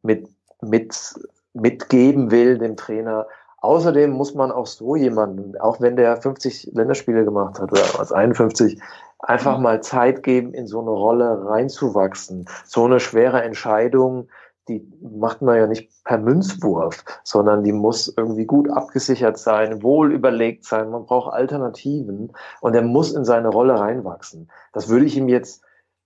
mit 0.04 0.30
mit 0.62 1.16
mitgeben 1.60 2.32
will 2.32 2.58
dem 2.58 2.76
Trainer. 2.76 3.28
Außerdem 3.62 4.12
muss 4.12 4.36
man 4.36 4.52
auch 4.52 4.68
so 4.68 4.96
jemanden, 4.96 5.60
auch 5.60 5.82
wenn 5.82 5.96
der 5.96 6.18
50 6.18 6.72
Länderspiele 6.74 7.26
gemacht 7.26 7.60
hat 7.60 7.72
oder 7.72 7.82
was 7.98 8.12
51, 8.12 8.80
einfach 9.20 9.58
mhm. 9.58 9.64
mal 9.64 9.82
Zeit 9.82 10.24
geben, 10.24 10.54
in 10.54 10.68
so 10.68 10.80
eine 10.80 10.92
Rolle 10.92 11.46
reinzuwachsen. 11.46 12.48
So 12.66 12.86
eine 12.86 13.00
schwere 13.00 13.42
Entscheidung, 13.42 14.30
die 14.68 14.88
macht 15.02 15.42
man 15.42 15.58
ja 15.58 15.68
nicht 15.68 15.90
per 16.04 16.18
Münzwurf, 16.18 17.04
sondern 17.24 17.64
die 17.64 17.72
muss 17.72 18.14
irgendwie 18.16 18.46
gut 18.46 18.70
abgesichert 18.70 19.38
sein, 19.38 19.82
wohl 19.82 20.14
überlegt 20.14 20.66
sein. 20.66 20.90
Man 20.90 21.06
braucht 21.06 21.34
Alternativen 21.34 22.34
und 22.62 22.76
er 22.76 22.82
muss 22.82 23.14
in 23.14 23.26
seine 23.26 23.50
Rolle 23.50 23.80
reinwachsen. 23.80 24.50
Das 24.74 24.90
würde 24.90 25.06
ich 25.06 25.18
ihm 25.18 25.30
jetzt, 25.30 25.64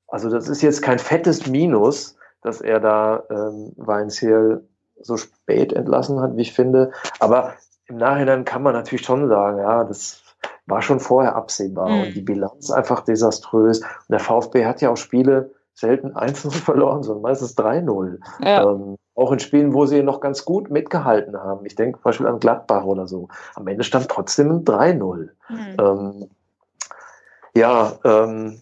also 0.07 0.30
das 0.30 0.48
ist 0.48 0.61
jetzt 0.61 0.82
kein 0.82 0.99
fettes 0.99 1.48
Minus, 1.48 2.15
dass 2.44 2.61
er 2.61 2.80
da 2.80 3.23
ähm, 3.30 3.73
Weinziel 3.78 4.68
so 5.03 5.18
spät 5.18 5.73
entlassen 5.73 6.19
hat, 6.19 6.36
wie 6.36 6.41
ich 6.41 6.53
finde. 6.53 6.91
Aber 7.19 7.53
im 7.88 7.98
Nachhinein 7.98 8.45
kann 8.45 8.64
man 8.64 8.73
natürlich 8.73 9.06
schon 9.06 9.28
sagen, 9.28 9.60
ja, 9.60 9.84
das 9.84 10.23
war 10.65 10.82
schon 10.82 10.99
vorher 10.99 11.36
absehbar 11.36 11.90
mhm. 11.90 12.02
und 12.02 12.15
die 12.15 12.22
Bilanz 12.22 12.72
einfach 12.72 13.02
desaströs. 13.02 13.82
Und 13.82 14.10
der 14.10 14.19
VfB 14.19 14.65
hat 14.65 14.82
ja 14.82 14.90
auch 14.90 14.98
Spiele, 14.98 15.52
selten 15.73 16.11
1-0 16.15 16.52
verloren, 16.52 17.03
sondern 17.03 17.23
meistens 17.23 17.57
3-0. 17.57 18.19
Ja. 18.44 18.64
Ähm, 18.64 18.98
auch 19.15 19.32
in 19.32 19.40
Spielen, 19.40 19.73
wo 19.73 19.86
sie 19.86 20.03
noch 20.03 20.22
ganz 20.22 20.45
gut 20.45 20.72
mitgehalten 20.72 21.38
haben. 21.38 21.65
Ich 21.65 21.76
denke 21.76 21.99
zum 21.99 22.03
Beispiel 22.03 22.28
an 22.28 22.40
Gladbach 22.40 22.86
oder 22.86 23.07
so. 23.07 23.28
Am 23.56 23.68
Ende 23.68 23.84
stand 23.84 24.07
trotzdem 24.07 24.64
3-0. 24.64 25.30
Mhm. 25.49 25.78
Ähm, 25.80 26.30
ja, 27.53 27.94
ähm, 28.03 28.61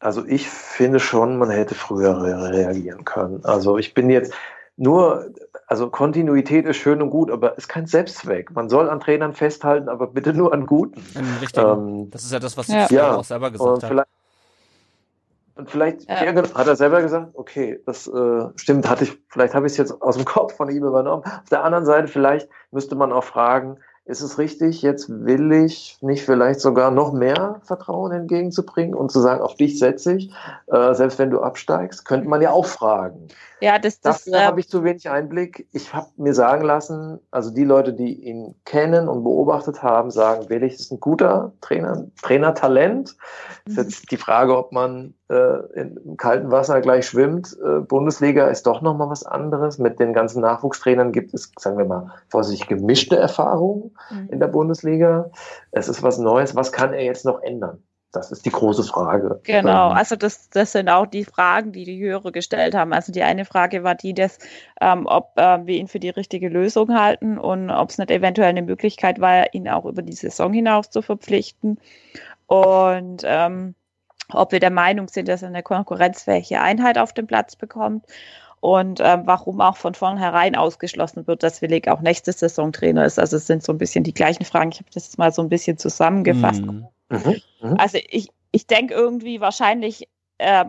also 0.00 0.24
ich 0.26 0.48
finde 0.50 1.00
schon, 1.00 1.38
man 1.38 1.50
hätte 1.50 1.74
früher 1.74 2.20
reagieren 2.22 3.04
können. 3.04 3.44
Also 3.44 3.78
ich 3.78 3.94
bin 3.94 4.10
jetzt 4.10 4.32
nur, 4.76 5.30
also 5.66 5.90
Kontinuität 5.90 6.64
ist 6.66 6.76
schön 6.76 7.02
und 7.02 7.10
gut, 7.10 7.30
aber 7.30 7.58
ist 7.58 7.68
kein 7.68 7.86
Selbstzweck. 7.86 8.52
Man 8.52 8.68
soll 8.68 8.88
an 8.88 9.00
Trainern 9.00 9.34
festhalten, 9.34 9.88
aber 9.88 10.06
bitte 10.06 10.32
nur 10.32 10.52
an 10.52 10.66
guten. 10.66 11.02
Richtig. 11.40 11.62
Ähm, 11.62 12.08
das 12.10 12.24
ist 12.24 12.32
ja 12.32 12.38
das, 12.38 12.56
was 12.56 12.68
ja. 12.68 12.86
ja. 12.90 13.16
auch 13.16 13.24
selber 13.24 13.50
gesagt 13.50 13.82
hat. 13.82 14.06
Und 15.56 15.70
vielleicht 15.70 16.08
ja. 16.08 16.16
hat 16.18 16.66
er 16.66 16.76
selber 16.76 17.00
gesagt, 17.00 17.30
okay, 17.32 17.80
das 17.86 18.06
äh, 18.06 18.46
stimmt, 18.56 18.88
hatte 18.88 19.04
ich, 19.04 19.18
vielleicht 19.28 19.54
habe 19.54 19.66
ich 19.66 19.72
es 19.72 19.78
jetzt 19.78 20.02
aus 20.02 20.16
dem 20.16 20.26
Kopf 20.26 20.54
von 20.54 20.68
ihm 20.68 20.84
übernommen. 20.84 21.24
Auf 21.24 21.48
der 21.50 21.64
anderen 21.64 21.86
Seite, 21.86 22.08
vielleicht 22.08 22.48
müsste 22.70 22.94
man 22.94 23.10
auch 23.10 23.24
fragen, 23.24 23.78
ist 24.06 24.20
es 24.20 24.38
richtig, 24.38 24.82
jetzt 24.82 25.08
will 25.08 25.52
ich 25.52 25.98
nicht 26.00 26.24
vielleicht 26.24 26.60
sogar 26.60 26.92
noch 26.92 27.12
mehr 27.12 27.60
Vertrauen 27.64 28.12
entgegenzubringen 28.12 28.94
und 28.94 29.10
zu 29.10 29.20
sagen, 29.20 29.42
auf 29.42 29.56
dich 29.56 29.80
setze 29.80 30.14
ich, 30.14 30.32
äh, 30.68 30.94
selbst 30.94 31.18
wenn 31.18 31.30
du 31.30 31.40
absteigst, 31.40 32.04
könnte 32.04 32.28
man 32.28 32.40
ja 32.40 32.52
auch 32.52 32.66
fragen. 32.66 33.28
Ja, 33.60 33.78
das, 33.78 34.00
das 34.00 34.24
da 34.24 34.42
äh, 34.42 34.44
habe 34.44 34.60
ich 34.60 34.68
zu 34.68 34.84
wenig 34.84 35.08
Einblick. 35.08 35.66
Ich 35.72 35.92
habe 35.92 36.08
mir 36.16 36.34
sagen 36.34 36.62
lassen, 36.62 37.18
also 37.30 37.50
die 37.50 37.64
Leute, 37.64 37.94
die 37.94 38.12
ihn 38.22 38.54
kennen 38.64 39.08
und 39.08 39.24
beobachtet 39.24 39.82
haben, 39.82 40.10
sagen, 40.10 40.48
Willig 40.50 40.74
ist 40.74 40.92
ein 40.92 41.00
guter 41.00 41.52
Trainer, 41.60 42.06
Trainertalent. 42.22 43.16
Mhm. 43.66 43.70
Ist 43.70 43.78
jetzt 43.78 44.10
die 44.12 44.18
Frage, 44.18 44.56
ob 44.56 44.72
man 44.72 45.14
äh, 45.28 45.80
im 45.80 46.16
kalten 46.16 46.50
Wasser 46.50 46.80
gleich 46.80 47.06
schwimmt. 47.06 47.56
Äh, 47.64 47.80
Bundesliga 47.80 48.46
ist 48.48 48.66
doch 48.66 48.82
nochmal 48.82 49.08
was 49.08 49.24
anderes. 49.24 49.78
Mit 49.78 49.98
den 49.98 50.12
ganzen 50.12 50.42
Nachwuchstrainern 50.42 51.12
gibt 51.12 51.32
es, 51.32 51.50
sagen 51.58 51.78
wir 51.78 51.86
mal, 51.86 52.12
vorsichtig 52.28 52.68
gemischte 52.68 53.16
Erfahrungen 53.16 53.95
mhm. 54.10 54.28
in 54.30 54.40
der 54.40 54.48
Bundesliga. 54.48 55.30
Es 55.70 55.88
ist 55.88 56.02
was 56.02 56.18
Neues. 56.18 56.54
Was 56.54 56.72
kann 56.72 56.92
er 56.92 57.04
jetzt 57.04 57.24
noch 57.24 57.42
ändern? 57.42 57.82
Das 58.16 58.32
ist 58.32 58.46
die 58.46 58.50
große 58.50 58.82
Frage. 58.82 59.40
Genau, 59.42 59.90
ähm, 59.90 59.96
also 59.96 60.16
das, 60.16 60.48
das 60.48 60.72
sind 60.72 60.88
auch 60.88 61.06
die 61.06 61.24
Fragen, 61.24 61.72
die 61.72 61.84
die 61.84 62.02
Hörer 62.02 62.32
gestellt 62.32 62.74
haben. 62.74 62.94
Also 62.94 63.12
die 63.12 63.22
eine 63.22 63.44
Frage 63.44 63.84
war 63.84 63.94
die, 63.94 64.14
dass, 64.14 64.38
ähm, 64.80 65.06
ob 65.06 65.32
äh, 65.36 65.66
wir 65.66 65.76
ihn 65.76 65.88
für 65.88 66.00
die 66.00 66.08
richtige 66.08 66.48
Lösung 66.48 66.98
halten 66.98 67.36
und 67.36 67.70
ob 67.70 67.90
es 67.90 67.98
nicht 67.98 68.10
eventuell 68.10 68.48
eine 68.48 68.62
Möglichkeit 68.62 69.20
war, 69.20 69.52
ihn 69.52 69.68
auch 69.68 69.84
über 69.84 70.02
die 70.02 70.14
Saison 70.14 70.52
hinaus 70.52 70.88
zu 70.88 71.02
verpflichten. 71.02 71.78
Und 72.46 73.22
ähm, 73.24 73.74
ob 74.32 74.52
wir 74.52 74.60
der 74.60 74.70
Meinung 74.70 75.08
sind, 75.08 75.28
dass 75.28 75.42
er 75.42 75.48
eine 75.48 75.62
konkurrenzfähige 75.62 76.60
Einheit 76.60 76.96
auf 76.98 77.12
dem 77.12 77.26
Platz 77.26 77.54
bekommt 77.54 78.06
und 78.66 78.98
ähm, 79.00 79.22
warum 79.26 79.60
auch 79.60 79.76
von 79.76 79.94
vornherein 79.94 80.56
ausgeschlossen 80.56 81.28
wird, 81.28 81.44
dass 81.44 81.62
Willig 81.62 81.86
auch 81.86 82.00
nächste 82.00 82.32
Saison 82.32 82.72
Trainer 82.72 83.04
ist. 83.04 83.16
Also 83.16 83.36
es 83.36 83.46
sind 83.46 83.62
so 83.62 83.72
ein 83.72 83.78
bisschen 83.78 84.02
die 84.02 84.12
gleichen 84.12 84.44
Fragen. 84.44 84.72
Ich 84.72 84.80
habe 84.80 84.90
das 84.92 85.06
jetzt 85.06 85.18
mal 85.18 85.32
so 85.32 85.40
ein 85.40 85.48
bisschen 85.48 85.78
zusammengefasst. 85.78 86.62
Mhm. 86.62 86.88
Mhm. 87.08 87.36
mhm. 87.62 87.76
Also 87.78 87.98
ich, 88.10 88.28
ich 88.50 88.66
denke 88.66 88.92
irgendwie 88.92 89.40
wahrscheinlich 89.40 90.08
äh, 90.38 90.64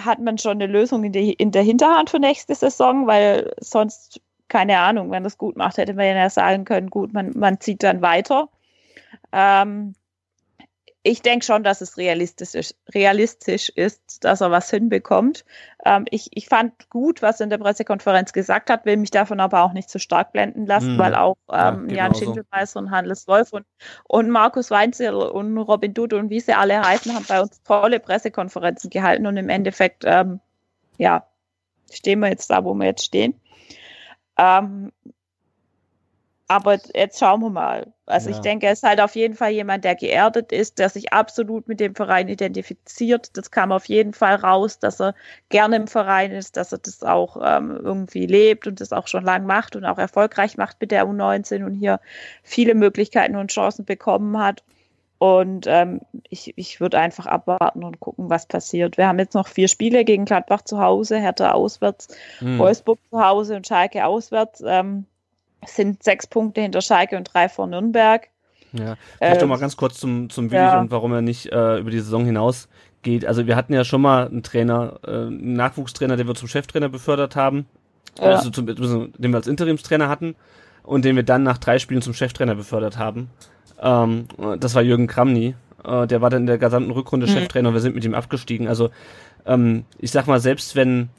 hat 0.00 0.20
man 0.20 0.38
schon 0.38 0.52
eine 0.52 0.66
Lösung 0.66 1.04
in, 1.04 1.12
die, 1.12 1.34
in 1.34 1.50
der 1.50 1.62
Hinterhand 1.62 2.08
für 2.08 2.18
nächste 2.18 2.54
Saison, 2.54 3.06
weil 3.06 3.52
sonst, 3.60 4.22
keine 4.48 4.78
Ahnung, 4.78 5.10
wenn 5.10 5.22
das 5.22 5.36
gut 5.36 5.54
macht, 5.54 5.76
hätte 5.76 5.92
man 5.92 6.06
ja 6.06 6.30
sagen 6.30 6.64
können, 6.64 6.88
gut, 6.88 7.12
man, 7.12 7.32
man 7.36 7.60
zieht 7.60 7.82
dann 7.82 8.00
weiter. 8.00 8.48
Ähm, 9.32 9.94
ich 11.06 11.20
denke 11.20 11.44
schon, 11.44 11.62
dass 11.62 11.82
es 11.82 11.98
realistisch 11.98 12.54
ist, 12.54 12.76
realistisch 12.94 13.68
ist, 13.68 14.24
dass 14.24 14.40
er 14.40 14.50
was 14.50 14.70
hinbekommt. 14.70 15.44
Ähm, 15.84 16.06
ich, 16.10 16.30
ich 16.32 16.48
fand 16.48 16.88
gut, 16.88 17.20
was 17.20 17.40
er 17.40 17.44
in 17.44 17.50
der 17.50 17.58
Pressekonferenz 17.58 18.32
gesagt 18.32 18.70
hat, 18.70 18.86
will 18.86 18.96
mich 18.96 19.10
davon 19.10 19.38
aber 19.38 19.62
auch 19.62 19.74
nicht 19.74 19.90
zu 19.90 19.98
stark 19.98 20.32
blenden 20.32 20.64
lassen, 20.64 20.94
mhm. 20.94 20.98
weil 20.98 21.14
auch 21.14 21.36
ähm, 21.52 21.90
ja, 21.90 21.96
Jan 21.96 22.14
Schindelmeister 22.14 22.80
und 22.80 22.90
Hannes 22.90 23.28
Wolf 23.28 23.52
und, 23.52 23.66
und 24.04 24.30
Markus 24.30 24.70
Weinzel 24.70 25.14
und 25.14 25.58
Robin 25.58 25.92
Dude 25.92 26.16
und 26.16 26.30
wie 26.30 26.40
sie 26.40 26.54
alle 26.54 26.80
heißen, 26.80 27.14
haben 27.14 27.26
bei 27.28 27.42
uns 27.42 27.62
tolle 27.62 28.00
Pressekonferenzen 28.00 28.88
gehalten 28.88 29.26
und 29.26 29.36
im 29.36 29.50
Endeffekt, 29.50 30.04
ähm, 30.06 30.40
ja, 30.96 31.26
stehen 31.92 32.20
wir 32.20 32.30
jetzt 32.30 32.48
da, 32.48 32.64
wo 32.64 32.72
wir 32.72 32.86
jetzt 32.86 33.04
stehen. 33.04 33.38
Ähm, 34.38 34.90
aber 36.46 36.78
jetzt 36.94 37.18
schauen 37.18 37.40
wir 37.40 37.50
mal. 37.50 37.92
Also 38.06 38.28
ja. 38.28 38.36
ich 38.36 38.42
denke, 38.42 38.66
er 38.66 38.72
ist 38.72 38.82
halt 38.82 39.00
auf 39.00 39.16
jeden 39.16 39.34
Fall 39.34 39.52
jemand, 39.52 39.84
der 39.84 39.94
geerdet 39.94 40.52
ist, 40.52 40.78
der 40.78 40.90
sich 40.90 41.12
absolut 41.12 41.68
mit 41.68 41.80
dem 41.80 41.94
Verein 41.94 42.28
identifiziert. 42.28 43.36
Das 43.36 43.50
kam 43.50 43.72
auf 43.72 43.86
jeden 43.86 44.12
Fall 44.12 44.34
raus, 44.36 44.78
dass 44.78 45.00
er 45.00 45.14
gerne 45.48 45.76
im 45.76 45.86
Verein 45.86 46.32
ist, 46.32 46.58
dass 46.58 46.72
er 46.72 46.78
das 46.78 47.02
auch 47.02 47.38
ähm, 47.42 47.80
irgendwie 47.82 48.26
lebt 48.26 48.66
und 48.66 48.80
das 48.80 48.92
auch 48.92 49.08
schon 49.08 49.24
lang 49.24 49.46
macht 49.46 49.74
und 49.74 49.86
auch 49.86 49.98
erfolgreich 49.98 50.58
macht 50.58 50.80
mit 50.80 50.90
der 50.90 51.06
U19 51.06 51.64
und 51.64 51.74
hier 51.74 51.98
viele 52.42 52.74
Möglichkeiten 52.74 53.36
und 53.36 53.50
Chancen 53.50 53.86
bekommen 53.86 54.38
hat. 54.38 54.62
Und 55.16 55.66
ähm, 55.66 56.00
ich, 56.28 56.52
ich 56.56 56.80
würde 56.80 56.98
einfach 56.98 57.24
abwarten 57.24 57.84
und 57.84 58.00
gucken, 58.00 58.28
was 58.28 58.44
passiert. 58.44 58.98
Wir 58.98 59.08
haben 59.08 59.18
jetzt 59.18 59.34
noch 59.34 59.48
vier 59.48 59.68
Spiele 59.68 60.04
gegen 60.04 60.26
Gladbach 60.26 60.60
zu 60.62 60.78
Hause, 60.78 61.16
Hertha 61.16 61.52
auswärts, 61.52 62.08
hm. 62.40 62.58
Wolfsburg 62.58 62.98
zu 63.08 63.24
Hause 63.24 63.56
und 63.56 63.66
Schalke 63.66 64.04
auswärts. 64.04 64.62
Ähm, 64.66 65.06
sind 65.66 66.02
sechs 66.02 66.26
Punkte 66.26 66.60
hinter 66.60 66.80
Schalke 66.80 67.16
und 67.16 67.30
drei 67.32 67.48
vor 67.48 67.66
Nürnberg. 67.66 68.28
Ja, 68.72 68.96
vielleicht 69.18 69.36
äh, 69.36 69.40
noch 69.40 69.48
mal 69.48 69.58
ganz 69.58 69.76
kurz 69.76 69.98
zum, 69.98 70.30
zum 70.30 70.50
Willi 70.50 70.62
ja. 70.62 70.80
und 70.80 70.90
warum 70.90 71.12
er 71.12 71.22
nicht 71.22 71.52
äh, 71.52 71.78
über 71.78 71.90
die 71.90 72.00
Saison 72.00 72.24
hinaus 72.24 72.68
geht. 73.02 73.24
Also 73.24 73.46
wir 73.46 73.54
hatten 73.54 73.72
ja 73.72 73.84
schon 73.84 74.00
mal 74.00 74.26
einen 74.26 74.42
Trainer, 74.42 74.98
äh, 75.06 75.10
einen 75.10 75.54
Nachwuchstrainer, 75.54 76.16
den 76.16 76.26
wir 76.26 76.34
zum 76.34 76.48
Cheftrainer 76.48 76.88
befördert 76.88 77.36
haben, 77.36 77.66
ja. 78.18 78.24
also 78.24 78.50
zum, 78.50 78.66
den 78.66 79.30
wir 79.30 79.36
als 79.36 79.46
Interimstrainer 79.46 80.08
hatten 80.08 80.34
und 80.82 81.04
den 81.04 81.14
wir 81.14 81.22
dann 81.22 81.44
nach 81.44 81.58
drei 81.58 81.78
Spielen 81.78 82.02
zum 82.02 82.14
Cheftrainer 82.14 82.56
befördert 82.56 82.98
haben. 82.98 83.30
Ähm, 83.80 84.26
das 84.58 84.74
war 84.74 84.82
Jürgen 84.82 85.06
Kramny. 85.06 85.54
Äh, 85.84 86.06
der 86.08 86.20
war 86.20 86.30
dann 86.30 86.42
in 86.42 86.46
der 86.46 86.58
gesamten 86.58 86.90
Rückrunde 86.90 87.26
mhm. 87.26 87.30
Cheftrainer 87.30 87.68
und 87.68 87.74
wir 87.74 87.80
sind 87.80 87.94
mit 87.94 88.04
ihm 88.04 88.14
abgestiegen. 88.14 88.66
Also 88.66 88.90
ähm, 89.46 89.84
ich 89.98 90.10
sag 90.10 90.26
mal, 90.26 90.40
selbst 90.40 90.74
wenn 90.74 91.10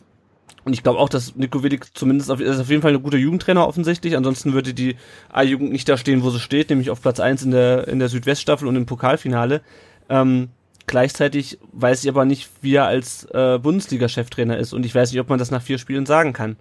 und 0.65 0.73
ich 0.73 0.81
glaube 0.81 0.97
auch, 0.99 1.09
dass 1.09 1.35
Nico 1.35 1.61
Willig 1.61 1.85
zumindest 1.93 2.31
auf, 2.31 2.39
ist 2.39 2.59
auf 2.59 2.69
jeden 2.69 2.81
Fall 2.81 2.93
ein 2.93 3.03
guter 3.03 3.17
Jugendtrainer 3.17 3.67
offensichtlich. 3.67 4.17
Ansonsten 4.17 4.53
würde 4.53 4.73
die 4.73 4.95
A-Jugend 5.31 5.71
nicht 5.71 5.87
da 5.87 5.95
stehen, 5.95 6.23
wo 6.23 6.31
sie 6.31 6.39
steht, 6.39 6.71
nämlich 6.71 6.89
auf 6.89 7.01
Platz 7.01 7.19
eins 7.19 7.43
in 7.43 7.51
der, 7.51 7.87
in 7.87 7.99
der 7.99 8.09
Südweststaffel 8.09 8.67
und 8.67 8.75
im 8.75 8.87
Pokalfinale. 8.87 9.61
Ähm, 10.09 10.49
gleichzeitig 10.87 11.59
weiß 11.71 12.03
ich 12.03 12.09
aber 12.09 12.25
nicht, 12.25 12.49
wie 12.61 12.73
er 12.73 12.85
als 12.85 13.25
äh, 13.25 13.59
Bundesliga-Cheftrainer 13.59 14.57
ist 14.57 14.73
und 14.73 14.87
ich 14.87 14.95
weiß 14.95 15.11
nicht, 15.11 15.21
ob 15.21 15.29
man 15.29 15.37
das 15.37 15.51
nach 15.51 15.61
vier 15.61 15.77
Spielen 15.77 16.07
sagen 16.07 16.33
kann. 16.33 16.55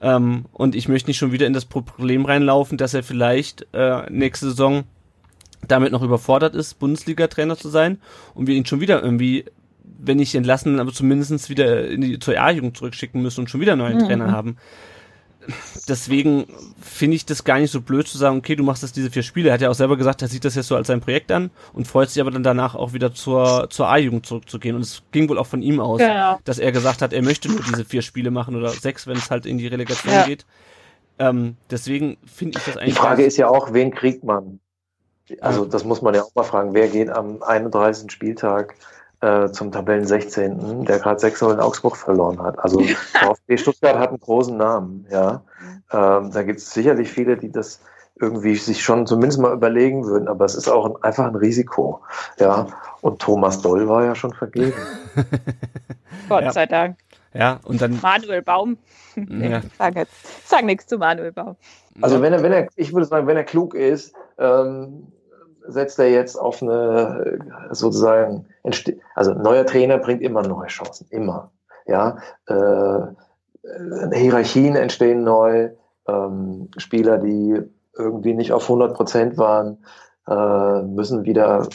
Ähm, 0.00 0.46
und 0.52 0.74
ich 0.74 0.88
möchte 0.88 1.10
nicht 1.10 1.18
schon 1.18 1.32
wieder 1.32 1.46
in 1.46 1.52
das 1.52 1.66
Problem 1.66 2.24
reinlaufen, 2.24 2.78
dass 2.78 2.94
er 2.94 3.02
vielleicht 3.02 3.66
äh, 3.74 4.10
nächste 4.10 4.46
Saison 4.46 4.84
damit 5.68 5.92
noch 5.92 6.02
überfordert 6.02 6.54
ist, 6.54 6.78
Bundesliga-Trainer 6.78 7.58
zu 7.58 7.68
sein 7.68 7.98
und 8.34 8.46
wir 8.46 8.54
ihn 8.54 8.66
schon 8.66 8.80
wieder 8.80 9.02
irgendwie 9.02 9.44
wenn 9.84 10.16
nicht 10.16 10.34
entlassen, 10.34 10.80
aber 10.80 10.92
zumindest 10.92 11.48
wieder 11.50 11.88
in 11.88 12.00
die, 12.00 12.18
zur 12.18 12.38
A-Jugend 12.38 12.76
zurückschicken 12.76 13.22
müssen 13.22 13.40
und 13.40 13.50
schon 13.50 13.60
wieder 13.60 13.72
einen 13.72 13.82
neuen 13.82 13.98
Mhm. 13.98 14.04
Trainer 14.06 14.32
haben. 14.32 14.56
Deswegen 15.88 16.46
finde 16.80 17.16
ich 17.16 17.26
das 17.26 17.44
gar 17.44 17.58
nicht 17.58 17.70
so 17.70 17.82
blöd 17.82 18.08
zu 18.08 18.16
sagen, 18.16 18.38
okay, 18.38 18.56
du 18.56 18.64
machst 18.64 18.82
jetzt 18.82 18.96
diese 18.96 19.10
vier 19.10 19.22
Spiele. 19.22 19.50
Er 19.50 19.54
hat 19.54 19.60
ja 19.60 19.68
auch 19.68 19.74
selber 19.74 19.98
gesagt, 19.98 20.22
er 20.22 20.28
sieht 20.28 20.44
das 20.46 20.54
jetzt 20.54 20.68
so 20.68 20.76
als 20.76 20.86
sein 20.86 21.02
Projekt 21.02 21.30
an 21.30 21.50
und 21.74 21.86
freut 21.86 22.08
sich 22.08 22.20
aber 22.22 22.30
dann 22.30 22.42
danach 22.42 22.74
auch 22.74 22.94
wieder 22.94 23.12
zur, 23.12 23.68
zur 23.68 23.88
A-Jugend 23.90 24.24
zurückzugehen. 24.24 24.74
Und 24.74 24.80
es 24.82 25.02
ging 25.12 25.28
wohl 25.28 25.36
auch 25.38 25.46
von 25.46 25.60
ihm 25.60 25.80
aus, 25.80 25.98
Genau. 26.00 26.38
dass 26.44 26.58
er 26.58 26.72
gesagt 26.72 27.02
hat, 27.02 27.12
er 27.12 27.20
möchte 27.22 27.50
nur 27.50 27.60
diese 27.60 27.84
vier 27.84 28.00
Spiele 28.00 28.30
machen 28.30 28.56
oder 28.56 28.70
sechs, 28.70 29.06
wenn 29.06 29.18
es 29.18 29.30
halt 29.30 29.44
in 29.44 29.58
die 29.58 29.66
Relegation 29.66 30.14
Ja. 30.14 30.24
geht. 30.24 30.46
Ähm, 31.18 31.56
deswegen 31.70 32.16
finde 32.24 32.58
ich 32.58 32.64
das 32.64 32.74
Die 32.74 32.80
eigentlich. 32.80 32.94
Frage 32.94 33.22
ganz- 33.22 33.34
ist 33.34 33.36
ja 33.36 33.48
auch, 33.48 33.74
wen 33.74 33.90
kriegt 33.90 34.24
man? 34.24 34.60
Also 35.42 35.66
das 35.66 35.84
muss 35.84 36.00
man 36.00 36.14
ja 36.14 36.22
auch 36.22 36.34
mal 36.34 36.42
fragen. 36.44 36.72
Wer 36.72 36.88
geht 36.88 37.10
am 37.10 37.42
31. 37.42 38.10
Spieltag 38.10 38.74
äh, 39.24 39.50
zum 39.50 39.72
Tabellen 39.72 40.06
16., 40.06 40.84
der 40.84 40.98
gerade 40.98 41.18
6 41.18 41.42
in 41.42 41.60
Augsburg 41.60 41.96
verloren 41.96 42.42
hat? 42.42 42.58
Also 42.58 42.80
VfB 43.20 43.56
Stuttgart 43.56 43.98
hat 43.98 44.10
einen 44.10 44.20
großen 44.20 44.56
Namen, 44.56 45.06
ja. 45.10 45.42
Ähm, 45.92 46.30
da 46.32 46.42
gibt 46.42 46.58
es 46.58 46.72
sicherlich 46.72 47.10
viele, 47.10 47.36
die 47.36 47.50
das 47.50 47.80
irgendwie 48.20 48.54
sich 48.54 48.82
schon 48.82 49.06
zumindest 49.06 49.40
mal 49.40 49.52
überlegen 49.52 50.04
würden, 50.04 50.28
aber 50.28 50.44
es 50.44 50.54
ist 50.54 50.68
auch 50.68 50.86
ein, 50.86 51.02
einfach 51.02 51.24
ein 51.26 51.34
Risiko, 51.34 52.00
ja. 52.38 52.66
Und 53.00 53.20
Thomas 53.20 53.60
Doll 53.60 53.88
war 53.88 54.04
ja 54.04 54.14
schon 54.14 54.32
vergeben. 54.32 54.72
Gott 56.28 56.44
Ja. 56.44 56.52
sei 56.52 56.66
Dank. 56.66 56.96
Ja, 57.32 57.58
und 57.64 57.82
dann. 57.82 57.98
Manuel 58.00 58.42
Baum. 58.42 58.78
Ja. 59.16 59.60
Sag, 59.78 59.96
jetzt, 59.96 60.48
sag 60.48 60.64
nichts 60.64 60.86
zu 60.86 60.98
Manuel 60.98 61.32
Baum. 61.32 61.56
Also 62.00 62.22
wenn 62.22 62.32
er, 62.32 62.42
wenn 62.42 62.52
er, 62.52 62.68
ich 62.76 62.92
würde 62.92 63.06
sagen, 63.06 63.26
wenn 63.26 63.36
er 63.36 63.44
klug 63.44 63.74
ist, 63.74 64.14
ähm, 64.38 65.08
setzt 65.66 65.98
er 65.98 66.10
jetzt 66.10 66.36
auf 66.36 66.62
eine 66.62 67.38
sozusagen, 67.70 68.46
also 69.14 69.32
ein 69.32 69.42
neuer 69.42 69.66
Trainer 69.66 69.98
bringt 69.98 70.22
immer 70.22 70.42
neue 70.42 70.68
Chancen, 70.68 71.06
immer. 71.10 71.50
Ja, 71.86 72.18
äh, 72.46 73.00
Hierarchien 74.12 74.76
entstehen 74.76 75.24
neu, 75.24 75.70
ähm, 76.06 76.70
Spieler, 76.76 77.18
die 77.18 77.62
irgendwie 77.96 78.34
nicht 78.34 78.52
auf 78.52 78.64
100 78.64 78.94
Prozent 78.94 79.38
waren, 79.38 79.84
äh, 80.26 80.82
müssen 80.82 81.24
wieder 81.24 81.68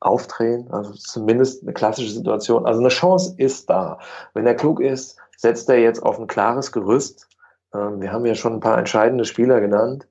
aufdrehen. 0.00 0.70
Also 0.70 0.92
zumindest 0.92 1.62
eine 1.62 1.72
klassische 1.72 2.12
Situation. 2.12 2.66
Also 2.66 2.80
eine 2.80 2.88
Chance 2.88 3.34
ist 3.38 3.68
da. 3.70 3.98
Wenn 4.34 4.46
er 4.46 4.54
klug 4.54 4.80
ist, 4.80 5.18
setzt 5.36 5.68
er 5.68 5.78
jetzt 5.78 6.02
auf 6.02 6.18
ein 6.18 6.26
klares 6.26 6.72
Gerüst. 6.72 7.28
Ähm, 7.74 8.00
wir 8.00 8.12
haben 8.12 8.26
ja 8.26 8.34
schon 8.34 8.54
ein 8.54 8.60
paar 8.60 8.78
entscheidende 8.78 9.24
Spieler 9.24 9.60
genannt. 9.60 10.06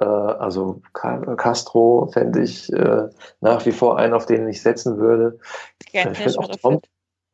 Äh, 0.00 0.04
also 0.04 0.80
Ca- 0.92 1.36
Castro 1.36 2.08
fände 2.12 2.42
ich 2.42 2.72
äh, 2.72 3.08
nach 3.40 3.64
wie 3.66 3.72
vor 3.72 3.98
einen, 3.98 4.14
auf 4.14 4.26
den 4.26 4.48
ich 4.48 4.62
setzen 4.62 4.98
würde. 4.98 5.38
Ich 5.92 6.00
finde 6.00 6.24
ist 6.24 6.38
auch 6.38 6.48
Tom, 6.56 6.80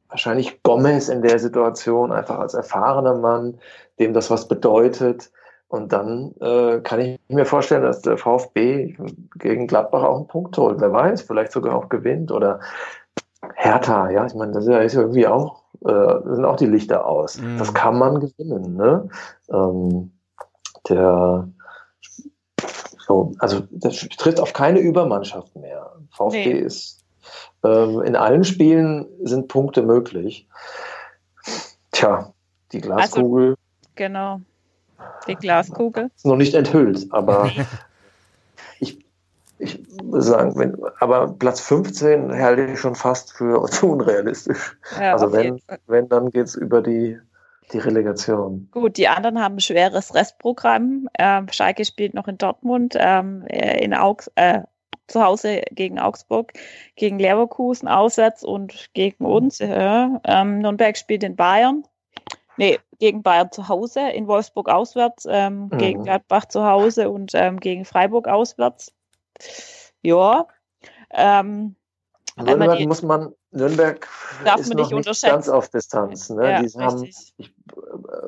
wahrscheinlich 0.09 0.63
Gomez 0.63 1.09
in 1.09 1.23
der 1.23 1.39
Situation, 1.39 2.13
einfach 2.13 2.39
als 2.39 2.55
erfahrener 2.55 3.15
Mann, 3.15 3.59
dem 3.99 4.13
das 4.13 4.31
was 4.31 4.49
bedeutet. 4.49 5.31
Und 5.69 5.93
dann 5.93 6.33
äh, 6.41 6.81
kann 6.81 7.01
ich 7.01 7.21
mir 7.29 7.45
vorstellen, 7.45 7.83
dass 7.83 8.01
der 8.01 8.19
VfB 8.19 8.97
gegen 9.37 9.67
Gladbach 9.67 10.05
auch 10.05 10.17
einen 10.17 10.29
Punkt 10.29 10.57
holt. 10.59 10.81
Wer 10.81 10.93
weiß, 10.93 11.23
vielleicht 11.23 11.51
sogar 11.51 11.75
auch 11.75 11.89
gewinnt. 11.89 12.31
Oder 12.31 12.61
Hertha, 13.55 14.11
ja, 14.11 14.27
ich 14.27 14.35
meine, 14.35 14.53
das 14.53 14.65
ist 14.65 14.71
ja 14.71 14.79
ist 14.79 14.95
ja 14.95 15.01
irgendwie 15.01 15.27
auch, 15.27 15.63
äh, 15.85 16.35
sind 16.35 16.45
auch 16.45 16.57
die 16.57 16.67
Lichter 16.67 17.05
aus. 17.05 17.41
Mhm. 17.41 17.59
Das 17.59 17.75
kann 17.75 17.99
man 17.99 18.21
gewinnen. 18.21 18.77
Ne? 18.77 19.09
Ähm, 19.51 20.13
der 20.89 21.49
so, 23.07 23.33
also 23.39 23.63
das 23.71 23.97
trifft 24.17 24.41
auf 24.41 24.53
keine 24.53 24.81
Übermannschaft 24.81 25.55
mehr. 25.57 25.93
VfB 26.11 26.55
Nee. 26.55 26.61
ist 26.61 27.05
ähm, 27.63 28.03
in 28.03 28.17
allen 28.17 28.45
Spielen 28.45 29.07
sind 29.23 29.49
Punkte 29.49 29.83
möglich. 29.83 30.49
Tja, 31.93 32.33
die 32.73 32.81
Glaskugel 32.81 33.57
Genau. 33.97 34.41
Die 35.27 35.35
Glaskugel. 35.35 36.11
ist 36.15 36.27
noch 36.27 36.37
nicht 36.37 36.55
enthüllt, 36.55 37.07
aber 37.11 37.51
ich, 38.81 38.99
ich 39.59 39.83
würde 40.03 40.23
sagen, 40.23 40.57
wenn, 40.57 40.77
aber 41.01 41.29
Platz 41.29 41.61
15 41.61 42.33
halte 42.33 42.65
ich 42.65 42.79
schon 42.79 42.95
fast 42.95 43.33
für 43.33 43.65
zu 43.67 43.91
unrealistisch. 43.93 44.77
Ja, 44.99 45.13
also 45.13 45.33
wenn, 45.33 45.61
wenn, 45.87 46.09
dann 46.09 46.31
geht's 46.31 46.55
über 46.55 46.83
die, 46.83 47.19
die 47.73 47.79
Relegation. 47.79 48.69
Gut, 48.71 48.97
die 48.97 49.09
anderen 49.09 49.41
haben 49.43 49.57
ein 49.57 49.61
schweres 49.61 50.15
Restprogramm. 50.15 51.09
Ähm, 51.19 51.49
Schalke 51.51 51.85
spielt 51.85 52.15
noch 52.15 52.29
in 52.29 52.39
Dortmund, 52.39 52.95
ähm, 52.99 53.45
äh, 53.49 53.83
in 53.83 53.95
Augs 53.95 54.31
äh, 54.37 54.63
zu 55.09 55.23
Hause 55.23 55.63
gegen 55.71 55.99
Augsburg, 55.99 56.53
gegen 56.97 57.19
Leverkusen 57.19 57.89
auswärts 57.89 58.45
und 58.45 58.91
gegen 58.95 59.25
uns. 59.25 59.61
Äh, 59.61 60.09
ähm, 60.25 60.59
Nürnberg 60.59 60.97
spielt 60.97 61.23
in 61.23 61.37
Bayern. 61.37 61.85
Nee, 62.57 62.79
gegen 62.99 63.23
Bayern 63.23 63.53
zu 63.53 63.69
Hause, 63.69 64.09
in 64.11 64.27
Wolfsburg 64.27 64.69
auswärts, 64.69 65.27
ähm, 65.31 65.69
Mhm. 65.71 65.79
gegen 65.79 66.03
Gladbach 66.05 66.47
zu 66.47 66.65
Hause 66.65 67.11
und 67.11 67.33
ähm, 67.35 67.61
gegen 67.61 67.85
Freiburg 67.85 68.29
auswärts. 68.29 68.93
Ja. 70.03 70.47
Ähm, 71.11 71.77
Nürnberg 72.37 72.87
muss 72.87 73.03
man, 73.03 73.33
Nürnberg 73.51 74.07
Darf 74.45 74.61
ist 74.61 74.69
man 74.69 74.83
noch 74.83 74.91
nicht 74.91 75.23
ganz 75.23 75.49
auf 75.49 75.71
Distanz. 75.71 76.29
Ne? 76.29 76.51
Ja, 76.51 76.63
die 76.63 76.69
haben, 76.79 77.03
ich 77.05 77.35
äh, 77.39 77.47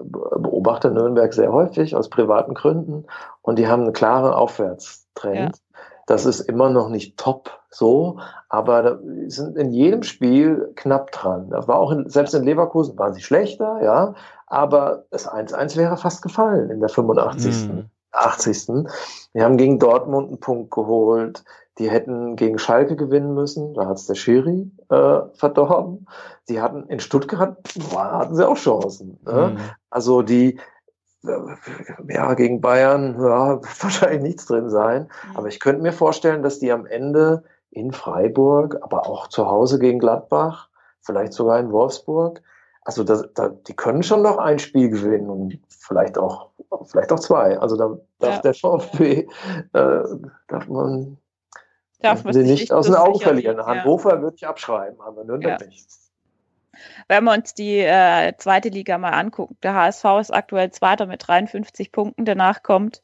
beobachte 0.02 0.90
Nürnberg 0.90 1.32
sehr 1.34 1.52
häufig 1.52 1.94
aus 1.94 2.08
privaten 2.08 2.54
Gründen 2.54 3.06
und 3.42 3.58
die 3.58 3.68
haben 3.68 3.82
einen 3.82 3.92
klaren 3.92 4.32
Aufwärtstrend. 4.32 5.60
Das 6.06 6.24
ist 6.24 6.40
immer 6.40 6.70
noch 6.70 6.88
nicht 6.88 7.18
top 7.18 7.50
so, 7.70 8.18
aber 8.48 8.82
da 8.82 8.98
sind 9.26 9.58
in 9.58 9.72
jedem 9.72 10.02
Spiel 10.02 10.72
knapp 10.74 11.12
dran. 11.12 11.50
Das 11.50 11.68
war 11.68 11.76
auch 11.76 11.90
in, 11.90 12.08
selbst 12.08 12.34
in 12.34 12.44
Leverkusen 12.44 12.98
waren 12.98 13.12
sie 13.12 13.20
schlechter, 13.20 13.82
ja, 13.82 14.14
aber 14.46 15.04
das 15.10 15.28
1-1 15.28 15.76
wäre 15.76 15.98
fast 15.98 16.22
gefallen 16.22 16.70
in 16.70 16.80
der 16.80 16.88
85. 16.88 17.68
Mhm. 17.68 17.90
80. 18.12 18.86
Wir 19.34 19.44
haben 19.44 19.58
gegen 19.58 19.78
Dortmund 19.78 20.28
einen 20.28 20.40
Punkt 20.40 20.70
geholt. 20.70 21.44
Die 21.78 21.90
hätten 21.90 22.36
gegen 22.36 22.58
Schalke 22.58 22.96
gewinnen 22.96 23.34
müssen. 23.34 23.74
Da 23.74 23.86
hat's 23.86 24.06
der 24.06 24.14
Schiri 24.14 24.70
äh, 24.88 25.20
verdorben. 25.34 26.06
Sie 26.44 26.60
hatten 26.60 26.84
in 26.88 27.00
Stuttgart 27.00 27.56
boah, 27.90 28.18
hatten 28.18 28.34
sie 28.34 28.46
auch 28.46 28.56
Chancen. 28.56 29.18
Ne? 29.24 29.54
Mhm. 29.54 29.60
Also 29.90 30.22
die 30.22 30.58
äh, 31.24 31.30
ja 32.08 32.34
gegen 32.34 32.60
Bayern 32.60 33.14
ja, 33.20 33.62
wird 33.62 33.82
wahrscheinlich 33.82 34.22
nichts 34.22 34.46
drin 34.46 34.70
sein. 34.70 35.08
Aber 35.34 35.48
ich 35.48 35.60
könnte 35.60 35.82
mir 35.82 35.92
vorstellen, 35.92 36.42
dass 36.42 36.58
die 36.58 36.72
am 36.72 36.86
Ende 36.86 37.44
in 37.70 37.92
Freiburg, 37.92 38.78
aber 38.80 39.06
auch 39.06 39.28
zu 39.28 39.46
Hause 39.46 39.78
gegen 39.78 39.98
Gladbach, 39.98 40.68
vielleicht 41.00 41.32
sogar 41.32 41.60
in 41.60 41.70
Wolfsburg, 41.70 42.42
also 42.88 43.04
das, 43.04 43.28
da, 43.34 43.50
die 43.50 43.76
können 43.76 44.02
schon 44.02 44.22
noch 44.22 44.38
ein 44.38 44.58
Spiel 44.58 44.88
gewinnen 44.88 45.28
und 45.28 45.58
vielleicht 45.68 46.16
auch, 46.16 46.48
vielleicht 46.86 47.12
auch 47.12 47.20
zwei. 47.20 47.58
Also 47.58 47.76
da 47.76 47.98
darf 48.18 48.36
Ja. 48.36 48.40
der 48.40 48.54
VfB, 48.54 49.28
äh, 49.74 50.02
darf 50.48 50.68
man 50.68 51.18
darf 52.00 52.24
man 52.24 52.32
sie 52.32 52.42
nicht 52.42 52.72
aus 52.72 52.86
den 52.86 52.94
Augen 52.94 53.20
verlieren. 53.20 53.56
nehmen, 53.56 53.68
ja. 53.68 53.82
Hannover 53.82 54.22
würde 54.22 54.36
ich 54.36 54.46
abschreiben, 54.46 55.00
aber 55.00 55.24
Nürnberg 55.24 55.60
Ja. 55.60 55.66
nicht. 55.66 55.86
Wenn 57.08 57.24
wir 57.24 57.32
uns 57.32 57.54
die 57.54 57.78
äh, 57.78 58.34
zweite 58.36 58.68
Liga 58.68 58.98
mal 58.98 59.10
angucken, 59.10 59.56
der 59.62 59.74
HSV 59.74 60.04
ist 60.20 60.30
aktuell 60.32 60.70
Zweiter 60.70 61.06
mit 61.06 61.26
53 61.26 61.90
Punkten. 61.90 62.24
Danach 62.24 62.62
kommt, 62.62 63.02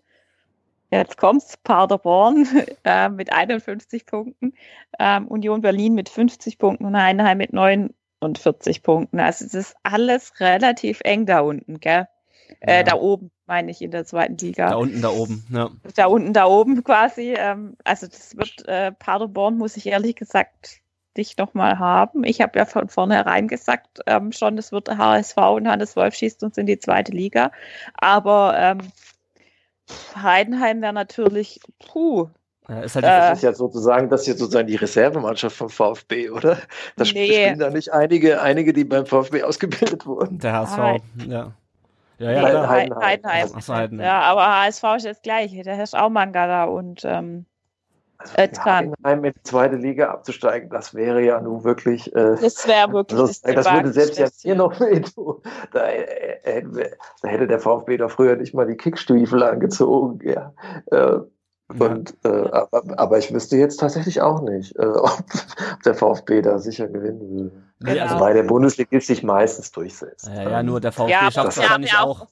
jetzt 0.91 1.16
kommt's, 1.16 1.57
Paderborn 1.57 2.47
äh, 2.85 3.09
mit 3.09 3.33
51 3.33 4.07
Punkten, 4.07 4.55
ähm, 4.99 5.27
Union 5.27 5.61
Berlin 5.61 5.95
mit 5.95 6.09
50 6.09 6.59
Punkten 6.59 6.85
und 6.85 6.97
Heidenheim 6.97 7.39
mit 7.39 7.53
49 7.53 8.83
Punkten. 8.83 9.19
Also 9.19 9.45
es 9.45 9.55
ist 9.55 9.77
alles 9.83 10.39
relativ 10.41 11.01
eng 11.03 11.27
da 11.27 11.41
unten, 11.41 11.81
gell? 11.81 12.07
Äh, 12.61 12.77
Ja. 12.79 12.83
Da 12.83 12.95
oben, 12.95 13.31
meine 13.47 13.71
ich, 13.71 13.83
in 13.83 13.91
der 13.91 14.05
zweiten 14.05 14.37
Liga 14.39 14.71
Da 14.71 14.77
unten, 14.77 15.03
da 15.03 15.09
oben. 15.11 15.45
Ja. 15.51 15.71
da 15.97 16.07
unten, 16.07 16.33
da 16.33 16.47
oben 16.47 16.83
quasi. 16.85 17.35
Ähm, 17.37 17.77
also 17.85 18.07
das 18.07 18.37
wird 18.37 18.66
äh, 18.69 18.93
Paderborn, 18.93 19.57
muss 19.59 19.77
ich 19.77 19.87
ehrlich 19.87 20.16
gesagt 20.16 20.81
dich 21.16 21.37
nochmal 21.37 21.79
haben. 21.79 22.25
Ich 22.25 22.41
habe 22.41 22.59
ja 22.59 22.65
von 22.65 22.89
vornherein 22.89 23.47
gesagt, 23.47 24.01
ähm, 24.07 24.33
schon, 24.33 24.57
das 24.57 24.73
wird 24.73 24.89
HSV 24.89 25.37
und 25.37 25.69
Hannes 25.69 25.95
Wolf 25.95 26.15
schießt 26.15 26.43
uns 26.43 26.59
in 26.59 26.66
die 26.66 26.79
zweite 26.81 27.12
Liga. 27.12 27.53
Aber 27.95 28.55
ähm, 28.59 28.79
Heidenheim 30.21 30.81
wäre 30.83 30.93
natürlich, 30.93 31.61
puh, 31.87 32.29
Ja, 32.69 32.81
ist 32.81 32.95
halt 32.97 33.05
Äh, 33.05 33.09
Das 33.09 33.39
ist 33.39 33.43
ja 33.45 33.53
sozusagen, 33.53 34.09
das 34.09 34.23
ist 34.23 34.27
jetzt 34.29 34.39
sozusagen 34.39 34.66
die 34.66 34.77
Reservemannschaft 34.77 35.55
vom 35.57 35.69
VfB, 35.69 36.31
oder? 36.31 36.59
Da 36.97 37.05
Nee. 37.05 37.27
spielen 37.27 37.59
da 37.59 37.71
nicht 37.71 37.93
einige, 37.93 38.41
einige, 38.41 38.73
die 38.73 38.85
beim 38.85 39.07
VfB 39.07 39.43
ausgebildet 39.43 40.07
wurden. 40.07 40.39
der 40.39 40.53
HSV. 40.55 40.79
Ah. 40.79 40.97
Ja. 41.29 41.53
Ja, 42.19 42.31
ja, 42.32 42.43
Heidenheim. 42.69 42.95
Heidenheim. 43.03 43.49
Ach 43.55 43.62
so, 43.62 43.74
Heidenheim. 43.74 44.07
Ja, 44.07 44.20
aber 44.23 44.47
HSV 44.47 44.85
ist 44.97 45.07
das 45.07 45.23
gleiche. 45.23 45.62
Da 45.62 45.73
herrscht 45.73 45.95
auch 45.95 46.11
Mangala 46.11 46.65
und 46.65 47.03
ähm, 47.05 47.45
Also 48.19 48.35
Özkan. 48.39 48.93
Heidenheim 48.93 49.24
in 49.24 49.32
die 49.32 49.43
zweite 49.43 49.77
Liga 49.77 50.11
abzusteigen, 50.11 50.70
das 50.70 50.95
wäre 50.95 51.20
ja 51.23 51.41
nun 51.41 51.65
wirklich. 51.65 52.15
Äh, 52.15 52.36
das 52.41 52.66
wäre 52.69 52.93
wirklich 52.93 53.19
das, 53.20 53.41
das, 53.43 53.55
das 53.65 53.73
würde 53.74 53.93
selbst 53.93 54.19
ja 54.19 54.27
Debakel- 54.27 54.43
hier 54.43 54.55
noch 54.55 54.81
wehtun. 54.81 55.43
Da, 55.73 55.86
äh, 55.89 56.62
wir- 56.66 56.91
da 57.23 57.28
hätte 57.28 57.47
der 57.49 57.59
VfB 57.59 57.97
doch 57.97 58.11
früher 58.11 58.36
nicht 58.36 58.55
mal 58.55 58.66
die 58.66 58.77
Kickstiefel 58.77 59.43
angezogen. 59.43 60.20
Ja. 60.28 60.53
Äh, 60.93 61.19
und, 61.78 62.15
äh, 62.24 62.28
aber, 62.28 62.82
aber 62.99 63.19
ich 63.19 63.32
wüsste 63.32 63.57
jetzt 63.57 63.81
tatsächlich 63.81 64.20
auch 64.20 64.43
nicht, 64.43 64.77
äh, 64.77 64.85
ob, 64.86 65.19
ob 65.74 65.82
der 65.85 65.95
VfB 65.95 66.43
da 66.43 66.59
sicher 66.59 66.86
gewinnen 66.89 67.20
würde. 67.20 67.51
Nee, 67.85 67.93
Genau. 67.94 68.02
also, 68.05 68.15
Wobei 68.16 68.32
der 68.32 68.43
Bundesligist 68.44 69.06
sich 69.09 69.23
meistens 69.23 69.70
durchsetzt. 69.73 70.27
ja, 70.28 70.48
ja, 70.51 70.62
nur 70.62 70.81
der 70.81 70.93
VfB 70.93 71.11
Ja, 71.12 71.20
aber 71.20 71.31
schafft 71.32 71.48
es 71.51 71.56
wahrscheinlich 71.59 71.93
ja 71.93 72.01
auch. 72.02 72.23
auch 72.23 72.27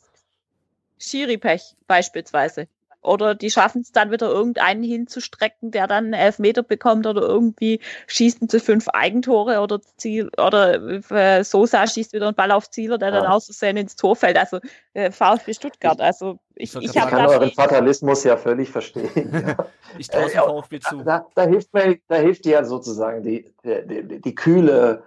Schiri-Pech 0.99 1.77
beispielsweise. 1.87 2.69
Oder 3.05 3.35
die 3.35 3.51
schaffen 3.51 3.81
es 3.83 3.91
dann 3.91 4.13
wieder 4.13 4.29
irgendeinen 4.31 4.85
hinzustrecken, 4.85 5.73
der 5.73 5.89
dann 5.89 6.05
einen 6.05 6.13
Elfmeter 6.13 6.63
bekommt 6.63 7.05
oder 7.05 7.21
irgendwie 7.23 7.81
schießen 8.07 8.49
zu 8.49 8.61
fünf 8.61 8.89
Eigentore 8.91 9.59
oder 9.59 9.81
Ziel 9.97 10.31
oder 10.39 10.81
äh, 11.11 11.43
Sosa 11.43 11.85
schießt 11.89 12.13
wieder 12.13 12.29
einen 12.29 12.37
Ball 12.37 12.53
auf 12.53 12.71
Zieler, 12.71 12.99
der 12.99 13.11
dann 13.11 13.25
Ja. 13.25 13.31
aus 13.31 13.47
Versehen 13.47 13.77
ins 13.77 13.97
Tor 13.97 14.15
fällt. 14.15 14.39
Also 14.39 14.61
äh, 14.95 15.11
VfB 15.11 15.53
Stuttgart. 15.53 16.01
Also 16.01 16.39
ich, 16.55 16.77
Ich 16.77 16.85
ich, 16.85 16.93
kann 16.95 17.27
euren 17.27 17.51
Fatalismus 17.51 18.23
ja 18.23 18.37
völlig 18.37 18.71
verstehen. 18.71 19.11
Ja. 19.59 19.67
Ich 19.99 20.09
traue 20.09 20.31
dem 20.31 20.39
Äh, 20.39 20.43
VfB 20.63 20.79
zu. 20.81 21.03
Da, 21.03 21.27
da, 21.35 21.43
hilft 21.43 21.75
mir, 21.75 21.99
da 22.07 22.15
hilft 22.17 22.45
dir 22.45 22.53
ja 22.53 22.65
sozusagen 22.65 23.25
die, 23.25 23.53
die, 23.65 24.05
die, 24.05 24.21
die 24.21 24.35
kühle, 24.37 25.03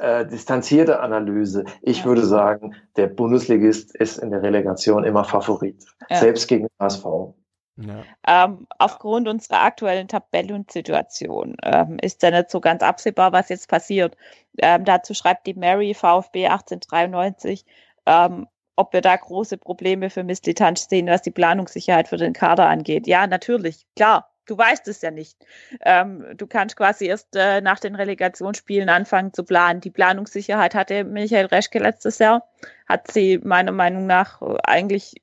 äh, 0.00 0.26
distanzierte 0.26 1.00
Analyse. 1.00 1.64
Ich 1.82 1.98
Ja. 2.00 2.04
würde 2.06 2.24
sagen, 2.24 2.74
der 2.96 3.06
Bundesligist 3.08 3.94
ist 3.96 4.18
in 4.18 4.30
der 4.30 4.42
Relegation 4.42 5.04
immer 5.04 5.24
Favorit. 5.24 5.84
Ja. 6.08 6.16
Selbst 6.16 6.48
gegen 6.48 6.64
den 6.64 6.70
HSV. 6.80 7.04
Ja. 7.76 8.02
ähm, 8.26 8.66
aufgrund 8.78 9.26
unserer 9.26 9.62
aktuellen 9.62 10.06
Tabellensituation 10.06 11.56
ähm, 11.62 11.96
ist 12.02 12.22
ja 12.22 12.30
nicht 12.30 12.50
so 12.50 12.60
ganz 12.60 12.82
absehbar, 12.82 13.32
was 13.32 13.48
jetzt 13.48 13.68
passiert. 13.68 14.16
Ähm, 14.58 14.84
dazu 14.84 15.14
schreibt 15.14 15.46
die 15.46 15.54
Mary 15.54 15.94
VfB 15.94 16.46
1893, 16.46 17.64
ähm, 18.06 18.46
ob 18.76 18.92
wir 18.92 19.00
da 19.00 19.16
große 19.16 19.56
Probleme 19.56 20.10
für 20.10 20.24
Mislitanz 20.24 20.88
sehen, 20.90 21.06
was 21.06 21.22
die 21.22 21.30
Planungssicherheit 21.30 22.08
für 22.08 22.16
den 22.18 22.32
Kader 22.34 22.68
angeht. 22.68 23.06
Ja, 23.06 23.26
natürlich, 23.26 23.86
klar. 23.96 24.29
Du 24.50 24.58
weißt 24.58 24.88
es 24.88 25.00
ja 25.00 25.12
nicht. 25.12 25.36
Ähm, 25.82 26.24
du 26.36 26.48
kannst 26.48 26.76
quasi 26.76 27.06
erst 27.06 27.36
äh, 27.36 27.60
nach 27.60 27.78
den 27.78 27.94
Relegationsspielen 27.94 28.88
anfangen 28.88 29.32
zu 29.32 29.44
planen. 29.44 29.80
Die 29.80 29.90
Planungssicherheit 29.90 30.74
hatte 30.74 31.04
Michael 31.04 31.46
Reschke 31.46 31.78
letztes 31.78 32.18
Jahr, 32.18 32.48
hat 32.88 33.12
sie 33.12 33.38
meiner 33.38 33.70
Meinung 33.70 34.08
nach 34.08 34.42
äh, 34.42 34.56
eigentlich 34.64 35.14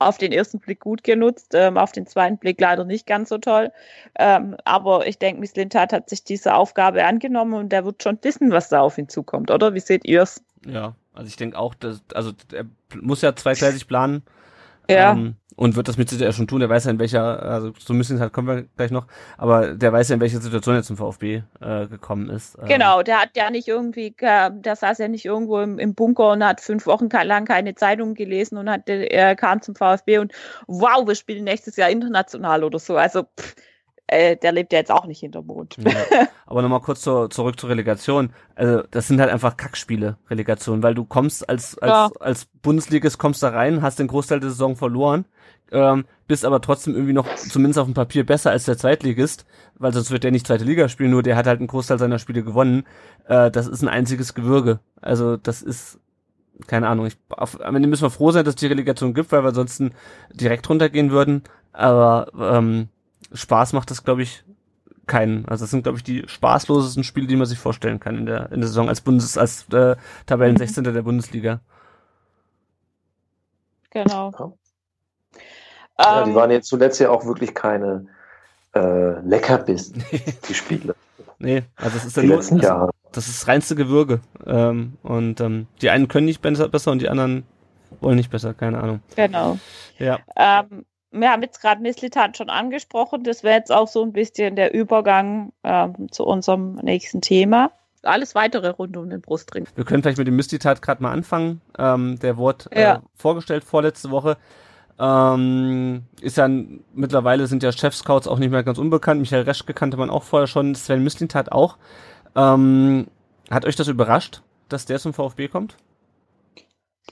auf 0.00 0.18
den 0.18 0.32
ersten 0.32 0.58
Blick 0.58 0.80
gut 0.80 1.04
genutzt, 1.04 1.52
ähm, 1.54 1.78
auf 1.78 1.92
den 1.92 2.08
zweiten 2.08 2.38
Blick 2.38 2.60
leider 2.60 2.84
nicht 2.84 3.06
ganz 3.06 3.28
so 3.28 3.38
toll. 3.38 3.70
Ähm, 4.18 4.56
aber 4.64 5.06
ich 5.06 5.18
denke, 5.18 5.40
Miss 5.40 5.54
Lintat 5.54 5.92
hat 5.92 6.10
sich 6.10 6.24
diese 6.24 6.54
Aufgabe 6.54 7.04
angenommen 7.04 7.54
und 7.54 7.68
der 7.68 7.84
wird 7.84 8.02
schon 8.02 8.18
wissen, 8.22 8.50
was 8.50 8.70
da 8.70 8.80
auf 8.80 8.98
ihn 8.98 9.08
zukommt, 9.08 9.52
oder? 9.52 9.72
Wie 9.74 9.80
seht 9.80 10.04
ihr's? 10.04 10.42
Ja, 10.66 10.96
also 11.12 11.28
ich 11.28 11.36
denke 11.36 11.56
auch, 11.56 11.74
dass, 11.74 12.02
also 12.12 12.32
er 12.52 12.66
muss 13.00 13.22
ja 13.22 13.36
zweigleisig 13.36 13.86
planen. 13.86 14.24
Ja. 14.88 15.12
Ähm, 15.12 15.36
und 15.56 15.76
wird 15.76 15.88
das 15.88 15.96
mit 15.96 16.08
Sicherheit 16.08 16.34
schon 16.34 16.48
tun. 16.48 16.60
Der 16.60 16.68
weiß 16.68 16.84
ja 16.84 16.90
in 16.90 16.98
welcher, 16.98 17.42
also 17.42 17.72
so 17.78 17.94
bisschen 17.94 18.20
halt 18.20 18.32
kommen 18.32 18.48
wir 18.48 18.62
gleich 18.76 18.90
noch, 18.90 19.06
aber 19.38 19.74
der 19.74 19.92
weiß 19.92 20.08
ja 20.08 20.14
in 20.16 20.20
welcher 20.20 20.40
Situation 20.40 20.74
er 20.74 20.82
zum 20.82 20.96
VfB 20.96 21.42
äh, 21.60 21.86
gekommen 21.86 22.28
ist. 22.28 22.58
Ähm, 22.60 22.66
Genau, 22.66 23.02
der 23.02 23.20
hat 23.22 23.30
ja 23.36 23.50
nicht 23.50 23.68
irgendwie, 23.68 24.14
äh, 24.18 24.50
der 24.52 24.76
saß 24.76 24.98
ja 24.98 25.08
nicht 25.08 25.24
irgendwo 25.24 25.60
im, 25.60 25.78
im 25.78 25.94
Bunker 25.94 26.32
und 26.32 26.44
hat 26.44 26.60
fünf 26.60 26.86
Wochen 26.86 27.08
lang 27.08 27.44
keine 27.44 27.74
Zeitung 27.74 28.14
gelesen 28.14 28.58
und 28.58 28.68
hat, 28.68 28.88
äh, 28.88 29.04
er 29.04 29.36
kam 29.36 29.62
zum 29.62 29.76
VfB 29.76 30.18
und 30.18 30.32
wow, 30.66 31.06
wir 31.06 31.14
spielen 31.14 31.44
nächstes 31.44 31.76
Jahr 31.76 31.90
international 31.90 32.64
oder 32.64 32.78
so. 32.78 32.96
Also 32.96 33.22
pff, 33.22 33.54
äh, 34.14 34.36
der 34.36 34.52
lebt 34.52 34.72
ja 34.72 34.78
jetzt 34.78 34.90
auch 34.90 35.06
nicht 35.06 35.20
hinterm 35.20 35.46
Mond. 35.46 35.76
Ja. 35.78 36.28
Aber 36.46 36.62
nochmal 36.62 36.80
kurz 36.80 37.00
zur, 37.00 37.30
zurück 37.30 37.58
zur 37.58 37.70
Relegation. 37.70 38.30
Also 38.54 38.82
das 38.90 39.08
sind 39.08 39.20
halt 39.20 39.30
einfach 39.30 39.56
Kackspiele, 39.56 40.16
Relegation, 40.30 40.82
weil 40.82 40.94
du 40.94 41.04
kommst 41.04 41.48
als, 41.48 41.76
als, 41.78 41.90
Ja. 41.90 42.10
als 42.20 42.46
Bundesligist 42.62 43.18
kommst 43.18 43.42
da 43.42 43.50
rein, 43.50 43.82
hast 43.82 43.98
den 43.98 44.06
Großteil 44.08 44.40
der 44.40 44.50
Saison 44.50 44.76
verloren, 44.76 45.24
ähm, 45.72 46.04
bist 46.26 46.44
aber 46.44 46.60
trotzdem 46.60 46.94
irgendwie 46.94 47.12
noch 47.12 47.26
zumindest 47.34 47.78
auf 47.78 47.86
dem 47.86 47.94
Papier 47.94 48.24
besser 48.24 48.50
als 48.50 48.64
der 48.64 48.78
Zweitligist, 48.78 49.44
weil 49.76 49.92
sonst 49.92 50.10
wird 50.10 50.24
der 50.24 50.30
nicht 50.30 50.46
zweite 50.46 50.64
Liga 50.64 50.88
spielen, 50.88 51.10
nur 51.10 51.22
der 51.22 51.36
hat 51.36 51.46
halt 51.46 51.58
einen 51.58 51.68
Großteil 51.68 51.98
seiner 51.98 52.18
Spiele 52.18 52.42
gewonnen. 52.44 52.84
Äh, 53.26 53.50
das 53.50 53.66
ist 53.66 53.82
ein 53.82 53.88
einziges 53.88 54.34
Gewürge. 54.34 54.80
Also 55.00 55.36
das 55.36 55.62
ist 55.62 55.98
keine 56.68 56.86
Ahnung, 56.88 57.06
ich, 57.06 57.16
auf, 57.30 57.60
am 57.60 57.74
Ende 57.74 57.88
müssen 57.88 58.04
wir 58.04 58.10
froh 58.10 58.30
sein, 58.30 58.44
dass 58.44 58.54
die 58.54 58.68
Relegation 58.68 59.12
gibt, 59.12 59.32
weil 59.32 59.42
wir 59.42 59.48
ansonsten 59.48 59.92
direkt 60.32 60.68
runtergehen 60.70 61.10
würden. 61.10 61.42
Aber 61.72 62.28
ähm, 62.38 62.88
Spaß 63.32 63.72
macht 63.72 63.90
das, 63.90 64.04
glaube 64.04 64.22
ich, 64.22 64.44
keinen. 65.06 65.46
Also 65.46 65.64
das 65.64 65.70
sind, 65.70 65.82
glaube 65.82 65.98
ich, 65.98 66.04
die 66.04 66.24
spaßlosesten 66.26 67.04
Spiele, 67.04 67.26
die 67.26 67.36
man 67.36 67.46
sich 67.46 67.58
vorstellen 67.58 68.00
kann 68.00 68.16
in 68.18 68.26
der, 68.26 68.50
in 68.52 68.60
der 68.60 68.68
Saison 68.68 68.88
als 68.88 69.00
Bundes, 69.00 69.36
als 69.38 69.68
äh, 69.72 69.96
Tabellen 70.26 70.56
16. 70.56 70.84
der 70.84 71.02
Bundesliga. 71.02 71.60
Genau. 73.90 74.34
Ja, 75.98 76.22
die 76.22 76.30
Ähm, 76.30 76.34
waren 76.34 76.50
jetzt 76.50 76.68
zuletzt 76.68 77.00
ja 77.00 77.10
auch 77.10 77.24
wirklich 77.24 77.54
keine 77.54 78.06
äh, 78.74 79.20
Leckerbissen, 79.20 80.04
die 80.48 80.54
Spiele, 80.54 80.96
Nee, 81.38 81.64
also 81.76 81.96
es 81.98 82.04
ist 82.04 82.16
ja 82.16 82.22
die 82.22 82.28
nur, 82.28 82.36
letzten 82.38 82.60
also, 82.60 82.90
das 83.12 83.28
ist 83.28 83.46
reinste 83.48 83.74
Gewürge. 83.76 84.20
Ähm, 84.46 84.98
und 85.02 85.40
ähm, 85.40 85.68
die 85.82 85.90
einen 85.90 86.08
können 86.08 86.26
nicht 86.26 86.42
besser, 86.42 86.68
besser 86.68 86.92
und 86.92 87.00
die 87.00 87.08
anderen 87.08 87.44
wollen 88.00 88.16
nicht 88.16 88.30
besser, 88.30 88.54
keine 88.54 88.80
Ahnung. 88.80 89.02
genau. 89.16 89.58
Ja. 89.98 90.20
Ähm, 90.36 90.84
wir 91.20 91.30
haben 91.30 91.42
jetzt 91.42 91.60
gerade 91.60 91.80
Misslitat 91.82 92.36
schon 92.36 92.50
angesprochen. 92.50 93.24
Das 93.24 93.42
wäre 93.42 93.56
jetzt 93.56 93.72
auch 93.72 93.88
so 93.88 94.02
ein 94.02 94.12
bisschen 94.12 94.56
der 94.56 94.74
Übergang 94.74 95.52
ähm, 95.62 96.10
zu 96.10 96.24
unserem 96.24 96.74
nächsten 96.76 97.20
Thema. 97.20 97.70
Alles 98.02 98.34
weitere 98.34 98.68
rund 98.68 98.96
um 98.96 99.08
den 99.08 99.20
Brustring. 99.22 99.66
Wir 99.76 99.84
können 99.84 100.02
vielleicht 100.02 100.18
mit 100.18 100.26
dem 100.26 100.36
Mystitat 100.36 100.82
gerade 100.82 101.02
mal 101.02 101.12
anfangen. 101.12 101.62
Ähm, 101.78 102.18
der 102.18 102.36
wurde 102.36 102.66
äh, 102.70 102.82
Ja. 102.82 103.02
vorgestellt 103.14 103.64
vorletzte 103.64 104.10
Woche. 104.10 104.36
Ähm, 104.98 106.02
ist 106.20 106.36
ja 106.36 106.48
mittlerweile 106.92 107.46
sind 107.46 107.62
ja 107.62 107.72
Chef-Scouts 107.72 108.28
auch 108.28 108.38
nicht 108.38 108.50
mehr 108.50 108.62
ganz 108.62 108.78
unbekannt. 108.78 109.20
Michael 109.20 109.42
Reschke 109.42 109.74
kannte 109.74 109.96
man 109.96 110.10
auch 110.10 110.22
vorher 110.22 110.46
schon. 110.46 110.74
Sven 110.74 111.02
Mislintat 111.02 111.50
auch. 111.50 111.78
Ähm, 112.36 113.06
hat 113.50 113.64
euch 113.64 113.76
das 113.76 113.88
überrascht, 113.88 114.42
dass 114.68 114.86
der 114.86 114.98
zum 114.98 115.12
VfB 115.14 115.48
kommt? 115.48 115.76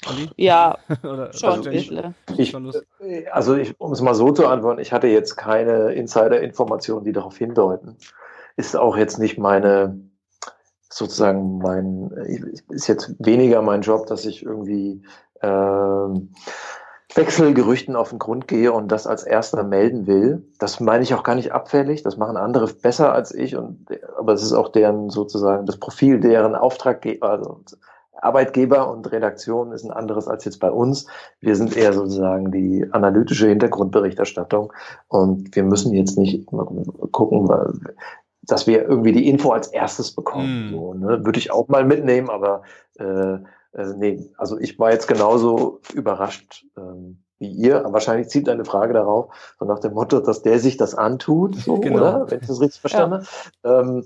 Ja, 0.37 0.79
Oder 1.03 1.33
schon 1.33 1.53
ein 1.53 1.63
ihr 1.63 1.71
nicht 1.71 1.91
bisschen. 1.91 2.15
Ich, 2.37 2.53
Lust? 2.53 2.85
also 3.31 3.57
ich, 3.57 3.79
um 3.79 3.93
es 3.93 4.01
mal 4.01 4.15
so 4.15 4.33
zu 4.33 4.47
antworten, 4.47 4.81
ich 4.81 4.93
hatte 4.93 5.07
jetzt 5.07 5.37
keine 5.37 5.93
Insider-Informationen, 5.93 7.05
die 7.05 7.13
darauf 7.13 7.37
hindeuten. 7.37 7.97
Ist 8.57 8.77
auch 8.77 8.97
jetzt 8.97 9.19
nicht 9.19 9.39
meine, 9.39 10.01
sozusagen 10.91 11.59
mein, 11.59 12.11
ist 12.69 12.87
jetzt 12.87 13.15
weniger 13.19 13.63
mein 13.63 13.83
Job, 13.83 14.07
dass 14.07 14.25
ich 14.25 14.43
irgendwie 14.43 15.03
ähm, 15.41 16.35
Wechselgerüchten 17.15 17.97
auf 17.97 18.11
den 18.11 18.19
Grund 18.19 18.49
gehe 18.49 18.73
und 18.73 18.89
das 18.89 19.07
als 19.07 19.23
erster 19.23 19.65
melden 19.65 20.07
will. 20.07 20.47
Das 20.59 20.81
meine 20.81 21.03
ich 21.03 21.15
auch 21.15 21.23
gar 21.23 21.35
nicht 21.35 21.53
abfällig. 21.53 22.03
Das 22.03 22.17
machen 22.17 22.37
andere 22.37 22.67
besser 22.67 23.13
als 23.13 23.35
ich. 23.35 23.57
Und, 23.57 23.87
aber 24.19 24.33
es 24.33 24.43
ist 24.43 24.53
auch 24.53 24.69
deren 24.71 25.11
sozusagen 25.11 25.67
das 25.67 25.79
Profil 25.79 26.21
deren 26.21 26.55
Auftraggeber, 26.55 27.29
also 27.29 27.61
Arbeitgeber 28.23 28.91
und 28.91 29.11
Redaktion 29.11 29.73
ist 29.73 29.85
ein 29.85 29.91
anderes 29.91 30.29
als 30.29 30.45
jetzt 30.45 30.61
bei 30.61 30.71
uns. 30.71 31.07
Wir 31.41 31.57
sind 31.57 31.77
eher 31.77 31.93
sozusagen 31.93 32.53
die 32.53 32.87
analytische 32.93 33.49
Hintergrundberichterstattung 33.49 34.73
und 35.09 35.55
wir 35.55 35.65
müssen 35.65 35.93
jetzt 35.93 36.17
nicht 36.17 36.47
gucken, 36.47 37.49
weil, 37.49 37.73
dass 38.43 38.67
wir 38.67 38.83
irgendwie 38.83 39.13
die 39.13 39.29
Info 39.29 39.51
als 39.51 39.69
erstes 39.69 40.13
bekommen. 40.13 40.71
Mm. 40.71 40.73
So, 40.73 40.95
ne? 40.95 41.25
Würde 41.25 41.39
ich 41.39 41.51
auch 41.51 41.69
mal 41.69 41.85
mitnehmen, 41.85 42.31
aber 42.31 42.63
äh, 42.99 43.39
also 43.73 43.97
nee, 43.97 44.31
also 44.37 44.59
ich 44.59 44.79
war 44.79 44.93
jetzt 44.93 45.09
genauso 45.09 45.81
überrascht 45.95 46.65
ähm, 46.77 47.23
wie 47.39 47.51
ihr. 47.51 47.85
Wahrscheinlich 47.89 48.29
zieht 48.29 48.49
eine 48.49 48.65
Frage 48.65 48.93
darauf, 48.93 49.35
so 49.59 49.65
nach 49.65 49.81
dem 49.81 49.95
Motto, 49.95 50.21
dass 50.21 50.43
der 50.43 50.59
sich 50.59 50.77
das 50.77 50.95
antut, 50.95 51.57
so, 51.57 51.81
Genau. 51.81 51.97
oder? 51.97 52.31
Wenn 52.31 52.41
ich 52.41 52.47
das 52.47 52.61
richtig 52.61 52.81
verstanden 52.81 53.27
habe. 53.65 53.89
Ähm, 53.89 54.05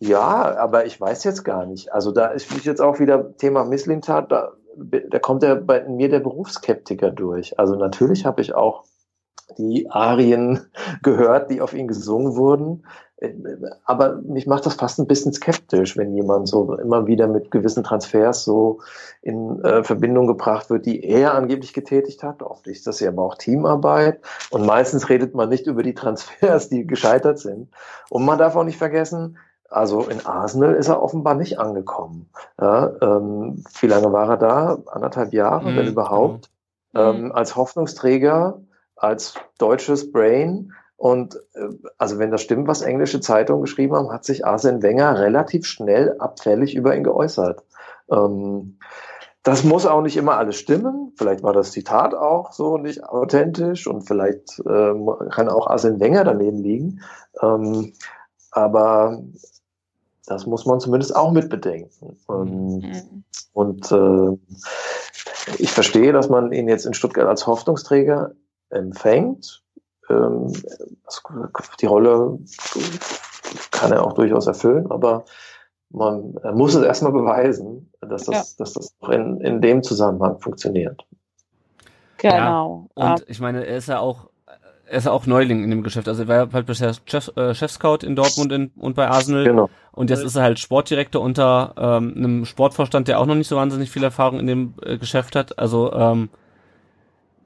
ja, 0.00 0.56
aber 0.56 0.86
ich 0.86 1.00
weiß 1.00 1.24
jetzt 1.24 1.44
gar 1.44 1.66
nicht. 1.66 1.92
Also 1.92 2.12
da 2.12 2.26
ist 2.26 2.50
jetzt 2.64 2.80
auch 2.80 3.00
wieder 3.00 3.36
Thema 3.36 3.64
Misslintat, 3.64 4.30
da, 4.30 4.52
da 4.76 5.18
kommt 5.18 5.42
ja 5.42 5.56
bei 5.56 5.88
mir 5.88 6.08
der 6.08 6.20
Berufskeptiker 6.20 7.10
durch. 7.10 7.58
Also 7.58 7.74
natürlich 7.74 8.24
habe 8.24 8.40
ich 8.40 8.54
auch 8.54 8.84
die 9.56 9.90
Arien 9.90 10.66
gehört, 11.02 11.50
die 11.50 11.60
auf 11.60 11.74
ihn 11.74 11.88
gesungen 11.88 12.36
wurden. 12.36 12.84
Aber 13.84 14.20
mich 14.22 14.46
macht 14.46 14.64
das 14.64 14.74
fast 14.74 15.00
ein 15.00 15.08
bisschen 15.08 15.32
skeptisch, 15.32 15.96
wenn 15.96 16.14
jemand 16.14 16.46
so 16.46 16.72
immer 16.74 17.08
wieder 17.08 17.26
mit 17.26 17.50
gewissen 17.50 17.82
Transfers 17.82 18.44
so 18.44 18.78
in 19.22 19.60
äh, 19.64 19.82
Verbindung 19.82 20.28
gebracht 20.28 20.70
wird, 20.70 20.86
die 20.86 21.02
er 21.02 21.34
angeblich 21.34 21.72
getätigt 21.72 22.22
hat. 22.22 22.44
Oft 22.44 22.68
ist 22.68 22.86
das 22.86 23.00
ja 23.00 23.08
aber 23.08 23.24
auch 23.24 23.34
Teamarbeit. 23.34 24.20
Und 24.50 24.64
meistens 24.64 25.08
redet 25.08 25.34
man 25.34 25.48
nicht 25.48 25.66
über 25.66 25.82
die 25.82 25.94
Transfers, 25.94 26.68
die 26.68 26.86
gescheitert 26.86 27.40
sind. 27.40 27.70
Und 28.08 28.24
man 28.24 28.38
darf 28.38 28.54
auch 28.54 28.62
nicht 28.62 28.78
vergessen, 28.78 29.36
also 29.68 30.02
in 30.02 30.24
Arsenal 30.24 30.74
ist 30.74 30.88
er 30.88 31.02
offenbar 31.02 31.34
nicht 31.34 31.58
angekommen. 31.58 32.28
Ja, 32.60 32.90
ähm, 33.02 33.64
wie 33.80 33.86
lange 33.86 34.12
war 34.12 34.28
er 34.30 34.36
da? 34.36 34.78
Anderthalb 34.86 35.32
Jahre, 35.32 35.70
Mhm, 35.70 35.76
wenn 35.76 35.86
überhaupt. 35.86 36.50
Ähm, 36.94 37.32
als 37.32 37.54
Hoffnungsträger, 37.54 38.60
als 38.96 39.34
deutsches 39.58 40.10
Brain. 40.10 40.72
Und 40.96 41.36
äh, 41.54 41.68
also 41.98 42.18
wenn 42.18 42.30
das 42.30 42.42
stimmt, 42.42 42.66
was 42.66 42.82
englische 42.82 43.20
Zeitungen 43.20 43.62
geschrieben 43.62 43.94
haben, 43.94 44.10
hat 44.10 44.24
sich 44.24 44.46
Arsene 44.46 44.82
Wenger 44.82 45.18
relativ 45.18 45.66
schnell 45.66 46.16
abfällig 46.18 46.74
über 46.74 46.96
ihn 46.96 47.04
geäußert. 47.04 47.62
Ähm, 48.10 48.78
das 49.42 49.64
muss 49.64 49.86
auch 49.86 50.02
nicht 50.02 50.16
immer 50.16 50.36
alles 50.36 50.56
stimmen. 50.56 51.12
Vielleicht 51.16 51.42
war 51.42 51.52
das 51.52 51.72
Zitat 51.72 52.14
auch 52.14 52.52
so 52.52 52.76
nicht 52.78 53.04
authentisch 53.04 53.86
und 53.86 54.02
vielleicht 54.02 54.60
ähm, 54.68 55.10
kann 55.30 55.48
auch 55.48 55.68
Arsene 55.68 56.00
Wenger 56.00 56.24
daneben 56.24 56.58
liegen. 56.58 57.00
Ähm, 57.40 57.92
aber 58.50 59.22
das 60.28 60.46
muss 60.46 60.66
man 60.66 60.78
zumindest 60.78 61.16
auch 61.16 61.32
mit 61.32 61.48
bedenken. 61.48 62.18
Ähm, 62.28 62.78
mhm. 62.78 63.24
Und 63.52 63.90
äh, 63.90 64.36
ich 65.58 65.72
verstehe, 65.72 66.12
dass 66.12 66.28
man 66.28 66.52
ihn 66.52 66.68
jetzt 66.68 66.84
in 66.84 66.94
Stuttgart 66.94 67.26
als 67.26 67.46
Hoffnungsträger 67.46 68.32
empfängt. 68.70 69.62
Ähm, 70.10 70.52
die 71.80 71.86
Rolle 71.86 72.38
kann 73.70 73.92
er 73.92 74.04
auch 74.04 74.12
durchaus 74.12 74.46
erfüllen, 74.46 74.90
aber 74.90 75.24
man 75.90 76.34
muss 76.52 76.74
es 76.74 76.84
erstmal 76.84 77.12
beweisen, 77.12 77.90
dass 78.00 78.24
das, 78.24 78.56
ja. 78.58 78.64
dass 78.64 78.74
das 78.74 78.94
in, 79.10 79.40
in 79.40 79.62
dem 79.62 79.82
Zusammenhang 79.82 80.38
funktioniert. 80.38 81.06
Genau. 82.18 82.90
Ja, 82.96 83.12
und 83.12 83.24
ich 83.28 83.40
meine, 83.40 83.64
er 83.64 83.78
ist 83.78 83.88
ja 83.88 84.00
auch 84.00 84.27
er 84.90 84.98
ist 84.98 85.04
ja 85.04 85.12
auch 85.12 85.26
Neuling 85.26 85.62
in 85.64 85.70
dem 85.70 85.82
Geschäft. 85.82 86.08
Also 86.08 86.22
er 86.22 86.28
war 86.28 86.52
halt 86.52 86.66
bisher 86.66 86.92
Chef, 87.04 87.30
äh, 87.36 87.54
Chefscout 87.54 87.98
in 88.02 88.16
Dortmund 88.16 88.52
in, 88.52 88.70
und 88.76 88.96
bei 88.96 89.08
Arsenal. 89.08 89.44
Genau. 89.44 89.70
Und 89.92 90.10
jetzt 90.10 90.22
ist 90.22 90.36
er 90.36 90.42
halt 90.42 90.58
Sportdirektor 90.58 91.20
unter 91.20 91.74
ähm, 91.76 92.14
einem 92.16 92.44
Sportvorstand, 92.44 93.08
der 93.08 93.20
auch 93.20 93.26
noch 93.26 93.34
nicht 93.34 93.48
so 93.48 93.56
wahnsinnig 93.56 93.90
viel 93.90 94.02
Erfahrung 94.02 94.40
in 94.40 94.46
dem 94.46 94.74
äh, 94.82 94.96
Geschäft 94.96 95.36
hat. 95.36 95.58
Also 95.58 95.92
ähm, 95.92 96.30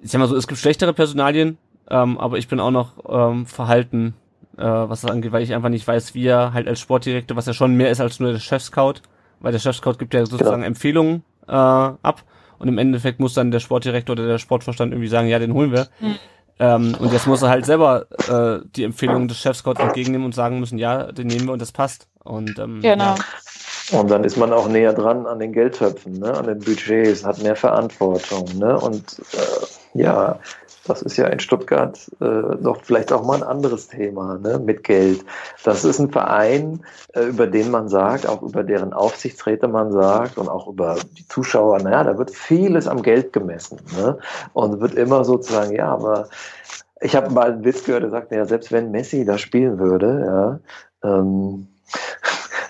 ich 0.01 0.11
sag 0.11 0.19
mal 0.19 0.29
so, 0.29 0.37
es 0.37 0.47
gibt 0.47 0.61
schlechtere 0.61 0.93
Personalien, 0.93 1.59
ähm, 1.89 2.19
aber 2.19 2.39
ich 2.39 2.49
bin 2.49 2.61
auch 2.61 2.71
noch 2.71 2.93
ähm, 3.09 3.47
verhalten, 3.47 4.15
äh, 4.57 4.65
was 4.65 5.03
das 5.03 5.11
angeht, 5.11 5.33
weil 5.33 5.43
ich 5.43 5.55
einfach 5.55 5.69
nicht 5.69 5.87
weiß, 5.87 6.15
wie 6.15 6.27
er 6.27 6.53
halt 6.53 6.69
als 6.69 6.81
Sportdirektor, 6.81 7.37
was 7.37 7.47
ja 7.47 7.55
schon 7.55 7.75
mehr 7.75 7.91
ist 7.91 8.01
als 8.01 8.21
nur 8.21 8.33
der 8.33 8.39
Chefscout, 8.39 8.95
weil 9.41 9.53
der 9.53 9.59
Chefscout 9.59 9.95
gibt 9.99 10.15
ja 10.15 10.27
sozusagen 10.27 10.57
genau. 10.57 10.67
Empfehlungen 10.67 11.25
äh, 11.49 11.53
ab 11.53 12.25
und 12.59 12.69
im 12.69 12.79
Endeffekt 12.79 13.19
muss 13.19 13.35
dann 13.35 13.51
der 13.51 13.61
Sportdirektor 13.61 14.13
oder 14.15 14.27
der 14.27 14.39
Sportvorstand 14.39 14.93
irgendwie 14.93 15.09
sagen, 15.09 15.29
ja, 15.29 15.39
den 15.39 15.53
holen 15.53 15.73
wir. 15.73 15.89
Mhm. 16.01 16.17
Ähm, 16.59 16.95
und 16.99 17.13
jetzt 17.13 17.27
muss 17.27 17.43
er 17.43 17.49
halt 17.51 17.67
selber 17.67 18.07
äh, 18.29 18.65
die 18.77 18.85
Empfehlungen 18.85 19.29
des 19.29 19.39
Chefscouts 19.39 19.81
entgegennehmen 19.81 20.27
und 20.27 20.35
sagen 20.35 20.61
müssen, 20.61 20.79
ja, 20.79 21.11
den 21.11 21.27
nehmen 21.27 21.47
wir 21.47 21.53
und 21.53 21.63
das 21.63 21.73
passt. 21.73 22.07
Und, 22.23 22.59
ähm, 22.59 22.81
genau. 22.83 23.15
Ja. 23.91 23.99
Und 23.99 24.11
dann 24.11 24.25
ist 24.25 24.37
man 24.37 24.53
auch 24.53 24.69
näher 24.69 24.93
dran 24.93 25.27
an 25.27 25.39
den 25.39 25.53
Geldtöpfen, 25.53 26.19
ne? 26.19 26.33
an 26.33 26.47
den 26.47 26.61
Budgets, 26.61 27.25
hat 27.25 27.43
mehr 27.43 27.57
Verantwortung. 27.57 28.47
Ne? 28.57 28.79
Und 28.79 29.19
äh, 29.33 29.99
ja, 29.99 30.39
das 30.87 31.03
ist 31.03 31.17
ja 31.17 31.27
in 31.27 31.39
Stuttgart 31.39 31.99
äh, 32.21 32.57
doch 32.61 32.83
vielleicht 32.83 33.13
auch 33.13 33.25
mal 33.25 33.37
ein 33.37 33.43
anderes 33.43 33.89
Thema 33.89 34.39
ne, 34.39 34.59
mit 34.59 34.85
Geld. 34.85 35.25
Das 35.65 35.85
ist 35.85 35.99
ein 35.99 36.11
Verein, 36.11 36.81
äh, 37.15 37.25
über 37.25 37.47
den 37.47 37.71
man 37.71 37.89
sagt, 37.89 38.27
auch 38.27 38.43
über 38.43 38.65
deren 38.65 38.93
Aufsichtsräte 38.93 39.69
man 39.69 39.93
sagt 39.93 40.39
und 40.39 40.49
auch 40.49 40.67
über 40.67 40.97
die 41.17 41.27
Zuschauer, 41.29 41.79
naja, 41.79 42.05
da 42.05 42.19
wird 42.19 42.31
vieles 42.31 42.89
am 42.89 43.03
Geld 43.03 43.33
gemessen. 43.33 43.79
Ne? 43.97 44.19
Und 44.53 44.81
wird 44.81 44.95
immer 44.95 45.25
sozusagen, 45.25 45.75
ja, 45.75 45.87
aber 45.87 46.29
ich 47.01 47.17
habe 47.17 47.31
mal 47.31 47.53
einen 47.53 47.65
Witz 47.65 47.85
gehört, 47.85 48.03
der 48.03 48.11
sagt, 48.11 48.33
ja, 48.33 48.45
selbst 48.45 48.73
wenn 48.73 48.91
Messi 48.91 49.25
da 49.25 49.39
spielen 49.39 49.79
würde, 49.79 50.61
ja, 51.03 51.09
ähm, 51.09 51.69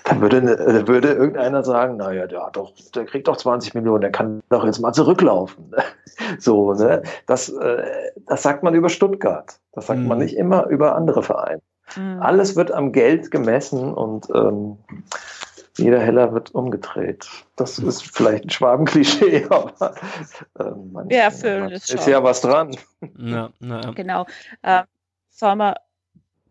dann 0.03 0.21
würde, 0.21 0.41
dann 0.41 0.87
würde 0.87 1.13
irgendeiner 1.13 1.63
sagen, 1.63 1.97
naja, 1.97 2.27
der 2.27 2.45
hat 2.45 2.55
doch, 2.55 2.73
der 2.93 3.05
kriegt 3.05 3.27
doch 3.27 3.37
20 3.37 3.73
Millionen, 3.73 4.01
der 4.01 4.11
kann 4.11 4.41
doch 4.49 4.65
jetzt 4.65 4.79
mal 4.79 4.93
zurücklaufen. 4.93 5.73
So, 6.37 6.73
ne? 6.73 7.01
Das, 7.25 7.49
äh, 7.49 8.11
das 8.27 8.43
sagt 8.43 8.61
man 8.61 8.75
über 8.75 8.87
Stuttgart. 8.89 9.57
Das 9.71 9.87
sagt 9.87 9.99
mhm. 9.99 10.07
man 10.07 10.19
nicht 10.19 10.37
immer 10.37 10.67
über 10.67 10.95
andere 10.95 11.23
Vereine. 11.23 11.61
Mhm. 11.95 12.21
Alles 12.21 12.55
wird 12.55 12.71
am 12.71 12.91
Geld 12.91 13.31
gemessen 13.31 13.91
und 13.91 14.27
ähm, 14.35 14.77
jeder 15.77 15.99
Heller 15.99 16.31
wird 16.33 16.53
umgedreht. 16.53 17.27
Das 17.55 17.79
ist 17.79 18.03
vielleicht 18.15 18.45
ein 18.45 18.49
Schwabenklischee, 18.51 19.45
aber 19.49 19.95
ähm, 20.59 20.91
man, 20.91 21.09
erfüllen 21.09 21.71
es 21.71 21.89
ist 21.89 22.07
ja 22.07 22.23
was 22.23 22.41
dran. 22.41 22.75
Ja, 23.17 23.49
ja. 23.59 23.91
Genau. 23.91 24.27
Äh, 24.61 24.83
sollen 25.29 25.57
wir 25.57 25.77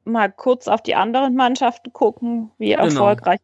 mal 0.04 0.30
kurz 0.30 0.68
auf 0.68 0.82
die 0.82 0.94
anderen 0.94 1.34
Mannschaften 1.34 1.92
gucken, 1.92 2.50
wie 2.58 2.70
genau. 2.70 2.84
erfolgreich 2.84 3.40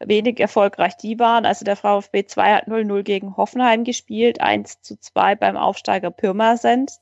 wenig 0.00 0.40
erfolgreich 0.40 0.96
die 0.96 1.18
waren. 1.18 1.46
Also 1.46 1.64
der 1.64 1.76
VfB 1.76 2.26
2 2.26 2.54
hat 2.54 2.68
0-0 2.68 3.02
gegen 3.02 3.36
Hoffenheim 3.36 3.84
gespielt, 3.84 4.40
1 4.40 4.82
zu 4.82 4.98
2 4.98 5.36
beim 5.36 5.56
Aufsteiger 5.56 6.10
Pirmasens. 6.10 7.00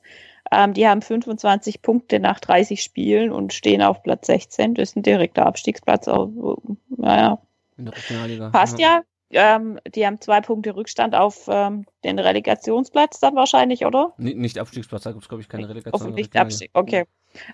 Ähm, 0.51 0.73
die 0.73 0.87
haben 0.87 1.01
25 1.01 1.81
Punkte 1.81 2.19
nach 2.19 2.39
30 2.39 2.81
Spielen 2.81 3.31
und 3.31 3.53
stehen 3.53 3.81
auf 3.81 4.03
Platz 4.03 4.27
16. 4.27 4.75
Das 4.75 4.89
ist 4.89 4.95
ein 4.97 5.03
direkter 5.03 5.45
Abstiegsplatz. 5.45 6.07
Also, 6.07 6.61
naja. 6.89 7.39
Passt 8.51 8.79
ja. 8.79 9.01
Ähm, 9.33 9.79
die 9.95 10.05
haben 10.05 10.19
zwei 10.19 10.41
Punkte 10.41 10.75
Rückstand 10.75 11.15
auf 11.15 11.47
ähm, 11.47 11.85
den 12.03 12.19
Relegationsplatz 12.19 13.19
dann 13.19 13.35
wahrscheinlich, 13.35 13.85
oder? 13.85 14.13
Nicht 14.17 14.59
Abstiegsplatz, 14.59 15.03
da 15.03 15.11
gibt 15.11 15.23
es, 15.23 15.29
glaube 15.29 15.41
ich, 15.41 15.49
keine 15.49 15.69
Relegation. 15.69 16.13
Nicht 16.13 16.35
Abstieg, 16.35 16.69
okay. 16.73 17.05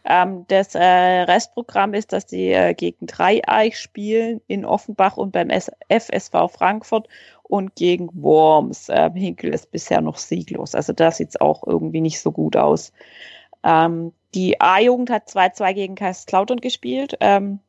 Ähm, 0.05 0.45
das 0.47 0.73
äh, 0.75 0.81
Restprogramm 0.81 1.93
ist, 1.93 2.11
dass 2.13 2.29
sie 2.29 2.51
äh, 2.51 2.73
gegen 2.73 3.05
Dreieich 3.05 3.79
spielen 3.79 4.41
in 4.47 4.65
Offenbach 4.65 5.17
und 5.17 5.31
beim 5.31 5.49
FSV 5.49 6.49
Frankfurt 6.51 7.07
und 7.43 7.75
gegen 7.75 8.09
Worms. 8.13 8.87
Ähm, 8.89 9.13
Hinkel 9.13 9.53
ist 9.53 9.71
bisher 9.71 10.01
noch 10.01 10.17
sieglos. 10.17 10.75
Also 10.75 10.93
da 10.93 11.11
sieht 11.11 11.29
es 11.29 11.41
auch 11.41 11.65
irgendwie 11.65 12.01
nicht 12.01 12.19
so 12.19 12.31
gut 12.31 12.55
aus. 12.55 12.91
Ähm, 13.63 14.13
die 14.33 14.59
A-Jugend 14.59 15.09
hat 15.09 15.29
2-2 15.29 15.73
gegen 15.73 15.95
Kaiserslautern 15.95 16.59
gespielt. 16.59 17.15
Ähm, 17.19 17.59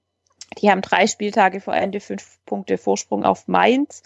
die 0.57 0.71
haben 0.71 0.81
drei 0.81 1.07
Spieltage 1.07 1.61
vor 1.61 1.75
Ende, 1.75 2.01
fünf 2.01 2.39
Punkte 2.47 2.79
Vorsprung 2.79 3.25
auf 3.25 3.47
Mainz. 3.49 4.03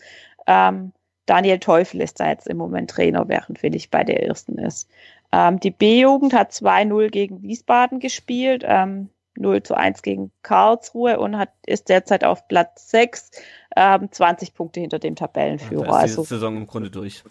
Ähm, 0.47 0.93
Daniel 1.27 1.61
Teufel 1.61 2.01
ist 2.01 2.21
da 2.21 2.29
jetzt 2.29 2.49
im 2.49 2.57
Moment 2.57 2.91
Trainer, 2.91 3.29
während 3.29 3.63
Willig 3.63 3.91
bei 3.91 4.03
der 4.03 4.27
ersten 4.27 4.59
ist. 4.59 4.89
Ähm, 5.31 5.61
die 5.61 5.71
B-Jugend 5.71 6.35
hat 6.35 6.53
2-0 6.53 7.11
gegen 7.11 7.43
Wiesbaden 7.43 8.01
gespielt, 8.01 8.65
ähm, 8.67 9.09
0 9.37 9.63
zu 9.63 9.75
1 9.75 10.03
gegen 10.03 10.31
Karlsruhe 10.43 11.19
und 11.19 11.39
hat, 11.39 11.51
ist 11.65 11.89
derzeit 11.89 12.25
auf 12.25 12.49
Platz 12.49 12.91
6, 12.91 13.31
ähm, 13.77 14.11
20 14.11 14.53
Punkte 14.53 14.81
hinter 14.81 14.99
dem 14.99 15.17
Tabellenführer. 15.17 15.85
Ja, 15.85 15.91
da 15.91 16.03
ist 16.03 16.17
die 16.17 16.21
also, 16.21 16.25
Saison 16.25 16.57
im 16.57 16.67
Grunde 16.67 16.91
durch. 16.91 17.25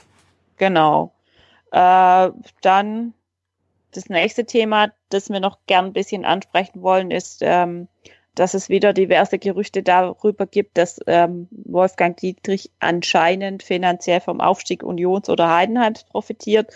Genau. 0.58 1.14
Äh, 1.72 2.32
dann 2.62 3.14
das 3.92 4.10
nächste 4.10 4.46
Thema, 4.46 4.92
das 5.10 5.30
wir 5.30 5.40
noch 5.40 5.60
gern 5.68 5.88
ein 5.88 5.94
bisschen 5.94 6.26
ansprechen 6.26 6.82
wollen, 6.82 7.12
ist, 7.12 7.42
ähm, 7.44 7.88
dass 8.36 8.54
es 8.54 8.70
wieder 8.70 8.94
diverse 8.94 9.40
Gerüchte 9.40 9.84
darüber 9.84 10.46
gibt, 10.46 10.78
dass 10.78 11.00
ähm, 11.08 11.48
Wolfgang 11.52 12.16
Dietrich 12.18 12.72
anscheinend 12.80 13.64
finanziell 13.64 14.22
vom 14.22 14.40
Aufstieg 14.42 14.84
Unions 14.84 15.30
oder 15.30 15.54
Heidenheims 15.54 16.06
profitiert 16.06 16.72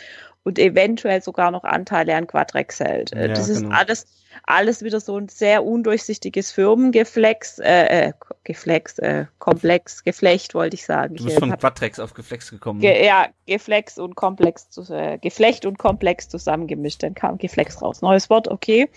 und 0.45 0.59
eventuell 0.59 1.23
sogar 1.23 1.49
noch 1.49 1.63
Anteile 1.63 2.15
an 2.15 2.27
Quadrex 2.27 2.79
hält. 2.79 3.11
Äh, 3.13 3.21
ja, 3.21 3.33
das 3.33 3.49
ist 3.49 3.63
genau. 3.63 3.75
alles, 3.75 4.05
alles 4.43 4.83
wieder 4.83 4.99
so 4.99 5.17
ein 5.17 5.27
sehr 5.27 5.65
undurchsichtiges 5.65 6.51
Firmengeflex, 6.51 7.57
äh, 7.57 8.09
äh, 8.09 8.13
Geflex, 8.43 8.99
äh, 8.99 9.25
Komplex, 9.39 10.03
Geflecht 10.03 10.53
wollte 10.53 10.75
ich 10.75 10.85
sagen. 10.85 11.15
Du 11.15 11.23
bist 11.23 11.37
ich, 11.37 11.39
von 11.39 11.57
Quadrex 11.57 11.99
auf 11.99 12.13
Geflex 12.13 12.51
gekommen. 12.51 12.79
Ge 12.79 12.93
ne? 12.93 13.05
ja, 13.07 13.27
Geflex 13.47 13.97
und 13.97 14.15
Komplex, 14.15 14.69
äh, 14.91 15.17
Geflecht 15.17 15.65
und 15.65 15.79
Komplex 15.79 16.29
zusammengemischt, 16.29 17.01
dann 17.01 17.15
kam 17.15 17.39
Geflex 17.39 17.81
raus. 17.81 18.03
Neues 18.03 18.29
Wort, 18.29 18.47
okay. 18.47 18.87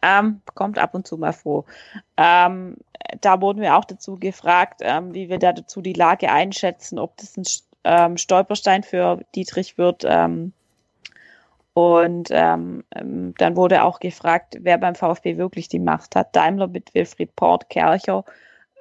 Ähm, 0.00 0.40
kommt 0.54 0.78
ab 0.78 0.94
und 0.94 1.06
zu 1.06 1.18
mal 1.18 1.34
vor. 1.34 1.66
Ähm, 2.16 2.78
da 3.20 3.42
wurden 3.42 3.60
wir 3.60 3.76
auch 3.76 3.84
dazu 3.84 4.16
gefragt, 4.16 4.80
ähm, 4.82 5.12
wie 5.12 5.28
wir 5.28 5.38
da 5.38 5.52
dazu 5.52 5.82
die 5.82 5.92
Lage 5.92 6.32
einschätzen, 6.32 6.98
ob 6.98 7.18
das 7.18 7.36
ein 7.36 7.44
ähm, 7.84 8.16
Stolperstein 8.16 8.82
für 8.82 9.20
Dietrich 9.34 9.76
wird, 9.76 10.04
ähm, 10.06 10.54
und 11.76 12.28
ähm, 12.30 12.84
ähm, 12.94 13.34
dann 13.36 13.54
wurde 13.54 13.82
auch 13.82 14.00
gefragt, 14.00 14.56
wer 14.62 14.78
beim 14.78 14.94
VfB 14.94 15.36
wirklich 15.36 15.68
die 15.68 15.78
Macht 15.78 16.16
hat. 16.16 16.34
Daimler 16.34 16.68
mit 16.68 16.94
Wilfried 16.94 17.36
Port, 17.36 17.68
Kercher. 17.68 18.24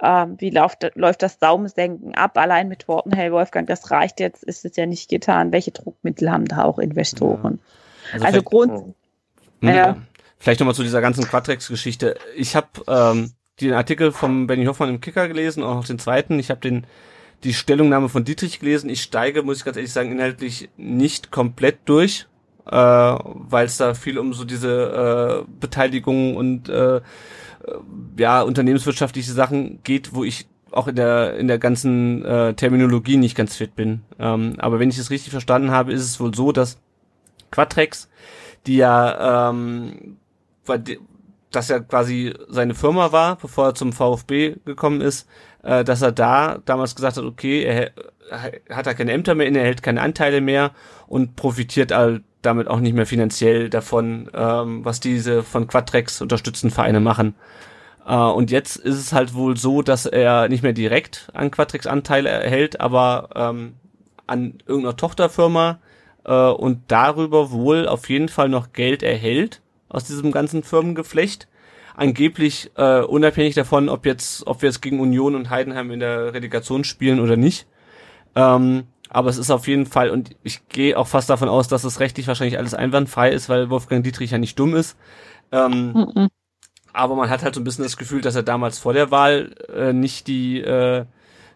Ähm, 0.01 0.37
wie 0.39 0.49
läuft, 0.49 0.89
läuft 0.95 1.21
das 1.21 1.37
Daumensenken 1.37 2.15
ab? 2.15 2.37
Allein 2.37 2.69
mit 2.69 2.87
Worten, 2.87 3.13
hey 3.13 3.33
Wolfgang, 3.33 3.67
das 3.67 3.91
reicht 3.91 4.21
jetzt, 4.21 4.45
ist 4.45 4.63
es 4.63 4.77
ja 4.77 4.85
nicht 4.85 5.09
getan. 5.09 5.51
Welche 5.51 5.71
Druckmittel 5.71 6.31
haben 6.31 6.45
da 6.45 6.63
auch 6.63 6.79
Investoren? 6.79 7.59
Ja. 8.07 8.13
Also, 8.13 8.25
also 8.27 8.43
Grund. 8.43 8.95
Ja. 9.59 9.97
Vielleicht 10.37 10.61
nochmal 10.61 10.75
zu 10.75 10.83
dieser 10.83 11.01
ganzen 11.01 11.25
Quadrex-Geschichte. 11.25 12.15
Ich 12.37 12.55
habe 12.55 12.69
ähm, 12.87 13.33
den 13.59 13.73
Artikel 13.73 14.13
vom 14.13 14.47
Benny 14.47 14.67
Hoffmann 14.67 14.87
im 14.87 15.01
Kicker 15.01 15.27
gelesen, 15.27 15.63
auch 15.63 15.83
den 15.83 15.99
zweiten. 15.99 16.39
Ich 16.39 16.49
habe 16.49 16.61
den 16.61 16.87
die 17.43 17.53
Stellungnahme 17.53 18.07
von 18.07 18.23
Dietrich 18.23 18.61
gelesen. 18.61 18.89
Ich 18.89 19.01
steige, 19.01 19.43
muss 19.43 19.57
ich 19.57 19.65
ganz 19.65 19.75
ehrlich 19.75 19.91
sagen, 19.91 20.13
inhaltlich 20.13 20.69
nicht 20.77 21.31
komplett 21.31 21.79
durch 21.83 22.25
äh, 22.69 22.75
weil 22.75 23.65
es 23.65 23.77
da 23.77 23.93
viel 23.93 24.17
um 24.17 24.33
so 24.33 24.43
diese 24.45 25.45
äh, 25.45 25.51
Beteiligung 25.59 26.35
und 26.35 26.69
äh, 26.69 27.01
ja 28.17 28.41
unternehmenswirtschaftliche 28.41 29.31
Sachen 29.31 29.79
geht, 29.83 30.13
wo 30.13 30.23
ich 30.23 30.47
auch 30.71 30.87
in 30.87 30.95
der 30.95 31.37
in 31.37 31.47
der 31.47 31.57
ganzen 31.57 32.23
äh, 32.25 32.53
Terminologie 32.53 33.17
nicht 33.17 33.35
ganz 33.35 33.55
fit 33.55 33.75
bin. 33.75 34.01
Ähm, 34.19 34.55
aber 34.57 34.79
wenn 34.79 34.89
ich 34.89 34.97
es 34.97 35.09
richtig 35.09 35.31
verstanden 35.31 35.71
habe, 35.71 35.93
ist 35.93 36.03
es 36.03 36.19
wohl 36.19 36.33
so, 36.35 36.51
dass 36.51 36.79
Quatrex, 37.51 38.09
die 38.67 38.77
ja 38.77 39.49
ähm, 39.49 40.17
das 41.51 41.69
ja 41.69 41.79
quasi 41.79 42.33
seine 42.49 42.75
Firma 42.75 43.11
war, 43.11 43.37
bevor 43.37 43.67
er 43.67 43.75
zum 43.75 43.93
VfB 43.93 44.57
gekommen 44.65 45.01
ist, 45.01 45.27
äh, 45.63 45.83
dass 45.83 46.01
er 46.01 46.11
da 46.11 46.59
damals 46.65 46.95
gesagt 46.95 47.17
hat, 47.17 47.23
okay, 47.23 47.63
er, 47.63 47.91
er 48.29 48.75
hat 48.75 48.87
er 48.87 48.95
keine 48.95 49.13
Ämter 49.13 49.35
mehr 49.35 49.47
inne, 49.47 49.59
er 49.59 49.65
hält 49.65 49.83
keine 49.83 50.01
Anteile 50.01 50.41
mehr 50.41 50.71
und 51.07 51.35
profitiert 51.35 51.91
all 51.91 52.23
damit 52.45 52.67
auch 52.67 52.79
nicht 52.79 52.93
mehr 52.93 53.05
finanziell 53.05 53.69
davon, 53.69 54.29
ähm, 54.33 54.85
was 54.85 54.99
diese 54.99 55.43
von 55.43 55.67
Quadrex 55.67 56.21
unterstützten 56.21 56.71
Vereine 56.71 56.99
machen. 56.99 57.35
Äh, 58.07 58.15
und 58.15 58.51
jetzt 58.51 58.77
ist 58.77 58.97
es 58.97 59.13
halt 59.13 59.33
wohl 59.33 59.57
so, 59.57 59.81
dass 59.81 60.05
er 60.05 60.47
nicht 60.47 60.63
mehr 60.63 60.73
direkt 60.73 61.29
an 61.33 61.51
Quatrix 61.51 61.87
Anteile 61.87 62.29
erhält, 62.29 62.79
aber 62.79 63.29
ähm, 63.35 63.73
an 64.27 64.55
irgendeiner 64.65 64.95
Tochterfirma 64.95 65.79
äh, 66.23 66.33
und 66.33 66.83
darüber 66.87 67.51
wohl 67.51 67.87
auf 67.87 68.09
jeden 68.09 68.29
Fall 68.29 68.49
noch 68.49 68.73
Geld 68.73 69.03
erhält 69.03 69.61
aus 69.89 70.05
diesem 70.05 70.31
ganzen 70.31 70.63
Firmengeflecht. 70.63 71.47
Angeblich 71.95 72.71
äh, 72.75 73.01
unabhängig 73.01 73.55
davon, 73.55 73.87
ob 73.87 74.05
jetzt, 74.05 74.45
ob 74.47 74.61
wir 74.61 74.69
jetzt 74.69 74.81
gegen 74.81 74.99
Union 74.99 75.33
und 75.33 75.49
Heidenheim 75.49 75.91
in 75.91 76.01
der 76.01 76.33
Relegation 76.33 76.83
spielen 76.83 77.21
oder 77.21 77.37
nicht. 77.37 77.67
Ähm, 78.35 78.83
aber 79.09 79.29
es 79.29 79.37
ist 79.37 79.51
auf 79.51 79.67
jeden 79.67 79.85
Fall, 79.85 80.09
und 80.09 80.35
ich 80.43 80.67
gehe 80.67 80.97
auch 80.97 81.07
fast 81.07 81.29
davon 81.29 81.49
aus, 81.49 81.67
dass 81.67 81.83
es 81.83 81.99
rechtlich 81.99 82.27
wahrscheinlich 82.27 82.57
alles 82.57 82.73
einwandfrei 82.73 83.31
ist, 83.31 83.49
weil 83.49 83.69
Wolfgang 83.69 84.03
Dietrich 84.03 84.31
ja 84.31 84.37
nicht 84.37 84.57
dumm 84.57 84.75
ist. 84.75 84.97
Ähm, 85.51 85.93
mhm. 86.15 86.29
Aber 86.93 87.15
man 87.15 87.29
hat 87.29 87.43
halt 87.43 87.55
so 87.55 87.61
ein 87.61 87.65
bisschen 87.65 87.83
das 87.83 87.97
Gefühl, 87.97 88.21
dass 88.21 88.35
er 88.35 88.43
damals 88.43 88.79
vor 88.79 88.93
der 88.93 89.11
Wahl 89.11 89.55
äh, 89.73 89.93
nicht 89.93 90.27
die 90.27 90.61
äh, 90.61 91.05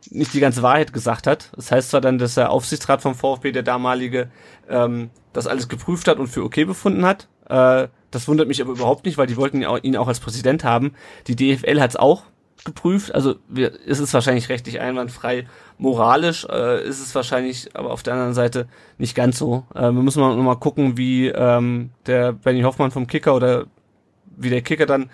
nicht 0.10 0.34
die 0.34 0.40
ganze 0.40 0.62
Wahrheit 0.62 0.94
gesagt 0.94 1.28
hat. 1.28 1.52
Das 1.56 1.72
heißt 1.72 1.90
zwar 1.90 2.02
dann, 2.02 2.18
dass 2.18 2.36
der 2.36 2.52
Aufsichtsrat 2.52 3.02
vom 3.02 3.16
VfB, 3.16 3.52
der 3.52 3.64
damalige, 3.64 4.32
ähm, 4.70 5.10
das 5.34 5.48
alles 5.48 5.68
geprüft 5.68 6.08
hat 6.08 6.20
und 6.20 6.28
für 6.28 6.44
okay 6.44 6.66
befunden 6.66 7.06
hat. 7.06 7.28
Äh, 7.48 7.88
das 8.12 8.28
wundert 8.28 8.48
mich 8.48 8.62
aber 8.62 8.72
überhaupt 8.72 9.06
nicht, 9.06 9.18
weil 9.18 9.28
die 9.28 9.38
wollten 9.38 9.62
ihn 9.62 9.98
auch 9.98 10.08
als 10.08 10.20
Präsident 10.20 10.64
haben. 10.64 10.94
Die 11.28 11.36
DFL 11.36 11.80
hat 11.80 11.92
es 11.92 11.96
auch 11.96 12.24
geprüft. 12.66 13.14
Also 13.14 13.36
wir, 13.48 13.74
ist 13.86 14.00
es 14.00 14.14
wahrscheinlich 14.14 14.50
rechtlich 14.50 14.80
einwandfrei. 14.80 15.48
Moralisch 15.78 16.46
äh, 16.50 16.84
ist 16.88 17.00
es 17.00 17.16
wahrscheinlich, 17.16 17.70
aber 17.76 17.92
auf 17.92 18.04
der 18.04 18.14
anderen 18.14 18.34
Seite 18.34 18.68
nicht 18.98 19.16
ganz 19.16 19.38
so. 19.38 19.66
Äh, 19.74 19.82
wir 19.82 19.92
müssen 19.94 20.20
mal, 20.22 20.36
mal 20.36 20.56
gucken, 20.56 20.98
wie 20.98 21.28
ähm, 21.28 21.92
der 22.06 22.34
Benny 22.34 22.62
Hoffmann 22.62 22.92
vom 22.92 23.08
Kicker 23.08 23.36
oder 23.36 23.66
wie 24.38 24.50
der 24.50 24.62
Kicker 24.62 24.86
dann 24.86 25.10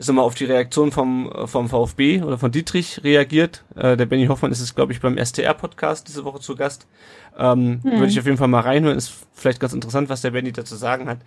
ist 0.00 0.08
nochmal 0.08 0.24
auf 0.24 0.34
die 0.34 0.46
Reaktion 0.46 0.92
vom, 0.92 1.30
vom 1.44 1.68
VfB 1.68 2.22
oder 2.22 2.38
von 2.38 2.50
Dietrich 2.50 3.04
reagiert. 3.04 3.64
Äh, 3.76 3.98
der 3.98 4.06
Benny 4.06 4.26
Hoffmann 4.26 4.50
ist 4.50 4.60
es, 4.60 4.74
glaube 4.74 4.92
ich, 4.92 5.00
beim 5.00 5.18
STR-Podcast 5.18 6.08
diese 6.08 6.24
Woche 6.24 6.40
zu 6.40 6.56
Gast. 6.56 6.86
Ähm, 7.38 7.80
hm. 7.82 7.92
Würde 7.92 8.06
ich 8.06 8.18
auf 8.18 8.24
jeden 8.24 8.38
Fall 8.38 8.48
mal 8.48 8.62
reinhören. 8.62 8.96
Ist 8.96 9.12
vielleicht 9.34 9.60
ganz 9.60 9.74
interessant, 9.74 10.08
was 10.08 10.22
der 10.22 10.30
Benny 10.30 10.52
dazu 10.52 10.74
sagen 10.74 11.06
hat. 11.06 11.18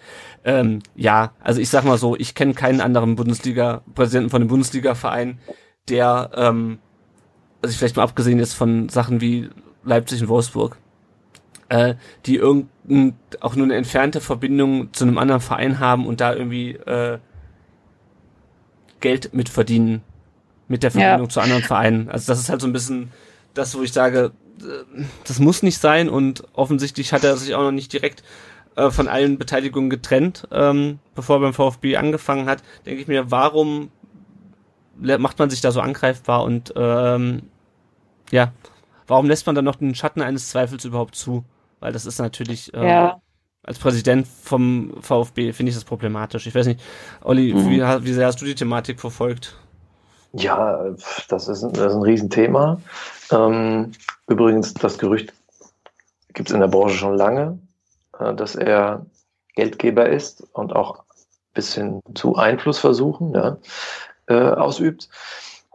Ähm, 0.43 0.79
ja, 0.95 1.33
also 1.39 1.61
ich 1.61 1.69
sag 1.69 1.83
mal 1.85 1.99
so, 1.99 2.15
ich 2.15 2.33
kenne 2.33 2.55
keinen 2.55 2.81
anderen 2.81 3.15
Bundesliga-Präsidenten 3.15 4.31
von 4.31 4.41
dem 4.41 4.47
Bundesliga-Verein, 4.47 5.37
der, 5.87 6.31
ähm, 6.35 6.79
also 7.61 7.71
ich 7.71 7.77
vielleicht 7.77 7.97
mal 7.97 8.03
abgesehen 8.03 8.39
jetzt 8.39 8.55
von 8.55 8.89
Sachen 8.89 9.21
wie 9.21 9.49
Leipzig 9.83 10.19
und 10.23 10.29
Wolfsburg, 10.29 10.77
äh, 11.69 11.93
die 12.25 12.37
irgendein, 12.37 13.15
auch 13.39 13.55
nur 13.55 13.65
eine 13.65 13.75
entfernte 13.75 14.19
Verbindung 14.19 14.91
zu 14.93 15.05
einem 15.05 15.19
anderen 15.19 15.41
Verein 15.41 15.79
haben 15.79 16.07
und 16.07 16.21
da 16.21 16.33
irgendwie 16.33 16.71
äh, 16.71 17.19
Geld 19.03 19.33
mitverdienen 19.33 20.01
mit 20.69 20.81
der 20.81 20.91
Verbindung 20.91 21.27
ja. 21.27 21.29
zu 21.29 21.41
anderen 21.41 21.61
Vereinen. 21.61 22.09
Also 22.09 22.31
das 22.31 22.39
ist 22.39 22.49
halt 22.49 22.61
so 22.61 22.67
ein 22.67 22.73
bisschen 22.73 23.11
das, 23.53 23.75
wo 23.77 23.83
ich 23.83 23.91
sage, 23.91 24.31
äh, 24.61 25.03
das 25.27 25.39
muss 25.39 25.61
nicht 25.61 25.77
sein 25.77 26.07
und 26.07 26.45
offensichtlich 26.53 27.11
hat 27.11 27.25
er 27.25 27.35
sich 27.35 27.53
auch 27.53 27.63
noch 27.63 27.71
nicht 27.71 27.91
direkt 27.91 28.23
äh, 28.77 28.89
von 28.91 29.09
allen 29.09 29.37
Beteiligungen 29.37 29.89
getrennt, 29.89 30.47
ähm, 30.51 30.99
bevor 31.15 31.35
er 31.35 31.41
beim 31.41 31.53
VfB 31.53 31.97
angefangen 31.97 32.47
hat. 32.47 32.63
Denke 32.85 33.01
ich 33.01 33.07
mir, 33.09 33.29
warum 33.29 33.91
macht 34.95 35.37
man 35.37 35.49
sich 35.49 35.59
da 35.59 35.71
so 35.71 35.81
angreifbar 35.81 36.43
und 36.43 36.73
ähm, 36.77 37.41
ja, 38.31 38.53
warum 39.07 39.27
lässt 39.27 39.45
man 39.47 39.55
dann 39.55 39.65
noch 39.65 39.75
den 39.75 39.95
Schatten 39.95 40.21
eines 40.21 40.47
Zweifels 40.47 40.85
überhaupt 40.85 41.15
zu? 41.15 41.43
Weil 41.81 41.91
das 41.91 42.05
ist 42.05 42.19
natürlich 42.19 42.73
äh, 42.73 42.87
ja 42.87 43.21
als 43.63 43.79
Präsident 43.79 44.27
vom 44.27 44.93
VfB 45.01 45.53
finde 45.53 45.69
ich 45.69 45.75
das 45.75 45.85
problematisch. 45.85 46.47
Ich 46.47 46.55
weiß 46.55 46.67
nicht, 46.67 46.81
Olli, 47.21 47.53
mhm. 47.53 47.69
wie, 47.69 47.81
wie 47.81 48.13
sehr 48.13 48.27
hast 48.27 48.41
du 48.41 48.45
die 48.45 48.55
Thematik 48.55 48.99
verfolgt? 48.99 49.55
Ja, 50.33 50.83
das 51.29 51.47
ist 51.47 51.63
ein, 51.63 51.73
das 51.73 51.91
ist 51.91 51.95
ein 51.95 52.01
Riesenthema. 52.01 52.81
Ähm, 53.31 53.91
übrigens, 54.27 54.73
das 54.73 54.97
Gerücht 54.97 55.33
gibt 56.33 56.49
es 56.49 56.53
in 56.53 56.59
der 56.59 56.67
Branche 56.67 56.95
schon 56.95 57.15
lange, 57.15 57.59
äh, 58.19 58.33
dass 58.33 58.55
er 58.55 59.05
Geldgeber 59.55 60.09
ist 60.09 60.41
und 60.53 60.75
auch 60.75 60.99
ein 60.99 61.03
bisschen 61.53 62.01
zu 62.15 62.35
Einflussversuchen 62.35 63.33
ja, 63.33 63.57
äh, 64.27 64.33
ausübt. 64.33 65.07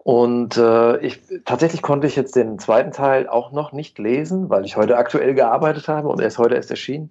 Und 0.09 0.57
äh, 0.57 0.97
ich 1.01 1.21
tatsächlich 1.45 1.83
konnte 1.83 2.07
ich 2.07 2.17
jetzt 2.17 2.35
den 2.35 2.59
zweiten 2.59 2.93
Teil 2.93 3.29
auch 3.29 3.53
noch 3.53 3.73
nicht 3.73 3.99
lesen, 3.99 4.49
weil 4.49 4.65
ich 4.65 4.79
heute 4.79 4.97
aktuell 4.97 5.35
gearbeitet 5.35 5.87
habe 5.87 6.09
und 6.09 6.19
er 6.19 6.29
ist 6.29 6.39
heute 6.39 6.55
erst 6.55 6.71
erschienen. 6.71 7.11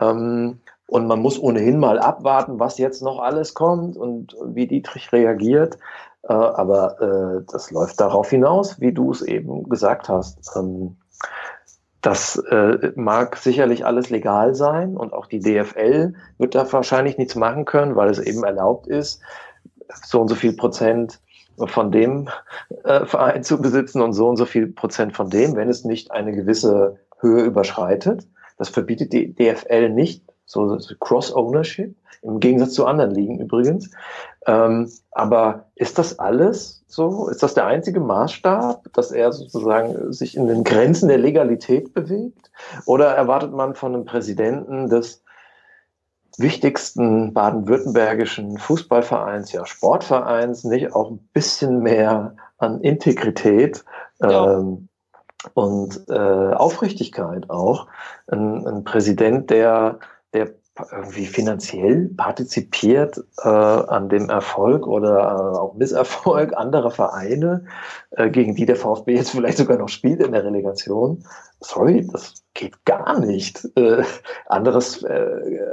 Ähm, 0.00 0.58
und 0.88 1.06
man 1.06 1.20
muss 1.20 1.38
ohnehin 1.38 1.78
mal 1.78 2.00
abwarten, 2.00 2.58
was 2.58 2.78
jetzt 2.78 3.00
noch 3.00 3.20
alles 3.20 3.54
kommt 3.54 3.96
und 3.96 4.34
wie 4.44 4.66
Dietrich 4.66 5.12
reagiert. 5.12 5.78
Äh, 6.24 6.32
aber 6.32 7.00
äh, 7.00 7.44
das 7.48 7.70
läuft 7.70 8.00
darauf 8.00 8.30
hinaus, 8.30 8.80
wie 8.80 8.92
du 8.92 9.12
es 9.12 9.22
eben 9.22 9.68
gesagt 9.68 10.08
hast. 10.08 10.50
Ähm, 10.56 10.96
das 12.00 12.38
äh, 12.38 12.90
mag 12.96 13.36
sicherlich 13.36 13.86
alles 13.86 14.10
legal 14.10 14.56
sein 14.56 14.96
und 14.96 15.12
auch 15.12 15.26
die 15.26 15.38
DFL 15.38 16.14
wird 16.38 16.56
da 16.56 16.72
wahrscheinlich 16.72 17.18
nichts 17.18 17.36
machen 17.36 17.66
können, 17.66 17.94
weil 17.94 18.10
es 18.10 18.18
eben 18.18 18.42
erlaubt 18.42 18.88
ist, 18.88 19.20
so 20.04 20.20
und 20.20 20.26
so 20.26 20.34
viel 20.34 20.54
Prozent 20.54 21.20
von 21.58 21.92
dem 21.92 22.28
äh, 22.84 23.04
Verein 23.06 23.44
zu 23.44 23.60
besitzen 23.60 24.00
und 24.00 24.12
so 24.12 24.28
und 24.28 24.36
so 24.36 24.46
viel 24.46 24.66
Prozent 24.66 25.14
von 25.14 25.30
dem, 25.30 25.56
wenn 25.56 25.68
es 25.68 25.84
nicht 25.84 26.10
eine 26.10 26.32
gewisse 26.32 26.98
Höhe 27.20 27.42
überschreitet. 27.42 28.26
Das 28.58 28.68
verbietet 28.68 29.12
die 29.12 29.34
DFL 29.34 29.90
nicht, 29.90 30.24
so 30.44 30.78
Cross-Ownership, 31.00 31.94
im 32.22 32.38
Gegensatz 32.40 32.74
zu 32.74 32.86
anderen 32.86 33.12
Ligen 33.12 33.40
übrigens. 33.40 33.90
Ähm, 34.46 34.90
aber 35.10 35.66
ist 35.74 35.98
das 35.98 36.18
alles 36.18 36.84
so? 36.86 37.28
Ist 37.28 37.42
das 37.42 37.54
der 37.54 37.66
einzige 37.66 38.00
Maßstab, 38.00 38.92
dass 38.92 39.12
er 39.12 39.32
sozusagen 39.32 40.12
sich 40.12 40.36
in 40.36 40.46
den 40.46 40.64
Grenzen 40.64 41.08
der 41.08 41.18
Legalität 41.18 41.94
bewegt? 41.94 42.50
Oder 42.86 43.14
erwartet 43.14 43.52
man 43.52 43.74
von 43.74 43.94
einem 43.94 44.04
Präsidenten 44.04 44.88
des 44.88 45.21
wichtigsten 46.38 47.32
baden-württembergischen 47.32 48.58
Fußballvereins, 48.58 49.52
ja 49.52 49.66
Sportvereins, 49.66 50.64
nicht 50.64 50.94
auch 50.94 51.10
ein 51.10 51.18
bisschen 51.32 51.80
mehr 51.80 52.34
an 52.58 52.80
Integrität 52.80 53.84
ja. 54.20 54.58
ähm, 54.58 54.88
und 55.54 56.08
äh, 56.08 56.12
Aufrichtigkeit 56.12 57.50
auch. 57.50 57.88
Ein, 58.28 58.66
ein 58.66 58.84
Präsident, 58.84 59.50
der, 59.50 59.98
der 60.32 60.52
irgendwie 60.90 61.26
finanziell 61.26 62.08
partizipiert 62.16 63.22
äh, 63.42 63.48
an 63.48 64.08
dem 64.08 64.30
Erfolg 64.30 64.86
oder 64.86 65.18
äh, 65.18 65.58
auch 65.58 65.74
Misserfolg 65.74 66.56
anderer 66.56 66.90
Vereine, 66.90 67.66
äh, 68.12 68.30
gegen 68.30 68.54
die 68.54 68.64
der 68.64 68.76
VfB 68.76 69.16
jetzt 69.16 69.32
vielleicht 69.32 69.58
sogar 69.58 69.76
noch 69.76 69.90
spielt 69.90 70.20
in 70.20 70.32
der 70.32 70.44
Relegation. 70.44 71.24
Sorry, 71.62 72.06
das 72.10 72.42
geht 72.54 72.84
gar 72.84 73.18
nicht. 73.20 73.66
Äh, 73.76 74.02
anderes 74.46 75.02
äh, 75.02 75.68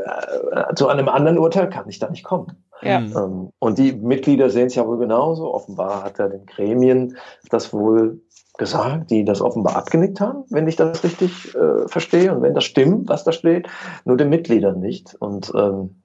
zu 0.76 0.88
einem 0.88 1.10
anderen 1.10 1.38
Urteil 1.38 1.70
kann 1.70 1.90
ich 1.90 2.00
da 2.00 2.10
nicht 2.10 2.24
kommen. 2.24 2.64
Ja. 2.82 3.00
Ähm, 3.00 3.52
und 3.60 3.78
die 3.78 3.94
Mitglieder 3.94 4.50
sehen 4.50 4.68
es 4.68 4.76
ja 4.76 4.88
wohl 4.88 4.98
genauso. 4.98 5.54
Offenbar 5.54 6.04
hat 6.04 6.20
er 6.20 6.30
den 6.30 6.46
Gremien 6.46 7.18
das 7.50 7.74
wohl 7.74 8.22
gesagt, 8.58 9.10
die 9.10 9.26
das 9.26 9.42
offenbar 9.42 9.78
abgenickt 9.78 10.20
haben, 10.20 10.44
wenn 10.50 10.68
ich 10.68 10.76
das 10.76 11.04
richtig 11.04 11.56
äh, 11.56 11.88
verstehe 11.88 12.34
und 12.34 12.42
wenn 12.42 12.54
das 12.54 12.66
stimmt, 12.66 13.10
was 13.10 13.24
da 13.24 13.32
steht, 13.32 13.68
nur 14.06 14.18
den 14.18 14.30
Mitgliedern 14.30 14.80
nicht. 14.80 15.16
Und 15.16 15.52
ähm, 15.56 16.02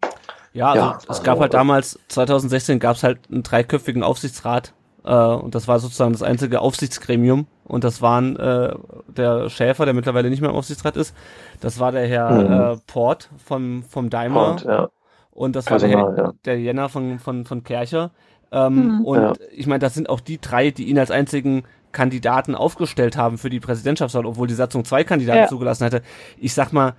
ja, 0.52 0.68
also 0.68 0.80
ja, 0.80 0.98
es 1.02 1.08
also, 1.08 1.22
gab 1.24 1.40
halt 1.40 1.52
damals 1.52 1.98
2016 2.08 2.78
gab 2.78 2.96
es 2.96 3.02
halt 3.02 3.18
einen 3.30 3.42
dreiköpfigen 3.42 4.04
Aufsichtsrat 4.04 4.72
äh, 5.04 5.12
und 5.12 5.54
das 5.54 5.68
war 5.68 5.80
sozusagen 5.80 6.12
das 6.12 6.22
einzige 6.22 6.60
Aufsichtsgremium 6.60 7.46
und 7.64 7.84
das 7.84 8.02
waren 8.02 8.36
äh, 8.36 8.74
der 9.08 9.48
Schäfer, 9.50 9.84
der 9.84 9.94
mittlerweile 9.94 10.30
nicht 10.30 10.40
mehr 10.40 10.50
im 10.50 10.56
Aufsichtsrat 10.56 10.96
ist, 10.96 11.14
das 11.60 11.80
war 11.80 11.92
der 11.92 12.06
Herr 12.06 12.30
mhm. 12.30 12.76
äh, 12.76 12.80
Port 12.86 13.30
vom 13.44 13.82
vom 13.82 14.10
Daimler 14.10 14.50
Port, 14.50 14.64
ja. 14.64 14.88
und 15.30 15.56
das 15.56 15.64
Personal, 15.64 16.04
war 16.04 16.12
der, 16.14 16.24
ja. 16.24 16.32
der 16.44 16.60
Jenner 16.60 16.88
von 16.88 17.18
von 17.18 17.44
von 17.44 17.64
Kercher. 17.64 18.10
Ähm, 18.52 18.98
mhm. 18.98 19.04
Und 19.04 19.20
ja. 19.20 19.32
ich 19.52 19.66
meine, 19.66 19.80
das 19.80 19.94
sind 19.94 20.08
auch 20.08 20.20
die 20.20 20.40
drei, 20.40 20.70
die 20.70 20.84
ihn 20.84 20.98
als 20.98 21.10
einzigen 21.10 21.64
Kandidaten 21.90 22.54
aufgestellt 22.54 23.16
haben 23.16 23.38
für 23.38 23.50
die 23.50 23.60
Präsidentschaftswahl, 23.60 24.26
obwohl 24.26 24.46
die 24.46 24.54
Satzung 24.54 24.84
zwei 24.84 25.04
Kandidaten 25.04 25.40
ja. 25.40 25.48
zugelassen 25.48 25.84
hätte. 25.84 26.02
Ich 26.38 26.54
sag 26.54 26.72
mal, 26.72 26.94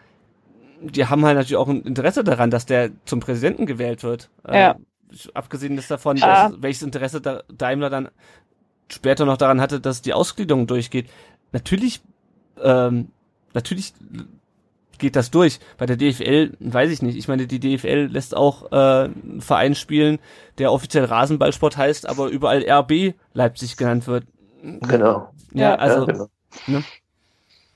die 0.82 1.06
haben 1.06 1.24
halt 1.26 1.36
natürlich 1.36 1.58
auch 1.58 1.68
ein 1.68 1.82
Interesse 1.84 2.24
daran, 2.24 2.50
dass 2.50 2.66
der 2.66 2.90
zum 3.06 3.20
Präsidenten 3.20 3.66
gewählt 3.66 4.04
wird. 4.04 4.30
Ja. 4.48 4.72
Äh, 4.72 4.76
abgesehen 5.34 5.78
ist 5.78 5.92
davon, 5.92 6.18
ja. 6.18 6.50
dass, 6.50 6.62
welches 6.62 6.84
Interesse 6.84 7.22
da 7.22 7.44
Daimler 7.54 7.90
dann 7.90 8.10
später 8.90 9.26
noch 9.26 9.38
daran 9.38 9.62
hatte, 9.62 9.80
dass 9.80 10.02
die 10.02 10.14
Ausgliederung 10.14 10.68
durchgeht. 10.68 11.10
Natürlich, 11.52 12.02
ähm, 12.62 13.10
natürlich 13.53 13.94
geht 14.98 15.16
das 15.16 15.32
durch. 15.32 15.60
Bei 15.78 15.86
der 15.86 15.98
DFL 15.98 16.56
weiß 16.60 16.91
ich 16.91 17.02
nicht. 17.02 17.18
Ich 17.18 17.28
meine, 17.28 17.48
die 17.48 17.60
DFL 17.60 18.07
lässt 18.12 18.36
auch 18.36 18.72
äh, 18.72 18.76
einen 18.76 19.41
Verein 19.41 19.76
spielen, 19.76 20.20
der 20.57 20.72
offiziell 20.72 21.06
Rasenballsport 21.06 21.78
heißt, 21.78 22.07
aber 22.07 22.28
überall 22.28 22.64
RB 22.70 23.16
Leipzig 23.34 23.78
genannt 23.78 24.07
wird. 24.07 24.26
Genau. 24.62 25.30
Ja, 25.53 25.76
also. 25.76 25.99
Ja, 25.99 26.06
genau. 26.06 26.28
ne? 26.68 26.84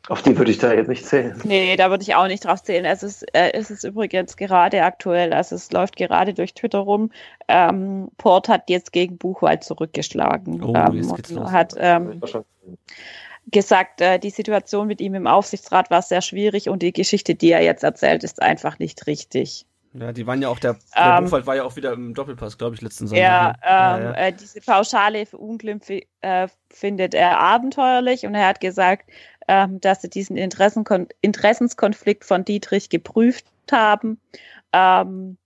Auf 0.09 0.23
die 0.23 0.35
würde 0.35 0.49
ich 0.49 0.57
da 0.57 0.73
jetzt 0.73 0.87
nicht 0.87 1.05
zählen. 1.05 1.39
Nee, 1.43 1.75
da 1.75 1.91
würde 1.91 2.01
ich 2.01 2.15
auch 2.15 2.27
nicht 2.27 2.43
drauf 2.43 2.63
zählen. 2.63 2.83
Es 2.83 3.03
ist, 3.03 3.23
äh, 3.35 3.51
es 3.53 3.69
ist 3.69 3.83
übrigens 3.83 4.35
gerade 4.37 4.83
aktuell, 4.83 5.33
also 5.33 5.55
es 5.55 5.71
läuft 5.71 5.95
gerade 5.97 6.33
durch 6.33 6.55
Twitter 6.55 6.79
rum. 6.79 7.11
Ähm, 7.47 8.09
Port 8.17 8.49
hat 8.49 8.69
jetzt 8.69 8.91
gegen 8.91 9.17
Buchwald 9.17 9.63
zurückgeschlagen. 9.63 10.63
Oh, 10.63 10.73
ähm, 10.75 10.93
jetzt 10.95 11.15
geht's 11.15 11.31
los. 11.31 11.51
Hat 11.51 11.75
ähm, 11.77 12.21
gesagt, 13.51 14.01
äh, 14.01 14.17
die 14.17 14.31
Situation 14.31 14.87
mit 14.87 14.99
ihm 14.99 15.13
im 15.13 15.27
Aufsichtsrat 15.27 15.91
war 15.91 16.01
sehr 16.01 16.21
schwierig 16.21 16.69
und 16.69 16.81
die 16.81 16.91
Geschichte, 16.91 17.35
die 17.35 17.51
er 17.51 17.61
jetzt 17.61 17.83
erzählt, 17.83 18.23
ist 18.23 18.41
einfach 18.41 18.79
nicht 18.79 19.05
richtig. 19.05 19.67
Ja, 19.93 20.11
die 20.11 20.27
waren 20.27 20.41
ja 20.41 20.49
auch, 20.49 20.59
der, 20.59 20.77
der 20.95 21.17
Ähm, 21.17 21.23
Buchwald 21.23 21.47
war 21.47 21.55
ja 21.55 21.63
auch 21.63 21.75
wieder 21.75 21.93
im 21.93 22.13
Doppelpass, 22.13 22.57
glaube 22.57 22.75
ich, 22.75 22.81
letzten 22.81 23.07
Sonntag. 23.07 23.23
Ja, 23.23 23.47
ne? 23.47 23.57
ja, 23.63 23.97
ähm, 23.97 24.03
ja. 24.03 24.13
Äh, 24.13 24.33
diese 24.33 24.61
Pauschale 24.61 25.25
für 25.25 25.37
Unglimpf 25.37 25.89
äh, 25.89 26.47
findet 26.69 27.15
er 27.15 27.39
abenteuerlich 27.39 28.25
und 28.25 28.35
er 28.35 28.47
hat 28.47 28.59
gesagt, 28.59 29.09
ähm, 29.49 29.81
dass 29.81 30.03
sie 30.03 30.09
diesen 30.11 30.37
Interessenkon 30.37 31.07
Interessenskonflikt 31.21 32.23
von 32.23 32.45
Dietrich 32.45 32.89
geprüft 32.89 33.45
haben 33.71 34.21
ähm, 34.73 35.37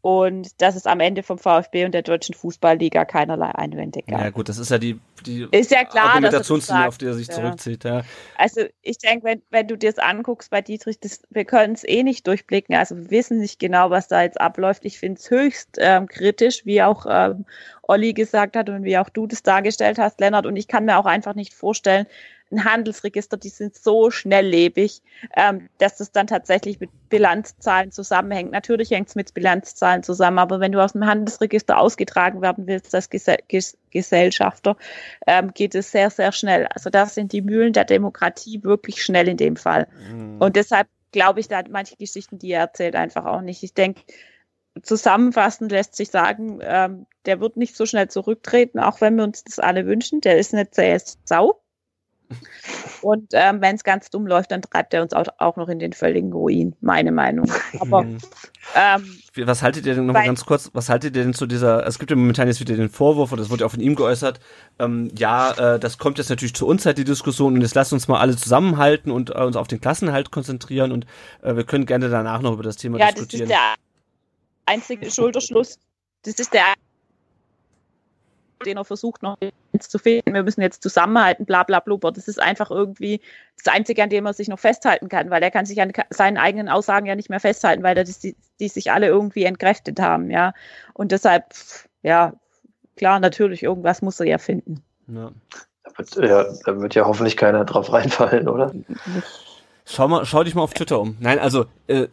und 0.00 0.62
dass 0.62 0.76
es 0.76 0.86
am 0.86 1.00
Ende 1.00 1.22
vom 1.22 1.38
VfB 1.38 1.84
und 1.84 1.92
der 1.92 2.00
Deutschen 2.00 2.34
Fußballliga 2.34 3.04
keinerlei 3.04 3.54
Einwände 3.54 4.00
gab. 4.00 4.20
ja, 4.20 4.30
gut, 4.30 4.48
das 4.48 4.56
ist 4.56 4.70
ja 4.70 4.78
die, 4.78 4.98
die 5.26 5.46
Ist 5.50 5.70
ja 5.70 5.84
klar, 5.84 6.06
Argumentationslinie, 6.06 6.88
auf 6.88 6.96
die 6.96 7.04
er 7.04 7.14
sich 7.14 7.28
Ja. 7.28 7.34
zurückzieht. 7.34 7.84
Ja. 7.84 8.02
Also 8.38 8.62
ich 8.80 8.96
denke, 8.96 9.26
wenn, 9.26 9.42
wenn 9.50 9.68
du 9.68 9.76
dir 9.76 9.92
das 9.92 9.98
anguckst 9.98 10.50
bei 10.50 10.62
Dietrich, 10.62 10.98
das, 11.00 11.20
wir 11.28 11.44
können 11.44 11.74
es 11.74 11.84
eh 11.86 12.02
nicht 12.02 12.26
durchblicken. 12.26 12.74
Also 12.74 12.96
wir 12.96 13.10
wissen 13.10 13.40
nicht 13.40 13.58
genau, 13.58 13.90
was 13.90 14.08
da 14.08 14.22
jetzt 14.22 14.40
abläuft. 14.40 14.86
Ich 14.86 14.98
finde 14.98 15.20
es 15.20 15.30
höchst 15.30 15.76
ähm, 15.78 16.06
kritisch, 16.08 16.64
wie 16.64 16.82
auch 16.82 17.04
ähm, 17.06 17.44
Olli 17.82 18.14
gesagt 18.14 18.56
hat 18.56 18.70
und 18.70 18.84
wie 18.84 18.96
auch 18.96 19.10
du 19.10 19.26
das 19.26 19.42
dargestellt 19.42 19.98
hast, 19.98 20.18
Lennart. 20.20 20.46
Und 20.46 20.56
ich 20.56 20.66
kann 20.66 20.86
mir 20.86 20.98
auch 20.98 21.06
einfach 21.06 21.34
nicht 21.34 21.52
vorstellen, 21.52 22.06
ein 22.54 22.64
Handelsregister, 22.64 23.36
die 23.36 23.48
sind 23.48 23.76
so 23.76 24.10
schnelllebig, 24.10 25.02
ähm, 25.36 25.68
dass 25.78 25.96
das 25.98 26.12
dann 26.12 26.26
tatsächlich 26.26 26.80
mit 26.80 26.90
Bilanzzahlen 27.08 27.92
zusammenhängt. 27.92 28.52
Natürlich 28.52 28.90
hängt 28.90 29.08
es 29.08 29.14
mit 29.14 29.34
Bilanzzahlen 29.34 30.02
zusammen, 30.02 30.38
aber 30.38 30.60
wenn 30.60 30.72
du 30.72 30.82
aus 30.82 30.92
dem 30.92 31.06
Handelsregister 31.06 31.78
ausgetragen 31.78 32.42
werden 32.42 32.66
willst 32.66 32.94
als 32.94 33.10
Gese 33.10 33.36
Ges 33.48 33.76
Gesellschafter, 33.90 34.76
ähm, 35.26 35.52
geht 35.54 35.74
es 35.74 35.92
sehr, 35.92 36.10
sehr 36.10 36.32
schnell. 36.32 36.66
Also 36.66 36.90
da 36.90 37.06
sind 37.06 37.32
die 37.32 37.42
Mühlen 37.42 37.72
der 37.72 37.84
Demokratie 37.84 38.64
wirklich 38.64 39.02
schnell 39.02 39.28
in 39.28 39.36
dem 39.36 39.56
Fall. 39.56 39.86
Und 40.40 40.56
deshalb 40.56 40.88
glaube 41.12 41.38
ich 41.38 41.46
da 41.46 41.62
manche 41.70 41.96
Geschichten, 41.96 42.38
die 42.38 42.50
er 42.50 42.62
erzählt, 42.62 42.96
einfach 42.96 43.24
auch 43.24 43.40
nicht. 43.40 43.62
Ich 43.62 43.72
denke, 43.72 44.02
zusammenfassend 44.82 45.70
lässt 45.70 45.94
sich 45.94 46.10
sagen, 46.10 46.58
ähm, 46.62 47.06
der 47.26 47.40
wird 47.40 47.56
nicht 47.56 47.76
so 47.76 47.86
schnell 47.86 48.08
zurücktreten, 48.08 48.80
auch 48.80 49.00
wenn 49.00 49.16
wir 49.16 49.24
uns 49.24 49.44
das 49.44 49.58
alle 49.58 49.86
wünschen. 49.86 50.20
Der 50.20 50.38
ist 50.38 50.52
eine 50.52 50.70
zähe 50.70 51.00
Sau. 51.24 51.60
Und 53.02 53.28
ähm, 53.32 53.60
wenn 53.60 53.74
es 53.76 53.84
ganz 53.84 54.08
dumm 54.10 54.26
läuft, 54.26 54.50
dann 54.50 54.62
treibt 54.62 54.94
er 54.94 55.02
uns 55.02 55.12
auch, 55.12 55.26
auch 55.38 55.56
noch 55.56 55.68
in 55.68 55.78
den 55.78 55.92
völligen 55.92 56.32
Ruin, 56.32 56.74
meine 56.80 57.12
Meinung. 57.12 57.50
Aber 57.80 58.02
Mhm. 58.04 58.18
ähm, 58.74 59.18
Was 59.46 59.62
haltet 59.62 59.84
ihr 59.86 59.94
denn 59.94 60.06
noch 60.06 60.14
mal 60.14 60.24
ganz 60.24 60.44
kurz, 60.46 60.70
was 60.72 60.88
haltet 60.88 61.14
ihr 61.16 61.22
denn 61.22 61.34
zu 61.34 61.46
dieser, 61.46 61.86
es 61.86 61.98
gibt 61.98 62.10
ja 62.10 62.16
momentan 62.16 62.48
jetzt 62.48 62.60
wieder 62.60 62.76
den 62.76 62.88
Vorwurf, 62.88 63.30
und 63.32 63.38
das 63.38 63.50
wurde 63.50 63.60
ja 63.60 63.66
auch 63.66 63.70
von 63.72 63.80
ihm 63.80 63.94
geäußert, 63.94 64.40
ähm, 64.78 65.10
ja, 65.18 65.74
äh, 65.74 65.78
das 65.78 65.98
kommt 65.98 66.18
jetzt 66.18 66.30
natürlich 66.30 66.54
zu 66.54 66.66
uns 66.66 66.86
halt 66.86 66.96
die 66.98 67.04
Diskussion 67.04 67.54
und 67.54 67.60
jetzt 67.60 67.74
lasst 67.74 67.92
uns 67.92 68.08
mal 68.08 68.20
alle 68.20 68.36
zusammenhalten 68.36 69.10
und 69.10 69.30
äh, 69.30 69.34
uns 69.42 69.56
auf 69.56 69.68
den 69.68 69.80
Klassenhalt 69.80 70.30
konzentrieren 70.30 70.92
und 70.92 71.04
äh, 71.42 71.54
wir 71.56 71.64
können 71.64 71.84
gerne 71.86 72.08
danach 72.08 72.40
noch 72.40 72.52
über 72.54 72.62
das 72.62 72.76
Thema 72.76 72.98
ja, 72.98 73.06
das 73.06 73.16
diskutieren. 73.16 73.42
ist 73.42 73.50
der 73.50 73.74
einzige 74.66 75.10
Schulterschluss. 75.10 75.78
Das 76.22 76.34
ist 76.38 76.54
der 76.54 76.62
den 78.64 78.76
er 78.76 78.84
versucht 78.84 79.22
noch 79.22 79.36
jetzt 79.72 79.90
zu 79.90 79.98
finden. 79.98 80.34
Wir 80.34 80.42
müssen 80.42 80.60
jetzt 80.62 80.82
zusammenhalten, 80.82 81.46
bla 81.46 81.62
bla 81.62 81.80
blubber. 81.80 82.12
Das 82.12 82.28
ist 82.28 82.40
einfach 82.40 82.70
irgendwie 82.70 83.20
das 83.62 83.72
Einzige, 83.72 84.02
an 84.02 84.10
dem 84.10 84.26
er 84.26 84.32
sich 84.32 84.48
noch 84.48 84.58
festhalten 84.58 85.08
kann, 85.08 85.30
weil 85.30 85.42
er 85.42 85.50
kann 85.50 85.66
sich 85.66 85.80
an 85.80 85.92
seinen 86.10 86.38
eigenen 86.38 86.68
Aussagen 86.68 87.06
ja 87.06 87.14
nicht 87.14 87.30
mehr 87.30 87.40
festhalten, 87.40 87.82
weil 87.82 87.96
er 87.96 88.04
das, 88.04 88.18
die, 88.18 88.36
die 88.60 88.68
sich 88.68 88.90
alle 88.90 89.06
irgendwie 89.06 89.44
entkräftet 89.44 90.00
haben, 90.00 90.30
ja. 90.30 90.52
Und 90.92 91.12
deshalb, 91.12 91.44
ja, 92.02 92.32
klar, 92.96 93.20
natürlich, 93.20 93.62
irgendwas 93.62 94.02
muss 94.02 94.20
er 94.20 94.26
ja 94.26 94.38
finden. 94.38 94.82
ja. 95.06 95.30
Da 95.84 95.98
wird, 95.98 96.16
ja, 96.16 96.44
da 96.64 96.80
wird 96.80 96.94
ja 96.94 97.04
hoffentlich 97.04 97.36
keiner 97.36 97.66
drauf 97.66 97.92
reinfallen, 97.92 98.48
oder? 98.48 98.72
Schau 99.84 100.08
mal, 100.08 100.24
schau 100.24 100.42
dich 100.42 100.54
mal 100.54 100.62
auf 100.62 100.72
Twitter 100.72 100.98
um. 100.98 101.16
Nein, 101.20 101.38
also 101.38 101.66
äh, 101.88 102.08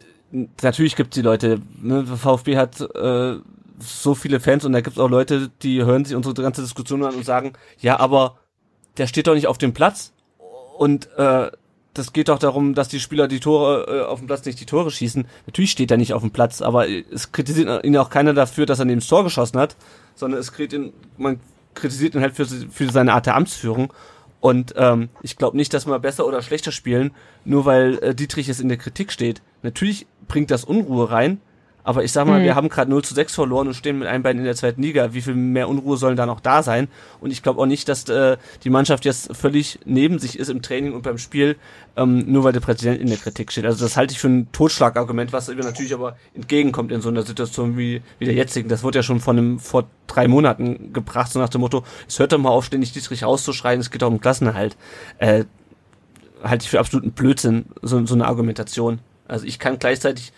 natürlich 0.60 0.94
gibt's 0.94 1.14
die 1.14 1.22
Leute. 1.22 1.60
Ne? 1.80 2.04
VfB 2.04 2.58
hat 2.58 2.80
äh, 2.80 3.36
so 3.78 4.14
viele 4.14 4.40
Fans 4.40 4.64
und 4.64 4.72
da 4.72 4.80
gibt's 4.80 4.98
auch 4.98 5.10
Leute, 5.10 5.50
die 5.62 5.84
hören 5.84 6.04
sich 6.04 6.16
unsere 6.16 6.34
ganze 6.34 6.62
Diskussion 6.62 7.04
an 7.04 7.14
und 7.14 7.24
sagen, 7.24 7.52
ja, 7.78 7.98
aber 7.98 8.38
der 8.96 9.06
steht 9.06 9.26
doch 9.26 9.34
nicht 9.34 9.46
auf 9.46 9.58
dem 9.58 9.72
Platz 9.72 10.12
und 10.78 11.08
äh, 11.16 11.50
das 11.94 12.12
geht 12.12 12.28
doch 12.28 12.38
darum, 12.38 12.74
dass 12.74 12.88
die 12.88 13.00
Spieler 13.00 13.28
die 13.28 13.40
Tore 13.40 13.86
äh, 13.86 14.04
auf 14.04 14.18
dem 14.18 14.26
Platz 14.26 14.44
nicht 14.44 14.60
die 14.60 14.66
Tore 14.66 14.90
schießen. 14.90 15.26
Natürlich 15.46 15.70
steht 15.70 15.90
er 15.90 15.98
nicht 15.98 16.14
auf 16.14 16.22
dem 16.22 16.30
Platz, 16.30 16.62
aber 16.62 16.88
es 16.88 17.32
kritisiert 17.32 17.84
ihn 17.84 17.96
auch 17.96 18.10
keiner 18.10 18.32
dafür, 18.32 18.66
dass 18.66 18.78
er 18.78 18.86
neben 18.86 19.00
das 19.00 19.08
Tor 19.08 19.24
geschossen 19.24 19.58
hat, 19.58 19.76
sondern 20.14 20.40
es 20.40 20.52
kritisiert 20.52 20.86
ihn, 20.86 20.92
man 21.18 21.40
kritisiert 21.74 22.14
ihn 22.14 22.22
halt 22.22 22.34
für, 22.34 22.46
für 22.46 22.90
seine 22.90 23.12
Art 23.12 23.26
der 23.26 23.36
Amtsführung. 23.36 23.92
Und 24.40 24.74
ähm, 24.76 25.10
ich 25.22 25.36
glaube 25.36 25.56
nicht, 25.56 25.72
dass 25.72 25.86
wir 25.86 25.98
besser 25.98 26.26
oder 26.26 26.42
schlechter 26.42 26.72
spielen, 26.72 27.12
nur 27.44 27.64
weil 27.64 27.98
äh, 27.98 28.14
Dietrich 28.14 28.48
jetzt 28.48 28.60
in 28.60 28.68
der 28.68 28.78
Kritik 28.78 29.12
steht. 29.12 29.40
Natürlich 29.62 30.06
bringt 30.26 30.50
das 30.50 30.64
Unruhe 30.64 31.10
rein, 31.10 31.40
aber 31.84 32.04
ich 32.04 32.12
sag 32.12 32.26
mal, 32.26 32.40
Mhm. 32.40 32.44
wir 32.44 32.54
haben 32.54 32.68
gerade 32.68 32.90
0 32.90 33.02
zu 33.02 33.14
6 33.14 33.34
verloren 33.34 33.66
und 33.68 33.74
stehen 33.74 33.98
mit 33.98 34.08
einem 34.08 34.22
Bein 34.22 34.38
in 34.38 34.44
der 34.44 34.54
zweiten 34.54 34.82
Liga. 34.82 35.12
Wie 35.14 35.20
viel 35.22 35.34
mehr 35.34 35.68
Unruhe 35.68 35.96
sollen 35.96 36.16
da 36.16 36.26
noch 36.26 36.40
da 36.40 36.62
sein? 36.62 36.88
Und 37.20 37.30
ich 37.32 37.42
glaube 37.42 37.60
auch 37.60 37.66
nicht, 37.66 37.88
dass 37.88 38.08
äh, 38.08 38.36
die 38.64 38.70
Mannschaft 38.70 39.04
jetzt 39.04 39.34
völlig 39.36 39.80
neben 39.84 40.18
sich 40.18 40.38
ist 40.38 40.48
im 40.48 40.62
Training 40.62 40.92
und 40.92 41.02
beim 41.02 41.18
Spiel, 41.18 41.56
ähm, 41.96 42.24
nur 42.30 42.44
weil 42.44 42.52
der 42.52 42.60
Präsident 42.60 43.00
in 43.00 43.08
der 43.08 43.16
Kritik 43.18 43.50
steht. 43.52 43.64
Also 43.66 43.84
das 43.84 43.96
halte 43.96 44.12
ich 44.12 44.18
für 44.20 44.28
ein 44.28 44.50
Totschlagargument, 44.52 45.32
was 45.32 45.48
mir 45.48 45.56
natürlich 45.56 45.92
aber 45.94 46.16
entgegenkommt 46.34 46.92
in 46.92 47.00
so 47.00 47.08
einer 47.08 47.22
Situation 47.22 47.76
wie, 47.76 48.02
wie 48.18 48.24
der 48.24 48.34
jetzigen. 48.34 48.68
Das 48.68 48.82
wurde 48.82 49.00
ja 49.00 49.02
schon 49.02 49.20
von 49.20 49.36
einem, 49.38 49.58
vor 49.58 49.84
drei 50.06 50.28
Monaten 50.28 50.92
gebracht, 50.92 51.32
so 51.32 51.38
nach 51.38 51.48
dem 51.48 51.60
Motto, 51.62 51.84
es 52.06 52.18
hört 52.18 52.32
doch 52.32 52.38
mal 52.38 52.50
auf, 52.50 52.64
ständig 52.64 52.92
Dietrich 52.92 53.24
rauszuschreien, 53.24 53.80
es 53.80 53.90
geht 53.90 54.02
doch 54.02 54.08
um 54.08 54.20
Klassenerhalt. 54.20 54.76
Äh, 55.18 55.44
halte 56.42 56.64
ich 56.64 56.70
für 56.70 56.80
absoluten 56.80 57.12
Blödsinn, 57.12 57.66
so, 57.82 58.04
so 58.06 58.14
eine 58.14 58.26
Argumentation. 58.26 59.00
Also 59.32 59.46
ich 59.46 59.58
kann 59.58 59.78
gleichzeitig, 59.78 60.32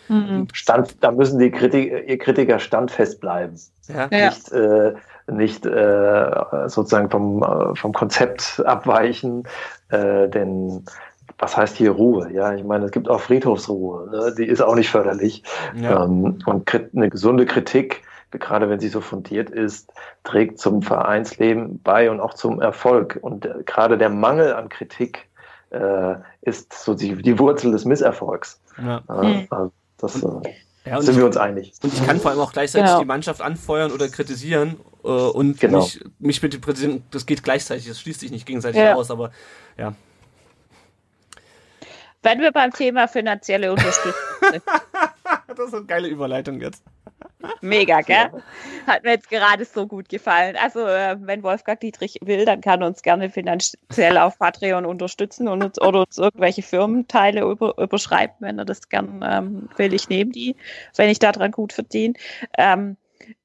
Stand, 0.52 1.02
da 1.02 1.10
müssen 1.10 1.40
die 1.40 1.50
Kritik, 1.50 1.92
ihr 2.06 2.18
Kritiker 2.18 2.60
standfest 2.60 3.20
bleiben. 3.20 3.58
ja, 3.88 4.08
Ja. 4.10 4.28
Nicht, 4.28 4.52
äh, 4.52 4.94
nicht 5.26 5.66
äh, 5.66 6.30
sozusagen 6.68 7.10
vom, 7.10 7.42
äh, 7.42 7.74
vom 7.74 7.92
Konzept 7.92 8.62
abweichen, 8.64 9.48
äh, 9.88 10.28
denn 10.28 10.84
was 11.38 11.56
heißt 11.56 11.76
hier 11.76 11.90
Ruhe? 11.90 12.30
Ja, 12.32 12.54
ich 12.54 12.62
meine, 12.62 12.84
es 12.84 12.92
gibt 12.92 13.08
auch 13.08 13.20
Friedhofsruhe, 13.20 14.10
ne? 14.10 14.34
die 14.38 14.46
ist 14.46 14.60
auch 14.60 14.76
nicht 14.76 14.90
förderlich. 14.90 15.42
ja. 15.74 16.04
Ähm, 16.04 16.38
und 16.46 16.70
eine 16.94 17.10
gesunde 17.10 17.46
Kritik, 17.46 18.02
gerade 18.30 18.68
wenn 18.70 18.78
sie 18.78 18.88
so 18.88 19.00
fundiert 19.00 19.50
ist, 19.50 19.92
trägt 20.22 20.60
zum 20.60 20.82
Vereinsleben 20.82 21.80
bei 21.82 22.10
und 22.10 22.20
auch 22.20 22.34
zum 22.34 22.60
Erfolg. 22.60 23.18
Und 23.20 23.46
äh, 23.46 23.54
gerade 23.66 23.98
der 23.98 24.10
Mangel 24.10 24.54
an 24.54 24.68
Kritik 24.68 25.26
äh, 25.74 26.16
ist 26.42 26.72
so 26.72 26.94
die, 26.94 27.14
die 27.20 27.38
Wurzel 27.38 27.72
des 27.72 27.84
Misserfolgs. 27.84 28.60
ja. 28.78 29.02
Äh, 29.09 29.46
also 29.51 29.72
das 29.98 30.22
äh, 30.22 30.26
ja 30.86 30.96
und, 30.96 31.02
sind 31.02 31.12
ich, 31.12 31.18
wir 31.18 31.26
uns 31.26 31.36
einig. 31.36 31.72
und 31.82 31.92
ich 31.92 32.05
kann 32.06 32.20
vor 32.20 32.30
allem 32.30 32.40
auch 32.40 32.52
gleichzeitig 32.52 32.86
Genau. 32.88 33.01
die 33.01 33.06
Mannschaft 33.06 33.40
anfeuern 33.40 33.90
oder 33.92 34.09
kritisieren 34.09 34.76
äh, 35.02 35.09
und 35.09 35.59
Genau. 35.60 35.78
mich, 35.80 36.01
mich 36.18 36.42
mit 36.42 36.52
dem 36.52 36.60
Präsidenten, 36.60 37.05
das 37.10 37.26
geht 37.26 37.42
gleichzeitig, 37.42 37.86
das 37.88 38.01
schließt 38.01 38.20
sich 38.20 38.30
nicht 38.30 38.46
gegenseitig 38.46 38.80
Ja. 38.80 38.94
aus, 38.94 39.10
aber 39.10 39.30
ja. 39.78 39.94
Wenn 42.22 42.40
wir 42.40 42.52
beim 42.52 42.72
Thema 42.72 43.06
finanzielle 43.09 43.70
Unterstützung 43.70 44.12
sind, 44.51 44.62
Das 45.64 45.68
ist 45.68 45.74
eine 45.74 45.86
geile 45.86 46.09
Überleitung 46.09 46.60
jetzt. 46.60 46.85
mega, 47.60 48.01
gell? 48.01 48.31
Hat 48.86 49.05
mir 49.05 49.12
jetzt 49.12 49.31
gerade 49.31 49.64
so 49.64 49.86
gut 49.86 50.09
gefallen. 50.09 50.56
Also, 50.60 50.81
äh, 50.81 51.16
wenn 51.20 51.43
Wolfgang 51.43 51.81
Dietrich 51.81 52.18
will, 52.22 52.44
dann 52.44 52.60
kann 52.60 52.81
er 52.81 52.89
uns 52.89 53.02
gerne 53.02 53.31
finanziell 53.31 54.18
auf 54.18 54.39
Patreon 54.39 54.85
unterstützen 54.85 55.48
und 55.48 55.62
uns, 55.62 55.81
oder 55.81 56.01
uns 56.01 56.18
irgendwelche 56.18 56.62
Firmenteile 56.62 57.43
über, 57.43 57.78
überschreiben, 57.78 58.36
wenn 58.40 58.59
er 58.59 58.64
das 58.64 58.89
gern 58.89 59.24
ähm, 59.26 59.68
will. 59.76 59.94
Ich 59.94 60.09
nehme 60.09 60.32
die, 60.32 60.56
wenn 60.97 61.10
ich 61.10 61.18
daran 61.18 61.51
gut 61.51 61.72
verdiene. 61.72 62.14
Ähm, 62.59 62.97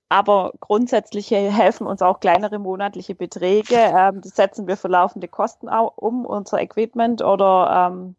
aber 0.09 0.53
grundsätzlich 0.59 1.29
helfen 1.29 1.85
uns 1.85 2.01
auch 2.01 2.19
kleinere 2.19 2.57
monatliche 2.57 3.13
Beträge. 3.13 3.75
Ähm, 3.75 4.21
das 4.21 4.35
setzen 4.35 4.67
wir 4.67 4.75
für 4.75 4.87
laufende 4.87 5.27
Kosten 5.27 5.69
um, 5.69 6.25
unser 6.25 6.59
Equipment 6.59 7.21
oder 7.23 7.91
ähm, 7.91 8.15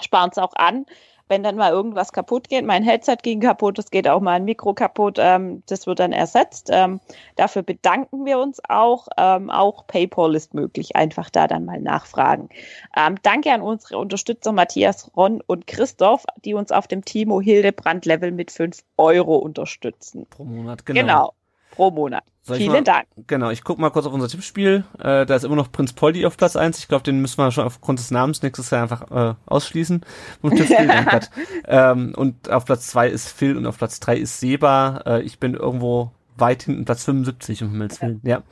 sparen 0.00 0.30
es 0.30 0.38
auch 0.38 0.54
an. 0.56 0.84
Wenn 1.28 1.42
dann 1.42 1.56
mal 1.56 1.70
irgendwas 1.70 2.12
kaputt 2.12 2.48
geht, 2.48 2.64
mein 2.64 2.82
Headset 2.82 3.16
ging 3.22 3.40
kaputt, 3.40 3.78
es 3.78 3.90
geht 3.90 4.08
auch 4.08 4.20
mal 4.20 4.32
ein 4.32 4.44
Mikro 4.44 4.74
kaputt, 4.74 5.18
ähm, 5.18 5.62
das 5.66 5.86
wird 5.86 5.98
dann 5.98 6.12
ersetzt. 6.12 6.68
Ähm, 6.72 7.00
dafür 7.36 7.62
bedanken 7.62 8.24
wir 8.24 8.38
uns 8.38 8.60
auch. 8.68 9.08
Ähm, 9.16 9.50
auch 9.50 9.86
PayPal 9.86 10.34
ist 10.34 10.54
möglich, 10.54 10.96
einfach 10.96 11.30
da 11.30 11.46
dann 11.46 11.64
mal 11.64 11.80
nachfragen. 11.80 12.48
Ähm, 12.96 13.16
danke 13.22 13.52
an 13.52 13.62
unsere 13.62 13.98
Unterstützer 13.98 14.52
Matthias, 14.52 15.10
Ron 15.16 15.42
und 15.46 15.66
Christoph, 15.66 16.24
die 16.44 16.54
uns 16.54 16.72
auf 16.72 16.86
dem 16.86 17.04
Timo 17.04 17.40
Hildebrand 17.40 18.06
Level 18.06 18.32
mit 18.32 18.50
5 18.50 18.82
Euro 18.96 19.36
unterstützen. 19.36 20.26
Pro 20.28 20.44
Monat, 20.44 20.84
genau. 20.86 21.00
Genau. 21.00 21.32
Pro 21.78 21.92
Monat. 21.92 22.24
Vielen 22.42 22.72
mal- 22.72 22.82
Dank. 22.82 23.06
Genau, 23.28 23.50
ich 23.50 23.62
guck 23.62 23.78
mal 23.78 23.90
kurz 23.90 24.04
auf 24.04 24.12
unser 24.12 24.26
Tippspiel. 24.26 24.82
Äh, 24.98 25.26
da 25.26 25.36
ist 25.36 25.44
immer 25.44 25.54
noch 25.54 25.70
Prinz 25.70 25.92
Polly 25.92 26.26
auf 26.26 26.36
Platz 26.36 26.56
1. 26.56 26.80
Ich 26.80 26.88
glaube, 26.88 27.04
den 27.04 27.20
müssen 27.20 27.38
wir 27.38 27.52
schon 27.52 27.64
aufgrund 27.64 28.00
des 28.00 28.10
Namens 28.10 28.42
nächstes 28.42 28.70
Jahr 28.70 28.82
einfach 28.82 29.10
äh, 29.12 29.34
ausschließen. 29.46 30.04
Quatsch. 30.42 31.28
ähm, 31.68 32.14
und 32.16 32.50
auf 32.50 32.64
Platz 32.64 32.88
2 32.88 33.08
ist 33.08 33.28
Phil 33.28 33.56
und 33.56 33.64
auf 33.64 33.78
Platz 33.78 34.00
3 34.00 34.16
ist 34.16 34.40
Seba. 34.40 35.02
Äh, 35.06 35.22
ich 35.22 35.38
bin 35.38 35.54
irgendwo 35.54 36.10
weit 36.36 36.64
hinten, 36.64 36.84
Platz 36.84 37.04
75, 37.04 37.62
um 37.62 37.70
Himmels 37.70 38.02
Willen. 38.02 38.20
Ja. 38.24 38.42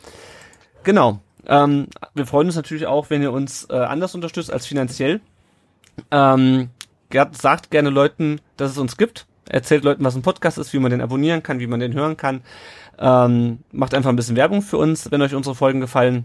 Genau. 0.85 1.19
Ähm, 1.49 1.89
wir 2.15 2.27
freuen 2.27 2.47
uns 2.47 2.55
natürlich 2.57 2.87
auch, 2.87 3.11
wenn 3.11 3.23
ihr 3.23 3.33
uns 3.33 3.67
äh, 3.71 3.75
anders 3.75 4.15
unterstützt 4.15 4.53
als 4.53 4.67
finanziell. 4.67 5.21
Ähm, 6.13 6.71
sagt 7.33 7.73
gerne 7.73 7.91
Leuten, 7.91 8.41
dass 8.57 8.71
es 8.71 8.79
uns 8.79 8.97
gibt. 8.97 9.27
Erzählt 9.49 9.85
Leuten, 9.85 10.05
was 10.05 10.17
ein 10.17 10.23
Podcast 10.23 10.59
ist, 10.59 10.73
wie 10.73 10.79
man 10.79 10.91
den 10.91 11.01
abonnieren 11.01 11.43
kann, 11.43 11.61
wie 11.61 11.67
man 11.67 11.81
den 11.81 11.95
hören 11.95 12.17
kann. 12.17 12.41
Ähm, 12.99 13.59
macht 13.73 13.95
einfach 13.95 14.11
ein 14.11 14.17
bisschen 14.17 14.37
Werbung 14.37 14.63
für 14.63 14.79
uns, 14.79 15.11
wenn 15.11 15.23
euch 15.23 15.35
unsere 15.35 15.55
Folgen 15.55 15.81
gefallen. 15.81 16.25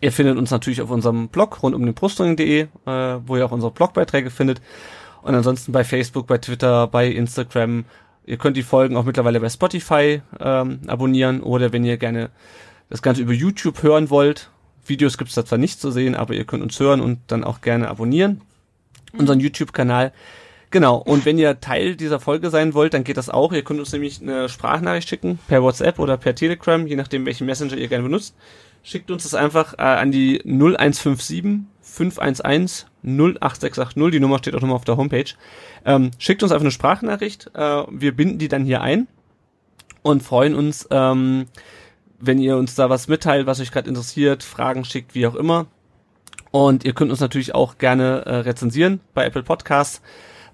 Ihr 0.00 0.12
findet 0.12 0.36
uns 0.36 0.50
natürlich 0.50 0.82
auf 0.82 0.90
unserem 0.90 1.28
Blog 1.28 1.62
rund 1.62 1.74
um 1.74 1.84
den 1.84 1.94
Brustring.de, 1.94 2.60
äh, 2.60 2.68
wo 2.86 3.36
ihr 3.36 3.46
auch 3.46 3.52
unsere 3.52 3.72
Blogbeiträge 3.72 4.30
findet. 4.30 4.60
Und 5.22 5.34
ansonsten 5.34 5.72
bei 5.72 5.84
Facebook, 5.84 6.26
bei 6.26 6.38
Twitter, 6.38 6.88
bei 6.88 7.06
Instagram. 7.06 7.84
Ihr 8.26 8.36
könnt 8.36 8.56
die 8.56 8.62
Folgen 8.62 8.96
auch 8.96 9.04
mittlerweile 9.04 9.40
bei 9.40 9.48
Spotify 9.48 10.22
ähm, 10.40 10.80
abonnieren 10.86 11.40
oder 11.40 11.72
wenn 11.72 11.84
ihr 11.84 11.96
gerne 11.96 12.30
das 12.90 13.02
Ganze 13.02 13.22
über 13.22 13.32
YouTube 13.32 13.82
hören 13.82 14.10
wollt. 14.10 14.50
Videos 14.84 15.18
gibt's 15.18 15.34
da 15.34 15.44
zwar 15.44 15.58
nicht 15.58 15.80
zu 15.80 15.90
sehen, 15.90 16.14
aber 16.14 16.34
ihr 16.34 16.44
könnt 16.44 16.62
uns 16.62 16.78
hören 16.78 17.00
und 17.00 17.20
dann 17.28 17.44
auch 17.44 17.60
gerne 17.60 17.88
abonnieren. 17.88 18.40
Unseren 19.16 19.40
YouTube-Kanal. 19.40 20.12
Genau, 20.72 20.96
und 20.96 21.26
wenn 21.26 21.36
ihr 21.36 21.60
Teil 21.60 21.96
dieser 21.96 22.18
Folge 22.18 22.48
sein 22.48 22.72
wollt, 22.72 22.94
dann 22.94 23.04
geht 23.04 23.18
das 23.18 23.28
auch. 23.28 23.52
Ihr 23.52 23.62
könnt 23.62 23.78
uns 23.78 23.92
nämlich 23.92 24.22
eine 24.22 24.48
Sprachnachricht 24.48 25.06
schicken, 25.06 25.38
per 25.46 25.62
WhatsApp 25.62 25.98
oder 25.98 26.16
per 26.16 26.34
Telegram, 26.34 26.86
je 26.86 26.96
nachdem, 26.96 27.26
welchen 27.26 27.46
Messenger 27.46 27.76
ihr 27.76 27.88
gerne 27.88 28.04
benutzt. 28.04 28.34
Schickt 28.82 29.10
uns 29.10 29.24
das 29.24 29.34
einfach 29.34 29.74
äh, 29.74 29.82
an 29.82 30.10
die 30.10 30.40
0157 30.44 31.66
511 31.82 32.86
08680. 33.04 34.10
Die 34.12 34.20
Nummer 34.20 34.38
steht 34.38 34.54
auch 34.54 34.62
nochmal 34.62 34.76
auf 34.76 34.86
der 34.86 34.96
Homepage. 34.96 35.26
Ähm, 35.84 36.10
schickt 36.16 36.42
uns 36.42 36.52
einfach 36.52 36.64
eine 36.64 36.70
Sprachnachricht. 36.70 37.50
Äh, 37.54 37.82
wir 37.90 38.16
binden 38.16 38.38
die 38.38 38.48
dann 38.48 38.64
hier 38.64 38.80
ein 38.80 39.08
und 40.00 40.22
freuen 40.22 40.54
uns, 40.54 40.88
ähm, 40.90 41.48
wenn 42.18 42.38
ihr 42.38 42.56
uns 42.56 42.74
da 42.76 42.88
was 42.88 43.08
mitteilt, 43.08 43.46
was 43.46 43.60
euch 43.60 43.72
gerade 43.72 43.90
interessiert, 43.90 44.42
Fragen 44.42 44.86
schickt, 44.86 45.14
wie 45.14 45.26
auch 45.26 45.34
immer. 45.34 45.66
Und 46.50 46.86
ihr 46.86 46.94
könnt 46.94 47.10
uns 47.10 47.20
natürlich 47.20 47.54
auch 47.54 47.76
gerne 47.76 48.24
äh, 48.24 48.36
rezensieren 48.36 49.00
bei 49.12 49.26
Apple 49.26 49.42
Podcasts. 49.42 50.00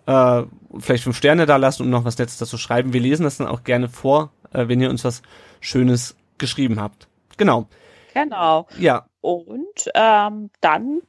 Äh, 0.09 0.47
vielleicht 0.79 1.05
fünf 1.05 1.19
Sterne 1.19 1.45
da 1.45 1.57
lassen 1.57 1.83
und 1.83 1.91
noch 1.91 2.07
was 2.07 2.17
Nettes 2.17 2.39
dazu 2.39 2.57
schreiben. 2.57 2.95
Wir 2.95 3.01
lesen 3.01 3.25
das 3.25 3.37
dann 3.37 3.47
auch 3.47 3.63
gerne 3.63 3.91
vor, 3.91 4.33
äh, 4.55 4.67
wenn 4.67 4.81
ihr 4.81 4.89
uns 4.89 5.05
was 5.05 5.21
Schönes 5.61 6.17
geschrieben 6.39 6.81
habt. 6.81 7.09
Genau. 7.37 7.67
Genau. 8.15 8.67
Ja, 8.79 9.07
Und 9.21 9.91
ähm, 9.95 10.49
dann 10.63 11.03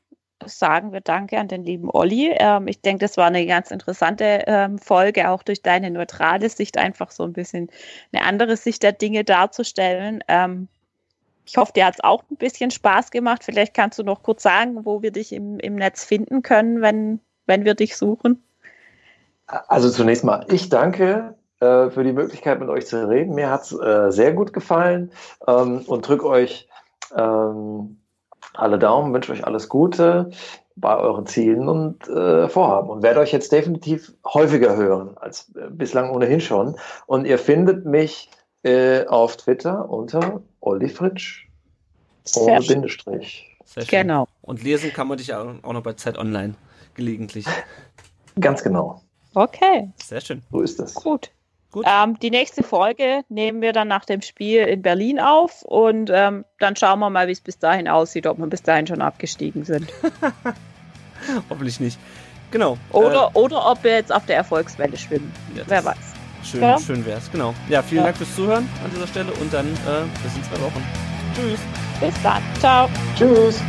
sagen 0.45 0.91
wir 0.91 0.99
Danke 0.99 1.39
an 1.39 1.47
den 1.47 1.63
lieben 1.63 1.89
Olli. 1.89 2.35
Ähm, 2.37 2.67
ich 2.67 2.81
denke, 2.81 3.05
das 3.05 3.15
war 3.15 3.27
eine 3.27 3.45
ganz 3.45 3.71
interessante 3.71 4.43
ähm, 4.47 4.77
Folge, 4.77 5.29
auch 5.29 5.43
durch 5.43 5.61
deine 5.61 5.91
neutrale 5.91 6.49
Sicht, 6.49 6.77
einfach 6.77 7.11
so 7.11 7.23
ein 7.23 7.31
bisschen 7.31 7.69
eine 8.11 8.25
andere 8.25 8.57
Sicht 8.57 8.83
der 8.83 8.91
Dinge 8.91 9.23
darzustellen. 9.23 10.25
Ähm, 10.27 10.67
ich 11.45 11.55
hoffe, 11.55 11.71
dir 11.71 11.85
hat 11.85 11.93
es 11.93 12.03
auch 12.03 12.23
ein 12.29 12.35
bisschen 12.35 12.69
Spaß 12.69 13.11
gemacht. 13.11 13.45
Vielleicht 13.45 13.73
kannst 13.73 13.97
du 13.97 14.03
noch 14.03 14.23
kurz 14.23 14.43
sagen, 14.43 14.83
wo 14.83 15.01
wir 15.01 15.11
dich 15.11 15.31
im, 15.31 15.57
im 15.59 15.75
Netz 15.75 16.03
finden 16.03 16.41
können, 16.41 16.81
wenn, 16.81 17.21
wenn 17.45 17.63
wir 17.63 17.75
dich 17.75 17.95
suchen. 17.95 18.43
Also 19.67 19.89
zunächst 19.89 20.23
mal, 20.23 20.45
ich 20.49 20.69
danke 20.69 21.35
äh, 21.59 21.89
für 21.89 22.03
die 22.03 22.13
Möglichkeit, 22.13 22.59
mit 22.59 22.69
euch 22.69 22.85
zu 22.85 23.07
reden. 23.07 23.33
Mir 23.33 23.49
hat's 23.49 23.71
äh, 23.71 24.11
sehr 24.11 24.33
gut 24.33 24.53
gefallen 24.53 25.11
ähm, 25.47 25.81
und 25.87 26.07
drücke 26.07 26.27
euch 26.27 26.67
ähm, 27.15 27.97
alle 28.53 28.79
Daumen, 28.79 29.13
wünsche 29.13 29.31
euch 29.31 29.45
alles 29.45 29.69
Gute 29.69 30.29
bei 30.75 30.95
euren 30.95 31.25
Zielen 31.25 31.67
und 31.67 32.07
äh, 32.07 32.47
Vorhaben 32.47 32.89
und 32.89 33.03
werde 33.03 33.19
euch 33.19 33.31
jetzt 33.31 33.51
definitiv 33.51 34.13
häufiger 34.25 34.75
hören 34.75 35.17
als 35.17 35.51
äh, 35.55 35.69
bislang 35.69 36.11
ohnehin 36.11 36.39
schon. 36.39 36.77
Und 37.05 37.25
ihr 37.25 37.37
findet 37.37 37.85
mich 37.85 38.29
äh, 38.63 39.05
auf 39.07 39.35
Twitter 39.37 39.89
unter 39.89 40.41
Olli 40.61 40.89
Fritsch 40.89 41.47
ohne. 42.35 42.59
Bindestrich. 42.59 43.57
sehr 43.65 43.83
schön. 43.83 44.01
Genau. 44.01 44.27
Und 44.41 44.63
lesen 44.63 44.93
kann 44.93 45.07
man 45.07 45.17
dich 45.17 45.33
auch 45.33 45.73
noch 45.73 45.83
bei 45.83 45.93
Zeit 45.93 46.17
Online 46.17 46.53
gelegentlich. 46.93 47.45
Ganz 48.39 48.63
genau. 48.63 49.01
Okay, 49.39 49.89
Sehr 50.03 50.19
schön. 50.21 50.43
So 50.51 50.61
ist 50.61 50.79
es. 50.79 50.93
gut. 50.95 51.31
Gut. 51.71 51.85
Ähm, 51.87 52.17
die 52.19 52.31
nächste 52.31 52.63
Folge 52.63 53.21
nehmen 53.29 53.61
wir 53.61 53.73
dann 53.73 53.87
nach 53.87 54.03
dem 54.03 54.21
Spiel 54.23 54.63
in 54.63 54.81
Berlin 54.81 55.19
auf 55.19 55.61
und 55.61 56.09
ähm, 56.11 56.43
dann 56.57 56.75
schauen 56.75 56.99
wir 56.99 57.09
mal, 57.11 57.27
wie 57.27 57.31
es 57.31 57.41
bis 57.41 57.59
dahin 57.59 57.87
aussieht, 57.87 58.25
ob 58.25 58.39
wir 58.39 58.47
bis 58.47 58.63
dahin 58.63 58.87
schon 58.87 59.01
abgestiegen 59.03 59.63
sind. 59.65 59.87
Hoffentlich 61.49 61.79
nicht. 61.79 61.99
Genau. 62.51 62.77
Oder, 62.91 63.35
oder 63.35 63.69
ob 63.71 63.83
wir 63.83 63.91
jetzt 63.93 64.11
auf 64.11 64.25
der 64.25 64.35
Erfolgswelle 64.37 64.97
schwimmen. 64.97 65.31
Äh, 65.55 65.59
ja, 65.59 65.63
Wer 65.67 65.81
das- 65.83 65.85
weiß. 65.85 66.13
Schön, 66.43 66.61
Ja. 66.61 66.79
schön 66.79 67.05
wär's. 67.05 67.29
Genau. 67.31 67.53
Ja, 67.69 67.83
vielen 67.83 67.99
Ja. 67.99 68.05
Dank 68.05 68.17
fürs 68.17 68.33
Zuhören 68.35 68.67
an 68.83 68.91
dieser 68.93 69.07
Stelle 69.07 69.31
und 69.33 69.53
dann 69.53 69.67
äh, 69.67 70.05
bis 70.23 70.35
in 70.35 70.43
zwei 70.43 70.61
Wochen. 70.63 70.83
Tschüss. 71.35 71.59
Bis 71.99 72.21
dann. 72.23 72.41
Ciao. 72.59 72.89
Tschüss. 73.15 73.61